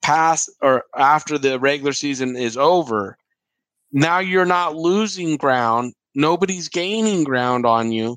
past 0.02 0.50
or 0.62 0.84
after 0.96 1.38
the 1.38 1.58
regular 1.58 1.92
season 1.92 2.36
is 2.36 2.56
over. 2.56 3.16
Now 3.92 4.18
you're 4.18 4.46
not 4.46 4.76
losing 4.76 5.36
ground. 5.36 5.94
Nobody's 6.14 6.68
gaining 6.68 7.24
ground 7.24 7.66
on 7.66 7.92
you. 7.92 8.16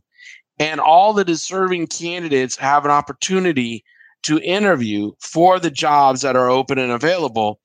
And 0.59 0.79
all 0.79 1.13
the 1.13 1.25
deserving 1.25 1.87
candidates 1.87 2.55
have 2.57 2.85
an 2.85 2.91
opportunity 2.91 3.83
to 4.23 4.39
interview 4.39 5.11
for 5.19 5.59
the 5.59 5.71
jobs 5.71 6.21
that 6.21 6.35
are 6.35 6.49
open 6.49 6.77
and 6.77 6.91
available. 6.91 7.59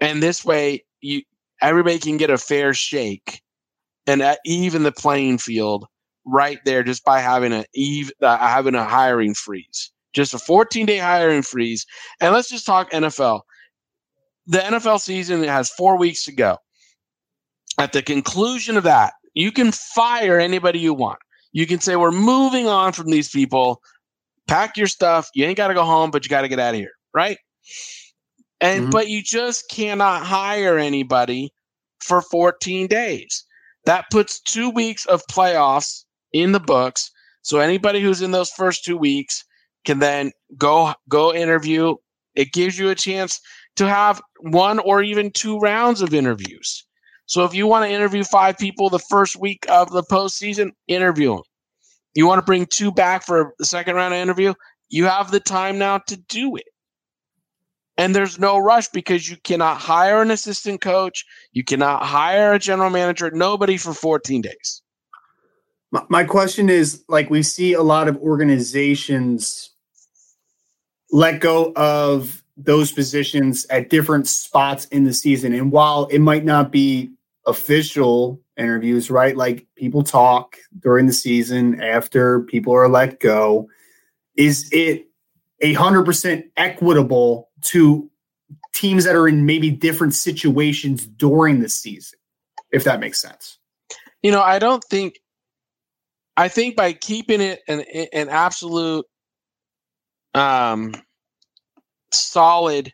And 0.00 0.22
this 0.22 0.44
way, 0.44 0.84
you 1.00 1.22
everybody 1.62 1.98
can 1.98 2.16
get 2.16 2.30
a 2.30 2.36
fair 2.36 2.74
shake 2.74 3.40
and 4.06 4.22
even 4.44 4.82
the 4.82 4.92
playing 4.92 5.38
field 5.38 5.86
right 6.26 6.58
there 6.64 6.82
just 6.82 7.04
by 7.04 7.20
having 7.20 7.52
a 7.52 7.64
even 7.74 8.12
uh, 8.20 8.36
having 8.38 8.74
a 8.74 8.84
hiring 8.84 9.34
freeze 9.34 9.92
just 10.16 10.34
a 10.34 10.38
14 10.38 10.86
day 10.86 10.96
hiring 10.96 11.42
freeze. 11.42 11.86
And 12.20 12.32
let's 12.32 12.48
just 12.48 12.66
talk 12.66 12.90
nfl 12.90 13.42
the 14.46 14.58
nfl 14.58 15.00
season 15.00 15.44
has 15.44 15.70
four 15.70 15.96
weeks 15.96 16.24
to 16.24 16.32
go. 16.32 16.56
At 17.78 17.92
the 17.92 18.02
conclusion 18.02 18.76
of 18.76 18.84
that 18.84 19.12
you 19.34 19.52
can 19.52 19.70
fire 19.70 20.40
anybody 20.40 20.78
you 20.78 20.94
want. 20.94 21.18
You 21.52 21.66
can 21.66 21.78
say 21.78 21.96
we're 21.96 22.10
moving 22.10 22.66
on 22.66 22.92
from 22.92 23.10
these 23.10 23.28
people. 23.28 23.80
Pack 24.48 24.76
your 24.76 24.86
stuff. 24.86 25.28
You 25.34 25.44
ain't 25.44 25.56
got 25.56 25.68
to 25.68 25.74
go 25.74 25.84
home 25.84 26.10
but 26.10 26.24
you 26.24 26.30
got 26.30 26.42
to 26.42 26.48
get 26.48 26.58
out 26.58 26.74
of 26.74 26.80
here. 26.80 26.92
Right? 27.14 27.38
And 28.60 28.82
mm-hmm. 28.82 28.90
but 28.90 29.08
you 29.08 29.22
just 29.22 29.70
cannot 29.70 30.24
hire 30.24 30.78
anybody 30.78 31.52
for 32.00 32.22
14 32.22 32.86
days. 32.86 33.44
That 33.84 34.06
puts 34.10 34.40
two 34.40 34.70
weeks 34.70 35.04
of 35.06 35.22
playoffs 35.30 36.05
in 36.42 36.52
the 36.52 36.60
books. 36.60 37.10
So 37.42 37.58
anybody 37.58 38.00
who's 38.00 38.22
in 38.22 38.32
those 38.32 38.50
first 38.50 38.84
two 38.84 38.96
weeks 38.96 39.44
can 39.84 39.98
then 40.00 40.32
go 40.58 40.92
go 41.08 41.32
interview. 41.32 41.94
It 42.34 42.52
gives 42.52 42.78
you 42.78 42.90
a 42.90 42.94
chance 42.94 43.40
to 43.76 43.88
have 43.88 44.20
one 44.40 44.78
or 44.80 45.02
even 45.02 45.30
two 45.30 45.58
rounds 45.58 46.02
of 46.02 46.12
interviews. 46.12 46.84
So 47.26 47.44
if 47.44 47.54
you 47.54 47.66
want 47.66 47.84
to 47.84 47.94
interview 47.94 48.24
five 48.24 48.58
people 48.58 48.88
the 48.88 48.98
first 48.98 49.36
week 49.36 49.66
of 49.68 49.90
the 49.90 50.02
postseason, 50.02 50.70
interview 50.86 51.34
them. 51.34 51.42
You 52.14 52.26
want 52.26 52.38
to 52.38 52.44
bring 52.44 52.66
two 52.66 52.92
back 52.92 53.24
for 53.24 53.54
the 53.58 53.64
second 53.64 53.96
round 53.96 54.14
of 54.14 54.20
interview, 54.20 54.54
you 54.88 55.04
have 55.06 55.30
the 55.30 55.40
time 55.40 55.78
now 55.78 55.98
to 55.98 56.16
do 56.16 56.56
it. 56.56 56.64
And 57.98 58.14
there's 58.14 58.38
no 58.38 58.58
rush 58.58 58.88
because 58.88 59.28
you 59.28 59.36
cannot 59.42 59.78
hire 59.78 60.20
an 60.20 60.30
assistant 60.30 60.80
coach, 60.80 61.24
you 61.52 61.64
cannot 61.64 62.02
hire 62.02 62.52
a 62.52 62.58
general 62.58 62.90
manager, 62.90 63.30
nobody 63.30 63.76
for 63.76 63.94
14 63.94 64.42
days. 64.42 64.82
My, 66.08 66.24
question 66.24 66.68
is 66.68 67.04
like 67.08 67.30
we 67.30 67.42
see 67.42 67.72
a 67.72 67.82
lot 67.82 68.08
of 68.08 68.16
organizations 68.18 69.70
let 71.10 71.40
go 71.40 71.72
of 71.76 72.42
those 72.56 72.90
positions 72.92 73.66
at 73.66 73.90
different 73.90 74.26
spots 74.26 74.86
in 74.86 75.04
the 75.04 75.14
season. 75.14 75.52
And 75.52 75.70
while 75.70 76.06
it 76.06 76.20
might 76.20 76.44
not 76.44 76.72
be 76.72 77.10
official 77.46 78.40
interviews, 78.56 79.10
right? 79.10 79.36
Like 79.36 79.66
people 79.76 80.02
talk 80.02 80.56
during 80.80 81.06
the 81.06 81.12
season 81.12 81.80
after 81.80 82.40
people 82.40 82.74
are 82.74 82.88
let 82.88 83.20
go. 83.20 83.68
Is 84.36 84.68
it 84.72 85.08
a 85.60 85.74
hundred 85.74 86.04
percent 86.04 86.46
equitable 86.56 87.50
to 87.62 88.10
teams 88.74 89.04
that 89.04 89.16
are 89.16 89.28
in 89.28 89.46
maybe 89.46 89.70
different 89.70 90.14
situations 90.14 91.06
during 91.06 91.60
the 91.60 91.68
season, 91.68 92.18
if 92.72 92.84
that 92.84 93.00
makes 93.00 93.20
sense? 93.20 93.58
You 94.22 94.32
know, 94.32 94.42
I 94.42 94.58
don't 94.58 94.82
think 94.84 95.20
I 96.36 96.48
think 96.48 96.76
by 96.76 96.92
keeping 96.92 97.40
it 97.40 97.60
an 97.68 97.80
an 98.12 98.28
absolute 98.28 99.06
um 100.34 100.94
solid 102.12 102.92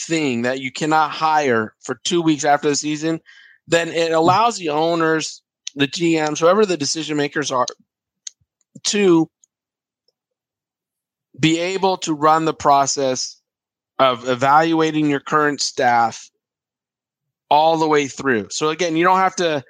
thing 0.00 0.42
that 0.42 0.60
you 0.60 0.72
cannot 0.72 1.10
hire 1.10 1.74
for 1.80 2.00
two 2.04 2.22
weeks 2.22 2.44
after 2.44 2.68
the 2.68 2.76
season, 2.76 3.20
then 3.66 3.88
it 3.88 4.12
allows 4.12 4.56
the 4.56 4.70
owners, 4.70 5.42
the 5.74 5.86
GMs, 5.86 6.38
whoever 6.38 6.66
the 6.66 6.76
decision 6.76 7.16
makers 7.16 7.50
are, 7.50 7.66
to 8.84 9.30
be 11.38 11.58
able 11.58 11.96
to 11.98 12.14
run 12.14 12.44
the 12.44 12.54
process 12.54 13.40
of 13.98 14.28
evaluating 14.28 15.08
your 15.08 15.20
current 15.20 15.60
staff 15.60 16.30
all 17.50 17.76
the 17.76 17.86
way 17.86 18.08
through. 18.08 18.48
So 18.50 18.70
again, 18.70 18.96
you 18.96 19.04
don't 19.04 19.18
have 19.18 19.36
to 19.36 19.62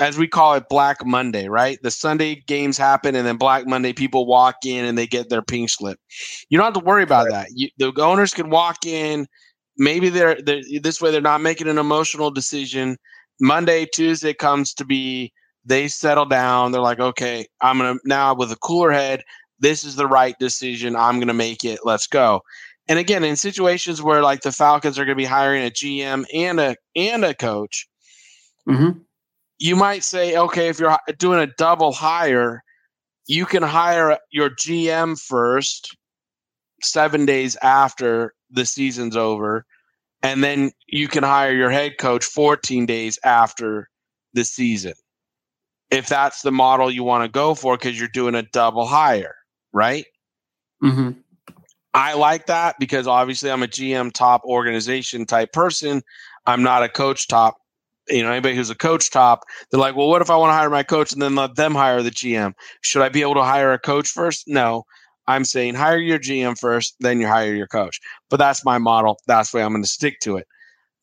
as 0.00 0.16
we 0.16 0.26
call 0.26 0.54
it 0.54 0.68
Black 0.70 1.04
Monday, 1.04 1.48
right? 1.48 1.78
The 1.82 1.90
Sunday 1.90 2.42
games 2.46 2.78
happen 2.78 3.14
and 3.14 3.26
then 3.26 3.36
Black 3.36 3.66
Monday 3.66 3.92
people 3.92 4.26
walk 4.26 4.56
in 4.64 4.86
and 4.86 4.96
they 4.96 5.06
get 5.06 5.28
their 5.28 5.42
pink 5.42 5.68
slip. 5.68 6.00
You 6.48 6.58
don't 6.58 6.64
have 6.64 6.82
to 6.82 6.86
worry 6.86 7.02
about 7.02 7.26
right. 7.26 7.32
that. 7.32 7.48
You, 7.54 7.68
the 7.76 7.92
owners 8.02 8.32
can 8.32 8.48
walk 8.48 8.86
in, 8.86 9.26
maybe 9.76 10.08
they're, 10.08 10.40
they're 10.40 10.62
this 10.82 11.00
way 11.00 11.10
they're 11.10 11.20
not 11.20 11.42
making 11.42 11.68
an 11.68 11.78
emotional 11.78 12.30
decision. 12.30 12.96
Monday, 13.40 13.86
Tuesday 13.86 14.32
comes 14.32 14.72
to 14.74 14.84
be 14.84 15.32
they 15.66 15.86
settle 15.86 16.24
down. 16.24 16.72
They're 16.72 16.80
like, 16.80 17.00
okay, 17.00 17.46
I'm 17.60 17.78
gonna 17.78 17.98
now 18.04 18.34
with 18.34 18.50
a 18.50 18.56
cooler 18.56 18.90
head. 18.90 19.22
This 19.58 19.84
is 19.84 19.96
the 19.96 20.06
right 20.06 20.34
decision. 20.40 20.96
I'm 20.96 21.20
gonna 21.20 21.34
make 21.34 21.64
it. 21.64 21.80
Let's 21.84 22.06
go. 22.06 22.40
And 22.88 22.98
again, 22.98 23.22
in 23.22 23.36
situations 23.36 24.02
where 24.02 24.22
like 24.22 24.40
the 24.40 24.52
Falcons 24.52 24.98
are 24.98 25.04
gonna 25.04 25.14
be 25.14 25.26
hiring 25.26 25.64
a 25.64 25.70
GM 25.70 26.24
and 26.34 26.58
a 26.58 26.76
and 26.96 27.24
a 27.24 27.34
coach, 27.34 27.86
mm-hmm 28.66 29.00
you 29.60 29.76
might 29.76 30.02
say, 30.02 30.36
okay, 30.36 30.68
if 30.68 30.80
you're 30.80 30.96
doing 31.18 31.38
a 31.38 31.46
double 31.58 31.92
hire, 31.92 32.64
you 33.26 33.44
can 33.44 33.62
hire 33.62 34.18
your 34.32 34.50
GM 34.50 35.20
first, 35.20 35.94
seven 36.82 37.26
days 37.26 37.56
after 37.62 38.34
the 38.50 38.64
season's 38.64 39.16
over, 39.16 39.66
and 40.22 40.42
then 40.42 40.72
you 40.88 41.08
can 41.08 41.22
hire 41.22 41.52
your 41.52 41.70
head 41.70 41.98
coach 41.98 42.24
14 42.24 42.86
days 42.86 43.18
after 43.22 43.88
the 44.32 44.44
season. 44.44 44.94
If 45.90 46.08
that's 46.08 46.40
the 46.40 46.52
model 46.52 46.90
you 46.90 47.04
want 47.04 47.24
to 47.24 47.28
go 47.28 47.54
for, 47.54 47.76
because 47.76 47.98
you're 47.98 48.08
doing 48.08 48.34
a 48.34 48.42
double 48.42 48.86
hire, 48.86 49.36
right? 49.72 50.06
Mm-hmm. 50.82 51.10
I 51.92 52.14
like 52.14 52.46
that 52.46 52.76
because 52.78 53.06
obviously 53.06 53.50
I'm 53.50 53.62
a 53.62 53.68
GM 53.68 54.12
top 54.12 54.42
organization 54.44 55.26
type 55.26 55.52
person. 55.52 56.02
I'm 56.46 56.62
not 56.62 56.82
a 56.82 56.88
coach 56.88 57.28
top 57.28 57.59
you 58.10 58.22
know, 58.22 58.30
anybody 58.30 58.56
who's 58.56 58.70
a 58.70 58.74
coach 58.74 59.10
top, 59.10 59.44
they're 59.70 59.80
like, 59.80 59.96
well, 59.96 60.08
what 60.08 60.22
if 60.22 60.30
I 60.30 60.36
want 60.36 60.50
to 60.50 60.54
hire 60.54 60.70
my 60.70 60.82
coach 60.82 61.12
and 61.12 61.22
then 61.22 61.34
let 61.34 61.56
them 61.56 61.74
hire 61.74 62.02
the 62.02 62.10
GM? 62.10 62.52
Should 62.82 63.02
I 63.02 63.08
be 63.08 63.22
able 63.22 63.34
to 63.34 63.42
hire 63.42 63.72
a 63.72 63.78
coach 63.78 64.08
first? 64.08 64.44
No. 64.46 64.84
I'm 65.26 65.44
saying 65.44 65.74
hire 65.74 65.98
your 65.98 66.18
GM 66.18 66.58
first, 66.58 66.96
then 67.00 67.20
you 67.20 67.26
hire 67.26 67.54
your 67.54 67.68
coach. 67.68 68.00
But 68.30 68.38
that's 68.38 68.64
my 68.64 68.78
model. 68.78 69.18
That's 69.26 69.54
way 69.54 69.62
I'm 69.62 69.70
going 69.70 69.82
to 69.82 69.88
stick 69.88 70.18
to 70.22 70.36
it. 70.36 70.46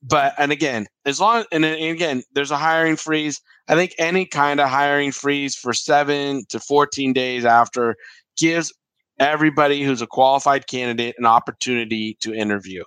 But 0.03 0.33
and 0.37 0.51
again, 0.51 0.87
as 1.05 1.19
long 1.19 1.45
and, 1.51 1.65
and 1.65 1.91
again, 1.91 2.23
there's 2.33 2.51
a 2.51 2.57
hiring 2.57 2.97
freeze. 2.97 3.41
I 3.67 3.75
think 3.75 3.93
any 3.97 4.25
kind 4.25 4.59
of 4.59 4.69
hiring 4.69 5.11
freeze 5.11 5.55
for 5.55 5.73
seven 5.73 6.43
to 6.49 6.59
14 6.59 7.13
days 7.13 7.45
after 7.45 7.95
gives 8.37 8.73
everybody 9.19 9.83
who's 9.83 10.01
a 10.01 10.07
qualified 10.07 10.67
candidate 10.67 11.15
an 11.17 11.25
opportunity 11.25 12.17
to 12.19 12.33
interview. 12.33 12.83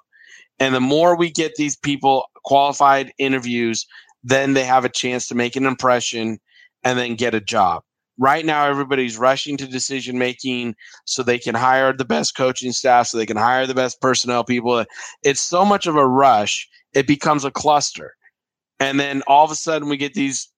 And 0.61 0.75
the 0.75 0.81
more 0.81 1.17
we 1.17 1.31
get 1.31 1.55
these 1.57 1.77
people 1.77 2.27
qualified 2.45 3.13
interviews, 3.19 3.87
then 4.23 4.55
they 4.55 4.65
have 4.65 4.85
a 4.85 4.91
chance 4.91 5.27
to 5.29 5.35
make 5.35 5.57
an 5.57 5.67
impression 5.67 6.39
and 6.85 6.99
then 6.99 7.15
get 7.15 7.35
a 7.35 7.41
job. 7.41 7.83
Right 8.19 8.45
now, 8.45 8.67
everybody's 8.67 9.17
rushing 9.17 9.57
to 9.57 9.67
decision 9.67 10.19
making 10.19 10.75
so 11.07 11.23
they 11.23 11.39
can 11.39 11.55
hire 11.55 11.93
the 11.93 12.05
best 12.05 12.37
coaching 12.37 12.73
staff, 12.73 13.07
so 13.07 13.17
they 13.17 13.25
can 13.25 13.39
hire 13.39 13.67
the 13.67 13.75
best 13.75 14.01
personnel 14.01 14.45
people. 14.45 14.85
It's 15.23 15.41
so 15.41 15.65
much 15.65 15.87
of 15.87 15.97
a 15.97 16.07
rush, 16.07 16.69
it 16.93 17.07
becomes 17.07 17.45
a 17.45 17.51
cluster. 17.51 18.15
And 18.79 19.01
then 19.01 19.23
all 19.27 19.45
of 19.45 19.51
a 19.51 19.55
sudden, 19.55 19.89
we 19.89 19.97
get 19.97 20.15
these 20.15 20.51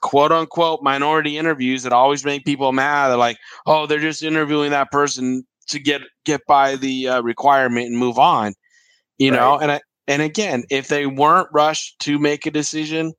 quote 0.00 0.32
unquote 0.32 0.82
minority 0.82 1.36
interviews 1.36 1.82
that 1.82 1.92
always 1.92 2.24
make 2.24 2.44
people 2.44 2.72
mad. 2.72 3.08
They're 3.08 3.16
like, 3.16 3.38
oh, 3.66 3.86
they're 3.86 3.98
just 3.98 4.22
interviewing 4.22 4.70
that 4.70 4.90
person 4.90 5.44
to 5.68 5.78
get 5.78 6.02
get 6.24 6.40
by 6.46 6.76
the 6.76 7.08
uh, 7.08 7.22
requirement 7.22 7.86
and 7.86 7.98
move 7.98 8.18
on 8.18 8.54
you 9.18 9.30
right. 9.30 9.36
know 9.36 9.58
and 9.58 9.72
I, 9.72 9.80
and 10.08 10.22
again 10.22 10.64
if 10.70 10.88
they 10.88 11.06
weren't 11.06 11.48
rushed 11.52 11.98
to 11.98 12.18
make 12.18 12.46
a 12.46 12.50
decision 12.50 13.12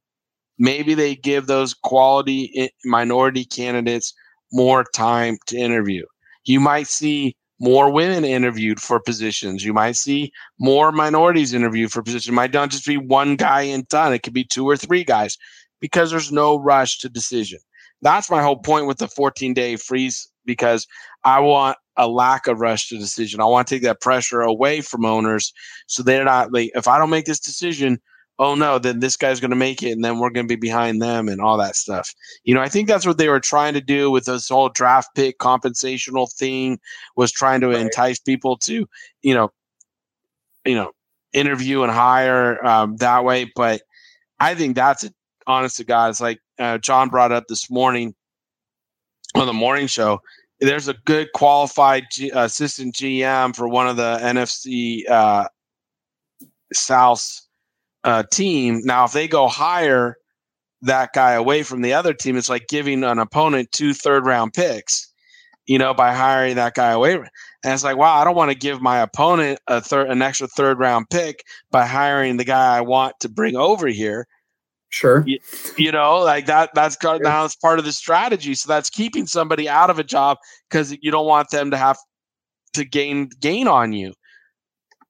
maybe 0.57 0.93
they 0.93 1.15
give 1.15 1.47
those 1.47 1.73
quality 1.73 2.51
eh, 2.55 2.67
minority 2.85 3.45
candidates 3.45 4.13
more 4.51 4.83
time 4.95 5.37
to 5.47 5.57
interview. 5.57 6.03
You 6.45 6.59
might 6.59 6.87
see 6.87 7.35
more 7.59 7.91
women 7.91 8.23
interviewed 8.23 8.79
for 8.79 8.99
positions. 8.99 9.65
You 9.65 9.73
might 9.73 9.95
see 9.95 10.31
more 10.59 10.91
minorities 10.91 11.53
interviewed 11.53 11.91
for 11.91 12.03
positions. 12.03 12.29
It 12.29 12.33
might 12.33 12.53
not 12.53 12.69
just 12.69 12.85
be 12.85 12.97
one 12.97 13.35
guy 13.35 13.61
and 13.61 13.87
done. 13.87 14.13
It 14.13 14.23
could 14.23 14.33
be 14.33 14.43
two 14.43 14.67
or 14.67 14.77
three 14.77 15.03
guys 15.03 15.37
because 15.81 16.11
there's 16.11 16.31
no 16.31 16.59
rush 16.59 16.99
to 16.99 17.09
decision. 17.09 17.59
That's 18.01 18.29
my 18.29 18.43
whole 18.43 18.59
point 18.59 18.85
with 18.85 18.99
the 18.99 19.07
14 19.07 19.53
day 19.53 19.75
freeze 19.75 20.29
because 20.45 20.85
I 21.27 21.41
want 21.41 21.77
a 21.97 22.07
lack 22.07 22.47
of 22.47 22.61
rush 22.61 22.87
to 22.87 22.97
decision. 22.97 23.41
I 23.41 23.45
want 23.45 23.67
to 23.67 23.75
take 23.75 23.83
that 23.83 23.99
pressure 23.99 24.39
away 24.39 24.79
from 24.79 25.03
owners 25.03 25.51
so 25.85 26.01
they're 26.01 26.23
not 26.23 26.53
like, 26.53 26.71
if 26.73 26.87
I 26.87 26.97
don't 26.97 27.09
make 27.09 27.25
this 27.25 27.41
decision, 27.41 27.99
oh 28.39 28.55
no, 28.55 28.79
then 28.79 29.01
this 29.01 29.17
guy's 29.17 29.41
going 29.41 29.51
to 29.51 29.57
make 29.57 29.83
it 29.83 29.91
and 29.91 30.05
then 30.05 30.19
we're 30.19 30.29
going 30.29 30.47
to 30.47 30.51
be 30.51 30.55
behind 30.55 31.01
them 31.01 31.27
and 31.27 31.41
all 31.41 31.57
that 31.57 31.75
stuff. 31.75 32.15
You 32.45 32.53
know, 32.53 32.61
I 32.61 32.69
think 32.69 32.87
that's 32.87 33.05
what 33.05 33.17
they 33.17 33.27
were 33.27 33.41
trying 33.41 33.73
to 33.73 33.81
do 33.81 34.09
with 34.09 34.23
this 34.23 34.47
whole 34.47 34.69
draft 34.69 35.09
pick 35.15 35.37
compensational 35.37 36.27
thing 36.27 36.79
was 37.17 37.29
trying 37.29 37.59
to 37.59 37.67
right. 37.67 37.79
entice 37.79 38.19
people 38.19 38.55
to, 38.59 38.87
you 39.21 39.33
know, 39.33 39.51
you 40.65 40.75
know, 40.75 40.93
interview 41.33 41.83
and 41.83 41.91
hire 41.91 42.65
um, 42.65 42.95
that 42.97 43.25
way. 43.25 43.51
But 43.53 43.81
I 44.39 44.55
think 44.55 44.77
that's 44.77 45.03
it. 45.03 45.13
Honest 45.45 45.75
to 45.77 45.83
God, 45.83 46.09
it's 46.09 46.21
like 46.21 46.39
uh, 46.57 46.77
John 46.77 47.09
brought 47.09 47.33
up 47.33 47.47
this 47.49 47.69
morning 47.69 48.15
on 49.35 49.45
the 49.45 49.53
morning 49.53 49.87
show 49.87 50.21
there's 50.59 50.87
a 50.87 50.95
good 51.05 51.29
qualified 51.33 52.05
G, 52.11 52.31
assistant 52.33 52.95
GM 52.95 53.55
for 53.55 53.67
one 53.67 53.87
of 53.87 53.97
the 53.97 54.17
NFC 54.21 55.07
uh, 55.09 55.47
South 56.73 57.41
uh, 58.03 58.23
team. 58.31 58.81
Now, 58.83 59.05
if 59.05 59.11
they 59.11 59.27
go 59.27 59.47
hire 59.47 60.17
that 60.81 61.09
guy 61.13 61.33
away 61.33 61.63
from 61.63 61.81
the 61.81 61.93
other 61.93 62.13
team, 62.13 62.37
it's 62.37 62.49
like 62.49 62.67
giving 62.67 63.03
an 63.03 63.19
opponent 63.19 63.71
two 63.71 63.93
third 63.93 64.25
round 64.25 64.53
picks, 64.53 65.11
you 65.65 65.77
know, 65.77 65.93
by 65.93 66.13
hiring 66.13 66.55
that 66.55 66.73
guy 66.73 66.91
away. 66.91 67.13
And 67.13 67.73
it's 67.73 67.83
like, 67.83 67.97
wow, 67.97 68.15
I 68.15 68.23
don't 68.23 68.35
want 68.35 68.51
to 68.51 68.57
give 68.57 68.81
my 68.81 68.99
opponent 68.99 69.59
a 69.67 69.81
third, 69.81 70.09
an 70.09 70.21
extra 70.21 70.47
third 70.47 70.79
round 70.79 71.09
pick 71.09 71.43
by 71.71 71.85
hiring 71.85 72.37
the 72.37 72.45
guy 72.45 72.77
I 72.77 72.81
want 72.81 73.15
to 73.21 73.29
bring 73.29 73.55
over 73.55 73.87
here. 73.87 74.27
Sure. 74.89 75.23
You, 75.27 75.39
you, 75.77 75.91
know, 75.91 76.19
like 76.19 76.45
that 76.45 76.69
that's 76.73 76.97
sure. 77.01 77.19
now 77.19 77.43
it's 77.45 77.55
part 77.55 77.79
of 77.79 77.85
the 77.85 77.91
strategy. 77.91 78.53
So 78.55 78.67
that's 78.67 78.89
keeping 78.89 79.25
somebody 79.25 79.67
out 79.67 79.89
of 79.89 79.99
a 79.99 80.03
job 80.03 80.37
because 80.69 80.95
you 81.01 81.11
don't 81.11 81.27
want 81.27 81.49
them 81.49 81.71
to 81.71 81.77
have 81.77 81.97
to 82.73 82.85
gain 82.85 83.29
gain 83.39 83.67
on 83.67 83.93
you. 83.93 84.13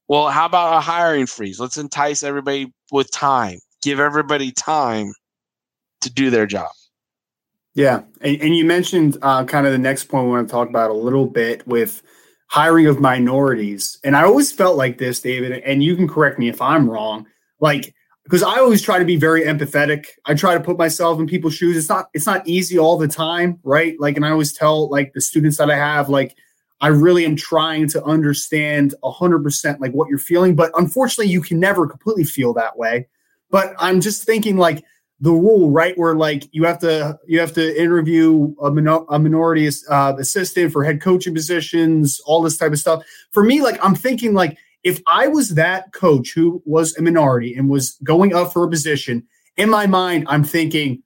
Well, 0.07 0.29
how 0.29 0.45
about 0.45 0.77
a 0.77 0.79
hiring 0.79 1.27
freeze? 1.27 1.59
Let's 1.59 1.77
entice 1.77 2.23
everybody 2.23 2.73
with 2.91 3.11
time. 3.11 3.59
Give 3.81 3.99
everybody 3.99 4.51
time 4.51 5.13
to 6.01 6.09
do 6.11 6.29
their 6.29 6.45
job. 6.45 6.69
Yeah. 7.75 8.01
And, 8.21 8.41
and 8.41 8.55
you 8.55 8.65
mentioned 8.65 9.17
uh, 9.21 9.43
kind 9.45 9.67
of 9.67 9.71
the 9.71 9.77
next 9.77 10.05
point 10.05 10.25
we 10.25 10.31
want 10.31 10.47
to 10.47 10.51
talk 10.51 10.69
about 10.69 10.89
a 10.89 10.95
little 10.95 11.27
bit 11.27 11.67
with 11.67 12.01
hiring 12.47 12.87
of 12.87 12.99
minorities. 12.99 13.99
And 14.03 14.15
I 14.15 14.23
always 14.23 14.51
felt 14.51 14.77
like 14.77 14.97
this, 14.97 15.19
David, 15.19 15.61
and 15.63 15.83
you 15.83 15.95
can 15.95 16.07
correct 16.07 16.39
me 16.39 16.49
if 16.49 16.61
I'm 16.61 16.89
wrong. 16.89 17.27
Like 17.59 17.93
because 18.27 18.43
I 18.43 18.57
always 18.57 18.81
try 18.81 18.99
to 18.99 19.05
be 19.05 19.15
very 19.15 19.43
empathetic. 19.43 20.07
I 20.25 20.33
try 20.33 20.53
to 20.53 20.59
put 20.59 20.77
myself 20.77 21.17
in 21.17 21.27
people's 21.27 21.53
shoes. 21.53 21.77
It's 21.77 21.87
not 21.87 22.09
it's 22.13 22.25
not 22.25 22.45
easy 22.45 22.77
all 22.77 22.97
the 22.97 23.07
time, 23.07 23.57
right? 23.63 23.95
Like, 23.99 24.17
and 24.17 24.25
I 24.25 24.31
always 24.31 24.51
tell 24.51 24.89
like 24.89 25.13
the 25.13 25.21
students 25.21 25.57
that 25.59 25.71
I 25.71 25.77
have, 25.77 26.09
like, 26.09 26.35
I 26.81 26.87
really 26.87 27.23
am 27.23 27.37
trying 27.37 27.87
to 27.89 28.03
understand 28.03 28.93
100% 29.01 29.79
like 29.79 29.93
what 29.93 30.09
you're 30.09 30.19
feeling. 30.19 30.57
But 30.57 30.71
unfortunately, 30.77 31.31
you 31.31 31.39
can 31.39 31.57
never 31.57 31.87
completely 31.87 32.25
feel 32.25 32.53
that 32.55 32.77
way. 32.77 33.07
But 33.49 33.73
I'm 33.79 34.01
just 34.01 34.25
thinking 34.25 34.57
like 34.57 34.83
the 35.21 35.31
rule, 35.31 35.71
right? 35.71 35.97
Where 35.97 36.13
like 36.13 36.49
you 36.51 36.65
have 36.65 36.79
to 36.79 37.17
you 37.27 37.39
have 37.39 37.53
to 37.53 37.81
interview 37.81 38.53
a, 38.61 38.69
minor, 38.69 39.05
a 39.07 39.19
minority 39.19 39.69
uh, 39.89 40.15
assistant 40.19 40.73
for 40.73 40.83
head 40.83 41.01
coaching 41.01 41.33
positions, 41.33 42.19
all 42.25 42.41
this 42.41 42.57
type 42.57 42.73
of 42.73 42.79
stuff. 42.79 43.05
For 43.31 43.41
me, 43.41 43.61
like 43.61 43.79
I'm 43.81 43.95
thinking 43.95 44.33
like 44.33 44.57
if 44.87 45.01
I 45.07 45.27
was 45.27 45.49
that 45.49 45.91
coach 45.93 46.33
who 46.33 46.61
was 46.65 46.95
a 46.97 47.01
minority 47.01 47.55
and 47.55 47.69
was 47.69 47.97
going 48.03 48.33
up 48.33 48.53
for 48.53 48.63
a 48.63 48.69
position, 48.69 49.27
in 49.57 49.69
my 49.69 49.87
mind, 49.87 50.25
I'm 50.29 50.43
thinking 50.43 51.03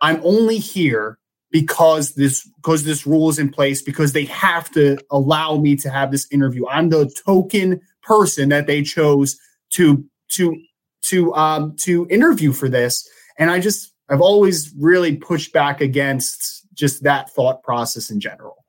I'm 0.00 0.20
only 0.24 0.58
here 0.58 1.18
because 1.50 2.14
this 2.14 2.48
because 2.56 2.84
this 2.84 3.06
rule 3.06 3.28
is 3.28 3.38
in 3.38 3.50
place 3.50 3.82
because 3.82 4.12
they 4.12 4.24
have 4.26 4.70
to 4.72 4.98
allow 5.10 5.56
me 5.56 5.76
to 5.76 5.90
have 5.90 6.10
this 6.10 6.26
interview. 6.30 6.66
I'm 6.68 6.88
the 6.88 7.10
token 7.24 7.80
person 8.02 8.48
that 8.50 8.66
they 8.66 8.82
chose 8.82 9.38
to 9.70 10.04
to 10.32 10.60
to 11.02 11.34
um 11.34 11.76
to 11.76 12.06
interview 12.10 12.52
for 12.52 12.68
this 12.68 13.08
and 13.40 13.50
I 13.50 13.58
just, 13.58 13.94
I've 14.10 14.20
always 14.20 14.72
really 14.78 15.16
pushed 15.16 15.52
back 15.54 15.80
against 15.80 16.66
just 16.74 17.02
that 17.04 17.30
thought 17.30 17.62
process 17.62 18.10
in 18.10 18.20
general. 18.20 18.66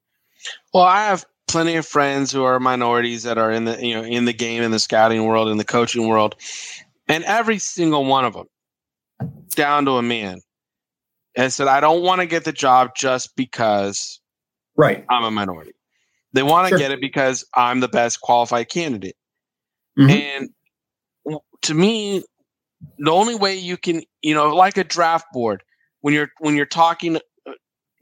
Well, 0.73 0.83
I 0.83 1.03
have 1.03 1.25
plenty 1.51 1.75
of 1.75 1.85
friends 1.85 2.31
who 2.31 2.43
are 2.43 2.59
minorities 2.59 3.23
that 3.23 3.37
are 3.37 3.51
in 3.51 3.65
the, 3.65 3.85
you 3.85 3.93
know, 3.93 4.03
in 4.03 4.25
the 4.25 4.33
game, 4.33 4.63
in 4.63 4.71
the 4.71 4.79
scouting 4.79 5.25
world, 5.25 5.49
in 5.49 5.57
the 5.57 5.65
coaching 5.65 6.07
world. 6.07 6.35
And 7.07 7.23
every 7.25 7.57
single 7.57 8.05
one 8.05 8.23
of 8.23 8.33
them, 8.33 8.47
down 9.49 9.85
to 9.85 9.91
a 9.91 10.01
man, 10.01 10.39
and 11.35 11.51
said, 11.51 11.67
I 11.67 11.81
don't 11.81 12.03
want 12.03 12.21
to 12.21 12.27
get 12.27 12.45
the 12.45 12.53
job 12.53 12.91
just 12.95 13.35
because 13.35 14.21
right. 14.77 15.05
I'm 15.09 15.25
a 15.25 15.31
minority. 15.31 15.73
They 16.33 16.43
want 16.43 16.67
to 16.67 16.69
sure. 16.69 16.79
get 16.79 16.91
it 16.91 17.01
because 17.01 17.45
I'm 17.55 17.81
the 17.81 17.89
best 17.89 18.21
qualified 18.21 18.69
candidate. 18.69 19.17
Mm-hmm. 19.99 20.09
And 20.09 21.39
to 21.63 21.73
me, 21.73 22.23
the 22.97 23.11
only 23.11 23.35
way 23.35 23.55
you 23.55 23.75
can, 23.75 24.01
you 24.21 24.33
know, 24.33 24.55
like 24.55 24.77
a 24.77 24.85
draft 24.85 25.25
board 25.33 25.63
when 25.99 26.13
you're 26.13 26.29
when 26.39 26.55
you're 26.55 26.65
talking 26.65 27.17
uh, 27.17 27.51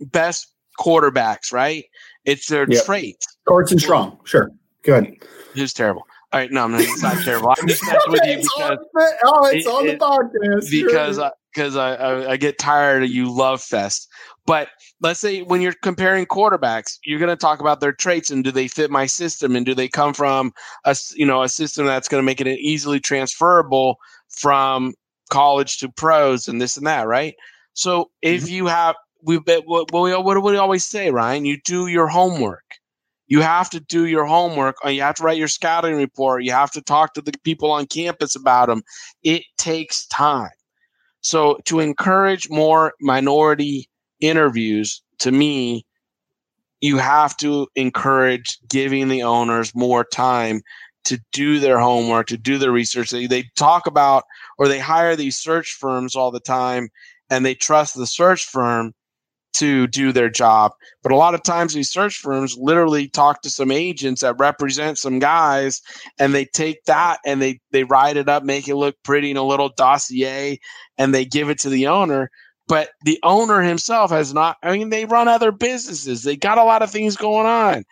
best 0.02 0.54
quarterbacks, 0.80 1.52
right? 1.52 1.86
It's 2.26 2.48
their 2.48 2.66
yep. 2.70 2.86
traits. 2.86 3.26
Short 3.48 3.72
and 3.72 3.82
strong, 3.82 4.20
sure, 4.26 4.52
good. 4.84 5.16
Who's 5.54 5.74
terrible? 5.74 6.04
All 6.32 6.40
right, 6.40 6.52
no, 6.52 6.64
I'm 6.64 6.72
not, 6.72 6.82
it's 6.82 7.02
not 7.02 7.18
terrible. 7.24 7.50
I'm 7.58 7.68
just 7.68 7.84
messing 7.84 8.12
with 8.12 8.22
you 8.24 8.38
because 8.38 8.78
oh, 9.24 9.48
it's 9.48 9.66
it, 9.66 9.70
on 9.70 9.88
the 9.88 9.96
podcast 9.96 10.70
because 10.70 11.20
because 11.54 11.76
I, 11.76 11.96
I, 11.96 12.32
I 12.32 12.38
get 12.38 12.60
tired 12.60 13.04
of 13.04 13.10
you 13.10 13.36
love 13.36 13.62
fest. 13.62 14.08
But 14.46 14.70
let's 15.02 15.20
say 15.20 15.42
when 15.42 15.62
you're 15.62 15.74
comparing 15.82 16.26
quarterbacks, 16.28 17.00
you're 17.04 17.20
going 17.20 17.30
to 17.30 17.36
talk 17.36 17.62
about 17.62 17.80
their 17.80 17.94
traits 17.94 18.30
and 18.30 18.44
do 18.44 18.52
they 18.52 18.68
fit 18.68 18.92
my 18.92 19.08
system 19.08 19.56
and 19.56 19.66
do 19.66 19.74
they 19.74 19.88
come 19.88 20.14
from 20.14 20.52
a 20.86 20.96
you 21.16 21.26
know 21.26 21.42
a 21.42 21.50
system 21.50 21.86
that's 21.86 22.08
going 22.08 22.22
to 22.22 22.26
make 22.26 22.42
it 22.42 22.48
easily 22.48 23.00
transferable 23.00 23.98
from 24.30 24.94
college 25.30 25.78
to 25.80 25.90
pros 25.90 26.48
and 26.48 26.62
this 26.62 26.78
and 26.78 26.86
that, 26.86 27.08
right? 27.08 27.36
So 27.74 28.12
if 28.22 28.44
mm-hmm. 28.44 28.54
you 28.54 28.68
have, 28.68 28.96
we 29.24 29.38
what, 29.38 29.92
what, 29.92 30.34
do 30.34 30.42
we 30.42 30.58
always 30.58 30.86
say, 30.86 31.12
Ryan? 31.12 31.46
You 31.46 31.58
do 31.66 31.88
your 31.88 32.08
homework. 32.08 32.64
You 33.28 33.42
have 33.42 33.70
to 33.72 33.80
do 33.80 34.08
your 34.08 34.26
homework. 34.26 34.76
Uh, 34.84 34.90
you 34.90 35.02
have 35.02 35.16
to 35.16 35.24
write 35.24 35.38
your 35.38 35.48
scouting 35.48 35.96
report. 35.96 36.44
You 36.44 36.52
have 36.52 36.72
to 36.72 36.82
talk 36.82 37.14
to 37.14 37.22
the 37.22 37.32
people 37.44 37.72
on 37.72 37.86
campus 37.86 38.36
about 38.36 38.68
them. 38.68 38.82
It 39.24 39.44
takes 39.58 40.08
time. 40.08 40.50
So 41.22 41.60
to 41.66 41.80
encourage 41.80 42.50
more 42.50 42.94
minority 43.02 43.88
interviews, 44.20 45.02
to 45.20 45.32
me, 45.32 45.86
you 46.82 46.98
have 46.98 47.36
to 47.38 47.68
encourage 47.76 48.58
giving 48.70 49.10
the 49.10 49.24
owners 49.24 49.76
more 49.76 50.06
time 50.06 50.62
to 51.06 51.20
do 51.32 51.60
their 51.60 51.80
homework, 51.80 52.28
to 52.28 52.38
do 52.38 52.58
their 52.58 52.72
research. 52.72 53.10
They, 53.10 53.28
they 53.28 53.46
talk 53.58 53.86
about 53.86 54.24
or 54.58 54.68
they 54.68 54.80
hire 54.80 55.16
these 55.16 55.38
search 55.38 55.76
firms 55.80 56.16
all 56.16 56.32
the 56.32 56.40
time 56.40 56.90
and 57.30 57.46
they 57.46 57.56
trust 57.56 57.96
the 57.96 58.08
search 58.08 58.46
firm 58.46 58.94
to 59.60 59.88
do 59.88 60.12
their 60.12 60.30
job. 60.30 60.74
But 61.04 61.12
a 61.12 61.16
lot 61.16 61.36
of 61.36 61.44
times 61.44 61.74
these 61.74 61.92
search 61.92 62.18
firms 62.18 62.58
literally 62.58 63.08
talk 63.08 63.42
to 63.44 63.50
some 63.50 63.72
agents 63.72 64.22
that 64.22 64.40
represent 64.40 64.98
some 64.98 65.20
guys 65.20 65.82
and 66.18 66.34
they 66.34 66.46
take 66.46 66.84
that 66.86 67.20
and 67.26 67.42
they 67.42 67.60
they 67.72 67.84
write 67.84 68.18
it 68.18 68.28
up, 68.28 68.44
make 68.44 68.68
it 68.68 68.76
look 68.76 68.96
pretty 69.04 69.32
in 69.32 69.38
a 69.38 69.44
little 69.44 69.70
dossier 69.78 70.60
and 70.98 71.14
they 71.14 71.26
give 71.26 71.50
it 71.50 71.60
to 71.60 71.70
the 71.70 71.88
owner. 71.88 72.30
But 72.68 72.90
the 73.04 73.20
owner 73.24 73.62
himself 73.62 74.12
has 74.12 74.34
not 74.34 74.58
I 74.64 74.74
mean 74.74 74.90
they 74.90 75.06
run 75.06 75.28
other 75.28 75.52
businesses. 75.52 76.24
They 76.24 76.36
got 76.36 76.58
a 76.58 76.64
lot 76.64 76.82
of 76.82 76.92
things 76.92 77.16
going 77.16 77.48
on 77.48 77.86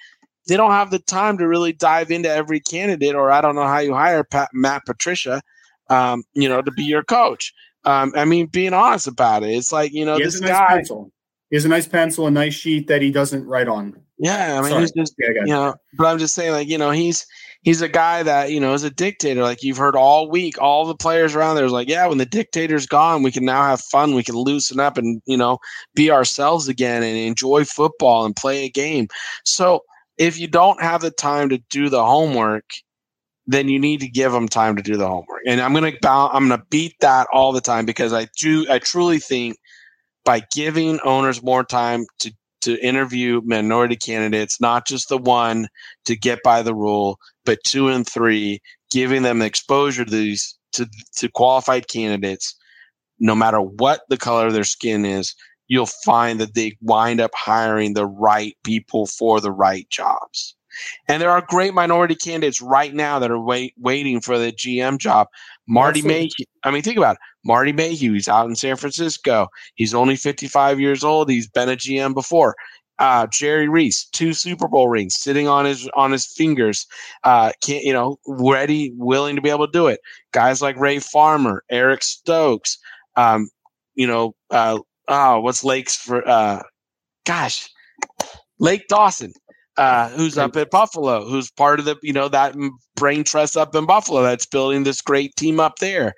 they 0.47 0.55
don't 0.55 0.71
have 0.71 0.91
the 0.91 0.99
time 0.99 1.37
to 1.37 1.47
really 1.47 1.73
dive 1.73 2.09
into 2.09 2.29
every 2.29 2.59
candidate, 2.59 3.15
or 3.15 3.31
I 3.31 3.41
don't 3.41 3.55
know 3.55 3.67
how 3.67 3.79
you 3.79 3.93
hire 3.93 4.23
Pat, 4.23 4.49
Matt 4.53 4.85
Patricia, 4.85 5.41
um, 5.89 6.23
you 6.33 6.47
know, 6.47 6.61
to 6.61 6.71
be 6.71 6.83
your 6.83 7.03
coach. 7.03 7.53
Um, 7.83 8.13
I 8.15 8.25
mean, 8.25 8.47
being 8.47 8.73
honest 8.73 9.07
about 9.07 9.43
it, 9.43 9.49
it's 9.49 9.71
like 9.71 9.93
you 9.93 10.05
know, 10.05 10.17
this 10.17 10.39
nice 10.41 10.51
guy. 10.51 10.67
Pencil. 10.67 11.11
He 11.49 11.55
has 11.55 11.65
a 11.65 11.69
nice 11.69 11.87
pencil, 11.87 12.27
a 12.27 12.31
nice 12.31 12.53
sheet 12.53 12.87
that 12.87 13.01
he 13.01 13.11
doesn't 13.11 13.45
write 13.45 13.67
on. 13.67 14.01
Yeah, 14.19 14.57
I 14.57 14.61
mean, 14.61 14.71
Sorry. 14.71 14.81
he's 14.81 14.91
just 14.91 15.15
yeah, 15.17 15.29
you 15.35 15.45
know, 15.45 15.75
but 15.97 16.07
I'm 16.07 16.17
just 16.17 16.33
saying, 16.33 16.51
like 16.51 16.67
you 16.67 16.77
know, 16.77 16.91
he's 16.91 17.25
he's 17.61 17.81
a 17.81 17.87
guy 17.87 18.23
that 18.23 18.51
you 18.51 18.59
know 18.59 18.73
is 18.73 18.83
a 18.83 18.89
dictator. 18.89 19.43
Like 19.43 19.63
you've 19.63 19.77
heard 19.77 19.95
all 19.95 20.29
week, 20.29 20.59
all 20.59 20.85
the 20.85 20.95
players 20.95 21.35
around 21.35 21.55
there 21.55 21.65
is 21.65 21.71
like, 21.71 21.87
yeah, 21.87 22.07
when 22.07 22.17
the 22.17 22.25
dictator's 22.25 22.87
gone, 22.87 23.23
we 23.23 23.31
can 23.31 23.45
now 23.45 23.63
have 23.63 23.79
fun. 23.79 24.15
We 24.15 24.23
can 24.23 24.35
loosen 24.35 24.79
up 24.79 24.97
and 24.97 25.21
you 25.25 25.37
know 25.37 25.59
be 25.93 26.09
ourselves 26.09 26.67
again 26.67 27.03
and 27.03 27.15
enjoy 27.15 27.63
football 27.65 28.25
and 28.25 28.35
play 28.35 28.65
a 28.65 28.69
game. 28.69 29.07
So 29.45 29.83
if 30.17 30.39
you 30.39 30.47
don't 30.47 30.81
have 30.81 31.01
the 31.01 31.11
time 31.11 31.49
to 31.49 31.59
do 31.69 31.89
the 31.89 32.03
homework, 32.03 32.65
then 33.45 33.69
you 33.69 33.79
need 33.79 33.99
to 34.01 34.07
give 34.07 34.31
them 34.31 34.47
time 34.47 34.75
to 34.75 34.81
do 34.81 34.97
the 34.97 35.07
homework. 35.07 35.41
And 35.45 35.61
I'm 35.61 35.73
gonna 35.73 35.93
I'm 36.03 36.49
gonna 36.49 36.63
beat 36.69 36.95
that 37.01 37.27
all 37.31 37.51
the 37.51 37.61
time 37.61 37.85
because 37.85 38.13
I 38.13 38.27
do 38.37 38.65
I 38.69 38.79
truly 38.79 39.19
think 39.19 39.57
by 40.27 40.41
giving 40.53 40.99
owners 41.05 41.41
more 41.41 41.63
time 41.63 42.05
to 42.19 42.33
to 42.59 42.77
interview 42.85 43.39
minority 43.45 43.95
candidates, 43.95 44.59
not 44.59 44.85
just 44.85 45.07
the 45.07 45.17
one 45.17 45.69
to 46.03 46.17
get 46.17 46.39
by 46.43 46.61
the 46.61 46.75
rule, 46.75 47.17
but 47.45 47.63
two 47.63 47.87
and 47.87 48.05
three, 48.05 48.59
giving 48.91 49.21
them 49.23 49.41
exposure 49.41 50.03
to 50.03 50.11
these 50.11 50.59
to 50.73 50.85
to 51.15 51.29
qualified 51.29 51.87
candidates, 51.87 52.57
no 53.19 53.35
matter 53.35 53.61
what 53.61 54.01
the 54.09 54.17
color 54.17 54.47
of 54.47 54.53
their 54.53 54.65
skin 54.65 55.05
is, 55.05 55.33
you'll 55.69 55.85
find 56.03 56.41
that 56.41 56.55
they 56.55 56.75
wind 56.81 57.21
up 57.21 57.31
hiring 57.33 57.93
the 57.93 58.05
right 58.05 58.57
people 58.65 59.07
for 59.07 59.39
the 59.39 59.51
right 59.51 59.89
jobs. 59.89 60.56
And 61.07 61.21
there 61.21 61.31
are 61.31 61.43
great 61.47 61.73
minority 61.73 62.15
candidates 62.15 62.61
right 62.61 62.93
now 62.93 63.19
that 63.19 63.31
are 63.31 63.39
wait, 63.39 63.73
waiting 63.77 64.21
for 64.21 64.37
the 64.37 64.51
GM 64.51 64.97
job. 64.97 65.27
Marty 65.67 66.01
Mayhew. 66.01 66.45
I 66.63 66.71
mean, 66.71 66.81
think 66.81 66.97
about 66.97 67.15
it. 67.15 67.21
Marty 67.45 67.71
Mayhew. 67.71 68.13
He's 68.13 68.27
out 68.27 68.47
in 68.47 68.55
San 68.55 68.75
Francisco. 68.75 69.47
He's 69.75 69.93
only 69.93 70.15
55 70.15 70.79
years 70.79 71.03
old. 71.03 71.29
He's 71.29 71.47
been 71.47 71.69
a 71.69 71.75
GM 71.75 72.13
before. 72.13 72.55
Uh, 72.99 73.27
Jerry 73.27 73.69
Reese, 73.69 74.05
two 74.05 74.33
Super 74.33 74.67
Bowl 74.67 74.87
rings, 74.87 75.15
sitting 75.19 75.47
on 75.47 75.65
his 75.65 75.87
on 75.95 76.11
his 76.11 76.25
fingers. 76.25 76.87
Uh, 77.23 77.51
can't 77.61 77.83
you 77.83 77.93
know, 77.93 78.17
ready, 78.25 78.91
willing 78.95 79.35
to 79.35 79.41
be 79.41 79.51
able 79.51 79.67
to 79.67 79.71
do 79.71 79.85
it. 79.85 79.99
Guys 80.31 80.63
like 80.63 80.75
Ray 80.77 80.97
Farmer, 80.97 81.63
Eric 81.69 82.01
Stokes, 82.01 82.79
um, 83.15 83.49
you 83.93 84.07
know, 84.07 84.33
uh, 84.49 84.79
oh, 85.07 85.39
what's 85.41 85.63
Lake's 85.63 85.95
for? 85.95 86.27
Uh, 86.27 86.63
gosh, 87.25 87.69
Lake 88.59 88.87
Dawson, 88.87 89.33
uh, 89.77 90.09
who's 90.09 90.37
up 90.37 90.55
at 90.55 90.71
Buffalo, 90.71 91.23
who's 91.25 91.51
part 91.51 91.79
of 91.79 91.85
the 91.85 91.95
you 92.01 92.13
know 92.13 92.27
that 92.27 92.55
brain 92.95 93.23
trust 93.23 93.55
up 93.55 93.75
in 93.75 93.85
Buffalo 93.85 94.23
that's 94.23 94.45
building 94.45 94.83
this 94.83 95.01
great 95.01 95.35
team 95.35 95.59
up 95.59 95.77
there. 95.79 96.13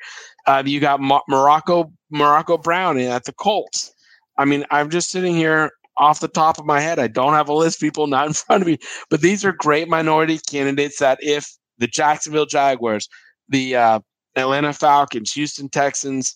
Uh, 0.48 0.64
you 0.66 0.80
got 0.80 1.00
Mo- 1.00 1.22
Morocco 1.28 1.92
Morocco 2.10 2.58
Brown 2.58 2.98
at 2.98 3.26
the 3.26 3.34
Colts. 3.34 3.94
I 4.38 4.46
mean, 4.46 4.66
I'm 4.72 4.90
just 4.90 5.10
sitting 5.10 5.36
here 5.36 5.72
off 5.98 6.22
the 6.22 6.30
top 6.30 6.58
of 6.58 6.66
my 6.66 6.80
head. 6.80 6.98
I 6.98 7.08
don't 7.08 7.34
have 7.34 7.50
a 7.50 7.54
list, 7.54 7.82
people 7.82 8.08
not 8.08 8.28
in 8.28 8.34
front 8.48 8.62
of 8.62 8.68
me, 8.68 8.78
but 9.10 9.22
these 9.22 9.44
are 9.44 9.52
great 9.52 9.90
minority 9.90 10.40
candidates 10.50 11.00
that 11.00 11.20
if 11.22 11.54
the 11.78 11.88
Jacksonville 11.88 12.46
Jaguars, 12.46 13.10
the 13.50 13.76
uh, 13.76 14.00
Atlanta 14.36 14.74
Falcons, 14.74 15.34
Houston 15.34 15.70
Texans, 15.70 16.36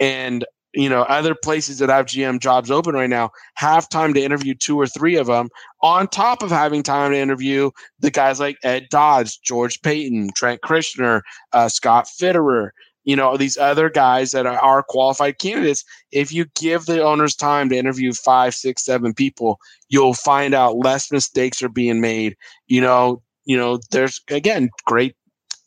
and 0.00 0.44
you 0.74 0.88
know, 0.88 1.02
other 1.02 1.34
places 1.34 1.78
that 1.78 1.88
have 1.88 2.06
GM 2.06 2.40
jobs 2.40 2.70
open 2.70 2.94
right 2.94 3.10
now 3.10 3.30
have 3.54 3.88
time 3.88 4.12
to 4.14 4.22
interview 4.22 4.54
two 4.54 4.78
or 4.78 4.86
three 4.86 5.16
of 5.16 5.26
them, 5.26 5.48
on 5.82 6.08
top 6.08 6.42
of 6.42 6.50
having 6.50 6.82
time 6.82 7.12
to 7.12 7.18
interview 7.18 7.70
the 8.00 8.10
guys 8.10 8.40
like 8.40 8.58
Ed 8.64 8.88
Dodds, 8.90 9.36
George 9.36 9.80
Paton, 9.82 10.30
Trent 10.34 10.62
Kirchner, 10.62 11.22
uh, 11.52 11.68
Scott 11.68 12.06
Fitterer, 12.06 12.70
you 13.04 13.14
know, 13.14 13.36
these 13.36 13.56
other 13.56 13.88
guys 13.88 14.30
that 14.32 14.46
are, 14.46 14.58
are 14.58 14.82
qualified 14.82 15.38
candidates. 15.38 15.84
If 16.10 16.32
you 16.32 16.46
give 16.56 16.86
the 16.86 17.02
owners 17.02 17.36
time 17.36 17.68
to 17.68 17.76
interview 17.76 18.12
five, 18.12 18.54
six, 18.54 18.84
seven 18.84 19.14
people, 19.14 19.60
you'll 19.88 20.14
find 20.14 20.54
out 20.54 20.78
less 20.78 21.12
mistakes 21.12 21.62
are 21.62 21.68
being 21.68 22.00
made. 22.00 22.36
You 22.66 22.80
know, 22.80 23.22
you 23.44 23.56
know, 23.56 23.78
there's 23.90 24.20
again 24.28 24.70
great 24.86 25.14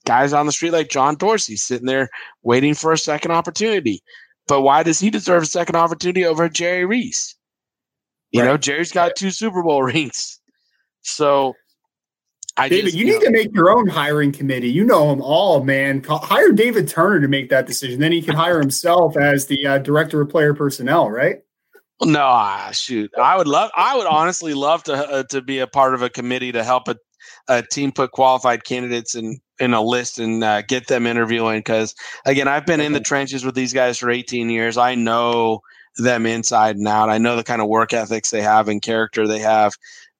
guys 0.06 0.34
on 0.34 0.46
the 0.46 0.52
street 0.52 0.72
like 0.72 0.90
John 0.90 1.16
Dorsey 1.16 1.58
sitting 1.58 1.86
there 1.86 2.10
waiting 2.42 2.74
for 2.74 2.92
a 2.92 2.98
second 2.98 3.32
opportunity. 3.32 4.02
But 4.48 4.61
why 4.61 4.84
does 4.84 4.99
he 4.99 5.10
deserve 5.10 5.44
a 5.44 5.48
second 5.48 5.76
opportunity 5.76 6.26
over 6.26 6.48
Jerry 6.49 6.86
Reese? 6.86 7.36
You 8.32 8.41
right. 8.41 8.48
know, 8.48 8.57
Jerry's 8.57 8.91
got 8.91 9.15
two 9.15 9.32
Super 9.32 9.64
Bowl 9.64 9.84
rings. 9.84 10.40
So 11.02 11.53
I 12.57 12.69
David, 12.69 12.86
just, 12.86 12.98
you, 12.98 13.06
you 13.06 13.14
need 13.14 13.19
know, 13.19 13.26
to 13.26 13.32
make 13.32 13.53
your 13.53 13.69
own 13.69 13.88
hiring 13.88 14.32
committee. 14.32 14.69
You 14.69 14.84
know 14.84 15.10
them 15.10 15.22
all, 15.22 15.64
man. 15.64 16.03
Hire 16.03 16.52
David 16.52 16.88
Turner 16.88 17.19
to 17.19 17.28
make 17.28 17.49
that 17.49 17.68
decision. 17.68 17.99
Then 17.99 18.11
he 18.11 18.22
can 18.22 18.36
hire 18.36 18.60
himself 18.60 19.15
as 19.15 19.45
the 19.45 19.65
uh, 19.65 19.78
director 19.78 20.22
of 20.22 20.30
player 20.30 20.53
personnel, 20.53 21.10
right? 21.10 21.38
No, 22.03 22.26
uh, 22.26 22.72
shoot. 22.72 23.11
I 23.18 23.38
would 23.38 23.48
love. 23.48 23.72
I 23.76 23.95
would 23.98 24.07
honestly 24.07 24.53
love 24.53 24.84
to 24.84 24.94
uh, 24.94 25.24
to 25.30 25.41
be 25.41 25.60
a 25.60 25.68
part 25.68 25.94
of 25.94 26.02
a 26.02 26.10
committee 26.10 26.52
to 26.52 26.64
help 26.64 26.88
a, 26.88 26.95
a 27.48 27.64
team 27.64 27.91
put 27.91 28.11
qualified 28.11 28.64
candidates 28.64 29.15
in 29.15 29.40
in 29.60 29.74
a 29.74 29.82
list 29.82 30.20
and 30.20 30.44
uh, 30.44 30.62
get 30.62 30.88
them 30.88 31.06
interviewing. 31.08 31.60
Because 31.60 31.96
again, 32.26 32.48
I've 32.48 32.66
been 32.66 32.82
in 32.82 32.94
the 32.94 33.00
trenches 33.00 33.46
with 33.46 33.56
these 33.56 33.74
guys 33.74 33.98
for 33.98 34.10
18 34.10 34.50
years. 34.50 34.78
I 34.78 34.96
know 34.96 35.62
them 35.98 36.26
inside 36.26 36.76
and 36.76 36.88
out. 36.88 37.10
I 37.10 37.18
know 37.18 37.36
the 37.36 37.44
kind 37.44 37.62
of 37.62 37.68
work 37.68 37.94
ethics 37.94 38.30
they 38.30 38.42
have 38.42 38.68
and 38.68 38.82
character 38.82 39.28
they 39.28 39.40
have. 39.40 39.74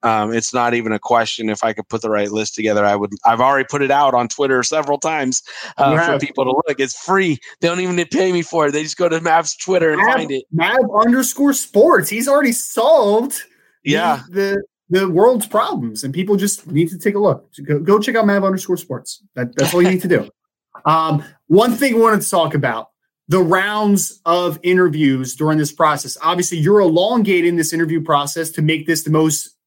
Um, 0.04 0.32
it's 0.32 0.54
not 0.54 0.74
even 0.74 0.92
a 0.92 1.00
question 1.00 1.50
if 1.50 1.64
I 1.64 1.74
could 1.74 1.90
put 1.90 2.02
the 2.02 2.10
right 2.10 2.32
list 2.32 2.54
together. 2.54 2.86
I 2.86 2.96
would. 2.96 3.12
I've 3.26 3.42
already 3.42 3.66
put 3.70 3.82
it 3.82 3.90
out 3.90 4.14
on 4.14 4.28
Twitter 4.28 4.62
several 4.62 5.00
times 5.00 5.42
uh, 5.78 5.98
for 6.06 6.20
people 6.24 6.46
to 6.46 6.52
look. 6.52 6.80
It's 6.80 6.98
free. 6.98 7.40
They 7.60 7.68
don't 7.68 7.80
even 7.80 7.96
need 7.96 8.12
to 8.12 8.18
pay 8.18 8.32
me 8.32 8.44
for 8.44 8.68
it. 8.68 8.72
They 8.72 8.84
just 8.84 8.98
go 8.98 9.10
to 9.10 9.20
Mav's 9.20 9.56
Twitter 9.56 9.92
and 9.92 10.02
Mav, 10.02 10.16
find 10.16 10.32
it. 10.32 10.44
Mav 10.52 10.78
underscore 10.96 11.54
sports. 11.54 12.10
He's 12.10 12.28
already 12.28 12.52
solved. 12.52 13.42
Yeah. 13.84 14.22
The, 14.30 14.34
the, 14.34 14.64
the 14.90 15.10
world's 15.10 15.48
problems, 15.48 16.04
and 16.04 16.14
people 16.14 16.36
just 16.36 16.68
need 16.68 16.90
to 16.90 16.98
take 16.98 17.16
a 17.16 17.20
look. 17.20 17.50
Go, 17.66 17.80
go 17.80 18.00
check 18.00 18.16
out 18.16 18.26
Mav 18.26 18.44
underscore 18.44 18.78
sports. 18.78 19.24
That, 19.36 19.56
that's 19.56 19.74
all 19.74 19.82
you 19.82 19.90
need 19.90 20.02
to 20.02 20.08
do. 20.08 20.30
Um, 20.86 21.24
one 21.48 21.72
thing 21.72 21.96
we 21.96 22.02
wanted 22.02 22.22
to 22.22 22.30
talk 22.30 22.54
about 22.54 22.92
the 23.28 23.42
rounds 23.42 24.22
of 24.26 24.60
interviews 24.64 25.36
during 25.36 25.58
this 25.58 25.72
process. 25.72 26.18
Obviously, 26.24 26.60
you're 26.60 26.80
elongating 26.80 27.56
this 27.56 27.74
interview 27.74 28.02
process 28.02 28.52
to 28.52 28.62
make 28.62 28.88
this 28.88 29.04
the 29.04 29.10
most 29.10 29.58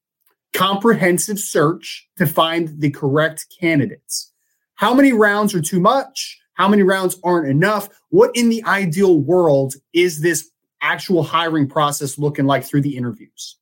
comprehensive 0.53 1.39
search 1.39 2.09
to 2.17 2.27
find 2.27 2.81
the 2.81 2.91
correct 2.91 3.47
candidates. 3.61 4.33
How 4.77 4.95
many 4.95 5.13
rounds 5.13 5.55
are 5.55 5.61
too 5.61 5.81
much? 5.81 6.41
How 6.55 6.69
many 6.69 6.83
rounds 6.83 7.19
aren't 7.23 7.49
enough? 7.49 7.89
What 8.09 8.31
in 8.35 8.49
the 8.49 8.65
ideal 8.65 9.19
world 9.19 9.75
is 9.93 10.21
this 10.21 10.51
actual 10.81 11.23
hiring 11.23 11.69
process 11.69 12.19
looking 12.19 12.47
like 12.47 12.65
through 12.65 12.83
the 12.83 12.97
interviews? 12.97 13.57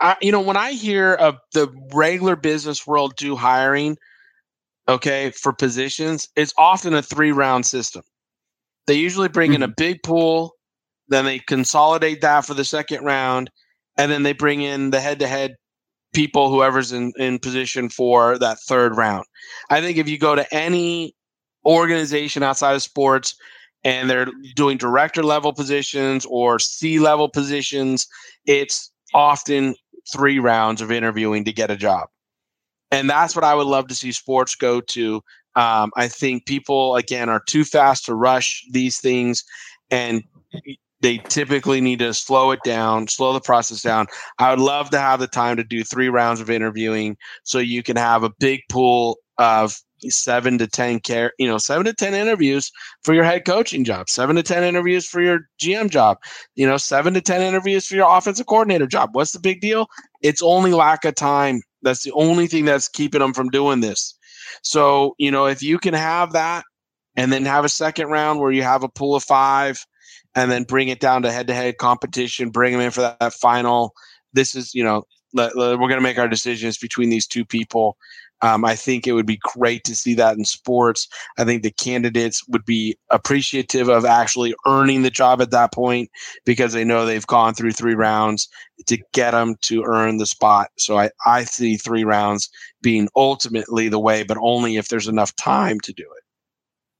I, 0.00 0.16
you 0.20 0.32
know, 0.32 0.40
when 0.40 0.56
I 0.56 0.72
hear 0.72 1.14
of 1.14 1.36
the 1.52 1.72
regular 1.92 2.36
business 2.36 2.86
world 2.86 3.16
do 3.16 3.34
hiring, 3.36 3.96
okay, 4.88 5.30
for 5.30 5.52
positions, 5.52 6.28
it's 6.36 6.54
often 6.58 6.94
a 6.94 7.02
three 7.02 7.32
round 7.32 7.66
system. 7.66 8.02
They 8.86 8.94
usually 8.94 9.28
bring 9.28 9.50
mm-hmm. 9.50 9.56
in 9.56 9.62
a 9.62 9.68
mm-hmm. 9.68 9.74
big 9.76 10.02
pool, 10.02 10.52
then 11.08 11.24
they 11.24 11.38
consolidate 11.40 12.20
that 12.20 12.44
for 12.44 12.54
the 12.54 12.64
second 12.64 13.04
round, 13.04 13.50
and 13.96 14.10
then 14.10 14.22
they 14.22 14.32
bring 14.32 14.62
in 14.62 14.90
the 14.90 15.00
head 15.00 15.18
to 15.20 15.26
head 15.26 15.54
people, 16.14 16.50
whoever's 16.50 16.92
in, 16.92 17.12
in 17.18 17.38
position 17.38 17.88
for 17.88 18.38
that 18.38 18.58
third 18.60 18.96
round. 18.96 19.24
I 19.70 19.80
think 19.80 19.98
if 19.98 20.08
you 20.08 20.18
go 20.18 20.34
to 20.34 20.54
any 20.54 21.14
organization 21.64 22.42
outside 22.42 22.74
of 22.74 22.82
sports 22.82 23.34
and 23.84 24.08
they're 24.08 24.28
doing 24.54 24.78
director 24.78 25.22
level 25.22 25.52
positions 25.52 26.24
or 26.26 26.58
C 26.58 26.98
level 26.98 27.28
positions, 27.28 28.06
it's 28.46 28.90
often 29.14 29.74
three 30.12 30.38
rounds 30.38 30.80
of 30.80 30.92
interviewing 30.92 31.44
to 31.44 31.52
get 31.52 31.70
a 31.70 31.76
job. 31.76 32.08
And 32.90 33.10
that's 33.10 33.34
what 33.34 33.44
I 33.44 33.54
would 33.54 33.66
love 33.66 33.88
to 33.88 33.94
see 33.94 34.12
sports 34.12 34.54
go 34.54 34.80
to. 34.80 35.22
Um, 35.56 35.90
I 35.96 36.08
think 36.08 36.46
people, 36.46 36.96
again, 36.96 37.28
are 37.28 37.42
too 37.48 37.64
fast 37.64 38.04
to 38.06 38.14
rush 38.14 38.64
these 38.70 38.98
things 38.98 39.44
and 39.90 40.22
they 41.00 41.18
typically 41.28 41.80
need 41.80 41.98
to 41.98 42.14
slow 42.14 42.50
it 42.50 42.60
down, 42.64 43.08
slow 43.08 43.32
the 43.32 43.40
process 43.40 43.82
down. 43.82 44.06
I 44.38 44.50
would 44.50 44.60
love 44.60 44.90
to 44.90 44.98
have 44.98 45.20
the 45.20 45.26
time 45.26 45.56
to 45.56 45.64
do 45.64 45.84
three 45.84 46.08
rounds 46.08 46.40
of 46.40 46.50
interviewing 46.50 47.16
so 47.42 47.58
you 47.58 47.82
can 47.82 47.96
have 47.96 48.22
a 48.22 48.32
big 48.38 48.60
pool 48.70 49.18
of 49.38 49.76
seven 50.10 50.58
to 50.58 50.66
10 50.66 51.00
care, 51.00 51.32
you 51.38 51.46
know, 51.46 51.58
seven 51.58 51.84
to 51.86 51.92
10 51.92 52.14
interviews 52.14 52.70
for 53.02 53.14
your 53.14 53.24
head 53.24 53.44
coaching 53.44 53.84
job, 53.84 54.08
seven 54.08 54.36
to 54.36 54.42
10 54.42 54.64
interviews 54.64 55.06
for 55.06 55.20
your 55.20 55.40
GM 55.60 55.90
job, 55.90 56.18
you 56.54 56.66
know, 56.66 56.76
seven 56.76 57.14
to 57.14 57.20
10 57.20 57.42
interviews 57.42 57.86
for 57.86 57.94
your 57.94 58.16
offensive 58.16 58.46
coordinator 58.46 58.86
job. 58.86 59.10
What's 59.12 59.32
the 59.32 59.40
big 59.40 59.60
deal? 59.60 59.88
It's 60.22 60.42
only 60.42 60.72
lack 60.72 61.04
of 61.04 61.14
time. 61.14 61.62
That's 61.82 62.02
the 62.02 62.12
only 62.12 62.46
thing 62.46 62.64
that's 62.64 62.88
keeping 62.88 63.20
them 63.20 63.34
from 63.34 63.48
doing 63.50 63.80
this. 63.80 64.14
So, 64.62 65.14
you 65.18 65.30
know, 65.30 65.46
if 65.46 65.62
you 65.62 65.78
can 65.78 65.94
have 65.94 66.32
that 66.32 66.64
and 67.16 67.32
then 67.32 67.44
have 67.44 67.64
a 67.64 67.68
second 67.68 68.08
round 68.08 68.40
where 68.40 68.52
you 68.52 68.62
have 68.62 68.82
a 68.82 68.88
pool 68.88 69.14
of 69.14 69.24
five 69.24 69.84
and 70.34 70.50
then 70.50 70.64
bring 70.64 70.88
it 70.88 71.00
down 71.00 71.22
to 71.22 71.32
head 71.32 71.46
to 71.46 71.54
head 71.54 71.78
competition, 71.78 72.50
bring 72.50 72.72
them 72.72 72.80
in 72.80 72.90
for 72.90 73.00
that, 73.02 73.18
that 73.20 73.34
final. 73.34 73.92
This 74.32 74.54
is, 74.54 74.74
you 74.74 74.84
know, 74.84 75.04
we're 75.32 75.76
going 75.76 75.90
to 75.96 76.00
make 76.00 76.18
our 76.18 76.28
decisions 76.28 76.78
between 76.78 77.08
these 77.08 77.26
two 77.26 77.44
people. 77.44 77.96
Um, 78.42 78.64
I 78.64 78.74
think 78.74 79.06
it 79.06 79.12
would 79.12 79.26
be 79.26 79.40
great 79.42 79.84
to 79.84 79.96
see 79.96 80.14
that 80.14 80.36
in 80.36 80.44
sports. 80.44 81.08
I 81.38 81.44
think 81.44 81.62
the 81.62 81.70
candidates 81.70 82.46
would 82.48 82.64
be 82.64 82.96
appreciative 83.10 83.88
of 83.88 84.04
actually 84.04 84.54
earning 84.66 85.02
the 85.02 85.10
job 85.10 85.40
at 85.40 85.50
that 85.52 85.72
point 85.72 86.10
because 86.44 86.72
they 86.72 86.84
know 86.84 87.06
they've 87.06 87.26
gone 87.26 87.54
through 87.54 87.72
three 87.72 87.94
rounds 87.94 88.48
to 88.86 88.98
get 89.12 89.30
them 89.30 89.56
to 89.62 89.84
earn 89.84 90.18
the 90.18 90.26
spot. 90.26 90.68
So 90.76 90.98
I, 90.98 91.10
I 91.24 91.44
see 91.44 91.76
three 91.76 92.04
rounds 92.04 92.50
being 92.82 93.08
ultimately 93.16 93.88
the 93.88 93.98
way, 93.98 94.22
but 94.22 94.38
only 94.40 94.76
if 94.76 94.88
there's 94.88 95.08
enough 95.08 95.34
time 95.36 95.80
to 95.80 95.92
do 95.92 96.02
it. 96.02 96.22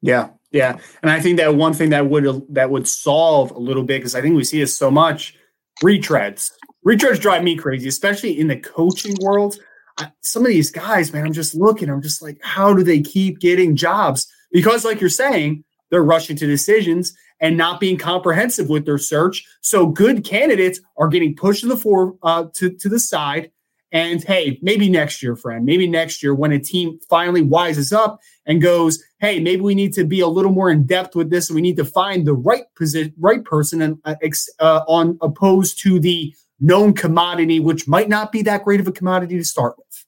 Yeah, 0.03 0.29
yeah, 0.53 0.79
and 1.03 1.11
I 1.11 1.21
think 1.21 1.39
that 1.39 1.55
one 1.55 1.73
thing 1.73 1.91
that 1.91 2.07
would 2.09 2.47
that 2.55 2.71
would 2.71 2.87
solve 2.87 3.51
a 3.51 3.59
little 3.59 3.83
bit 3.83 3.99
because 3.99 4.15
I 4.15 4.21
think 4.21 4.37
we 4.37 4.45
see 4.45 4.61
this 4.61 4.77
so 4.77 4.91
much 4.91 5.35
retreads. 5.83 6.53
Retreads 6.87 7.21
drive 7.21 7.43
me 7.43 7.57
crazy, 7.57 7.89
especially 7.89 8.39
in 8.39 8.47
the 8.47 8.57
coaching 8.57 9.17
world. 9.21 9.59
I, 9.99 10.11
some 10.23 10.43
of 10.43 10.49
these 10.49 10.71
guys, 10.71 11.13
man, 11.13 11.25
I'm 11.25 11.33
just 11.33 11.55
looking. 11.55 11.89
I'm 11.89 12.03
just 12.03 12.23
like, 12.23 12.39
how 12.43 12.75
do 12.75 12.83
they 12.83 13.01
keep 13.01 13.39
getting 13.39 13.77
jobs? 13.77 14.27
Because, 14.53 14.85
like 14.85 15.01
you're 15.01 15.11
saying, 15.11 15.65
they're 15.91 16.05
rushing 16.05 16.37
to 16.37 16.47
decisions 16.47 17.17
and 17.41 17.57
not 17.57 17.81
being 17.81 17.99
comprehensive 17.99 18.69
with 18.69 18.87
their 18.87 18.99
search. 18.99 19.45
So 19.61 19.87
good 19.87 20.25
candidates 20.25 20.81
are 20.97 21.09
getting 21.09 21.35
pushed 21.35 21.61
to 21.63 21.67
the 21.67 21.77
fore, 21.77 22.17
uh, 22.23 22.47
to 22.55 22.71
to 22.71 22.89
the 22.89 23.01
side, 23.01 23.51
and 23.93 24.23
hey, 24.25 24.59
maybe 24.63 24.89
next 24.89 25.23
year, 25.23 25.37
friend, 25.37 25.65
maybe 25.65 25.87
next 25.87 26.23
year 26.23 26.35
when 26.35 26.53
a 26.53 26.59
team 26.59 26.99
finally 27.09 27.43
wises 27.43 27.93
up 27.93 28.19
and 28.45 28.61
goes, 28.61 29.03
hey, 29.21 29.41
maybe 29.41 29.63
we 29.63 29.75
need 29.75 29.93
to 29.95 30.05
be 30.05 30.21
a 30.21 30.29
little 30.29 30.51
more 30.53 30.71
in 30.71 30.85
depth 30.85 31.15
with 31.15 31.31
this, 31.31 31.49
and 31.49 31.55
we 31.55 31.63
need 31.63 31.77
to 31.77 31.85
find 31.85 32.27
the 32.27 32.35
right 32.35 32.65
position, 32.77 33.13
right 33.19 33.45
person, 33.45 33.83
and 33.83 33.99
uh, 34.05 34.15
uh, 34.59 34.81
on 34.89 35.17
opposed 35.23 35.81
to 35.83 35.99
the 36.01 36.35
known 36.61 36.93
commodity, 36.95 37.61
which 37.61 37.87
might 37.87 38.09
not 38.09 38.33
be 38.33 38.43
that 38.43 38.65
great 38.65 38.81
of 38.81 38.89
a 38.89 38.93
commodity 38.93 39.37
to 39.39 39.45
start 39.45 39.77
with. 39.77 40.05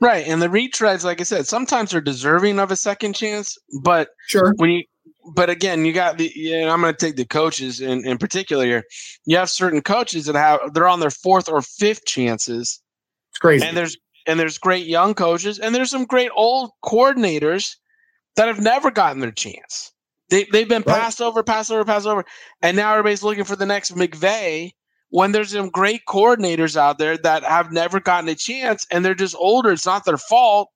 Right, 0.00 0.26
and 0.26 0.42
the 0.42 0.48
retreads, 0.48 1.04
like 1.04 1.20
I 1.20 1.24
said, 1.24 1.46
sometimes 1.46 1.94
are 1.94 2.00
deserving 2.00 2.58
of 2.58 2.70
a 2.70 2.76
second 2.76 3.14
chance, 3.14 3.56
but 3.82 4.08
sure 4.28 4.54
when 4.56 4.70
you 4.70 4.82
but 5.34 5.48
again, 5.48 5.86
you 5.86 5.92
got 5.94 6.18
the. 6.18 6.30
Yeah, 6.34 6.70
I'm 6.72 6.82
going 6.82 6.92
to 6.92 6.98
take 6.98 7.16
the 7.16 7.24
coaches 7.24 7.80
in, 7.80 8.06
in 8.06 8.18
particular 8.18 8.64
here. 8.64 8.84
You 9.24 9.38
have 9.38 9.48
certain 9.48 9.80
coaches 9.80 10.26
that 10.26 10.34
have 10.34 10.74
they're 10.74 10.88
on 10.88 11.00
their 11.00 11.10
fourth 11.10 11.48
or 11.48 11.62
fifth 11.62 12.04
chances, 12.04 12.82
it's 13.34 13.38
crazy. 13.40 13.66
And 13.66 13.76
there's 13.76 13.96
and 14.28 14.38
there's 14.38 14.58
great 14.58 14.86
young 14.86 15.12
coaches 15.12 15.58
and 15.58 15.74
there's 15.74 15.90
some 15.90 16.04
great 16.04 16.30
old 16.36 16.70
coordinators 16.84 17.74
that 18.36 18.46
have 18.46 18.60
never 18.60 18.92
gotten 18.92 19.20
their 19.20 19.32
chance. 19.32 19.92
They 20.30 20.44
they've 20.52 20.68
been 20.68 20.84
right. 20.86 21.00
passed 21.00 21.20
over, 21.20 21.42
passed 21.42 21.72
over, 21.72 21.84
passed 21.84 22.06
over, 22.06 22.24
and 22.62 22.76
now 22.76 22.92
everybody's 22.92 23.24
looking 23.24 23.42
for 23.42 23.56
the 23.56 23.66
next 23.66 23.96
McVay. 23.96 24.70
When 25.14 25.30
there's 25.30 25.52
some 25.52 25.68
great 25.68 26.02
coordinators 26.08 26.76
out 26.76 26.98
there 26.98 27.16
that 27.18 27.44
have 27.44 27.70
never 27.70 28.00
gotten 28.00 28.28
a 28.28 28.34
chance 28.34 28.84
and 28.90 29.04
they're 29.04 29.14
just 29.14 29.36
older, 29.38 29.70
it's 29.70 29.86
not 29.86 30.04
their 30.04 30.18
fault. 30.18 30.70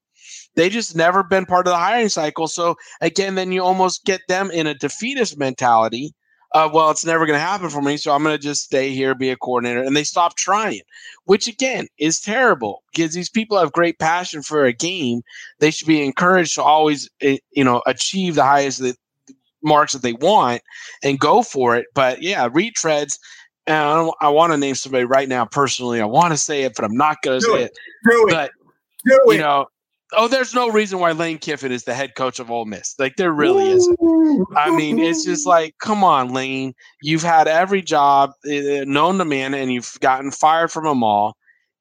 They 0.54 0.68
just 0.68 0.94
never 0.94 1.24
been 1.24 1.44
part 1.44 1.66
of 1.66 1.72
the 1.72 1.78
hiring 1.78 2.08
cycle. 2.08 2.46
So 2.46 2.76
again, 3.00 3.34
then 3.34 3.50
you 3.50 3.62
almost 3.62 4.04
get 4.04 4.20
them 4.28 4.50
in 4.50 4.66
a 4.66 4.74
defeatist 4.74 5.38
mentality 5.38 6.14
uh, 6.52 6.68
well, 6.72 6.90
it's 6.90 7.04
never 7.04 7.26
going 7.26 7.38
to 7.38 7.44
happen 7.44 7.68
for 7.68 7.82
me, 7.82 7.96
so 7.96 8.12
I'm 8.12 8.22
going 8.22 8.34
to 8.34 8.42
just 8.42 8.62
stay 8.62 8.90
here, 8.90 9.14
be 9.14 9.28
a 9.30 9.36
coordinator. 9.36 9.82
And 9.82 9.94
they 9.94 10.04
stop 10.04 10.36
trying, 10.36 10.80
which 11.24 11.46
again 11.46 11.88
is 11.98 12.20
terrible 12.20 12.82
because 12.90 13.12
these 13.12 13.28
people 13.28 13.58
have 13.58 13.72
great 13.72 13.98
passion 13.98 14.42
for 14.42 14.64
a 14.64 14.72
game. 14.72 15.20
They 15.58 15.70
should 15.70 15.86
be 15.86 16.02
encouraged 16.02 16.54
to 16.54 16.62
always, 16.62 17.08
eh, 17.20 17.38
you 17.52 17.64
know, 17.64 17.82
achieve 17.86 18.34
the 18.34 18.44
highest 18.44 18.82
marks 19.62 19.92
that 19.92 20.02
they 20.02 20.14
want 20.14 20.62
and 21.02 21.20
go 21.20 21.42
for 21.42 21.76
it. 21.76 21.86
But 21.94 22.22
yeah, 22.22 22.48
retreads. 22.48 23.18
And 23.68 23.76
I, 23.76 24.10
I 24.26 24.28
want 24.30 24.52
to 24.52 24.56
name 24.56 24.74
somebody 24.74 25.04
right 25.04 25.28
now 25.28 25.44
personally. 25.44 26.00
I 26.00 26.06
want 26.06 26.32
to 26.32 26.38
say 26.38 26.62
it, 26.62 26.72
but 26.74 26.84
I'm 26.84 26.96
not 26.96 27.22
going 27.22 27.40
to 27.40 27.46
say 27.46 27.62
it. 27.64 27.72
it. 27.72 28.10
Do 28.10 28.26
it. 28.28 28.32
But, 28.32 28.50
Do 29.04 29.32
you 29.34 29.38
know, 29.38 29.66
oh, 30.16 30.28
there's 30.28 30.54
no 30.54 30.70
reason 30.70 30.98
why 30.98 31.12
Lane 31.12 31.38
Kiffin 31.38 31.72
is 31.72 31.84
the 31.84 31.94
head 31.94 32.14
coach 32.14 32.38
of 32.38 32.50
Ole 32.50 32.64
Miss. 32.64 32.94
Like 32.98 33.16
there 33.16 33.32
really 33.32 33.70
isn't. 33.70 33.98
I 34.56 34.74
mean, 34.74 34.98
it's 34.98 35.24
just 35.24 35.46
like, 35.46 35.76
come 35.78 36.02
on, 36.02 36.32
Lane. 36.32 36.74
You've 37.02 37.22
had 37.22 37.48
every 37.48 37.82
job 37.82 38.30
uh, 38.46 38.84
known 38.86 39.18
to 39.18 39.24
man, 39.24 39.54
and 39.54 39.72
you've 39.72 39.98
gotten 40.00 40.30
fired 40.30 40.72
from 40.72 40.84
them 40.84 41.02
all. 41.02 41.36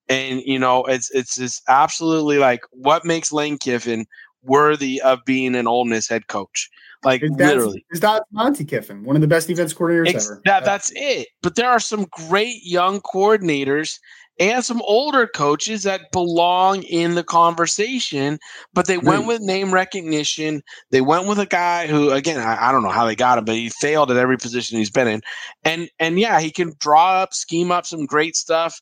And 0.09 0.41
you 0.41 0.59
know, 0.59 0.85
it's 0.85 1.09
it's 1.11 1.35
just 1.35 1.63
absolutely 1.67 2.37
like 2.37 2.61
what 2.71 3.05
makes 3.05 3.31
Lane 3.31 3.57
Kiffin 3.57 4.05
worthy 4.43 5.01
of 5.01 5.25
being 5.25 5.55
an 5.55 5.67
Ole 5.67 5.85
Miss 5.85 6.07
head 6.07 6.27
coach. 6.27 6.69
Like 7.07 7.21
His 7.21 7.31
literally. 7.31 7.85
His 7.89 8.01
dad's 8.01 8.25
Monty 8.31 8.65
Kiffin, 8.65 9.05
one 9.05 9.15
of 9.15 9.21
the 9.21 9.29
best 9.29 9.47
defense 9.47 9.73
coordinators 9.73 10.13
ever. 10.13 10.41
that, 10.43 10.65
that's 10.65 10.91
it. 10.93 11.29
But 11.41 11.55
there 11.55 11.69
are 11.69 11.79
some 11.79 12.05
great 12.11 12.57
young 12.63 12.99
coordinators 12.99 13.97
and 14.41 14.63
some 14.63 14.81
older 14.81 15.25
coaches 15.25 15.83
that 15.83 16.11
belong 16.11 16.83
in 16.83 17.15
the 17.15 17.23
conversation, 17.23 18.39
but 18.73 18.87
they 18.87 18.97
went 18.97 19.25
with 19.25 19.39
name 19.39 19.73
recognition. 19.73 20.61
They 20.91 20.99
went 20.99 21.29
with 21.29 21.39
a 21.39 21.45
guy 21.45 21.87
who, 21.87 22.11
again, 22.11 22.39
I, 22.39 22.67
I 22.67 22.71
don't 22.73 22.83
know 22.83 22.89
how 22.89 23.05
they 23.05 23.15
got 23.15 23.37
him, 23.37 23.45
but 23.45 23.55
he 23.55 23.69
failed 23.69 24.11
at 24.11 24.17
every 24.17 24.37
position 24.37 24.77
he's 24.77 24.91
been 24.91 25.07
in. 25.07 25.21
And 25.63 25.89
and 25.97 26.19
yeah, 26.19 26.41
he 26.41 26.51
can 26.51 26.73
draw 26.79 27.21
up, 27.21 27.33
scheme 27.33 27.71
up 27.71 27.85
some 27.85 28.05
great 28.05 28.35
stuff. 28.35 28.81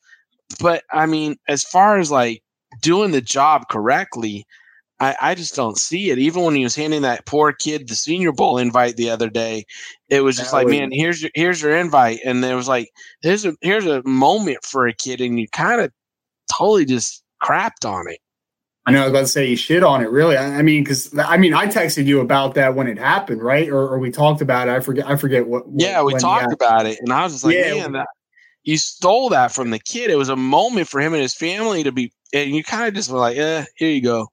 But 0.59 0.83
I 0.91 1.05
mean, 1.05 1.35
as 1.47 1.63
far 1.63 1.99
as 1.99 2.09
like 2.09 2.41
doing 2.81 3.11
the 3.11 3.21
job 3.21 3.69
correctly, 3.69 4.47
I, 4.99 5.15
I 5.21 5.35
just 5.35 5.55
don't 5.55 5.77
see 5.77 6.09
it. 6.09 6.19
Even 6.19 6.43
when 6.43 6.55
he 6.55 6.63
was 6.63 6.75
handing 6.75 7.01
that 7.01 7.25
poor 7.25 7.51
kid 7.51 7.87
the 7.87 7.95
Senior 7.95 8.31
Bowl 8.31 8.57
invite 8.57 8.95
the 8.95 9.09
other 9.09 9.29
day, 9.29 9.65
it 10.09 10.21
was 10.21 10.37
just 10.37 10.51
That 10.51 10.57
like, 10.57 10.67
man, 10.67 10.89
here's 10.91 11.21
your 11.21 11.31
here's 11.35 11.61
your 11.61 11.75
invite, 11.75 12.19
and 12.23 12.43
there 12.43 12.55
was 12.55 12.67
like, 12.67 12.89
here's 13.21 13.45
a 13.45 13.55
here's 13.61 13.85
a 13.85 14.01
moment 14.03 14.63
for 14.63 14.87
a 14.87 14.93
kid, 14.93 15.19
and 15.19 15.39
you 15.39 15.47
kind 15.49 15.81
of 15.81 15.91
totally 16.57 16.85
just 16.85 17.23
crapped 17.43 17.85
on 17.85 18.07
it. 18.09 18.19
I 18.87 18.91
know 18.91 18.99
I 19.01 19.03
was 19.05 19.09
about 19.11 19.19
to 19.21 19.27
say 19.27 19.49
you 19.49 19.55
shit 19.55 19.83
on 19.83 20.01
it, 20.03 20.11
really. 20.11 20.37
I, 20.37 20.59
I 20.59 20.61
mean, 20.61 20.83
because 20.83 21.17
I 21.17 21.37
mean, 21.37 21.53
I 21.53 21.65
texted 21.65 22.05
you 22.05 22.21
about 22.21 22.53
that 22.53 22.75
when 22.75 22.87
it 22.87 22.99
happened, 22.99 23.41
right? 23.41 23.67
Or, 23.67 23.79
or 23.89 23.99
we 23.99 24.11
talked 24.11 24.41
about 24.41 24.67
it. 24.67 24.71
I 24.71 24.79
forget. 24.79 25.07
I 25.07 25.15
forget 25.15 25.47
what. 25.47 25.67
what- 25.67 25.81
Yeah, 25.81 26.03
we 26.03 26.13
talked 26.13 26.53
about 26.53 26.85
it, 26.85 26.99
and 27.01 27.11
I 27.11 27.23
was 27.23 27.33
just 27.33 27.43
like, 27.43 27.55
Yeah. 27.55 27.73
man, 27.73 27.91
that, 27.93 28.07
you 28.63 28.77
stole 28.77 29.29
that 29.29 29.51
from 29.51 29.71
the 29.71 29.79
kid. 29.79 30.09
It 30.11 30.17
was 30.17 30.29
a 30.29 30.35
moment 30.35 30.87
for 30.87 31.01
him 31.01 31.13
and 31.13 31.21
his 31.21 31.33
family 31.33 31.83
to 31.83 31.91
be, 31.91 32.13
and 32.33 32.51
you 32.51 32.63
kind 32.63 32.87
of 32.87 32.93
just 32.93 33.09
were 33.09 33.17
like, 33.19 33.37
eh, 33.37 33.65
here 33.75 33.89
you 33.89 34.01
go. 34.01 34.27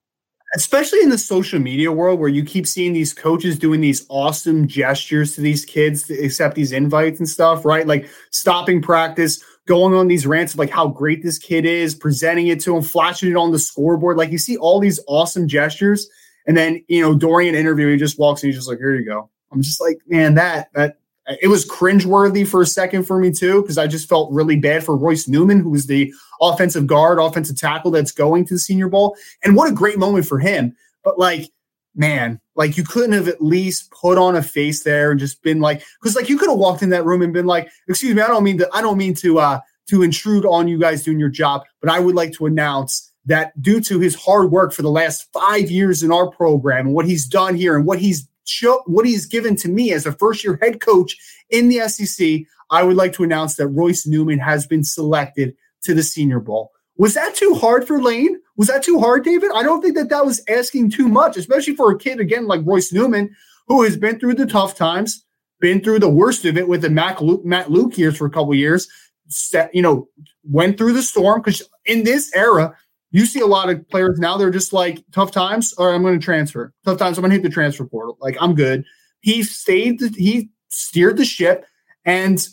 Especially 0.55 1.01
in 1.01 1.09
the 1.09 1.17
social 1.17 1.59
media 1.59 1.91
world 1.91 2.19
where 2.19 2.29
you 2.29 2.43
keep 2.43 2.67
seeing 2.67 2.93
these 2.93 3.13
coaches 3.13 3.57
doing 3.57 3.81
these 3.81 4.05
awesome 4.09 4.67
gestures 4.67 5.33
to 5.35 5.41
these 5.41 5.65
kids 5.65 6.03
to 6.03 6.13
accept 6.19 6.55
these 6.55 6.71
invites 6.71 7.19
and 7.19 7.27
stuff, 7.27 7.65
right? 7.65 7.87
Like 7.87 8.07
stopping 8.31 8.81
practice, 8.81 9.43
going 9.65 9.93
on 9.93 10.07
these 10.07 10.27
rants 10.27 10.53
of 10.53 10.59
like 10.59 10.69
how 10.69 10.87
great 10.87 11.23
this 11.23 11.39
kid 11.39 11.65
is, 11.65 11.95
presenting 11.95 12.47
it 12.47 12.59
to 12.61 12.75
him, 12.75 12.83
flashing 12.83 13.31
it 13.31 13.37
on 13.37 13.51
the 13.51 13.59
scoreboard. 13.59 14.17
Like 14.17 14.31
you 14.31 14.37
see 14.37 14.57
all 14.57 14.79
these 14.79 14.99
awesome 15.07 15.47
gestures. 15.47 16.07
And 16.45 16.55
then, 16.57 16.83
you 16.87 17.01
know, 17.01 17.15
during 17.15 17.47
an 17.47 17.55
interview, 17.55 17.89
he 17.89 17.97
just 17.97 18.19
walks 18.19 18.43
and 18.43 18.49
he's 18.49 18.57
just 18.57 18.69
like, 18.69 18.77
here 18.77 18.95
you 18.95 19.05
go. 19.05 19.29
I'm 19.51 19.61
just 19.61 19.81
like, 19.81 19.99
man, 20.07 20.35
that, 20.35 20.69
that, 20.73 20.97
it 21.41 21.47
was 21.47 21.67
cringeworthy 21.67 22.45
for 22.45 22.61
a 22.61 22.65
second 22.65 23.03
for 23.03 23.19
me 23.19 23.31
too, 23.31 23.61
because 23.61 23.77
I 23.77 23.87
just 23.87 24.09
felt 24.09 24.31
really 24.31 24.57
bad 24.57 24.83
for 24.83 24.95
Royce 24.95 25.27
Newman, 25.27 25.59
who 25.59 25.69
was 25.69 25.87
the 25.87 26.13
offensive 26.41 26.87
guard, 26.87 27.19
offensive 27.19 27.57
tackle 27.57 27.91
that's 27.91 28.11
going 28.11 28.45
to 28.45 28.55
the 28.55 28.59
Senior 28.59 28.89
Bowl. 28.89 29.15
And 29.43 29.55
what 29.55 29.69
a 29.69 29.73
great 29.73 29.97
moment 29.97 30.25
for 30.25 30.39
him. 30.39 30.75
But 31.03 31.17
like, 31.17 31.49
man, 31.95 32.41
like 32.55 32.77
you 32.77 32.83
couldn't 32.83 33.13
have 33.13 33.27
at 33.27 33.41
least 33.41 33.91
put 33.91 34.17
on 34.17 34.35
a 34.35 34.43
face 34.43 34.83
there 34.83 35.11
and 35.11 35.19
just 35.19 35.41
been 35.43 35.61
like, 35.61 35.83
because 36.01 36.15
like 36.15 36.29
you 36.29 36.37
could 36.37 36.49
have 36.49 36.57
walked 36.57 36.83
in 36.83 36.89
that 36.89 37.05
room 37.05 37.21
and 37.21 37.33
been 37.33 37.45
like, 37.45 37.69
excuse 37.87 38.13
me, 38.15 38.21
I 38.21 38.27
don't 38.27 38.43
mean 38.43 38.57
to, 38.57 38.69
I 38.73 38.81
don't 38.81 38.97
mean 38.97 39.13
to 39.15 39.39
uh 39.39 39.59
to 39.89 40.01
intrude 40.01 40.45
on 40.45 40.67
you 40.67 40.79
guys 40.79 41.03
doing 41.03 41.19
your 41.19 41.29
job, 41.29 41.63
but 41.81 41.89
I 41.89 41.99
would 41.99 42.15
like 42.15 42.31
to 42.33 42.45
announce 42.45 43.11
that 43.25 43.59
due 43.61 43.81
to 43.81 43.99
his 43.99 44.15
hard 44.15 44.51
work 44.51 44.73
for 44.73 44.81
the 44.81 44.89
last 44.89 45.27
five 45.31 45.69
years 45.69 46.03
in 46.03 46.11
our 46.11 46.29
program 46.29 46.87
and 46.87 46.95
what 46.95 47.05
he's 47.05 47.25
done 47.25 47.55
here 47.55 47.75
and 47.75 47.85
what 47.85 47.99
he's 47.99 48.27
show 48.45 48.83
what 48.85 49.05
he's 49.05 49.25
given 49.25 49.55
to 49.57 49.69
me 49.69 49.91
as 49.93 50.05
a 50.05 50.11
first 50.11 50.43
year 50.43 50.59
head 50.61 50.81
coach 50.81 51.17
in 51.49 51.69
the 51.69 51.87
SEC, 51.87 52.41
I 52.69 52.83
would 52.83 52.95
like 52.95 53.13
to 53.13 53.23
announce 53.23 53.55
that 53.55 53.67
Royce 53.67 54.05
Newman 54.05 54.39
has 54.39 54.65
been 54.65 54.83
selected 54.83 55.55
to 55.83 55.93
the 55.93 56.03
Senior 56.03 56.39
Bowl. 56.39 56.71
Was 56.97 57.13
that 57.15 57.35
too 57.35 57.55
hard 57.55 57.87
for 57.87 58.01
Lane? 58.01 58.39
Was 58.55 58.67
that 58.67 58.83
too 58.83 58.99
hard, 58.99 59.23
David? 59.23 59.51
I 59.55 59.63
don't 59.63 59.81
think 59.81 59.95
that 59.95 60.09
that 60.09 60.25
was 60.25 60.41
asking 60.47 60.91
too 60.91 61.07
much, 61.07 61.37
especially 61.37 61.75
for 61.75 61.91
a 61.91 61.97
kid 61.97 62.19
again 62.19 62.47
like 62.47 62.61
Royce 62.65 62.93
Newman, 62.93 63.35
who 63.67 63.83
has 63.83 63.97
been 63.97 64.19
through 64.19 64.35
the 64.35 64.45
tough 64.45 64.75
times, 64.75 65.25
been 65.59 65.81
through 65.81 65.99
the 65.99 66.09
worst 66.09 66.45
of 66.45 66.57
it 66.57 66.67
with 66.67 66.81
the 66.81 66.89
Matt 66.89 67.21
Luke, 67.21 67.43
Matt 67.43 67.71
Luke 67.71 67.97
years 67.97 68.17
for 68.17 68.25
a 68.27 68.31
couple 68.31 68.53
years. 68.53 68.87
Set, 69.29 69.73
you 69.73 69.81
know, 69.81 70.07
went 70.43 70.77
through 70.77 70.93
the 70.93 71.01
storm 71.01 71.41
because 71.41 71.63
in 71.85 72.03
this 72.03 72.31
era, 72.35 72.75
you 73.13 73.25
see 73.25 73.39
a 73.39 73.47
lot 73.47 73.69
of 73.69 73.87
players 73.89 74.19
now. 74.19 74.37
They're 74.37 74.49
just 74.49 74.73
like 74.73 75.01
tough 75.13 75.31
times, 75.31 75.73
or 75.77 75.93
I'm 75.93 76.01
going 76.01 76.19
to 76.19 76.23
transfer. 76.23 76.73
Tough 76.83 76.97
times, 76.97 77.17
I'm 77.17 77.21
going 77.21 77.29
to 77.29 77.35
hit 77.35 77.43
the 77.43 77.49
transfer 77.49 77.85
portal. 77.85 78.17
Like 78.19 78.35
I'm 78.41 78.55
good. 78.55 78.83
He 79.21 79.43
stayed. 79.43 80.01
He 80.15 80.49
steered 80.67 81.15
the 81.15 81.23
ship, 81.23 81.65
and 82.03 82.45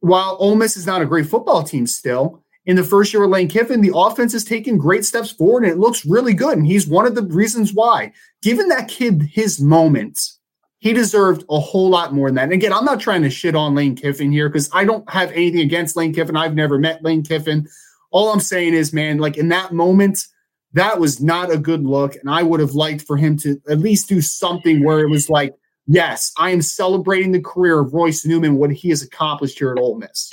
while 0.00 0.36
Ole 0.38 0.54
Miss 0.54 0.76
is 0.76 0.86
not 0.86 1.02
a 1.02 1.06
great 1.06 1.26
football 1.26 1.62
team 1.62 1.86
still, 1.86 2.42
in 2.66 2.76
the 2.76 2.84
first 2.84 3.12
year 3.12 3.24
of 3.24 3.30
Lane 3.30 3.48
Kiffin, 3.48 3.80
the 3.80 3.92
offense 3.94 4.32
has 4.32 4.44
taken 4.44 4.78
great 4.78 5.04
steps 5.04 5.30
forward 5.30 5.64
and 5.64 5.72
it 5.72 5.78
looks 5.78 6.06
really 6.06 6.32
good. 6.32 6.56
And 6.56 6.66
he's 6.66 6.86
one 6.86 7.06
of 7.06 7.14
the 7.14 7.22
reasons 7.22 7.74
why. 7.74 8.12
Given 8.42 8.68
that 8.68 8.88
kid 8.88 9.22
his 9.22 9.60
moments, 9.60 10.38
he 10.78 10.92
deserved 10.92 11.44
a 11.48 11.58
whole 11.58 11.88
lot 11.88 12.12
more 12.12 12.28
than 12.28 12.36
that. 12.36 12.44
And 12.44 12.52
again, 12.52 12.72
I'm 12.72 12.84
not 12.84 13.00
trying 13.00 13.22
to 13.22 13.30
shit 13.30 13.54
on 13.54 13.74
Lane 13.74 13.96
Kiffin 13.96 14.30
here 14.30 14.48
because 14.48 14.68
I 14.72 14.84
don't 14.84 15.08
have 15.10 15.30
anything 15.32 15.60
against 15.60 15.96
Lane 15.96 16.12
Kiffin. 16.12 16.36
I've 16.36 16.54
never 16.54 16.78
met 16.78 17.02
Lane 17.02 17.22
Kiffin. 17.22 17.66
All 18.14 18.32
I'm 18.32 18.38
saying 18.38 18.74
is, 18.74 18.92
man, 18.92 19.18
like 19.18 19.36
in 19.36 19.48
that 19.48 19.72
moment, 19.72 20.24
that 20.72 21.00
was 21.00 21.20
not 21.20 21.50
a 21.50 21.58
good 21.58 21.84
look. 21.84 22.14
And 22.14 22.30
I 22.30 22.44
would 22.44 22.60
have 22.60 22.74
liked 22.74 23.02
for 23.02 23.16
him 23.16 23.36
to 23.38 23.60
at 23.68 23.80
least 23.80 24.08
do 24.08 24.20
something 24.20 24.84
where 24.84 25.00
it 25.00 25.10
was 25.10 25.28
like, 25.28 25.52
yes, 25.88 26.32
I 26.38 26.50
am 26.50 26.62
celebrating 26.62 27.32
the 27.32 27.40
career 27.40 27.80
of 27.80 27.92
Royce 27.92 28.24
Newman, 28.24 28.54
what 28.54 28.70
he 28.70 28.88
has 28.90 29.02
accomplished 29.02 29.58
here 29.58 29.72
at 29.72 29.80
Ole 29.80 29.98
Miss. 29.98 30.30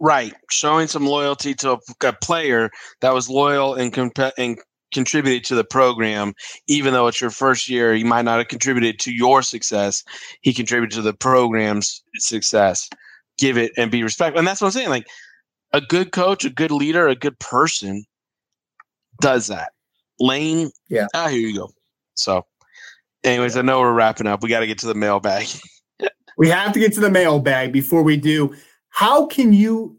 Right, 0.00 0.32
showing 0.50 0.88
some 0.88 1.06
loyalty 1.06 1.54
to 1.56 1.78
a, 2.02 2.12
player 2.14 2.70
that 3.02 3.12
was 3.12 3.28
loyal 3.28 3.74
and, 3.74 3.94
and 4.38 4.58
contributed 4.94 5.44
to 5.44 5.54
the 5.54 5.64
program, 5.64 6.32
even 6.66 6.94
though 6.94 7.08
it's 7.08 7.20
your 7.20 7.30
first 7.30 7.68
year, 7.68 7.94
he 7.94 8.04
might 8.04 8.24
not 8.24 8.38
have 8.38 8.48
contributed 8.48 8.98
to 9.00 9.12
your 9.12 9.42
success. 9.42 10.02
He 10.40 10.54
contributed 10.54 10.96
to 10.96 11.02
the 11.02 11.12
program's 11.12 12.02
success. 12.16 12.88
Give 13.36 13.58
it 13.58 13.72
and 13.76 13.90
be 13.90 14.02
respectful, 14.02 14.38
and 14.38 14.48
that's 14.48 14.62
what 14.62 14.68
I'm 14.68 14.72
saying. 14.72 14.88
Like 14.88 15.06
a 15.72 15.80
good 15.80 16.12
coach, 16.12 16.44
a 16.44 16.50
good 16.50 16.70
leader, 16.70 17.08
a 17.08 17.14
good 17.14 17.38
person 17.38 18.04
does 19.20 19.46
that. 19.48 19.72
Lane, 20.20 20.70
Yeah. 20.88 21.06
Ah, 21.14 21.28
here 21.28 21.40
you 21.40 21.56
go. 21.56 21.70
So, 22.14 22.44
anyways, 23.24 23.56
I 23.56 23.62
know 23.62 23.80
we're 23.80 23.92
wrapping 23.92 24.26
up. 24.26 24.42
We 24.42 24.48
got 24.48 24.60
to 24.60 24.66
get 24.66 24.78
to 24.78 24.86
the 24.86 24.94
mailbag. 24.94 25.46
We 26.38 26.48
have 26.48 26.72
to 26.72 26.80
get 26.80 26.94
to 26.94 27.00
the 27.00 27.10
mailbag 27.10 27.74
before 27.74 28.02
we 28.02 28.16
do. 28.16 28.54
How 28.88 29.26
can 29.26 29.52
you, 29.52 29.98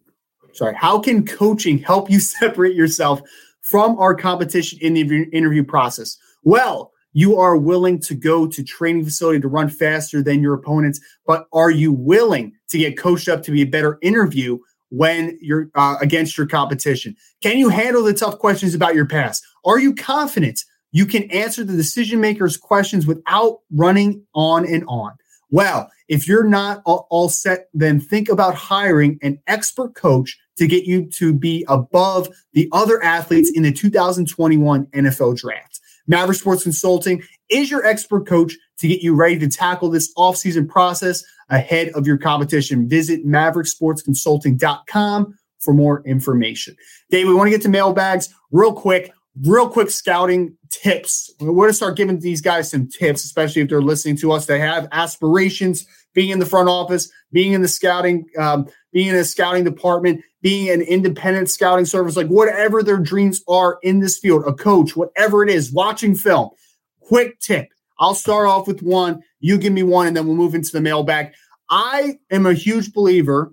sorry, 0.53 0.73
how 0.75 0.97
can 0.99 1.27
coaching 1.27 1.77
help 1.77 2.09
you 2.09 2.19
separate 2.39 2.75
yourself 2.75 3.21
from 3.61 3.95
our 3.99 4.15
competition 4.15 4.79
in 4.81 4.95
the 4.95 5.01
interview- 5.01 5.29
interview 5.31 5.63
process? 5.63 6.17
Well, 6.41 6.91
you 7.13 7.37
are 7.37 7.55
willing 7.55 7.99
to 7.99 8.15
go 8.15 8.47
to 8.47 8.63
training 8.63 9.05
facility 9.05 9.39
to 9.41 9.47
run 9.47 9.69
faster 9.69 10.23
than 10.23 10.41
your 10.41 10.55
opponents, 10.55 10.99
but 11.27 11.45
are 11.53 11.69
you 11.69 11.93
willing 11.93 12.53
to 12.69 12.79
get 12.79 12.97
coached 12.97 13.29
up 13.29 13.43
to 13.43 13.51
be 13.51 13.61
a 13.61 13.67
better 13.67 13.99
interview 14.01 14.57
when 14.93 15.37
you're 15.41 15.69
uh, 15.73 15.95
against 16.01 16.37
your 16.37 16.45
competition? 16.45 17.15
Can 17.41 17.57
you 17.57 17.69
handle 17.69 18.03
the 18.03 18.13
tough 18.13 18.37
questions 18.37 18.75
about 18.75 18.93
your 18.93 19.07
past? 19.07 19.43
Are 19.65 19.79
you 19.79 19.95
confident 19.95 20.63
you 20.91 21.07
can 21.07 21.23
answer 21.31 21.63
the 21.63 21.75
decision 21.75 22.21
makers' 22.21 22.57
questions 22.57 23.07
without 23.07 23.59
running 23.71 24.23
on 24.35 24.65
and 24.65 24.83
on? 24.87 25.13
Well, 25.49 25.89
if 26.07 26.27
you're 26.27 26.47
not 26.47 26.83
all, 26.85 27.07
all 27.09 27.29
set, 27.29 27.69
then 27.73 27.99
think 27.99 28.29
about 28.29 28.53
hiring 28.53 29.17
an 29.23 29.39
expert 29.47 29.95
coach 29.95 30.37
to 30.57 30.67
get 30.67 30.85
you 30.85 31.09
to 31.17 31.33
be 31.33 31.65
above 31.67 32.29
the 32.53 32.69
other 32.71 33.03
athletes 33.03 33.51
in 33.53 33.63
the 33.63 33.71
2021 33.71 34.85
NFL 34.87 35.37
draft. 35.37 35.79
Maverick 36.05 36.37
Sports 36.37 36.63
Consulting 36.63 37.23
is 37.49 37.71
your 37.71 37.83
expert 37.85 38.27
coach 38.27 38.55
to 38.79 38.87
get 38.87 39.01
you 39.01 39.15
ready 39.15 39.39
to 39.39 39.47
tackle 39.47 39.89
this 39.89 40.13
offseason 40.15 40.67
process 40.67 41.23
ahead 41.53 41.89
of 41.89 42.05
your 42.05 42.17
competition. 42.17 42.89
Visit 42.89 43.25
mavericksportsconsulting.com 43.25 45.37
for 45.59 45.73
more 45.73 46.03
information. 46.05 46.75
Dave, 47.09 47.27
we 47.27 47.33
want 47.33 47.47
to 47.47 47.51
get 47.51 47.61
to 47.61 47.69
mailbags 47.69 48.27
real 48.51 48.73
quick. 48.73 49.13
Real 49.45 49.67
quick 49.67 49.89
scouting 49.89 50.55
tips. 50.69 51.33
We're 51.39 51.53
going 51.53 51.69
to 51.69 51.73
start 51.73 51.97
giving 51.97 52.19
these 52.19 52.39
guys 52.39 52.69
some 52.69 52.87
tips, 52.87 53.25
especially 53.25 53.63
if 53.63 53.69
they're 53.69 53.81
listening 53.81 54.15
to 54.17 54.31
us. 54.31 54.45
They 54.45 54.59
have 54.59 54.87
aspirations, 54.91 55.87
being 56.13 56.29
in 56.29 56.37
the 56.37 56.45
front 56.45 56.69
office, 56.69 57.11
being 57.31 57.53
in 57.53 57.63
the 57.63 57.67
scouting, 57.67 58.27
um, 58.37 58.67
being 58.91 59.07
in 59.07 59.15
a 59.15 59.23
scouting 59.23 59.63
department, 59.63 60.21
being 60.43 60.69
an 60.69 60.81
independent 60.81 61.49
scouting 61.49 61.85
service, 61.85 62.15
like 62.15 62.27
whatever 62.27 62.83
their 62.83 62.99
dreams 62.99 63.41
are 63.47 63.79
in 63.81 64.01
this 64.01 64.19
field, 64.19 64.43
a 64.45 64.53
coach, 64.53 64.95
whatever 64.95 65.41
it 65.41 65.49
is, 65.49 65.71
watching 65.71 66.13
film. 66.13 66.51
Quick 66.99 67.39
tip. 67.39 67.69
I'll 67.99 68.15
start 68.15 68.47
off 68.47 68.67
with 68.67 68.83
one. 68.83 69.21
You 69.39 69.57
give 69.57 69.73
me 69.73 69.83
one, 69.83 70.07
and 70.07 70.15
then 70.15 70.27
we'll 70.27 70.35
move 70.35 70.55
into 70.55 70.71
the 70.71 70.81
mailbag. 70.81 71.33
I 71.73 72.19
am 72.29 72.45
a 72.45 72.53
huge 72.53 72.93
believer 72.93 73.51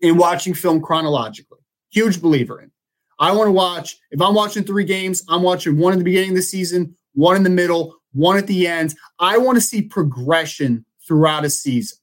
in 0.00 0.16
watching 0.16 0.54
film 0.54 0.80
chronologically. 0.80 1.58
Huge 1.90 2.22
believer 2.22 2.62
in. 2.62 2.70
I 3.18 3.32
want 3.32 3.48
to 3.48 3.52
watch, 3.52 3.98
if 4.10 4.22
I'm 4.22 4.34
watching 4.34 4.64
three 4.64 4.84
games, 4.84 5.22
I'm 5.28 5.42
watching 5.42 5.76
one 5.76 5.92
at 5.92 5.98
the 5.98 6.06
beginning 6.06 6.30
of 6.30 6.36
the 6.36 6.42
season, 6.42 6.96
one 7.12 7.36
in 7.36 7.42
the 7.42 7.50
middle, 7.50 7.94
one 8.12 8.38
at 8.38 8.46
the 8.46 8.66
end. 8.66 8.94
I 9.18 9.36
want 9.36 9.56
to 9.56 9.60
see 9.60 9.82
progression 9.82 10.86
throughout 11.06 11.44
a 11.44 11.50
season. 11.50 11.98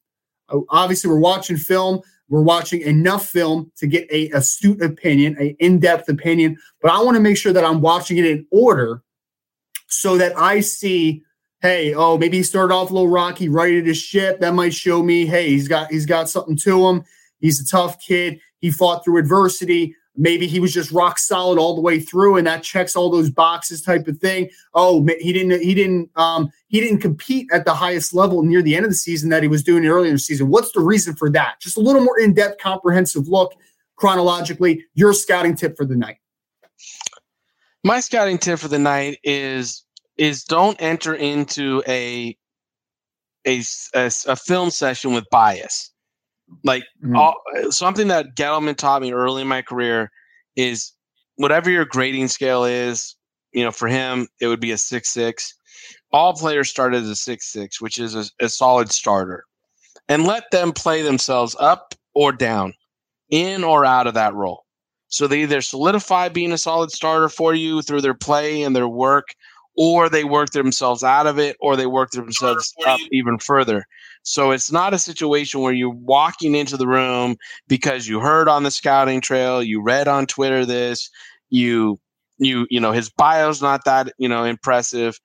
Obviously, 0.69 1.09
we're 1.09 1.17
watching 1.17 1.57
film. 1.57 2.01
We're 2.29 2.43
watching 2.43 2.81
enough 2.81 3.25
film 3.25 3.71
to 3.77 3.87
get 3.87 4.07
a 4.11 4.29
astute 4.29 4.83
opinion, 4.83 5.37
a 5.39 5.55
in-depth 5.59 6.07
opinion, 6.07 6.57
but 6.83 6.91
I 6.91 7.01
want 7.01 7.15
to 7.15 7.21
make 7.21 7.37
sure 7.37 7.53
that 7.53 7.65
I'm 7.65 7.81
watching 7.81 8.17
it 8.17 8.25
in 8.25 8.45
order 8.51 9.01
so 9.87 10.17
that 10.17 10.37
I 10.37 10.59
see, 10.59 11.23
hey, 11.65 11.95
oh, 11.95 12.15
maybe 12.15 12.37
he 12.37 12.43
started 12.43 12.71
off 12.71 12.91
a 12.91 12.93
little 12.93 13.09
rocky, 13.09 13.49
righted 13.49 13.87
his 13.87 13.97
ship. 13.97 14.39
That 14.39 14.53
might 14.53 14.73
show 14.73 15.01
me, 15.01 15.25
hey, 15.25 15.49
he's 15.49 15.67
got 15.67 15.91
he's 15.91 16.05
got 16.05 16.29
something 16.29 16.55
to 16.57 16.87
him. 16.87 17.03
He's 17.39 17.59
a 17.59 17.65
tough 17.65 17.99
kid. 17.99 18.39
He 18.59 18.69
fought 18.69 19.03
through 19.03 19.17
adversity. 19.17 19.95
Maybe 20.15 20.47
he 20.47 20.59
was 20.59 20.71
just 20.71 20.91
rock 20.91 21.17
solid 21.17 21.57
all 21.57 21.75
the 21.75 21.81
way 21.81 21.99
through, 21.99 22.37
and 22.37 22.45
that 22.45 22.61
checks 22.61 22.95
all 22.95 23.09
those 23.09 23.31
boxes, 23.31 23.81
type 23.81 24.07
of 24.07 24.19
thing. 24.19 24.49
Oh, 24.75 25.05
he 25.19 25.33
didn't 25.33 25.59
he 25.61 25.73
didn't 25.73 26.11
um, 26.15 26.51
he 26.67 26.79
didn't 26.79 26.99
compete 26.99 27.49
at 27.51 27.65
the 27.65 27.73
highest 27.73 28.13
level 28.13 28.43
near 28.43 28.61
the 28.61 28.75
end 28.75 28.85
of 28.85 28.91
the 28.91 28.95
season 28.95 29.29
that 29.29 29.41
he 29.41 29.49
was 29.49 29.63
doing 29.63 29.87
earlier 29.87 30.09
in 30.09 30.15
the 30.15 30.19
season. 30.19 30.49
What's 30.49 30.71
the 30.71 30.81
reason 30.81 31.15
for 31.15 31.31
that? 31.31 31.59
Just 31.59 31.77
a 31.77 31.81
little 31.81 32.03
more 32.03 32.19
in 32.19 32.35
depth, 32.35 32.61
comprehensive 32.61 33.27
look 33.27 33.53
chronologically. 33.95 34.85
Your 34.93 35.13
scouting 35.13 35.55
tip 35.55 35.75
for 35.75 35.85
the 35.85 35.95
night. 35.95 36.17
My 37.83 37.99
scouting 37.99 38.37
tip 38.37 38.59
for 38.59 38.67
the 38.67 38.79
night 38.79 39.19
is 39.23 39.84
is 40.17 40.43
don't 40.43 40.81
enter 40.81 41.13
into 41.13 41.83
a 41.87 42.37
a, 43.45 43.61
a, 43.93 44.11
a 44.27 44.35
film 44.35 44.71
session 44.71 45.13
with 45.13 45.29
bias. 45.29 45.91
Like 46.63 46.83
mm-hmm. 47.03 47.15
all, 47.15 47.35
something 47.69 48.07
that 48.07 48.35
Gettleman 48.35 48.75
taught 48.75 49.01
me 49.01 49.11
early 49.11 49.41
in 49.41 49.47
my 49.47 49.61
career 49.61 50.11
is 50.55 50.93
whatever 51.35 51.69
your 51.69 51.85
grading 51.85 52.27
scale 52.29 52.63
is, 52.65 53.15
you 53.51 53.63
know, 53.63 53.71
for 53.71 53.87
him 53.87 54.27
it 54.39 54.47
would 54.47 54.59
be 54.59 54.71
a 54.71 54.77
six 54.77 55.09
six. 55.09 55.53
All 56.11 56.33
players 56.33 56.69
start 56.69 56.93
as 56.93 57.09
a 57.09 57.15
six 57.15 57.51
six, 57.51 57.81
which 57.81 57.99
is 57.99 58.15
a, 58.15 58.25
a 58.39 58.49
solid 58.49 58.91
starter, 58.91 59.43
and 60.07 60.25
let 60.25 60.43
them 60.51 60.71
play 60.71 61.01
themselves 61.01 61.55
up 61.59 61.93
or 62.13 62.31
down, 62.31 62.73
in 63.29 63.63
or 63.63 63.83
out 63.83 64.07
of 64.07 64.13
that 64.13 64.33
role. 64.33 64.65
So 65.07 65.27
they 65.27 65.43
either 65.43 65.61
solidify 65.61 66.29
being 66.29 66.51
a 66.51 66.57
solid 66.57 66.91
starter 66.91 67.29
for 67.29 67.53
you 67.53 67.81
through 67.81 68.01
their 68.01 68.13
play 68.13 68.63
and 68.63 68.75
their 68.75 68.87
work, 68.87 69.29
or 69.77 70.09
they 70.09 70.23
work 70.23 70.51
themselves 70.51 71.03
out 71.03 71.27
of 71.27 71.37
it, 71.37 71.57
or 71.59 71.75
they 71.75 71.85
work 71.85 72.11
themselves 72.11 72.73
up 72.87 72.99
even 73.11 73.37
further. 73.39 73.85
So 74.23 74.51
it's 74.51 74.71
not 74.71 74.93
a 74.93 74.99
situation 74.99 75.61
where 75.61 75.73
you're 75.73 75.89
walking 75.89 76.55
into 76.55 76.77
the 76.77 76.87
room 76.87 77.35
because 77.67 78.07
you 78.07 78.19
heard 78.19 78.47
on 78.47 78.63
the 78.63 78.71
scouting 78.71 79.21
trail, 79.21 79.61
you 79.61 79.81
read 79.81 80.07
on 80.07 80.25
Twitter 80.25 80.65
this, 80.65 81.09
you 81.49 81.99
you 82.37 82.67
you 82.69 82.79
know 82.79 82.91
his 82.91 83.09
bio's 83.09 83.61
not 83.61 83.85
that 83.85 84.11
you 84.17 84.27
know 84.27 84.43
impressive. 84.43 85.19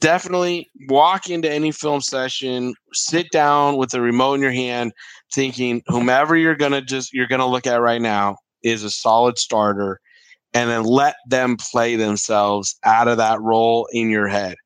Definitely 0.00 0.68
walk 0.88 1.30
into 1.30 1.50
any 1.50 1.72
film 1.72 2.02
session, 2.02 2.74
sit 2.92 3.30
down 3.30 3.78
with 3.78 3.90
the 3.90 4.00
remote 4.02 4.34
in 4.34 4.42
your 4.42 4.52
hand, 4.52 4.92
thinking 5.32 5.82
whomever 5.86 6.36
you're 6.36 6.56
gonna 6.56 6.82
just 6.82 7.14
you're 7.14 7.26
gonna 7.28 7.46
look 7.46 7.66
at 7.66 7.80
right 7.80 8.02
now 8.02 8.36
is 8.62 8.84
a 8.84 8.90
solid 8.90 9.38
starter 9.38 10.00
and 10.56 10.70
then 10.70 10.84
let 10.84 11.16
them 11.28 11.58
play 11.58 11.96
themselves 11.96 12.78
out 12.82 13.08
of 13.08 13.18
that 13.18 13.38
role 13.42 13.86
in 13.92 14.08
your 14.08 14.26
head. 14.26 14.56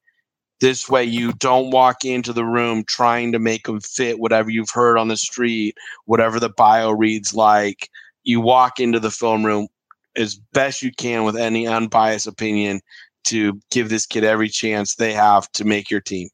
This 0.60 0.88
way, 0.88 1.02
you 1.02 1.32
don't 1.32 1.72
walk 1.72 2.04
into 2.04 2.32
the 2.32 2.44
room 2.44 2.84
trying 2.86 3.32
to 3.32 3.40
make 3.40 3.64
them 3.64 3.80
fit 3.80 4.20
whatever 4.20 4.50
you've 4.50 4.70
heard 4.70 4.98
on 4.98 5.08
the 5.08 5.16
street, 5.16 5.74
whatever 6.04 6.38
the 6.38 6.50
bio 6.50 6.92
reads 6.92 7.34
like. 7.34 7.88
You 8.22 8.40
walk 8.40 8.78
into 8.78 9.00
the 9.00 9.10
film 9.10 9.44
room 9.44 9.66
as 10.16 10.36
best 10.52 10.80
you 10.80 10.92
can 10.92 11.24
with 11.24 11.36
any 11.36 11.66
unbiased 11.66 12.28
opinion 12.28 12.82
to 13.24 13.60
give 13.72 13.88
this 13.88 14.06
kid 14.06 14.22
every 14.22 14.48
chance 14.48 14.94
they 14.94 15.12
have 15.12 15.50
to 15.52 15.64
make 15.64 15.90
your 15.90 16.00
team. 16.02 16.28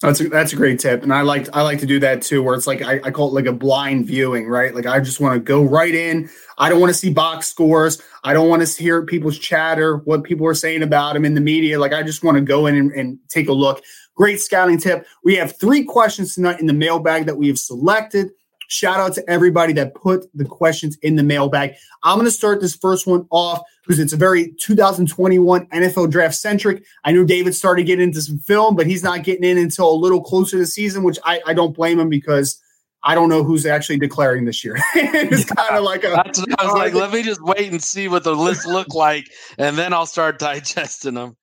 That's 0.00 0.20
a, 0.20 0.28
that's 0.28 0.52
a 0.52 0.56
great 0.56 0.78
tip, 0.78 1.02
and 1.02 1.12
I 1.12 1.22
like 1.22 1.48
I 1.56 1.62
like 1.62 1.80
to 1.80 1.86
do 1.86 1.98
that 1.98 2.22
too. 2.22 2.40
Where 2.40 2.54
it's 2.54 2.68
like 2.68 2.82
I, 2.82 3.00
I 3.02 3.10
call 3.10 3.30
it 3.30 3.34
like 3.34 3.46
a 3.46 3.52
blind 3.52 4.06
viewing, 4.06 4.46
right? 4.46 4.72
Like 4.72 4.86
I 4.86 5.00
just 5.00 5.18
want 5.18 5.34
to 5.34 5.40
go 5.40 5.60
right 5.60 5.92
in. 5.92 6.30
I 6.56 6.68
don't 6.68 6.78
want 6.78 6.90
to 6.90 6.98
see 6.98 7.10
box 7.12 7.48
scores. 7.48 8.00
I 8.22 8.32
don't 8.32 8.48
want 8.48 8.64
to 8.64 8.82
hear 8.82 9.04
people's 9.04 9.40
chatter, 9.40 9.96
what 9.96 10.22
people 10.22 10.46
are 10.46 10.54
saying 10.54 10.84
about 10.84 11.16
him 11.16 11.24
in 11.24 11.34
the 11.34 11.40
media. 11.40 11.80
Like 11.80 11.92
I 11.92 12.04
just 12.04 12.22
want 12.22 12.36
to 12.36 12.40
go 12.40 12.66
in 12.66 12.76
and, 12.76 12.92
and 12.92 13.18
take 13.28 13.48
a 13.48 13.52
look. 13.52 13.82
Great 14.14 14.40
scouting 14.40 14.78
tip. 14.78 15.04
We 15.24 15.34
have 15.34 15.58
three 15.58 15.82
questions 15.82 16.36
tonight 16.36 16.60
in 16.60 16.66
the 16.66 16.72
mailbag 16.72 17.26
that 17.26 17.36
we 17.36 17.48
have 17.48 17.58
selected. 17.58 18.30
Shout 18.68 19.00
out 19.00 19.14
to 19.14 19.28
everybody 19.28 19.72
that 19.72 19.94
put 19.94 20.26
the 20.34 20.44
questions 20.44 20.98
in 20.98 21.16
the 21.16 21.22
mailbag. 21.22 21.74
I'm 22.04 22.16
going 22.18 22.26
to 22.26 22.30
start 22.30 22.60
this 22.60 22.76
first 22.76 23.06
one 23.06 23.26
off 23.30 23.62
because 23.82 23.98
it's 23.98 24.12
a 24.12 24.16
very 24.16 24.52
2021 24.60 25.66
NFL 25.68 26.10
draft 26.10 26.34
centric. 26.34 26.84
I 27.02 27.12
know 27.12 27.24
David 27.24 27.54
started 27.54 27.84
getting 27.84 28.04
into 28.04 28.20
some 28.20 28.38
film, 28.38 28.76
but 28.76 28.86
he's 28.86 29.02
not 29.02 29.24
getting 29.24 29.44
in 29.44 29.56
until 29.56 29.90
a 29.90 29.96
little 29.96 30.22
closer 30.22 30.52
to 30.52 30.58
the 30.58 30.66
season, 30.66 31.02
which 31.02 31.18
I, 31.24 31.40
I 31.46 31.54
don't 31.54 31.74
blame 31.74 31.98
him 31.98 32.10
because 32.10 32.62
I 33.02 33.14
don't 33.14 33.30
know 33.30 33.42
who's 33.42 33.64
actually 33.64 34.00
declaring 34.00 34.44
this 34.44 34.62
year. 34.62 34.76
it's 34.94 35.44
kind 35.46 35.74
of 35.74 35.82
like 35.82 36.04
a. 36.04 36.08
That's 36.10 36.40
I 36.40 36.64
was 36.64 36.74
oh, 36.74 36.76
like, 36.76 36.92
let 36.92 37.10
me 37.10 37.22
just 37.22 37.42
wait 37.42 37.72
and 37.72 37.82
see 37.82 38.06
what 38.06 38.22
the 38.22 38.34
list 38.34 38.66
look 38.66 38.94
like, 38.94 39.30
and 39.56 39.78
then 39.78 39.94
I'll 39.94 40.04
start 40.04 40.38
digesting 40.38 41.14
them. 41.14 41.37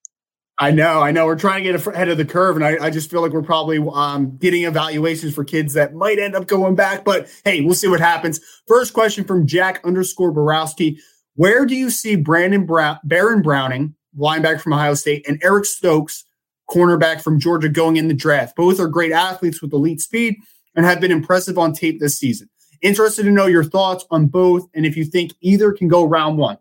I 0.58 0.70
know, 0.70 1.02
I 1.02 1.10
know. 1.10 1.26
We're 1.26 1.36
trying 1.36 1.64
to 1.64 1.72
get 1.72 1.86
ahead 1.86 2.08
of 2.08 2.16
the 2.16 2.24
curve, 2.24 2.56
and 2.56 2.64
I, 2.64 2.86
I 2.86 2.90
just 2.90 3.10
feel 3.10 3.20
like 3.20 3.32
we're 3.32 3.42
probably 3.42 3.78
um, 3.92 4.38
getting 4.38 4.64
evaluations 4.64 5.34
for 5.34 5.44
kids 5.44 5.74
that 5.74 5.94
might 5.94 6.18
end 6.18 6.34
up 6.34 6.46
going 6.46 6.74
back. 6.74 7.04
But 7.04 7.28
hey, 7.44 7.60
we'll 7.60 7.74
see 7.74 7.88
what 7.88 8.00
happens. 8.00 8.40
First 8.66 8.94
question 8.94 9.24
from 9.24 9.46
Jack 9.46 9.82
underscore 9.84 10.32
Borowski: 10.32 10.98
Where 11.34 11.66
do 11.66 11.74
you 11.74 11.90
see 11.90 12.16
Brandon 12.16 12.64
Brown, 12.64 12.98
Baron 13.04 13.42
Browning, 13.42 13.94
linebacker 14.18 14.62
from 14.62 14.72
Ohio 14.72 14.94
State, 14.94 15.28
and 15.28 15.38
Eric 15.44 15.66
Stokes, 15.66 16.24
cornerback 16.70 17.20
from 17.20 17.38
Georgia, 17.38 17.68
going 17.68 17.98
in 17.98 18.08
the 18.08 18.14
draft? 18.14 18.56
Both 18.56 18.80
are 18.80 18.88
great 18.88 19.12
athletes 19.12 19.60
with 19.60 19.74
elite 19.74 20.00
speed 20.00 20.36
and 20.74 20.86
have 20.86 21.02
been 21.02 21.12
impressive 21.12 21.58
on 21.58 21.74
tape 21.74 22.00
this 22.00 22.18
season. 22.18 22.48
Interested 22.80 23.24
to 23.24 23.30
know 23.30 23.46
your 23.46 23.64
thoughts 23.64 24.06
on 24.10 24.26
both, 24.26 24.66
and 24.74 24.86
if 24.86 24.96
you 24.96 25.04
think 25.04 25.32
either 25.42 25.72
can 25.72 25.88
go 25.88 26.04
round 26.04 26.38
one. 26.38 26.56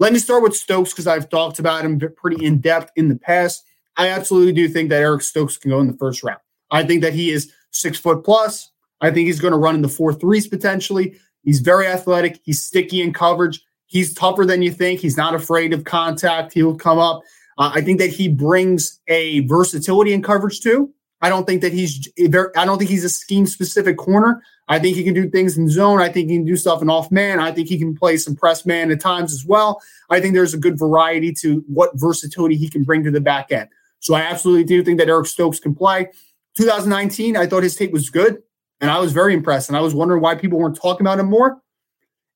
Let 0.00 0.14
me 0.14 0.18
start 0.18 0.42
with 0.42 0.56
Stokes 0.56 0.92
because 0.92 1.06
I've 1.06 1.28
talked 1.28 1.58
about 1.58 1.84
him 1.84 2.00
pretty 2.16 2.42
in 2.42 2.58
depth 2.58 2.90
in 2.96 3.10
the 3.10 3.16
past. 3.16 3.66
I 3.98 4.08
absolutely 4.08 4.54
do 4.54 4.66
think 4.66 4.88
that 4.88 5.02
Eric 5.02 5.20
Stokes 5.20 5.58
can 5.58 5.70
go 5.70 5.78
in 5.78 5.88
the 5.88 5.96
first 5.98 6.22
round. 6.22 6.40
I 6.70 6.84
think 6.84 7.02
that 7.02 7.12
he 7.12 7.30
is 7.30 7.52
six 7.70 7.98
foot 7.98 8.24
plus. 8.24 8.70
I 9.02 9.10
think 9.10 9.26
he's 9.26 9.40
going 9.40 9.52
to 9.52 9.58
run 9.58 9.74
in 9.74 9.82
the 9.82 9.90
four 9.90 10.14
threes 10.14 10.48
potentially. 10.48 11.16
He's 11.42 11.60
very 11.60 11.86
athletic. 11.86 12.40
He's 12.44 12.62
sticky 12.62 13.02
in 13.02 13.12
coverage. 13.12 13.60
He's 13.88 14.14
tougher 14.14 14.46
than 14.46 14.62
you 14.62 14.70
think. 14.70 15.00
He's 15.00 15.18
not 15.18 15.34
afraid 15.34 15.74
of 15.74 15.84
contact. 15.84 16.54
He'll 16.54 16.76
come 16.76 16.98
up. 16.98 17.20
Uh, 17.58 17.70
I 17.74 17.82
think 17.82 17.98
that 17.98 18.08
he 18.08 18.26
brings 18.26 19.00
a 19.08 19.40
versatility 19.40 20.14
in 20.14 20.22
coverage 20.22 20.60
too. 20.60 20.94
I 21.22 21.28
don't 21.28 21.46
think 21.46 21.60
that 21.62 21.72
he's 21.72 22.08
I 22.18 22.64
don't 22.64 22.78
think 22.78 22.90
he's 22.90 23.04
a 23.04 23.10
scheme 23.10 23.46
specific 23.46 23.98
corner. 23.98 24.42
I 24.68 24.78
think 24.78 24.96
he 24.96 25.04
can 25.04 25.14
do 25.14 25.28
things 25.28 25.58
in 25.58 25.68
zone. 25.68 26.00
I 26.00 26.08
think 26.08 26.30
he 26.30 26.36
can 26.36 26.46
do 26.46 26.56
stuff 26.56 26.80
in 26.80 26.88
off 26.88 27.10
man. 27.10 27.40
I 27.40 27.52
think 27.52 27.68
he 27.68 27.78
can 27.78 27.96
play 27.96 28.16
some 28.16 28.36
press 28.36 28.64
man 28.64 28.90
at 28.90 29.00
times 29.00 29.32
as 29.32 29.44
well. 29.44 29.82
I 30.10 30.20
think 30.20 30.34
there's 30.34 30.54
a 30.54 30.58
good 30.58 30.78
variety 30.78 31.32
to 31.40 31.64
what 31.66 31.90
versatility 31.94 32.56
he 32.56 32.68
can 32.68 32.84
bring 32.84 33.02
to 33.04 33.10
the 33.10 33.20
back 33.20 33.50
end. 33.50 33.68
So 33.98 34.14
I 34.14 34.22
absolutely 34.22 34.64
do 34.64 34.82
think 34.82 34.98
that 34.98 35.08
Eric 35.08 35.26
Stokes 35.26 35.58
can 35.58 35.74
play. 35.74 36.08
2019, 36.56 37.36
I 37.36 37.46
thought 37.46 37.62
his 37.62 37.76
tape 37.76 37.92
was 37.92 38.10
good, 38.10 38.42
and 38.80 38.90
I 38.90 38.98
was 38.98 39.12
very 39.12 39.34
impressed. 39.34 39.68
And 39.68 39.76
I 39.76 39.80
was 39.80 39.94
wondering 39.94 40.22
why 40.22 40.34
people 40.34 40.58
weren't 40.58 40.80
talking 40.80 41.06
about 41.06 41.18
him 41.18 41.26
more. 41.26 41.60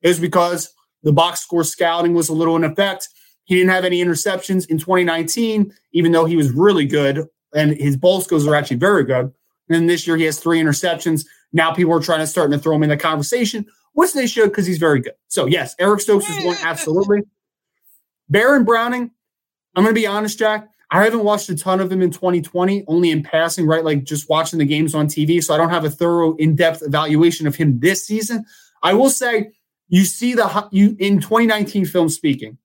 Was 0.02 0.18
because 0.18 0.74
the 1.02 1.12
box 1.12 1.40
score 1.40 1.64
scouting 1.64 2.14
was 2.14 2.28
a 2.28 2.34
little 2.34 2.56
in 2.56 2.64
effect. 2.64 3.08
He 3.44 3.54
didn't 3.54 3.70
have 3.70 3.84
any 3.84 4.02
interceptions 4.02 4.68
in 4.68 4.78
2019, 4.78 5.72
even 5.92 6.12
though 6.12 6.24
he 6.24 6.36
was 6.36 6.50
really 6.50 6.86
good, 6.86 7.26
and 7.54 7.76
his 7.76 7.96
ball 7.96 8.20
skills 8.20 8.46
are 8.46 8.54
actually 8.54 8.76
very 8.76 9.04
good. 9.04 9.32
And 9.68 9.88
this 9.88 10.06
year 10.06 10.16
he 10.16 10.24
has 10.24 10.38
three 10.38 10.60
interceptions. 10.60 11.26
Now 11.52 11.72
people 11.72 11.92
are 11.94 12.00
trying 12.00 12.20
to 12.20 12.26
start 12.26 12.50
to 12.50 12.58
throw 12.58 12.76
him 12.76 12.82
in 12.82 12.90
the 12.90 12.96
conversation, 12.96 13.66
which 13.92 14.12
they 14.12 14.26
should 14.26 14.50
because 14.50 14.66
he's 14.66 14.78
very 14.78 15.00
good. 15.00 15.14
So 15.28 15.46
yes, 15.46 15.74
Eric 15.78 16.00
Stokes 16.00 16.28
is 16.28 16.44
one 16.44 16.56
absolutely. 16.62 17.22
Baron 18.28 18.64
Browning, 18.64 19.10
I'm 19.74 19.84
going 19.84 19.94
to 19.94 20.00
be 20.00 20.06
honest, 20.06 20.38
Jack. 20.38 20.68
I 20.90 21.02
haven't 21.02 21.24
watched 21.24 21.48
a 21.48 21.56
ton 21.56 21.80
of 21.80 21.90
him 21.90 22.02
in 22.02 22.10
2020, 22.10 22.84
only 22.86 23.10
in 23.10 23.22
passing, 23.22 23.66
right? 23.66 23.84
Like 23.84 24.04
just 24.04 24.28
watching 24.28 24.58
the 24.58 24.64
games 24.64 24.94
on 24.94 25.08
TV. 25.08 25.42
So 25.42 25.52
I 25.52 25.56
don't 25.56 25.70
have 25.70 25.84
a 25.84 25.90
thorough, 25.90 26.36
in-depth 26.36 26.82
evaluation 26.82 27.46
of 27.46 27.56
him 27.56 27.80
this 27.80 28.06
season. 28.06 28.44
I 28.82 28.94
will 28.94 29.10
say, 29.10 29.50
you 29.88 30.04
see 30.04 30.34
the 30.34 30.68
you 30.70 30.96
in 30.98 31.20
2019 31.20 31.86
film 31.86 32.08
speaking, 32.08 32.58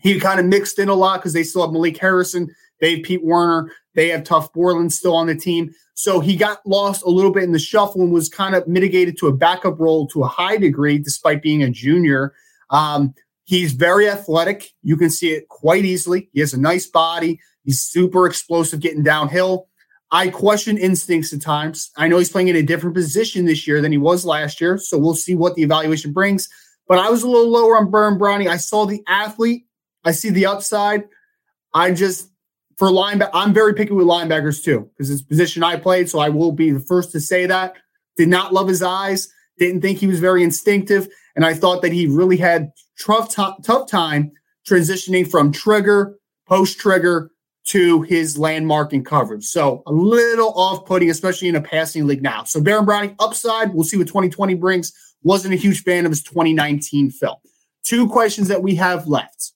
he 0.00 0.20
kind 0.20 0.40
of 0.40 0.46
mixed 0.46 0.78
in 0.78 0.88
a 0.88 0.94
lot 0.94 1.20
because 1.20 1.32
they 1.32 1.42
still 1.42 1.62
have 1.62 1.72
Malik 1.72 1.96
Harrison, 1.96 2.54
they 2.80 2.96
have 2.96 3.04
Pete 3.04 3.24
Werner, 3.24 3.72
they 3.94 4.08
have 4.08 4.22
Tuf 4.22 4.52
Borland 4.52 4.92
still 4.92 5.14
on 5.14 5.26
the 5.26 5.34
team. 5.34 5.72
So 5.94 6.20
he 6.20 6.36
got 6.36 6.64
lost 6.66 7.04
a 7.04 7.10
little 7.10 7.30
bit 7.30 7.44
in 7.44 7.52
the 7.52 7.58
shuffle 7.58 8.02
and 8.02 8.12
was 8.12 8.28
kind 8.28 8.54
of 8.54 8.66
mitigated 8.66 9.16
to 9.18 9.28
a 9.28 9.32
backup 9.32 9.78
role 9.78 10.06
to 10.08 10.24
a 10.24 10.28
high 10.28 10.56
degree, 10.56 10.98
despite 10.98 11.42
being 11.42 11.62
a 11.62 11.70
junior. 11.70 12.34
Um, 12.70 13.14
he's 13.44 13.72
very 13.72 14.08
athletic. 14.08 14.72
You 14.82 14.96
can 14.96 15.10
see 15.10 15.32
it 15.32 15.48
quite 15.48 15.84
easily. 15.84 16.28
He 16.32 16.40
has 16.40 16.52
a 16.52 16.60
nice 16.60 16.86
body. 16.86 17.40
He's 17.64 17.80
super 17.80 18.26
explosive 18.26 18.80
getting 18.80 19.04
downhill. 19.04 19.68
I 20.10 20.28
question 20.28 20.78
instincts 20.78 21.32
at 21.32 21.40
times. 21.40 21.90
I 21.96 22.08
know 22.08 22.18
he's 22.18 22.30
playing 22.30 22.48
in 22.48 22.56
a 22.56 22.62
different 22.62 22.94
position 22.94 23.46
this 23.46 23.66
year 23.66 23.80
than 23.80 23.90
he 23.90 23.98
was 23.98 24.24
last 24.24 24.60
year. 24.60 24.78
So 24.78 24.98
we'll 24.98 25.14
see 25.14 25.34
what 25.34 25.54
the 25.54 25.62
evaluation 25.62 26.12
brings. 26.12 26.48
But 26.86 26.98
I 26.98 27.08
was 27.10 27.22
a 27.22 27.28
little 27.28 27.50
lower 27.50 27.76
on 27.76 27.90
Baron 27.90 28.18
Browning. 28.18 28.48
I 28.48 28.58
saw 28.58 28.84
the 28.84 29.02
athlete. 29.08 29.64
I 30.04 30.12
see 30.12 30.30
the 30.30 30.46
upside. 30.46 31.04
I 31.72 31.92
just 31.92 32.30
for 32.76 32.88
linebacker, 32.88 33.30
I'm 33.32 33.52
very 33.52 33.74
picky 33.74 33.92
with 33.92 34.06
linebackers 34.06 34.62
too, 34.62 34.90
because 34.96 35.10
it's 35.10 35.22
position 35.22 35.62
I 35.62 35.76
played. 35.76 36.08
So 36.08 36.18
I 36.18 36.28
will 36.28 36.52
be 36.52 36.70
the 36.70 36.80
first 36.80 37.12
to 37.12 37.20
say 37.20 37.46
that. 37.46 37.74
Did 38.16 38.28
not 38.28 38.52
love 38.52 38.68
his 38.68 38.82
eyes. 38.82 39.28
Didn't 39.58 39.80
think 39.80 39.98
he 39.98 40.06
was 40.06 40.20
very 40.20 40.42
instinctive. 40.42 41.08
And 41.36 41.44
I 41.44 41.54
thought 41.54 41.82
that 41.82 41.92
he 41.92 42.06
really 42.06 42.36
had 42.36 42.70
tough, 43.00 43.34
t- 43.34 43.62
tough 43.62 43.88
time 43.88 44.32
transitioning 44.68 45.28
from 45.28 45.52
trigger, 45.52 46.16
post 46.46 46.78
trigger, 46.78 47.30
to 47.64 48.02
his 48.02 48.36
landmark 48.38 48.92
and 48.92 49.06
coverage. 49.06 49.44
So 49.44 49.82
a 49.86 49.92
little 49.92 50.52
off 50.54 50.84
putting, 50.84 51.10
especially 51.10 51.48
in 51.48 51.56
a 51.56 51.62
passing 51.62 52.06
league 52.06 52.22
now. 52.22 52.44
So 52.44 52.60
Baron 52.60 52.84
Browning 52.84 53.16
upside, 53.18 53.72
we'll 53.72 53.84
see 53.84 53.96
what 53.96 54.06
2020 54.06 54.54
brings. 54.54 54.92
Wasn't 55.22 55.54
a 55.54 55.56
huge 55.56 55.82
fan 55.82 56.04
of 56.04 56.12
his 56.12 56.22
2019 56.22 57.10
film. 57.10 57.36
Two 57.82 58.08
questions 58.08 58.48
that 58.48 58.62
we 58.62 58.74
have 58.74 59.06
left. 59.06 59.52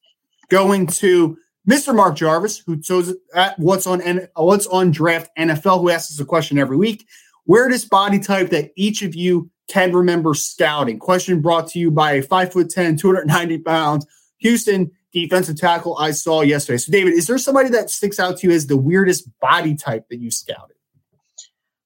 Going 0.49 0.86
to 0.86 1.36
Mr. 1.69 1.95
Mark 1.95 2.16
Jarvis, 2.16 2.59
who 2.59 2.81
chose 2.81 3.15
at 3.35 3.59
what's 3.59 3.86
on 3.86 4.01
what's 4.36 4.66
on 4.66 4.90
draft 4.90 5.31
NFL, 5.39 5.81
who 5.81 5.90
asks 5.90 6.12
us 6.12 6.20
a 6.20 6.24
question 6.24 6.59
every 6.59 6.77
week. 6.77 7.07
Where 7.45 7.69
does 7.69 7.85
body 7.85 8.19
type 8.19 8.51
that 8.51 8.70
each 8.77 9.03
of 9.03 9.15
you 9.15 9.51
can 9.69 9.93
remember 9.93 10.35
scouting? 10.35 10.99
Question 10.99 11.40
brought 11.40 11.69
to 11.69 11.78
you 11.78 11.90
by 11.90 12.12
a 12.12 12.23
five 12.23 12.53
foot 12.53 12.70
10, 12.70 12.97
290 12.97 13.59
pounds 13.59 14.07
Houston 14.39 14.90
defensive 15.12 15.57
tackle 15.57 15.97
I 15.99 16.11
saw 16.12 16.43
yesterday. 16.43 16.78
So, 16.78 16.93
David, 16.93 17.15
is 17.15 17.27
there 17.27 17.39
somebody 17.39 17.69
that 17.70 17.90
sticks 17.90 18.20
out 18.20 18.39
to 18.39 18.49
you 18.49 18.55
as 18.55 18.66
the 18.66 18.77
weirdest 18.77 19.28
body 19.40 19.74
type 19.74 20.09
that 20.09 20.19
you 20.19 20.31
scouted? 20.31 20.77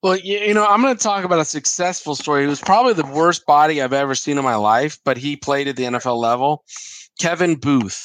Well, 0.03 0.17
you 0.17 0.53
know, 0.53 0.67
I'm 0.67 0.83
going 0.83 0.97
to 0.97 1.03
talk 1.03 1.25
about 1.25 1.39
a 1.39 1.45
successful 1.45 2.17
story. 2.17 2.45
It 2.45 2.49
was 2.49 2.61
probably 2.61 2.93
the 2.93 3.07
worst 3.07 3.47
body 3.47 3.81
I've 3.81 3.93
ever 3.93 4.17
seen 4.17 4.37
in 4.37 4.43
my 4.43 4.57
life, 4.57 4.99
but 5.05 5.17
he 5.17 5.37
played 5.37 5.69
at 5.69 5.77
the 5.77 5.85
NFL 5.85 6.19
level. 6.19 6.65
Kevin 7.21 7.55
Boothe. 7.55 7.97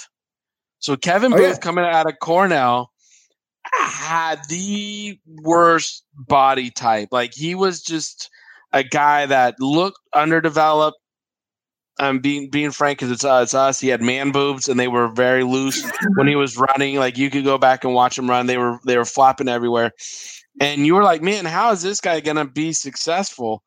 So 0.80 0.95
Kevin 0.95 1.34
oh, 1.34 1.38
Boothe 1.38 1.49
yeah. 1.49 1.58
coming 1.58 1.86
out 1.86 2.08
of 2.08 2.20
Cornell 2.22 2.91
had 3.80 4.40
the 4.49 5.20
worst 5.26 6.04
body 6.16 6.70
type. 6.70 7.10
Like 7.12 7.34
he 7.34 7.56
was 7.56 7.82
just 7.82 8.30
a 8.74 8.84
guy 8.84 9.26
that 9.26 9.56
looked 9.60 9.99
underdeveloped, 10.14 10.98
I'm 11.99 12.18
um, 12.18 12.20
being 12.20 12.49
being 12.52 12.70
frank, 12.70 12.99
because 12.99 13.12
it's, 13.12 13.26
uh, 13.26 13.40
it's 13.41 13.56
us. 13.56 13.80
He 13.80 13.88
had 13.88 14.04
man 14.04 14.32
boobs, 14.32 14.68
and 14.68 14.80
they 14.80 14.88
were 14.88 15.08
very 15.08 15.44
loose 15.44 15.84
when 16.16 16.28
he 16.28 16.36
was 16.36 16.56
running. 16.56 16.98
Like 16.98 17.18
you 17.18 17.32
could 17.32 17.44
go 17.44 17.58
back 17.58 17.84
and 17.84 17.94
watch 17.94 18.18
him 18.18 18.30
run; 18.30 18.45
they 18.45 18.60
were 18.60 18.80
they 18.86 18.98
were 18.98 19.06
flapping 19.06 19.48
everywhere. 19.48 19.91
And 20.60 20.86
you 20.86 20.94
were 20.94 21.04
like, 21.04 21.24
man, 21.24 21.45
how 21.45 21.72
is 21.72 21.82
this 21.82 21.99
guy 21.99 22.20
gonna 22.20 22.45
be 22.45 22.72
successful? 22.72 23.64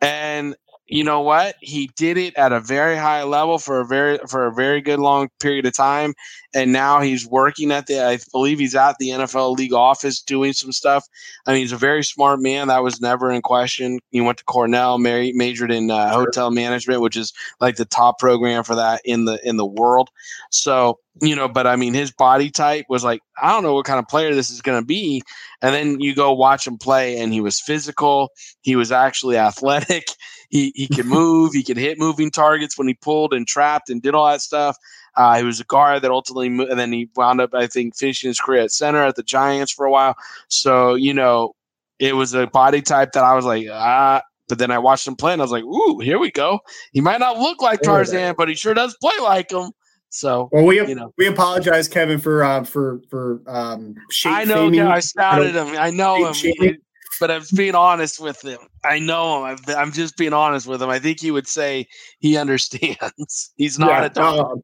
And 0.00 0.54
you 0.92 1.04
know 1.04 1.20
what? 1.22 1.56
He 1.60 1.90
did 1.96 2.18
it 2.18 2.36
at 2.36 2.52
a 2.52 2.60
very 2.60 2.96
high 2.96 3.22
level 3.22 3.58
for 3.58 3.80
a 3.80 3.86
very 3.86 4.18
for 4.28 4.46
a 4.46 4.52
very 4.52 4.82
good 4.82 4.98
long 4.98 5.30
period 5.40 5.64
of 5.64 5.72
time, 5.72 6.12
and 6.54 6.70
now 6.70 7.00
he's 7.00 7.26
working 7.26 7.72
at 7.72 7.86
the. 7.86 8.04
I 8.04 8.18
believe 8.30 8.58
he's 8.58 8.74
at 8.74 8.98
the 8.98 9.08
NFL 9.08 9.56
league 9.56 9.72
office 9.72 10.20
doing 10.20 10.52
some 10.52 10.70
stuff. 10.70 11.06
I 11.46 11.52
mean, 11.52 11.62
he's 11.62 11.72
a 11.72 11.78
very 11.78 12.04
smart 12.04 12.40
man. 12.40 12.68
That 12.68 12.82
was 12.82 13.00
never 13.00 13.30
in 13.30 13.40
question. 13.40 14.00
He 14.10 14.20
went 14.20 14.36
to 14.38 14.44
Cornell, 14.44 14.98
married, 14.98 15.34
majored 15.34 15.72
in 15.72 15.90
uh, 15.90 16.12
hotel 16.12 16.50
management, 16.50 17.00
which 17.00 17.16
is 17.16 17.32
like 17.58 17.76
the 17.76 17.86
top 17.86 18.18
program 18.18 18.62
for 18.62 18.74
that 18.74 19.00
in 19.04 19.24
the 19.24 19.40
in 19.48 19.56
the 19.56 19.66
world. 19.66 20.10
So 20.50 20.98
you 21.20 21.36
know, 21.36 21.48
but 21.48 21.66
I 21.66 21.76
mean, 21.76 21.94
his 21.94 22.10
body 22.10 22.50
type 22.50 22.86
was 22.88 23.04
like, 23.04 23.20
I 23.40 23.50
don't 23.50 23.62
know 23.62 23.74
what 23.74 23.84
kind 23.84 23.98
of 23.98 24.08
player 24.08 24.34
this 24.34 24.50
is 24.50 24.62
going 24.62 24.80
to 24.80 24.86
be. 24.86 25.22
And 25.60 25.74
then 25.74 26.00
you 26.00 26.14
go 26.14 26.32
watch 26.32 26.66
him 26.66 26.78
play, 26.78 27.18
and 27.18 27.32
he 27.32 27.40
was 27.40 27.60
physical. 27.60 28.30
He 28.62 28.76
was 28.76 28.92
actually 28.92 29.36
athletic. 29.48 30.04
He 30.52 30.70
he 30.76 30.86
could 30.86 31.06
move. 31.20 31.54
he 31.54 31.64
could 31.64 31.78
hit 31.78 31.98
moving 31.98 32.30
targets 32.30 32.78
when 32.78 32.86
he 32.86 32.94
pulled 32.94 33.32
and 33.32 33.48
trapped 33.48 33.90
and 33.90 34.00
did 34.00 34.14
all 34.14 34.28
that 34.28 34.42
stuff. 34.42 34.76
Uh, 35.16 35.38
he 35.38 35.44
was 35.44 35.60
a 35.60 35.64
guard 35.64 36.02
that 36.02 36.10
ultimately, 36.10 36.48
moved, 36.48 36.70
and 36.70 36.78
then 36.78 36.92
he 36.92 37.10
wound 37.16 37.40
up, 37.40 37.54
I 37.54 37.66
think, 37.66 37.96
finishing 37.96 38.28
his 38.28 38.38
career 38.38 38.62
at 38.62 38.70
center 38.70 39.02
at 39.02 39.16
the 39.16 39.22
Giants 39.22 39.72
for 39.72 39.86
a 39.86 39.90
while. 39.90 40.14
So 40.48 40.94
you 40.94 41.14
know, 41.14 41.54
it 41.98 42.14
was 42.14 42.34
a 42.34 42.46
body 42.46 42.82
type 42.82 43.12
that 43.12 43.24
I 43.24 43.34
was 43.34 43.44
like, 43.44 43.66
ah. 43.70 44.22
But 44.48 44.58
then 44.58 44.70
I 44.70 44.78
watched 44.78 45.08
him 45.08 45.16
play, 45.16 45.32
and 45.32 45.40
I 45.40 45.44
was 45.44 45.52
like, 45.52 45.64
"Ooh, 45.64 45.98
here 46.00 46.18
we 46.18 46.30
go." 46.30 46.60
He 46.92 47.00
might 47.00 47.20
not 47.20 47.38
look 47.38 47.62
like 47.62 47.80
Tarzan, 47.80 48.34
but 48.36 48.50
he 48.50 48.54
sure 48.54 48.74
does 48.74 48.94
play 49.00 49.14
like 49.22 49.50
him. 49.50 49.70
So 50.10 50.50
well, 50.52 50.66
we 50.66 50.76
you 50.76 50.94
know. 50.94 51.14
we 51.16 51.26
apologize, 51.26 51.88
Kevin, 51.88 52.18
for 52.18 52.44
uh, 52.44 52.64
for 52.64 53.00
for 53.08 53.40
um. 53.46 53.94
I 54.26 54.44
know, 54.44 54.68
yeah, 54.68 54.90
I 54.90 55.00
scouted 55.00 55.54
him. 55.54 55.68
I 55.68 55.90
know 55.90 56.30
him 56.30 56.76
but 57.20 57.30
I'm 57.30 57.42
being 57.54 57.74
honest 57.74 58.20
with 58.20 58.42
him. 58.42 58.58
I 58.84 58.98
know 58.98 59.46
him. 59.46 59.58
i 59.68 59.82
am 59.82 59.92
just 59.92 60.16
being 60.16 60.32
honest 60.32 60.66
with 60.66 60.82
him. 60.82 60.90
I 60.90 60.98
think 60.98 61.20
he 61.20 61.30
would 61.30 61.46
say 61.46 61.86
he 62.18 62.36
understands. 62.36 63.52
He's 63.56 63.78
not 63.78 63.90
yeah, 63.90 64.04
a 64.04 64.08
dog. 64.10 64.60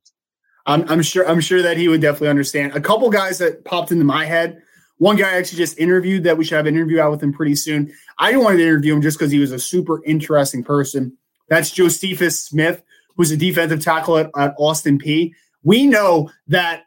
I'm, 0.67 0.89
I'm 0.89 1.03
sure. 1.03 1.29
I'm 1.29 1.41
sure 1.41 1.63
that 1.63 1.77
he 1.77 1.89
would 1.89 2.01
definitely 2.01 2.29
understand. 2.29 2.75
A 2.75 2.81
couple 2.81 3.09
guys 3.11 3.39
that 3.39 3.65
popped 3.65 3.91
into 3.91 4.05
my 4.05 4.25
head. 4.25 4.63
One 4.99 5.17
guy 5.17 5.31
I 5.31 5.37
actually 5.37 5.59
just 5.59 5.79
interviewed 5.79 6.25
that 6.25 6.37
we 6.37 6.45
should 6.45 6.57
have 6.57 6.67
an 6.67 6.75
interview 6.75 7.01
out 7.01 7.13
with 7.13 7.23
him 7.23 7.33
pretty 7.33 7.55
soon. 7.55 7.93
I 8.19 8.31
didn't 8.33 8.45
want 8.45 8.59
to 8.59 8.63
interview 8.63 8.95
him 8.95 9.01
just 9.01 9.19
because 9.19 9.31
he 9.31 9.39
was 9.39 9.53
a 9.53 9.59
super 9.59 10.05
interesting 10.05 10.65
person. 10.65 11.17
That's 11.49 11.71
Josephus 11.71 12.41
Smith, 12.41 12.83
who's 13.17 13.31
a 13.31 13.37
defensive 13.37 13.83
tackle 13.83 14.19
at, 14.19 14.31
at 14.37 14.55
Austin 14.59 14.99
Peay. 14.99 15.33
We 15.63 15.87
know 15.87 16.31
that 16.49 16.85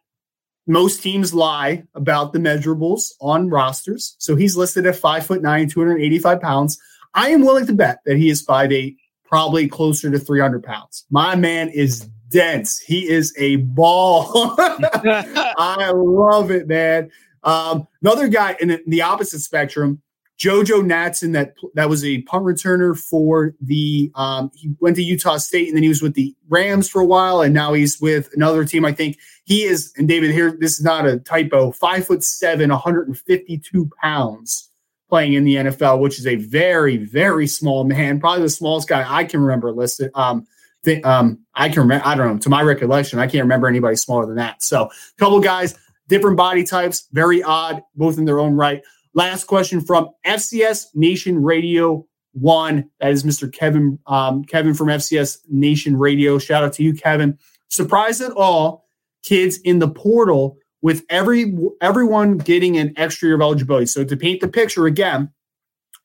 most 0.68 1.02
teams 1.02 1.34
lie 1.34 1.84
about 1.96 2.34
the 2.34 2.40
measurables 2.40 3.12
on 3.20 3.50
rosters. 3.50 4.16
So 4.20 4.36
he's 4.36 4.56
listed 4.56 4.86
at 4.86 4.96
five 4.96 5.26
foot 5.26 5.42
nine, 5.42 5.68
285 5.68 6.42
pounds. 6.42 6.80
I 7.14 7.30
am 7.30 7.42
willing 7.42 7.66
to 7.68 7.74
bet 7.74 8.00
that 8.06 8.18
he 8.18 8.30
is 8.30 8.42
five 8.42 8.72
eight, 8.72 8.98
probably 9.26 9.68
closer 9.68 10.10
to 10.10 10.20
300 10.20 10.64
pounds. 10.64 11.06
My 11.10 11.36
man 11.36 11.70
is 11.70 12.08
dense. 12.30 12.80
He 12.80 13.10
is 13.10 13.34
a 13.38 13.58
ball. 13.58 14.56
I 14.60 15.92
love 15.94 16.52
it, 16.52 16.68
man. 16.68 17.12
Um, 17.44 17.88
another 18.02 18.28
guy 18.28 18.56
in 18.60 18.80
the 18.88 19.02
opposite 19.02 19.40
spectrum, 19.40 20.02
Jojo 20.42 20.82
Natson, 20.82 21.34
that 21.34 21.54
that 21.76 21.88
was 21.88 22.04
a 22.04 22.24
punt 22.24 22.44
returner 22.44 22.98
for 22.98 23.54
the. 23.62 24.12
Um, 24.16 24.50
he 24.56 24.74
went 24.80 24.96
to 24.96 25.04
Utah 25.04 25.38
State 25.38 25.68
and 25.68 25.78
then 25.78 25.84
he 25.84 25.90
was 25.90 26.02
with 26.02 26.16
the 26.16 26.36
Rams 26.50 26.90
for 26.90 27.00
a 27.00 27.06
while, 27.06 27.42
and 27.42 27.54
now 27.54 27.74
he's 27.74 28.02
with 28.02 28.28
another 28.34 28.66
team. 28.66 28.84
I 28.84 28.92
think 28.92 29.20
he 29.44 29.62
is. 29.64 29.94
And 29.98 30.08
David, 30.08 30.32
here 30.32 30.58
this 30.60 30.80
is 30.80 30.84
not 30.84 31.06
a 31.06 31.20
typo. 31.20 31.72
Five 31.74 32.08
foot 32.08 32.24
seven, 32.24 32.72
152 32.72 33.90
pounds, 34.02 34.72
playing 35.10 35.34
in 35.34 35.44
the 35.44 35.58
NFL, 35.58 36.00
which 36.00 36.18
is 36.18 36.26
a 36.26 36.38
very 36.38 36.98
very 36.98 37.46
small 37.46 37.84
man, 37.84 38.20
probably 38.20 38.42
the 38.42 38.50
smallest 38.50 38.90
guy 38.90 39.06
I 39.08 39.26
can 39.26 39.42
remember 39.42 39.72
listed. 39.72 40.10
Um, 40.16 40.48
th- 40.84 41.04
um, 41.04 41.38
I 41.54 41.70
can 41.70 41.82
remember. 41.82 42.08
I 42.08 42.16
don't 42.16 42.34
know. 42.34 42.40
To 42.40 42.50
my 42.50 42.64
recollection, 42.64 43.20
I 43.20 43.28
can't 43.28 43.44
remember 43.44 43.68
anybody 43.68 43.96
smaller 43.96 44.26
than 44.26 44.38
that. 44.38 44.64
So, 44.64 44.86
a 44.86 44.90
couple 45.20 45.40
guys, 45.40 45.78
different 46.08 46.36
body 46.36 46.64
types, 46.64 47.10
very 47.12 47.44
odd, 47.44 47.84
both 47.96 48.18
in 48.18 48.26
their 48.26 48.40
own 48.40 48.56
right. 48.56 48.82
Last 49.14 49.46
question 49.46 49.82
from 49.82 50.10
FCS 50.26 50.88
Nation 50.96 51.42
Radio 51.42 52.06
One. 52.34 52.90
That 53.00 53.12
is 53.12 53.24
Mr. 53.24 53.52
Kevin 53.52 54.00
um, 54.08 54.44
Kevin 54.44 54.74
from 54.74 54.88
FCS 54.88 55.40
Nation 55.50 55.98
Radio. 55.98 56.38
Shout 56.38 56.64
out 56.64 56.74
to 56.74 56.84
you, 56.84 56.94
Kevin. 56.94 57.38
Surprised 57.68 58.22
at 58.22 58.32
all 58.32 58.86
kids 59.24 59.58
in 59.58 59.80
the 59.80 59.90
portal 59.90 60.58
with 60.82 61.04
every 61.10 61.54
everyone 61.82 62.38
getting 62.38 62.78
an 62.78 62.94
extra 62.96 63.28
year 63.28 63.36
of 63.36 63.42
eligibility. 63.42 63.86
So 63.86 64.04
to 64.04 64.16
paint 64.16 64.42
the 64.42 64.48
picture 64.48 64.86
again, 64.86 65.32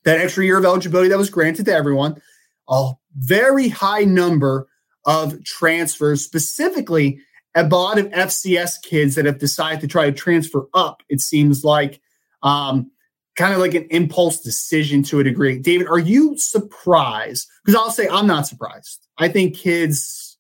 that 0.05 0.20
extra 0.20 0.45
year 0.45 0.59
of 0.59 0.65
eligibility 0.65 1.09
that 1.09 1.19
was 1.19 1.31
granted 1.31 1.66
to 1.66 1.74
everyone, 1.74 2.20
a 2.69 2.93
very 3.16 3.69
high 3.69 4.05
number 4.05 4.69
of 5.05 5.43
transfers, 5.45 6.24
specifically 6.24 7.20
a 7.55 7.66
lot 7.66 7.99
of 7.99 8.07
FCS 8.07 8.83
kids 8.83 9.15
that 9.15 9.24
have 9.24 9.39
decided 9.39 9.81
to 9.81 9.87
try 9.87 10.07
to 10.07 10.12
transfer 10.12 10.66
up. 10.74 11.03
It 11.09 11.20
seems 11.20 11.65
like 11.65 12.01
um, 12.43 12.91
kind 13.37 13.53
of 13.53 13.61
like 13.61 13.75
an 13.75 13.87
impulse 13.91 14.41
decision 14.41 15.03
to 15.05 15.21
a 15.21 15.25
degree. 15.25 15.59
David, 15.59 15.87
are 15.87 15.99
you 15.99 16.37
surprised? 16.39 17.47
Because 17.65 17.79
I'll 17.79 17.91
say 17.91 18.09
I'm 18.09 18.27
not 18.27 18.47
surprised. 18.47 19.07
I 19.19 19.29
think 19.29 19.55
kids, 19.55 20.39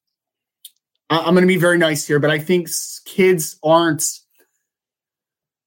I'm 1.10 1.34
going 1.34 1.42
to 1.42 1.46
be 1.46 1.58
very 1.58 1.78
nice 1.78 2.06
here, 2.06 2.18
but 2.18 2.30
I 2.30 2.38
think 2.38 2.68
kids 3.04 3.58
aren't. 3.62 4.02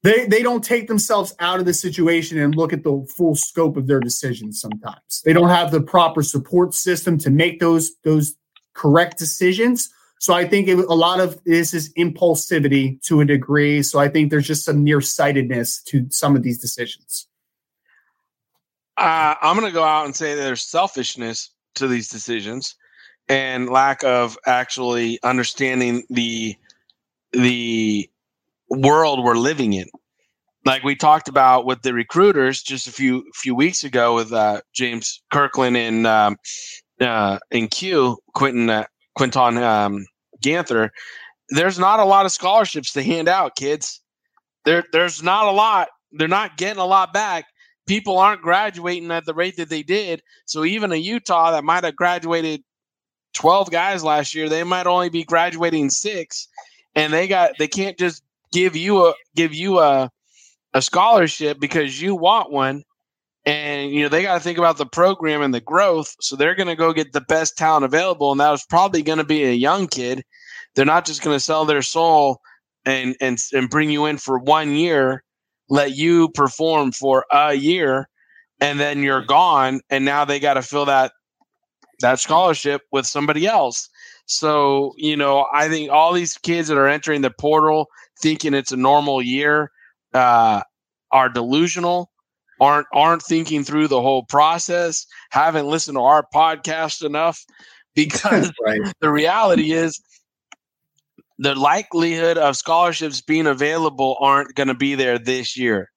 They, 0.02 0.26
they 0.28 0.42
don't 0.42 0.64
take 0.64 0.88
themselves 0.88 1.36
out 1.40 1.60
of 1.60 1.66
the 1.66 1.74
situation 1.74 2.38
and 2.38 2.56
look 2.56 2.72
at 2.72 2.84
the 2.84 3.06
full 3.18 3.36
scope 3.36 3.76
of 3.76 3.88
their 3.88 4.00
decisions 4.00 4.62
sometimes. 4.62 5.22
They 5.26 5.34
don't 5.34 5.50
have 5.50 5.72
the 5.72 5.82
proper 5.82 6.24
support 6.24 6.74
system 6.74 7.18
to 7.20 7.30
make 7.30 7.60
those 7.60 7.92
those 8.04 8.36
correct 8.74 9.20
decisions. 9.20 9.90
So 10.20 10.34
I 10.34 10.46
think 10.46 10.68
it, 10.68 10.78
a 10.78 10.94
lot 10.94 11.22
of 11.22 11.42
this 11.46 11.74
is 11.74 11.94
impulsivity 11.94 13.02
to 13.04 13.22
a 13.22 13.26
degree. 13.26 13.82
So 13.82 14.00
I 14.00 14.10
think 14.10 14.30
there's 14.30 14.48
just 14.48 14.66
some 14.66 14.84
nearsightedness 14.84 15.82
to 15.84 16.06
some 16.10 16.36
of 16.36 16.44
these 16.44 16.60
decisions. 16.60 17.28
Uh, 18.98 19.36
I'm 19.42 19.58
going 19.58 19.68
to 19.68 19.74
go 19.74 19.84
out 19.84 20.06
and 20.06 20.16
say 20.16 20.36
there's 20.36 20.62
selfishness 20.62 21.52
to 21.76 21.88
these 21.88 22.10
decisions 22.10 22.76
and 23.30 23.70
lack 23.70 24.04
of 24.04 24.38
actually 24.46 25.20
understanding 25.24 26.04
the 26.10 26.56
the 27.32 28.10
world 28.70 29.24
we're 29.24 29.36
living 29.36 29.74
in. 29.74 29.88
Like 30.66 30.84
we 30.84 30.96
talked 30.96 31.30
about 31.30 31.66
with 31.66 31.82
the 31.82 31.94
recruiters 31.94 32.62
just 32.62 32.88
a 32.88 32.92
few 32.92 33.24
few 33.36 33.56
weeks 33.56 33.86
ago 33.86 34.16
with 34.16 34.34
uh, 34.34 34.62
James 34.74 35.22
Kirkland 35.32 35.78
and 35.78 36.06
um, 36.06 36.36
uh, 37.00 37.40
in 37.52 37.70
Q 37.70 38.18
Quentin 38.34 38.70
uh, 38.70 38.86
Quinton 39.16 39.58
um, 39.58 40.06
Ganther, 40.42 40.92
there's 41.50 41.80
not 41.80 42.00
a 42.00 42.06
lot 42.06 42.26
of 42.26 42.32
scholarships 42.32 42.94
to 42.94 43.04
hand 43.04 43.28
out, 43.28 43.56
kids. 43.56 44.02
There, 44.66 44.84
there's 44.92 45.24
not 45.24 45.46
a 45.46 45.52
lot. 45.52 45.90
They're 46.12 46.28
not 46.28 46.58
getting 46.58 46.82
a 46.82 46.86
lot 46.86 47.14
back. 47.14 47.46
People 47.88 48.18
aren't 48.20 48.42
graduating 48.42 49.12
at 49.12 49.26
the 49.26 49.34
rate 49.34 49.58
that 49.58 49.70
they 49.70 49.84
did. 49.84 50.22
So 50.46 50.64
even 50.64 50.92
a 50.92 50.96
Utah 50.96 51.52
that 51.52 51.64
might 51.64 51.84
have 51.84 51.96
graduated 51.96 52.62
12 53.34 53.72
guys 53.72 54.04
last 54.04 54.36
year, 54.36 54.50
they 54.50 54.64
might 54.64 54.88
only 54.88 55.10
be 55.10 55.24
graduating 55.24 55.90
six, 55.90 56.48
and 56.96 57.14
they 57.14 57.28
got 57.28 57.52
they 57.58 57.68
can't 57.68 57.98
just 57.98 58.24
give 58.52 58.76
you 58.76 59.08
a 59.08 59.14
give 59.36 59.54
you 59.54 59.80
a 59.80 60.10
a 60.74 60.82
scholarship 60.82 61.60
because 61.60 62.02
you 62.02 62.16
want 62.16 62.52
one 62.52 62.84
and 63.46 63.92
you 63.92 64.04
know 64.04 64.10
they 64.10 64.22
got 64.24 64.36
to 64.36 64.40
think 64.40 64.58
about 64.58 64.78
the 64.78 64.86
program 64.86 65.42
and 65.42 65.54
the 65.54 65.62
growth 65.62 66.16
so 66.20 66.36
they're 66.36 66.56
going 66.56 66.68
to 66.68 66.76
go 66.76 66.94
get 66.94 67.14
the 67.14 67.22
best 67.22 67.58
talent 67.58 67.86
available 67.86 68.32
and 68.32 68.40
that 68.40 68.52
was 68.52 68.66
probably 68.66 69.02
going 69.02 69.18
to 69.18 69.24
be 69.24 69.44
a 69.44 69.52
young 69.54 69.88
kid. 69.88 70.24
They're 70.76 70.86
not 70.86 71.06
just 71.06 71.24
going 71.24 71.36
to 71.36 71.40
sell 71.44 71.66
their 71.66 71.82
soul 71.82 72.40
and 72.86 73.16
and 73.22 73.38
and 73.54 73.70
bring 73.70 73.90
you 73.90 74.06
in 74.06 74.18
for 74.18 74.40
one 74.40 74.72
year 74.76 75.24
let 75.70 75.96
you 75.96 76.30
perform 76.30 76.92
for 76.92 77.26
a 77.32 77.54
year 77.54 78.10
and 78.60 78.80
then 78.80 79.04
you're 79.04 79.26
gone 79.26 79.82
and 79.90 80.04
now 80.04 80.26
they 80.26 80.40
got 80.40 80.56
to 80.56 80.62
fill 80.62 80.86
that 80.86 81.12
that 82.00 82.20
scholarship 82.20 82.82
with 82.92 83.06
somebody 83.06 83.46
else. 83.46 83.90
So 84.26 84.94
you 84.98 85.16
know 85.18 85.48
i 85.54 85.68
think 85.68 85.92
all 85.92 86.14
these 86.14 86.38
kids 86.38 86.68
that 86.68 86.78
are 86.78 86.88
entering 86.88 87.22
the 87.22 87.32
portal 87.32 87.88
thinking 88.22 88.54
it's 88.54 88.72
a 88.72 88.78
normal 88.78 89.22
year 89.22 89.72
uh, 90.14 90.62
are 91.12 91.30
delusional 91.30 92.09
aren't 92.60 92.88
aren't 92.94 93.24
thinking 93.24 93.64
through 93.64 93.88
the 93.88 94.02
whole 94.02 94.24
process 94.24 95.06
haven't 95.32 95.68
listened 95.68 95.96
to 95.96 96.02
our 96.02 96.26
podcast 96.34 97.04
enough 97.04 97.44
because 97.96 98.52
right. 98.66 98.82
the 99.02 99.12
reality 99.12 99.72
is 99.72 100.00
the 101.38 101.56
likelihood 101.56 102.38
of 102.38 102.58
scholarships 102.58 103.22
being 103.22 103.48
available 103.48 104.18
aren't 104.20 104.56
going 104.56 104.68
to 104.68 104.74
be 104.74 104.96
there 104.96 105.18
this 105.18 105.58
year 105.58 105.90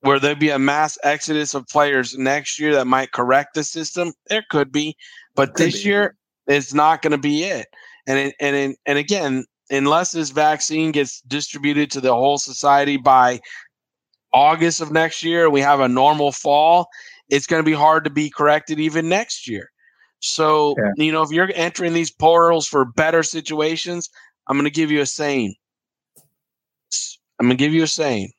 where 0.00 0.20
there 0.20 0.36
be 0.36 0.50
a 0.50 0.58
mass 0.58 0.96
exodus 1.02 1.54
of 1.54 1.66
players 1.66 2.16
next 2.16 2.58
year 2.58 2.72
that 2.72 2.86
might 2.86 3.12
correct 3.12 3.54
the 3.54 3.64
system 3.64 4.12
there 4.28 4.44
could 4.50 4.72
be 4.72 4.96
but 5.34 5.54
could 5.54 5.66
this 5.66 5.82
be. 5.82 5.90
year 5.90 6.16
it's 6.46 6.72
not 6.72 7.02
going 7.02 7.10
to 7.10 7.18
be 7.18 7.44
it 7.44 7.66
and 8.06 8.18
it, 8.18 8.34
and 8.40 8.56
it, 8.56 8.76
and 8.86 8.98
again 8.98 9.44
unless 9.70 10.12
this 10.12 10.30
vaccine 10.30 10.92
gets 10.92 11.20
distributed 11.22 11.90
to 11.90 12.00
the 12.00 12.14
whole 12.14 12.38
society 12.38 12.96
by 12.96 13.40
August 14.32 14.80
of 14.80 14.92
next 14.92 15.22
year, 15.22 15.50
we 15.50 15.60
have 15.60 15.80
a 15.80 15.88
normal 15.88 16.32
fall, 16.32 16.88
it's 17.28 17.46
going 17.46 17.62
to 17.62 17.68
be 17.68 17.76
hard 17.76 18.04
to 18.04 18.10
be 18.10 18.30
corrected 18.30 18.78
even 18.80 19.08
next 19.08 19.48
year. 19.48 19.70
So, 20.20 20.74
yeah. 20.78 21.04
you 21.04 21.12
know, 21.12 21.22
if 21.22 21.30
you're 21.30 21.50
entering 21.54 21.92
these 21.92 22.10
portals 22.10 22.66
for 22.66 22.84
better 22.84 23.22
situations, 23.22 24.08
I'm 24.46 24.56
going 24.56 24.64
to 24.64 24.70
give 24.70 24.90
you 24.90 25.00
a 25.00 25.06
saying. 25.06 25.54
I'm 27.38 27.46
going 27.46 27.56
to 27.56 27.64
give 27.64 27.72
you 27.72 27.84
a 27.84 27.88
saying. 27.88 28.32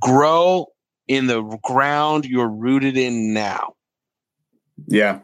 Grow 0.00 0.66
in 1.08 1.26
the 1.26 1.42
ground 1.62 2.24
you're 2.24 2.48
rooted 2.48 2.96
in 2.96 3.34
now. 3.34 3.74
Yeah 4.86 5.20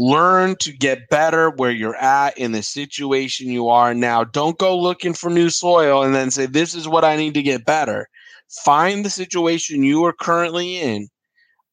learn 0.00 0.56
to 0.56 0.72
get 0.72 1.08
better 1.10 1.50
where 1.50 1.70
you're 1.70 1.96
at 1.96 2.36
in 2.38 2.52
the 2.52 2.62
situation 2.62 3.50
you 3.50 3.68
are 3.68 3.94
now. 3.94 4.24
Don't 4.24 4.58
go 4.58 4.76
looking 4.76 5.12
for 5.12 5.28
new 5.30 5.50
soil 5.50 6.02
and 6.02 6.14
then 6.14 6.30
say, 6.30 6.46
This 6.46 6.74
is 6.74 6.88
what 6.88 7.04
I 7.04 7.16
need 7.16 7.34
to 7.34 7.42
get 7.42 7.66
better. 7.66 8.08
Find 8.64 9.04
the 9.04 9.10
situation 9.10 9.84
you 9.84 10.04
are 10.04 10.12
currently 10.12 10.76
in, 10.76 11.08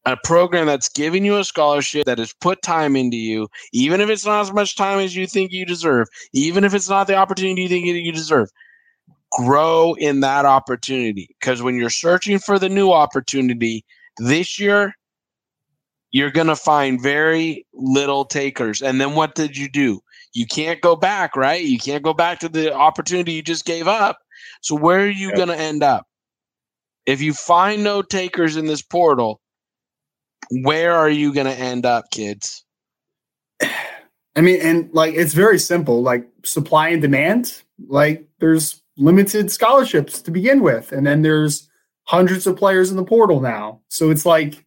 a 0.05 0.15
program 0.23 0.67
that's 0.67 0.89
giving 0.89 1.25
you 1.25 1.37
a 1.37 1.43
scholarship 1.43 2.05
that 2.05 2.19
has 2.19 2.33
put 2.39 2.61
time 2.61 2.95
into 2.95 3.17
you, 3.17 3.47
even 3.73 3.99
if 3.99 4.09
it's 4.09 4.25
not 4.25 4.41
as 4.41 4.53
much 4.53 4.75
time 4.75 4.99
as 4.99 5.15
you 5.15 5.27
think 5.27 5.51
you 5.51 5.65
deserve, 5.65 6.07
even 6.33 6.63
if 6.63 6.73
it's 6.73 6.87
not 6.87 7.07
the 7.07 7.15
opportunity 7.15 7.63
you 7.63 7.67
think 7.67 7.85
you 7.85 8.11
deserve. 8.11 8.49
Grow 9.33 9.95
in 9.95 10.21
that 10.21 10.45
opportunity 10.45 11.35
because 11.39 11.61
when 11.61 11.75
you're 11.75 11.89
searching 11.89 12.39
for 12.39 12.57
the 12.57 12.69
new 12.69 12.91
opportunity 12.91 13.83
this 14.17 14.57
year, 14.59 14.93
you're 16.11 16.31
going 16.31 16.47
to 16.47 16.55
find 16.55 17.01
very 17.01 17.65
little 17.73 18.23
takers. 18.23 18.81
And 18.81 19.01
then 19.01 19.15
what 19.15 19.35
did 19.35 19.57
you 19.57 19.67
do? 19.67 19.99
You 20.33 20.45
can't 20.45 20.79
go 20.79 20.95
back, 20.95 21.35
right? 21.35 21.63
You 21.63 21.77
can't 21.77 22.03
go 22.03 22.13
back 22.13 22.39
to 22.39 22.49
the 22.49 22.73
opportunity 22.73 23.33
you 23.33 23.41
just 23.41 23.65
gave 23.65 23.87
up. 23.87 24.19
So 24.61 24.75
where 24.75 25.01
are 25.01 25.09
you 25.09 25.33
going 25.33 25.49
to 25.49 25.59
end 25.59 25.83
up? 25.83 26.07
If 27.07 27.21
you 27.21 27.33
find 27.33 27.83
no 27.83 28.01
takers 28.01 28.57
in 28.57 28.67
this 28.67 28.81
portal, 28.81 29.41
where 30.51 30.93
are 30.93 31.09
you 31.09 31.33
going 31.33 31.47
to 31.47 31.57
end 31.57 31.85
up, 31.85 32.11
kids? 32.11 32.63
I 33.63 34.41
mean, 34.41 34.61
and 34.61 34.93
like 34.93 35.15
it's 35.15 35.33
very 35.33 35.57
simple, 35.57 36.03
like 36.03 36.27
supply 36.43 36.89
and 36.89 37.01
demand. 37.01 37.63
Like 37.87 38.27
there's 38.39 38.83
limited 38.95 39.49
scholarships 39.49 40.21
to 40.21 40.31
begin 40.31 40.61
with, 40.61 40.91
and 40.91 41.07
then 41.07 41.23
there's 41.23 41.67
hundreds 42.03 42.45
of 42.45 42.55
players 42.55 42.91
in 42.91 42.97
the 42.97 43.03
portal 43.03 43.41
now. 43.41 43.81
So 43.87 44.11
it's 44.11 44.27
like 44.27 44.63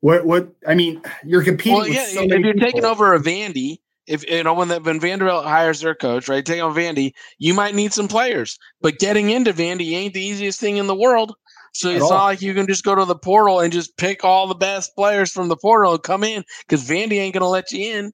what 0.00 0.24
what 0.24 0.48
I 0.66 0.74
mean, 0.74 1.02
you're 1.24 1.44
competing. 1.44 1.78
Well, 1.78 1.88
yeah, 1.88 2.06
so 2.06 2.22
if 2.22 2.30
you're 2.30 2.54
people. 2.54 2.60
taking 2.60 2.84
over 2.86 3.12
a 3.12 3.20
Vandy, 3.20 3.78
if 4.06 4.28
you 4.28 4.42
know 4.42 4.54
when 4.54 4.68
the, 4.68 4.80
when 4.80 5.00
Vanderbilt 5.00 5.44
hires 5.44 5.80
their 5.80 5.94
coach, 5.94 6.28
right, 6.28 6.44
Take 6.44 6.62
on 6.62 6.74
Vandy, 6.74 7.12
you 7.38 7.54
might 7.54 7.74
need 7.74 7.92
some 7.92 8.08
players, 8.08 8.58
but 8.80 8.98
getting 8.98 9.30
into 9.30 9.52
Vandy 9.52 9.92
ain't 9.92 10.14
the 10.14 10.22
easiest 10.22 10.60
thing 10.60 10.76
in 10.76 10.86
the 10.86 10.94
world. 10.94 11.34
So 11.74 11.88
At 11.88 11.96
it's 11.96 12.04
all. 12.04 12.10
not 12.10 12.24
like 12.24 12.42
you 12.42 12.54
can 12.54 12.66
just 12.66 12.84
go 12.84 12.94
to 12.94 13.04
the 13.04 13.16
portal 13.16 13.60
and 13.60 13.72
just 13.72 13.96
pick 13.96 14.24
all 14.24 14.46
the 14.46 14.54
best 14.54 14.94
players 14.94 15.30
from 15.30 15.48
the 15.48 15.56
portal 15.56 15.94
and 15.94 16.02
come 16.02 16.24
in 16.24 16.44
because 16.66 16.86
Vandy 16.88 17.18
ain't 17.18 17.34
gonna 17.34 17.48
let 17.48 17.72
you 17.72 17.92
in. 17.92 18.12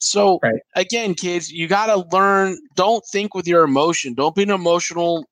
So 0.00 0.38
right. 0.42 0.60
again, 0.76 1.14
kids, 1.14 1.50
you 1.50 1.66
got 1.66 1.86
to 1.86 2.16
learn. 2.16 2.56
Don't 2.76 3.04
think 3.10 3.34
with 3.34 3.48
your 3.48 3.64
emotion. 3.64 4.14
Don't 4.14 4.34
be 4.34 4.44
an 4.44 4.50
emotional 4.50 5.24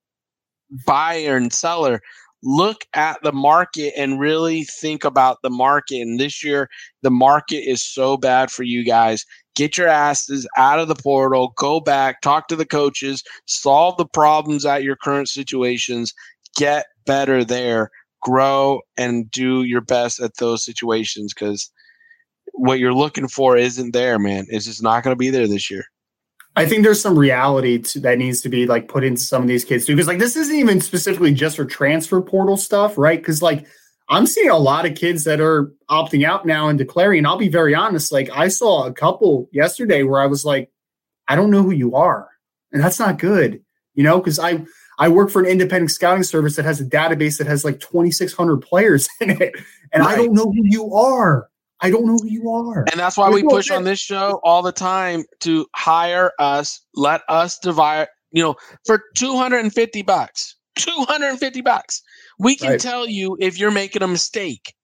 buyer 0.84 1.36
and 1.36 1.52
seller 1.52 2.00
look 2.42 2.84
at 2.94 3.22
the 3.22 3.32
market 3.32 3.92
and 3.96 4.20
really 4.20 4.64
think 4.64 5.04
about 5.04 5.38
the 5.42 5.50
market. 5.50 6.00
And 6.00 6.18
this 6.18 6.44
year, 6.44 6.68
the 7.02 7.10
market 7.10 7.68
is 7.68 7.82
so 7.82 8.16
bad 8.16 8.50
for 8.50 8.62
you 8.62 8.84
guys. 8.84 9.24
Get 9.56 9.76
your 9.76 9.88
asses 9.88 10.46
out 10.56 10.78
of 10.78 10.86
the 10.86 10.94
portal, 10.94 11.52
go 11.56 11.80
back, 11.80 12.20
talk 12.20 12.46
to 12.48 12.56
the 12.56 12.66
coaches, 12.66 13.24
solve 13.46 13.96
the 13.96 14.06
problems 14.06 14.64
at 14.64 14.84
your 14.84 14.96
current 14.96 15.28
situations, 15.28 16.12
get 16.56 16.86
better 17.06 17.42
there, 17.42 17.90
grow, 18.20 18.82
and 18.96 19.30
do 19.30 19.62
your 19.62 19.80
best 19.80 20.20
at 20.20 20.36
those 20.36 20.64
situations 20.64 21.32
because 21.34 21.70
what 22.52 22.78
you're 22.78 22.94
looking 22.94 23.28
for 23.28 23.56
isn't 23.56 23.92
there, 23.92 24.18
man. 24.18 24.46
It's 24.48 24.66
just 24.66 24.82
not 24.82 25.02
going 25.02 25.12
to 25.12 25.18
be 25.18 25.30
there 25.30 25.46
this 25.46 25.70
year. 25.70 25.84
I 26.58 26.64
think 26.64 26.84
there's 26.84 27.00
some 27.00 27.18
reality 27.18 27.78
to, 27.78 28.00
that 28.00 28.16
needs 28.16 28.40
to 28.40 28.48
be 28.48 28.66
like 28.66 28.88
put 28.88 29.04
into 29.04 29.20
some 29.20 29.42
of 29.42 29.48
these 29.48 29.64
kids 29.64 29.84
too, 29.84 29.94
because 29.94 30.06
like 30.08 30.18
this 30.18 30.36
isn't 30.36 30.56
even 30.56 30.80
specifically 30.80 31.34
just 31.34 31.56
for 31.56 31.66
transfer 31.66 32.20
portal 32.22 32.56
stuff, 32.56 32.96
right? 32.96 33.18
Because 33.18 33.42
like 33.42 33.66
I'm 34.08 34.26
seeing 34.26 34.50
a 34.50 34.58
lot 34.58 34.86
of 34.86 34.94
kids 34.94 35.24
that 35.24 35.40
are 35.40 35.72
opting 35.90 36.24
out 36.24 36.46
now 36.46 36.68
and 36.68 36.78
declaring. 36.78 37.18
And 37.18 37.26
I'll 37.26 37.36
be 37.36 37.48
very 37.48 37.74
honest, 37.74 38.12
like 38.12 38.30
I 38.32 38.48
saw 38.48 38.86
a 38.86 38.92
couple 38.92 39.48
yesterday 39.52 40.02
where 40.02 40.20
I 40.20 40.26
was 40.26 40.44
like, 40.44 40.70
I 41.28 41.34
don't 41.34 41.50
know 41.50 41.62
who 41.62 41.72
you 41.72 41.96
are, 41.96 42.28
and 42.72 42.82
that's 42.82 43.00
not 43.00 43.18
good, 43.18 43.60
you 43.94 44.04
know, 44.04 44.18
because 44.18 44.38
I 44.38 44.64
I 44.98 45.08
work 45.08 45.30
for 45.30 45.40
an 45.40 45.46
independent 45.46 45.90
scouting 45.90 46.22
service 46.22 46.56
that 46.56 46.64
has 46.64 46.80
a 46.80 46.84
database 46.84 47.38
that 47.38 47.46
has 47.46 47.64
like 47.64 47.80
2,600 47.80 48.58
players 48.58 49.08
in 49.20 49.30
it, 49.30 49.54
and 49.92 50.04
right. 50.04 50.14
I 50.14 50.16
don't 50.16 50.34
know 50.34 50.44
who 50.44 50.62
you 50.64 50.94
are. 50.94 51.48
I 51.80 51.90
don't 51.90 52.06
know 52.06 52.16
who 52.16 52.28
you 52.28 52.50
are. 52.50 52.84
And 52.90 52.98
that's 52.98 53.16
why 53.16 53.28
we 53.28 53.42
push 53.42 53.70
on 53.70 53.84
this 53.84 54.00
show 54.00 54.40
all 54.42 54.62
the 54.62 54.72
time 54.72 55.24
to 55.40 55.66
hire 55.74 56.32
us, 56.38 56.80
let 56.94 57.20
us 57.28 57.58
divide, 57.58 58.08
you 58.32 58.42
know, 58.42 58.56
for 58.86 59.02
250 59.14 60.02
bucks. 60.02 60.56
250 60.76 61.60
bucks. 61.60 62.02
We 62.38 62.56
can 62.56 62.72
right. 62.72 62.80
tell 62.80 63.08
you 63.08 63.36
if 63.40 63.58
you're 63.58 63.70
making 63.70 64.02
a 64.02 64.08
mistake. 64.08 64.74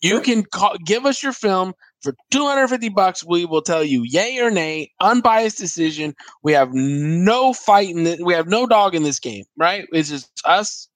You 0.00 0.10
sure. 0.10 0.20
can 0.22 0.44
call, 0.44 0.76
give 0.84 1.04
us 1.04 1.22
your 1.22 1.32
film 1.34 1.74
for 2.00 2.14
250 2.30 2.88
bucks. 2.88 3.24
We 3.24 3.44
will 3.44 3.60
tell 3.60 3.84
you 3.84 4.02
yay 4.02 4.38
or 4.38 4.50
nay, 4.50 4.92
unbiased 5.00 5.58
decision. 5.58 6.14
We 6.42 6.52
have 6.52 6.70
no 6.72 7.52
fight 7.52 7.90
in 7.90 8.04
this, 8.04 8.20
we 8.20 8.32
have 8.32 8.48
no 8.48 8.66
dog 8.66 8.94
in 8.94 9.02
this 9.02 9.20
game, 9.20 9.44
right? 9.58 9.86
It's 9.92 10.08
just 10.08 10.30
us 10.46 10.88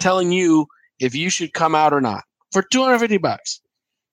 telling 0.00 0.30
you 0.30 0.66
if 1.00 1.14
you 1.14 1.28
should 1.28 1.52
come 1.52 1.74
out 1.74 1.92
or 1.92 2.00
not 2.00 2.22
for 2.52 2.62
250 2.62 3.18
bucks. 3.18 3.60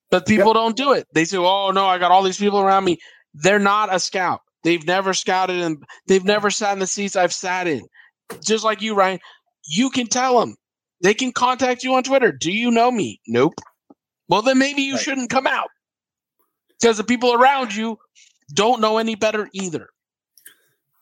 But 0.09 0.25
people 0.25 0.47
yep. 0.47 0.55
don't 0.55 0.75
do 0.75 0.93
it. 0.93 1.05
They 1.13 1.23
say, 1.23 1.37
"Oh 1.37 1.69
no, 1.69 1.85
I 1.85 1.99
got 1.99 2.11
all 2.11 2.23
these 2.23 2.39
people 2.39 2.59
around 2.59 2.83
me." 2.83 2.97
They're 3.35 3.59
not 3.59 3.93
a 3.93 3.99
scout. 3.99 4.41
They've 4.63 4.85
never 4.85 5.13
scouted 5.13 5.61
and 5.61 5.83
they've 6.07 6.25
never 6.25 6.49
sat 6.49 6.73
in 6.73 6.79
the 6.79 6.87
seats 6.87 7.15
I've 7.15 7.33
sat 7.33 7.67
in. 7.67 7.83
Just 8.43 8.63
like 8.63 8.81
you, 8.81 8.95
Ryan. 8.95 9.19
You 9.67 9.89
can 9.89 10.07
tell 10.07 10.39
them. 10.39 10.55
They 11.01 11.13
can 11.13 11.31
contact 11.31 11.83
you 11.83 11.93
on 11.93 12.03
Twitter. 12.03 12.31
Do 12.31 12.51
you 12.51 12.71
know 12.71 12.91
me? 12.91 13.21
Nope. 13.27 13.55
Well, 14.27 14.41
then 14.41 14.59
maybe 14.59 14.81
you 14.81 14.93
right. 14.93 15.01
shouldn't 15.01 15.29
come 15.29 15.47
out 15.47 15.69
because 16.79 16.97
the 16.97 17.03
people 17.03 17.33
around 17.33 17.75
you 17.75 17.97
don't 18.53 18.81
know 18.81 18.97
any 18.97 19.15
better 19.15 19.49
either. 19.53 19.89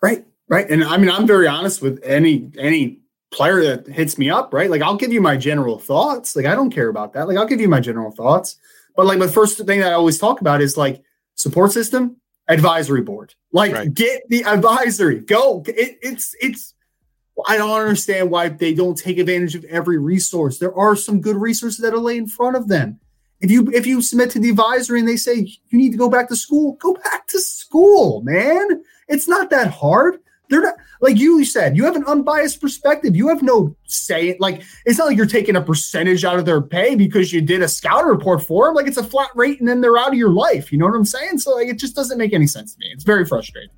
Right. 0.02 0.26
Right. 0.50 0.70
And 0.70 0.84
I 0.84 0.98
mean, 0.98 1.10
I'm 1.10 1.28
very 1.28 1.48
honest 1.48 1.82
with 1.82 2.02
any 2.04 2.50
any 2.58 3.00
player 3.32 3.62
that 3.62 3.88
hits 3.88 4.18
me 4.18 4.30
up. 4.30 4.54
Right. 4.54 4.70
Like 4.70 4.82
I'll 4.82 4.96
give 4.96 5.12
you 5.12 5.22
my 5.22 5.36
general 5.36 5.80
thoughts. 5.80 6.36
Like 6.36 6.46
I 6.46 6.56
don't 6.56 6.70
care 6.70 6.88
about 6.88 7.14
that. 7.14 7.28
Like 7.28 7.38
I'll 7.38 7.48
give 7.48 7.60
you 7.60 7.68
my 7.68 7.80
general 7.80 8.12
thoughts. 8.12 8.58
But 8.96 9.06
like 9.06 9.20
the 9.20 9.28
first 9.28 9.58
thing 9.58 9.80
that 9.82 9.92
I 9.92 9.96
always 9.96 10.18
talk 10.18 10.42
about 10.42 10.62
is 10.62 10.78
like 10.78 11.04
support 11.36 11.72
system, 11.72 12.18
advisory 12.48 13.02
board. 13.02 13.36
Like 13.52 13.74
right. 13.74 13.94
get 13.94 14.24
the 14.30 14.44
advisory. 14.44 15.20
Go. 15.20 15.64
It, 15.68 15.98
it's 16.02 16.36
it's. 16.40 16.74
I 17.46 17.58
don't 17.58 17.70
understand 17.70 18.32
why 18.32 18.50
they 18.50 18.74
don't 18.74 18.98
take 18.98 19.20
advantage 19.20 19.56
of 19.56 19.64
every 19.66 20.00
resource. 20.00 20.58
There 20.58 20.76
are 20.76 20.96
some 20.96 21.22
good 21.22 21.36
resources 21.36 21.80
that 21.80 21.94
are 21.94 22.00
laid 22.00 22.18
in 22.18 22.28
front 22.28 22.56
of 22.56 22.68
them. 22.68 23.00
If 23.40 23.52
you 23.52 23.70
if 23.72 23.86
you 23.86 24.02
submit 24.02 24.32
to 24.32 24.40
the 24.40 24.50
advisory 24.50 25.00
and 25.00 25.08
they 25.08 25.18
say 25.18 25.36
you 25.36 25.78
need 25.78 25.92
to 25.92 25.98
go 25.98 26.10
back 26.10 26.30
to 26.30 26.36
school, 26.36 26.74
go 26.82 26.96
back 26.96 27.28
to 27.28 27.40
school, 27.40 28.22
man. 28.22 28.84
It's 29.08 29.28
not 29.28 29.52
that 29.52 29.70
hard. 29.70 30.20
they're 30.50 30.64
not 30.64 30.76
like 31.02 31.18
you 31.18 31.46
said, 31.46 31.78
you 31.78 31.86
have 31.86 31.96
an 31.96 32.06
unbiased 32.06 32.60
perspective. 32.60 33.16
You 33.16 33.28
have 33.28 33.44
no 33.44 33.76
say. 33.86 34.36
Like 34.40 34.64
it's 34.86 34.98
not 34.98 35.08
like 35.08 35.18
you're 35.18 35.28
taking 35.28 35.56
a 35.56 35.62
percentage 35.62 36.26
out 36.26 36.40
of 36.40 36.46
their 36.46 36.62
pay 36.62 36.96
because 36.96 37.32
you 37.32 37.42
did 37.42 37.62
a 37.62 37.68
scout 37.68 38.06
report 38.08 38.42
for 38.42 38.66
them. 38.66 38.74
Like 38.74 38.88
it's 38.88 38.98
a 38.98 39.04
flat 39.04 39.30
rate 39.36 39.60
and 39.60 39.70
then 39.70 39.82
they're 39.82 39.98
out 39.98 40.10
of 40.10 40.16
your 40.16 40.32
life. 40.32 40.72
You 40.72 40.80
know 40.80 40.86
what 40.86 40.96
I'm 40.96 41.06
saying? 41.06 41.38
So 41.38 41.56
like 41.56 41.68
it 41.68 41.78
just 41.78 41.96
doesn't 41.96 42.18
make 42.18 42.34
any 42.34 42.48
sense 42.48 42.74
to 42.74 42.80
me. 42.80 42.88
It's 42.92 43.04
very 43.04 43.26
frustrating. 43.26 43.70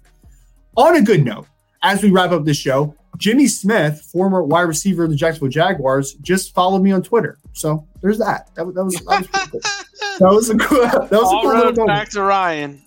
On 0.77 0.95
a 0.95 1.02
good 1.02 1.26
note, 1.26 1.48
as 1.81 2.02
we 2.02 2.11
wrap 2.11 2.31
up 2.31 2.45
this 2.45 2.57
show, 2.57 2.95
Jimmy 3.18 3.48
Smith, 3.48 4.02
former 4.02 4.44
wide 4.44 4.61
receiver 4.61 5.03
of 5.03 5.10
the 5.10 5.15
Jacksonville 5.15 5.49
Jaguars, 5.49 6.14
just 6.15 6.53
followed 6.53 6.81
me 6.81 6.91
on 6.91 7.02
Twitter. 7.02 7.38
So 7.53 7.86
there's 8.02 8.18
that. 8.19 8.53
That, 8.56 8.73
that 8.73 8.84
was 8.86 8.95
that 8.95 9.19
was, 9.19 9.49
cool. 9.49 9.60
that 10.19 10.36
was 10.36 10.49
a 10.49 10.57
cool. 10.57 10.81
That 10.81 11.11
was 11.11 11.23
all 11.23 11.40
a 11.40 11.41
cool 11.41 11.64
roads 11.64 11.80
back 11.86 12.10
to 12.10 12.22
Ryan. 12.22 12.81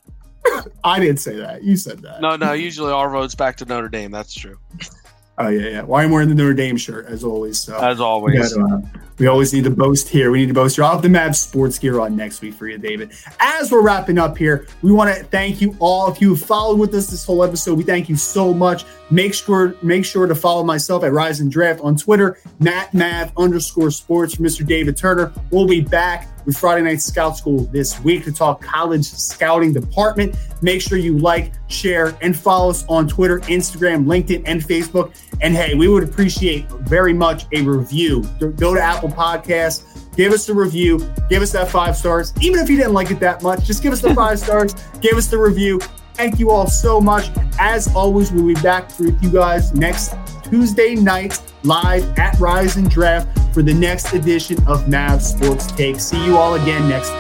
I 0.85 0.99
didn't 0.99 1.19
say 1.19 1.37
that. 1.37 1.63
You 1.63 1.77
said 1.77 2.01
that. 2.01 2.21
No, 2.21 2.37
no. 2.37 2.53
Usually 2.53 2.91
all 2.91 3.07
roads 3.09 3.35
back 3.35 3.57
to 3.59 3.65
Notre 3.65 3.89
Dame. 3.89 4.11
That's 4.11 4.35
true. 4.35 4.59
Oh 5.39 5.49
yeah, 5.49 5.69
yeah. 5.69 5.83
Well, 5.83 6.01
I'm 6.01 6.11
wearing 6.11 6.29
the 6.29 6.35
Notre 6.35 6.53
Dame 6.53 6.77
shirt 6.77 7.07
as 7.07 7.25
always. 7.25 7.59
So 7.59 7.77
as 7.79 7.99
we, 7.99 8.05
always. 8.05 8.55
gotta, 8.55 8.75
uh, 8.75 8.81
we 9.19 9.27
always 9.29 9.55
need 9.55 9.65
to 9.65 9.71
boast 9.71 10.09
here. 10.09 10.31
We 10.31 10.41
need 10.41 10.49
to 10.49 10.55
boast 10.55 10.77
here. 10.77 10.85
I'll 10.85 10.93
have 10.93 11.03
the 11.03 11.09
Mavs 11.09 11.37
sports 11.37 11.79
gear 11.79 12.01
on 12.01 12.15
next 12.15 12.43
week 12.43 12.53
for 12.53 12.69
you, 12.69 12.77
David. 12.77 13.13
As 13.41 13.73
we're 13.73 13.83
wrapping 13.83 14.19
up 14.19 14.37
here, 14.37 14.67
we 14.83 14.93
want 14.93 15.15
to 15.17 15.25
thank 15.25 15.63
you 15.63 15.75
all. 15.79 16.11
If 16.13 16.21
you 16.21 16.37
followed 16.37 16.79
with 16.79 16.95
us 16.95 17.07
this 17.07 17.25
whole 17.25 17.43
episode, 17.43 17.79
we 17.79 17.85
thank 17.85 18.11
you 18.11 18.17
so 18.17 18.53
much. 18.53 18.85
Make 19.11 19.33
sure 19.33 19.75
make 19.83 20.05
sure 20.05 20.27
to 20.27 20.35
follow 20.35 20.65
myself 20.65 21.03
at 21.03 21.13
Rise 21.13 21.41
and 21.41 21.51
Draft 21.51 21.81
on 21.81 21.97
Twitter, 21.97 22.39
Matt 22.59 22.93
Mav 22.93 23.33
underscore 23.39 23.91
sports 23.91 24.35
for 24.35 24.43
Mr. 24.43 24.67
David 24.67 24.99
Turner. 24.99 25.33
We'll 25.51 25.67
be 25.67 25.81
back 25.81 26.29
with 26.45 26.57
Friday 26.57 26.83
Night 26.83 27.01
Scout 27.01 27.37
School 27.37 27.65
this 27.67 28.01
week 28.01 28.25
to 28.25 28.33
talk 28.33 28.63
college 28.63 29.05
scouting 29.05 29.73
department. 29.73 30.37
Make 30.63 30.81
sure 30.81 30.99
you 30.99 31.19
like, 31.19 31.53
share, 31.69 32.17
and 32.21 32.37
follow 32.37 32.71
us 32.71 32.85
on 32.89 33.09
Twitter, 33.09 33.41
Instagram, 33.41 34.05
LinkedIn, 34.05 34.43
and 34.47 34.61
Facebook. 34.61 35.15
And 35.41 35.55
hey, 35.55 35.75
we 35.75 35.89
would 35.89 36.05
appreciate 36.05 36.69
very 36.71 37.13
much 37.13 37.47
a 37.53 37.63
review. 37.63 38.23
Go 38.57 38.75
to 38.75 38.81
Apple 38.81 39.09
Podcasts, 39.09 40.17
give 40.17 40.33
us 40.33 40.49
a 40.49 40.55
review, 40.55 40.99
give 41.29 41.43
us 41.43 41.53
that 41.53 41.69
five 41.69 41.97
stars. 41.97 42.33
Even 42.41 42.61
if 42.61 42.69
you 42.69 42.77
didn't 42.77 42.95
like 42.95 43.11
it 43.11 43.21
that 43.21 43.43
much, 43.43 43.65
just 43.65 43.83
give 43.83 43.93
us 43.93 44.01
the 44.01 44.15
five 44.15 44.39
stars, 44.39 44.75
give 45.01 45.17
us 45.17 45.27
the 45.27 45.39
review. 45.39 45.81
Thank 46.15 46.39
you 46.39 46.51
all 46.51 46.67
so 46.67 47.01
much. 47.01 47.31
As 47.59 47.95
always, 47.95 48.33
we'll 48.33 48.47
be 48.47 48.55
back 48.55 48.99
with 48.99 49.23
you 49.23 49.31
guys 49.31 49.73
next 49.75 50.15
Tuesday 50.45 50.95
night 50.95 51.41
live 51.65 52.19
at 52.19 52.39
Rise 52.39 52.77
and 52.77 52.91
Draft 52.91 53.29
for 53.55 53.63
the 53.63 53.75
next 53.75 54.13
edition 54.13 54.63
of 54.67 54.89
Mav 54.89 55.23
Sports 55.23 55.67
Take. 55.73 55.99
See 56.01 56.23
you 56.25 56.37
all 56.37 56.55
again 56.55 56.89
next 56.89 57.11
week. 57.11 57.19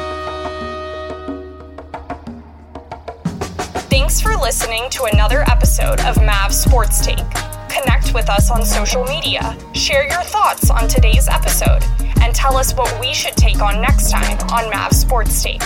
Thanks 3.88 4.20
for 4.20 4.36
listening 4.36 4.88
to 4.90 5.04
another 5.04 5.42
episode 5.50 6.00
of 6.00 6.16
Mav 6.18 6.52
Sports 6.52 7.04
Take. 7.04 7.24
Connect 7.68 8.12
with 8.14 8.28
us 8.28 8.50
on 8.50 8.64
social 8.64 9.04
media, 9.04 9.56
share 9.72 10.06
your 10.06 10.22
thoughts 10.22 10.70
on 10.70 10.86
today's 10.88 11.28
episode, 11.28 11.82
and 12.20 12.34
tell 12.34 12.56
us 12.56 12.74
what 12.74 13.00
we 13.00 13.14
should 13.14 13.36
take 13.36 13.62
on 13.62 13.80
next 13.80 14.10
time 14.10 14.38
on 14.50 14.68
Mav 14.70 14.92
Sports 14.92 15.42
Take. 15.42 15.62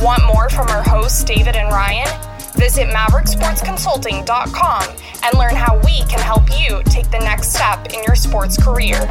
Want 0.00 0.22
more 0.24 0.48
from 0.48 0.68
our 0.68 0.82
hosts, 0.82 1.24
David 1.24 1.56
and 1.56 1.68
Ryan? 1.68 2.31
Visit 2.62 2.86
MaverickSportsConsulting.com 2.90 4.82
and 5.24 5.36
learn 5.36 5.56
how 5.56 5.80
we 5.84 5.98
can 6.02 6.20
help 6.20 6.44
you 6.48 6.80
take 6.84 7.10
the 7.10 7.18
next 7.18 7.52
step 7.52 7.92
in 7.92 8.04
your 8.04 8.14
sports 8.14 8.56
career. 8.56 9.08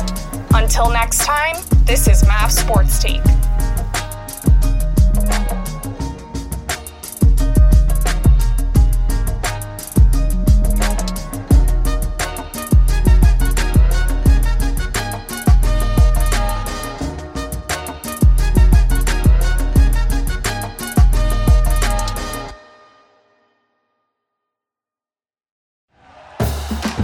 Until 0.54 0.90
next 0.90 1.26
time, 1.26 1.58
this 1.84 2.08
is 2.08 2.26
Mav 2.26 2.50
Sports 2.50 3.04
Take. 3.04 3.20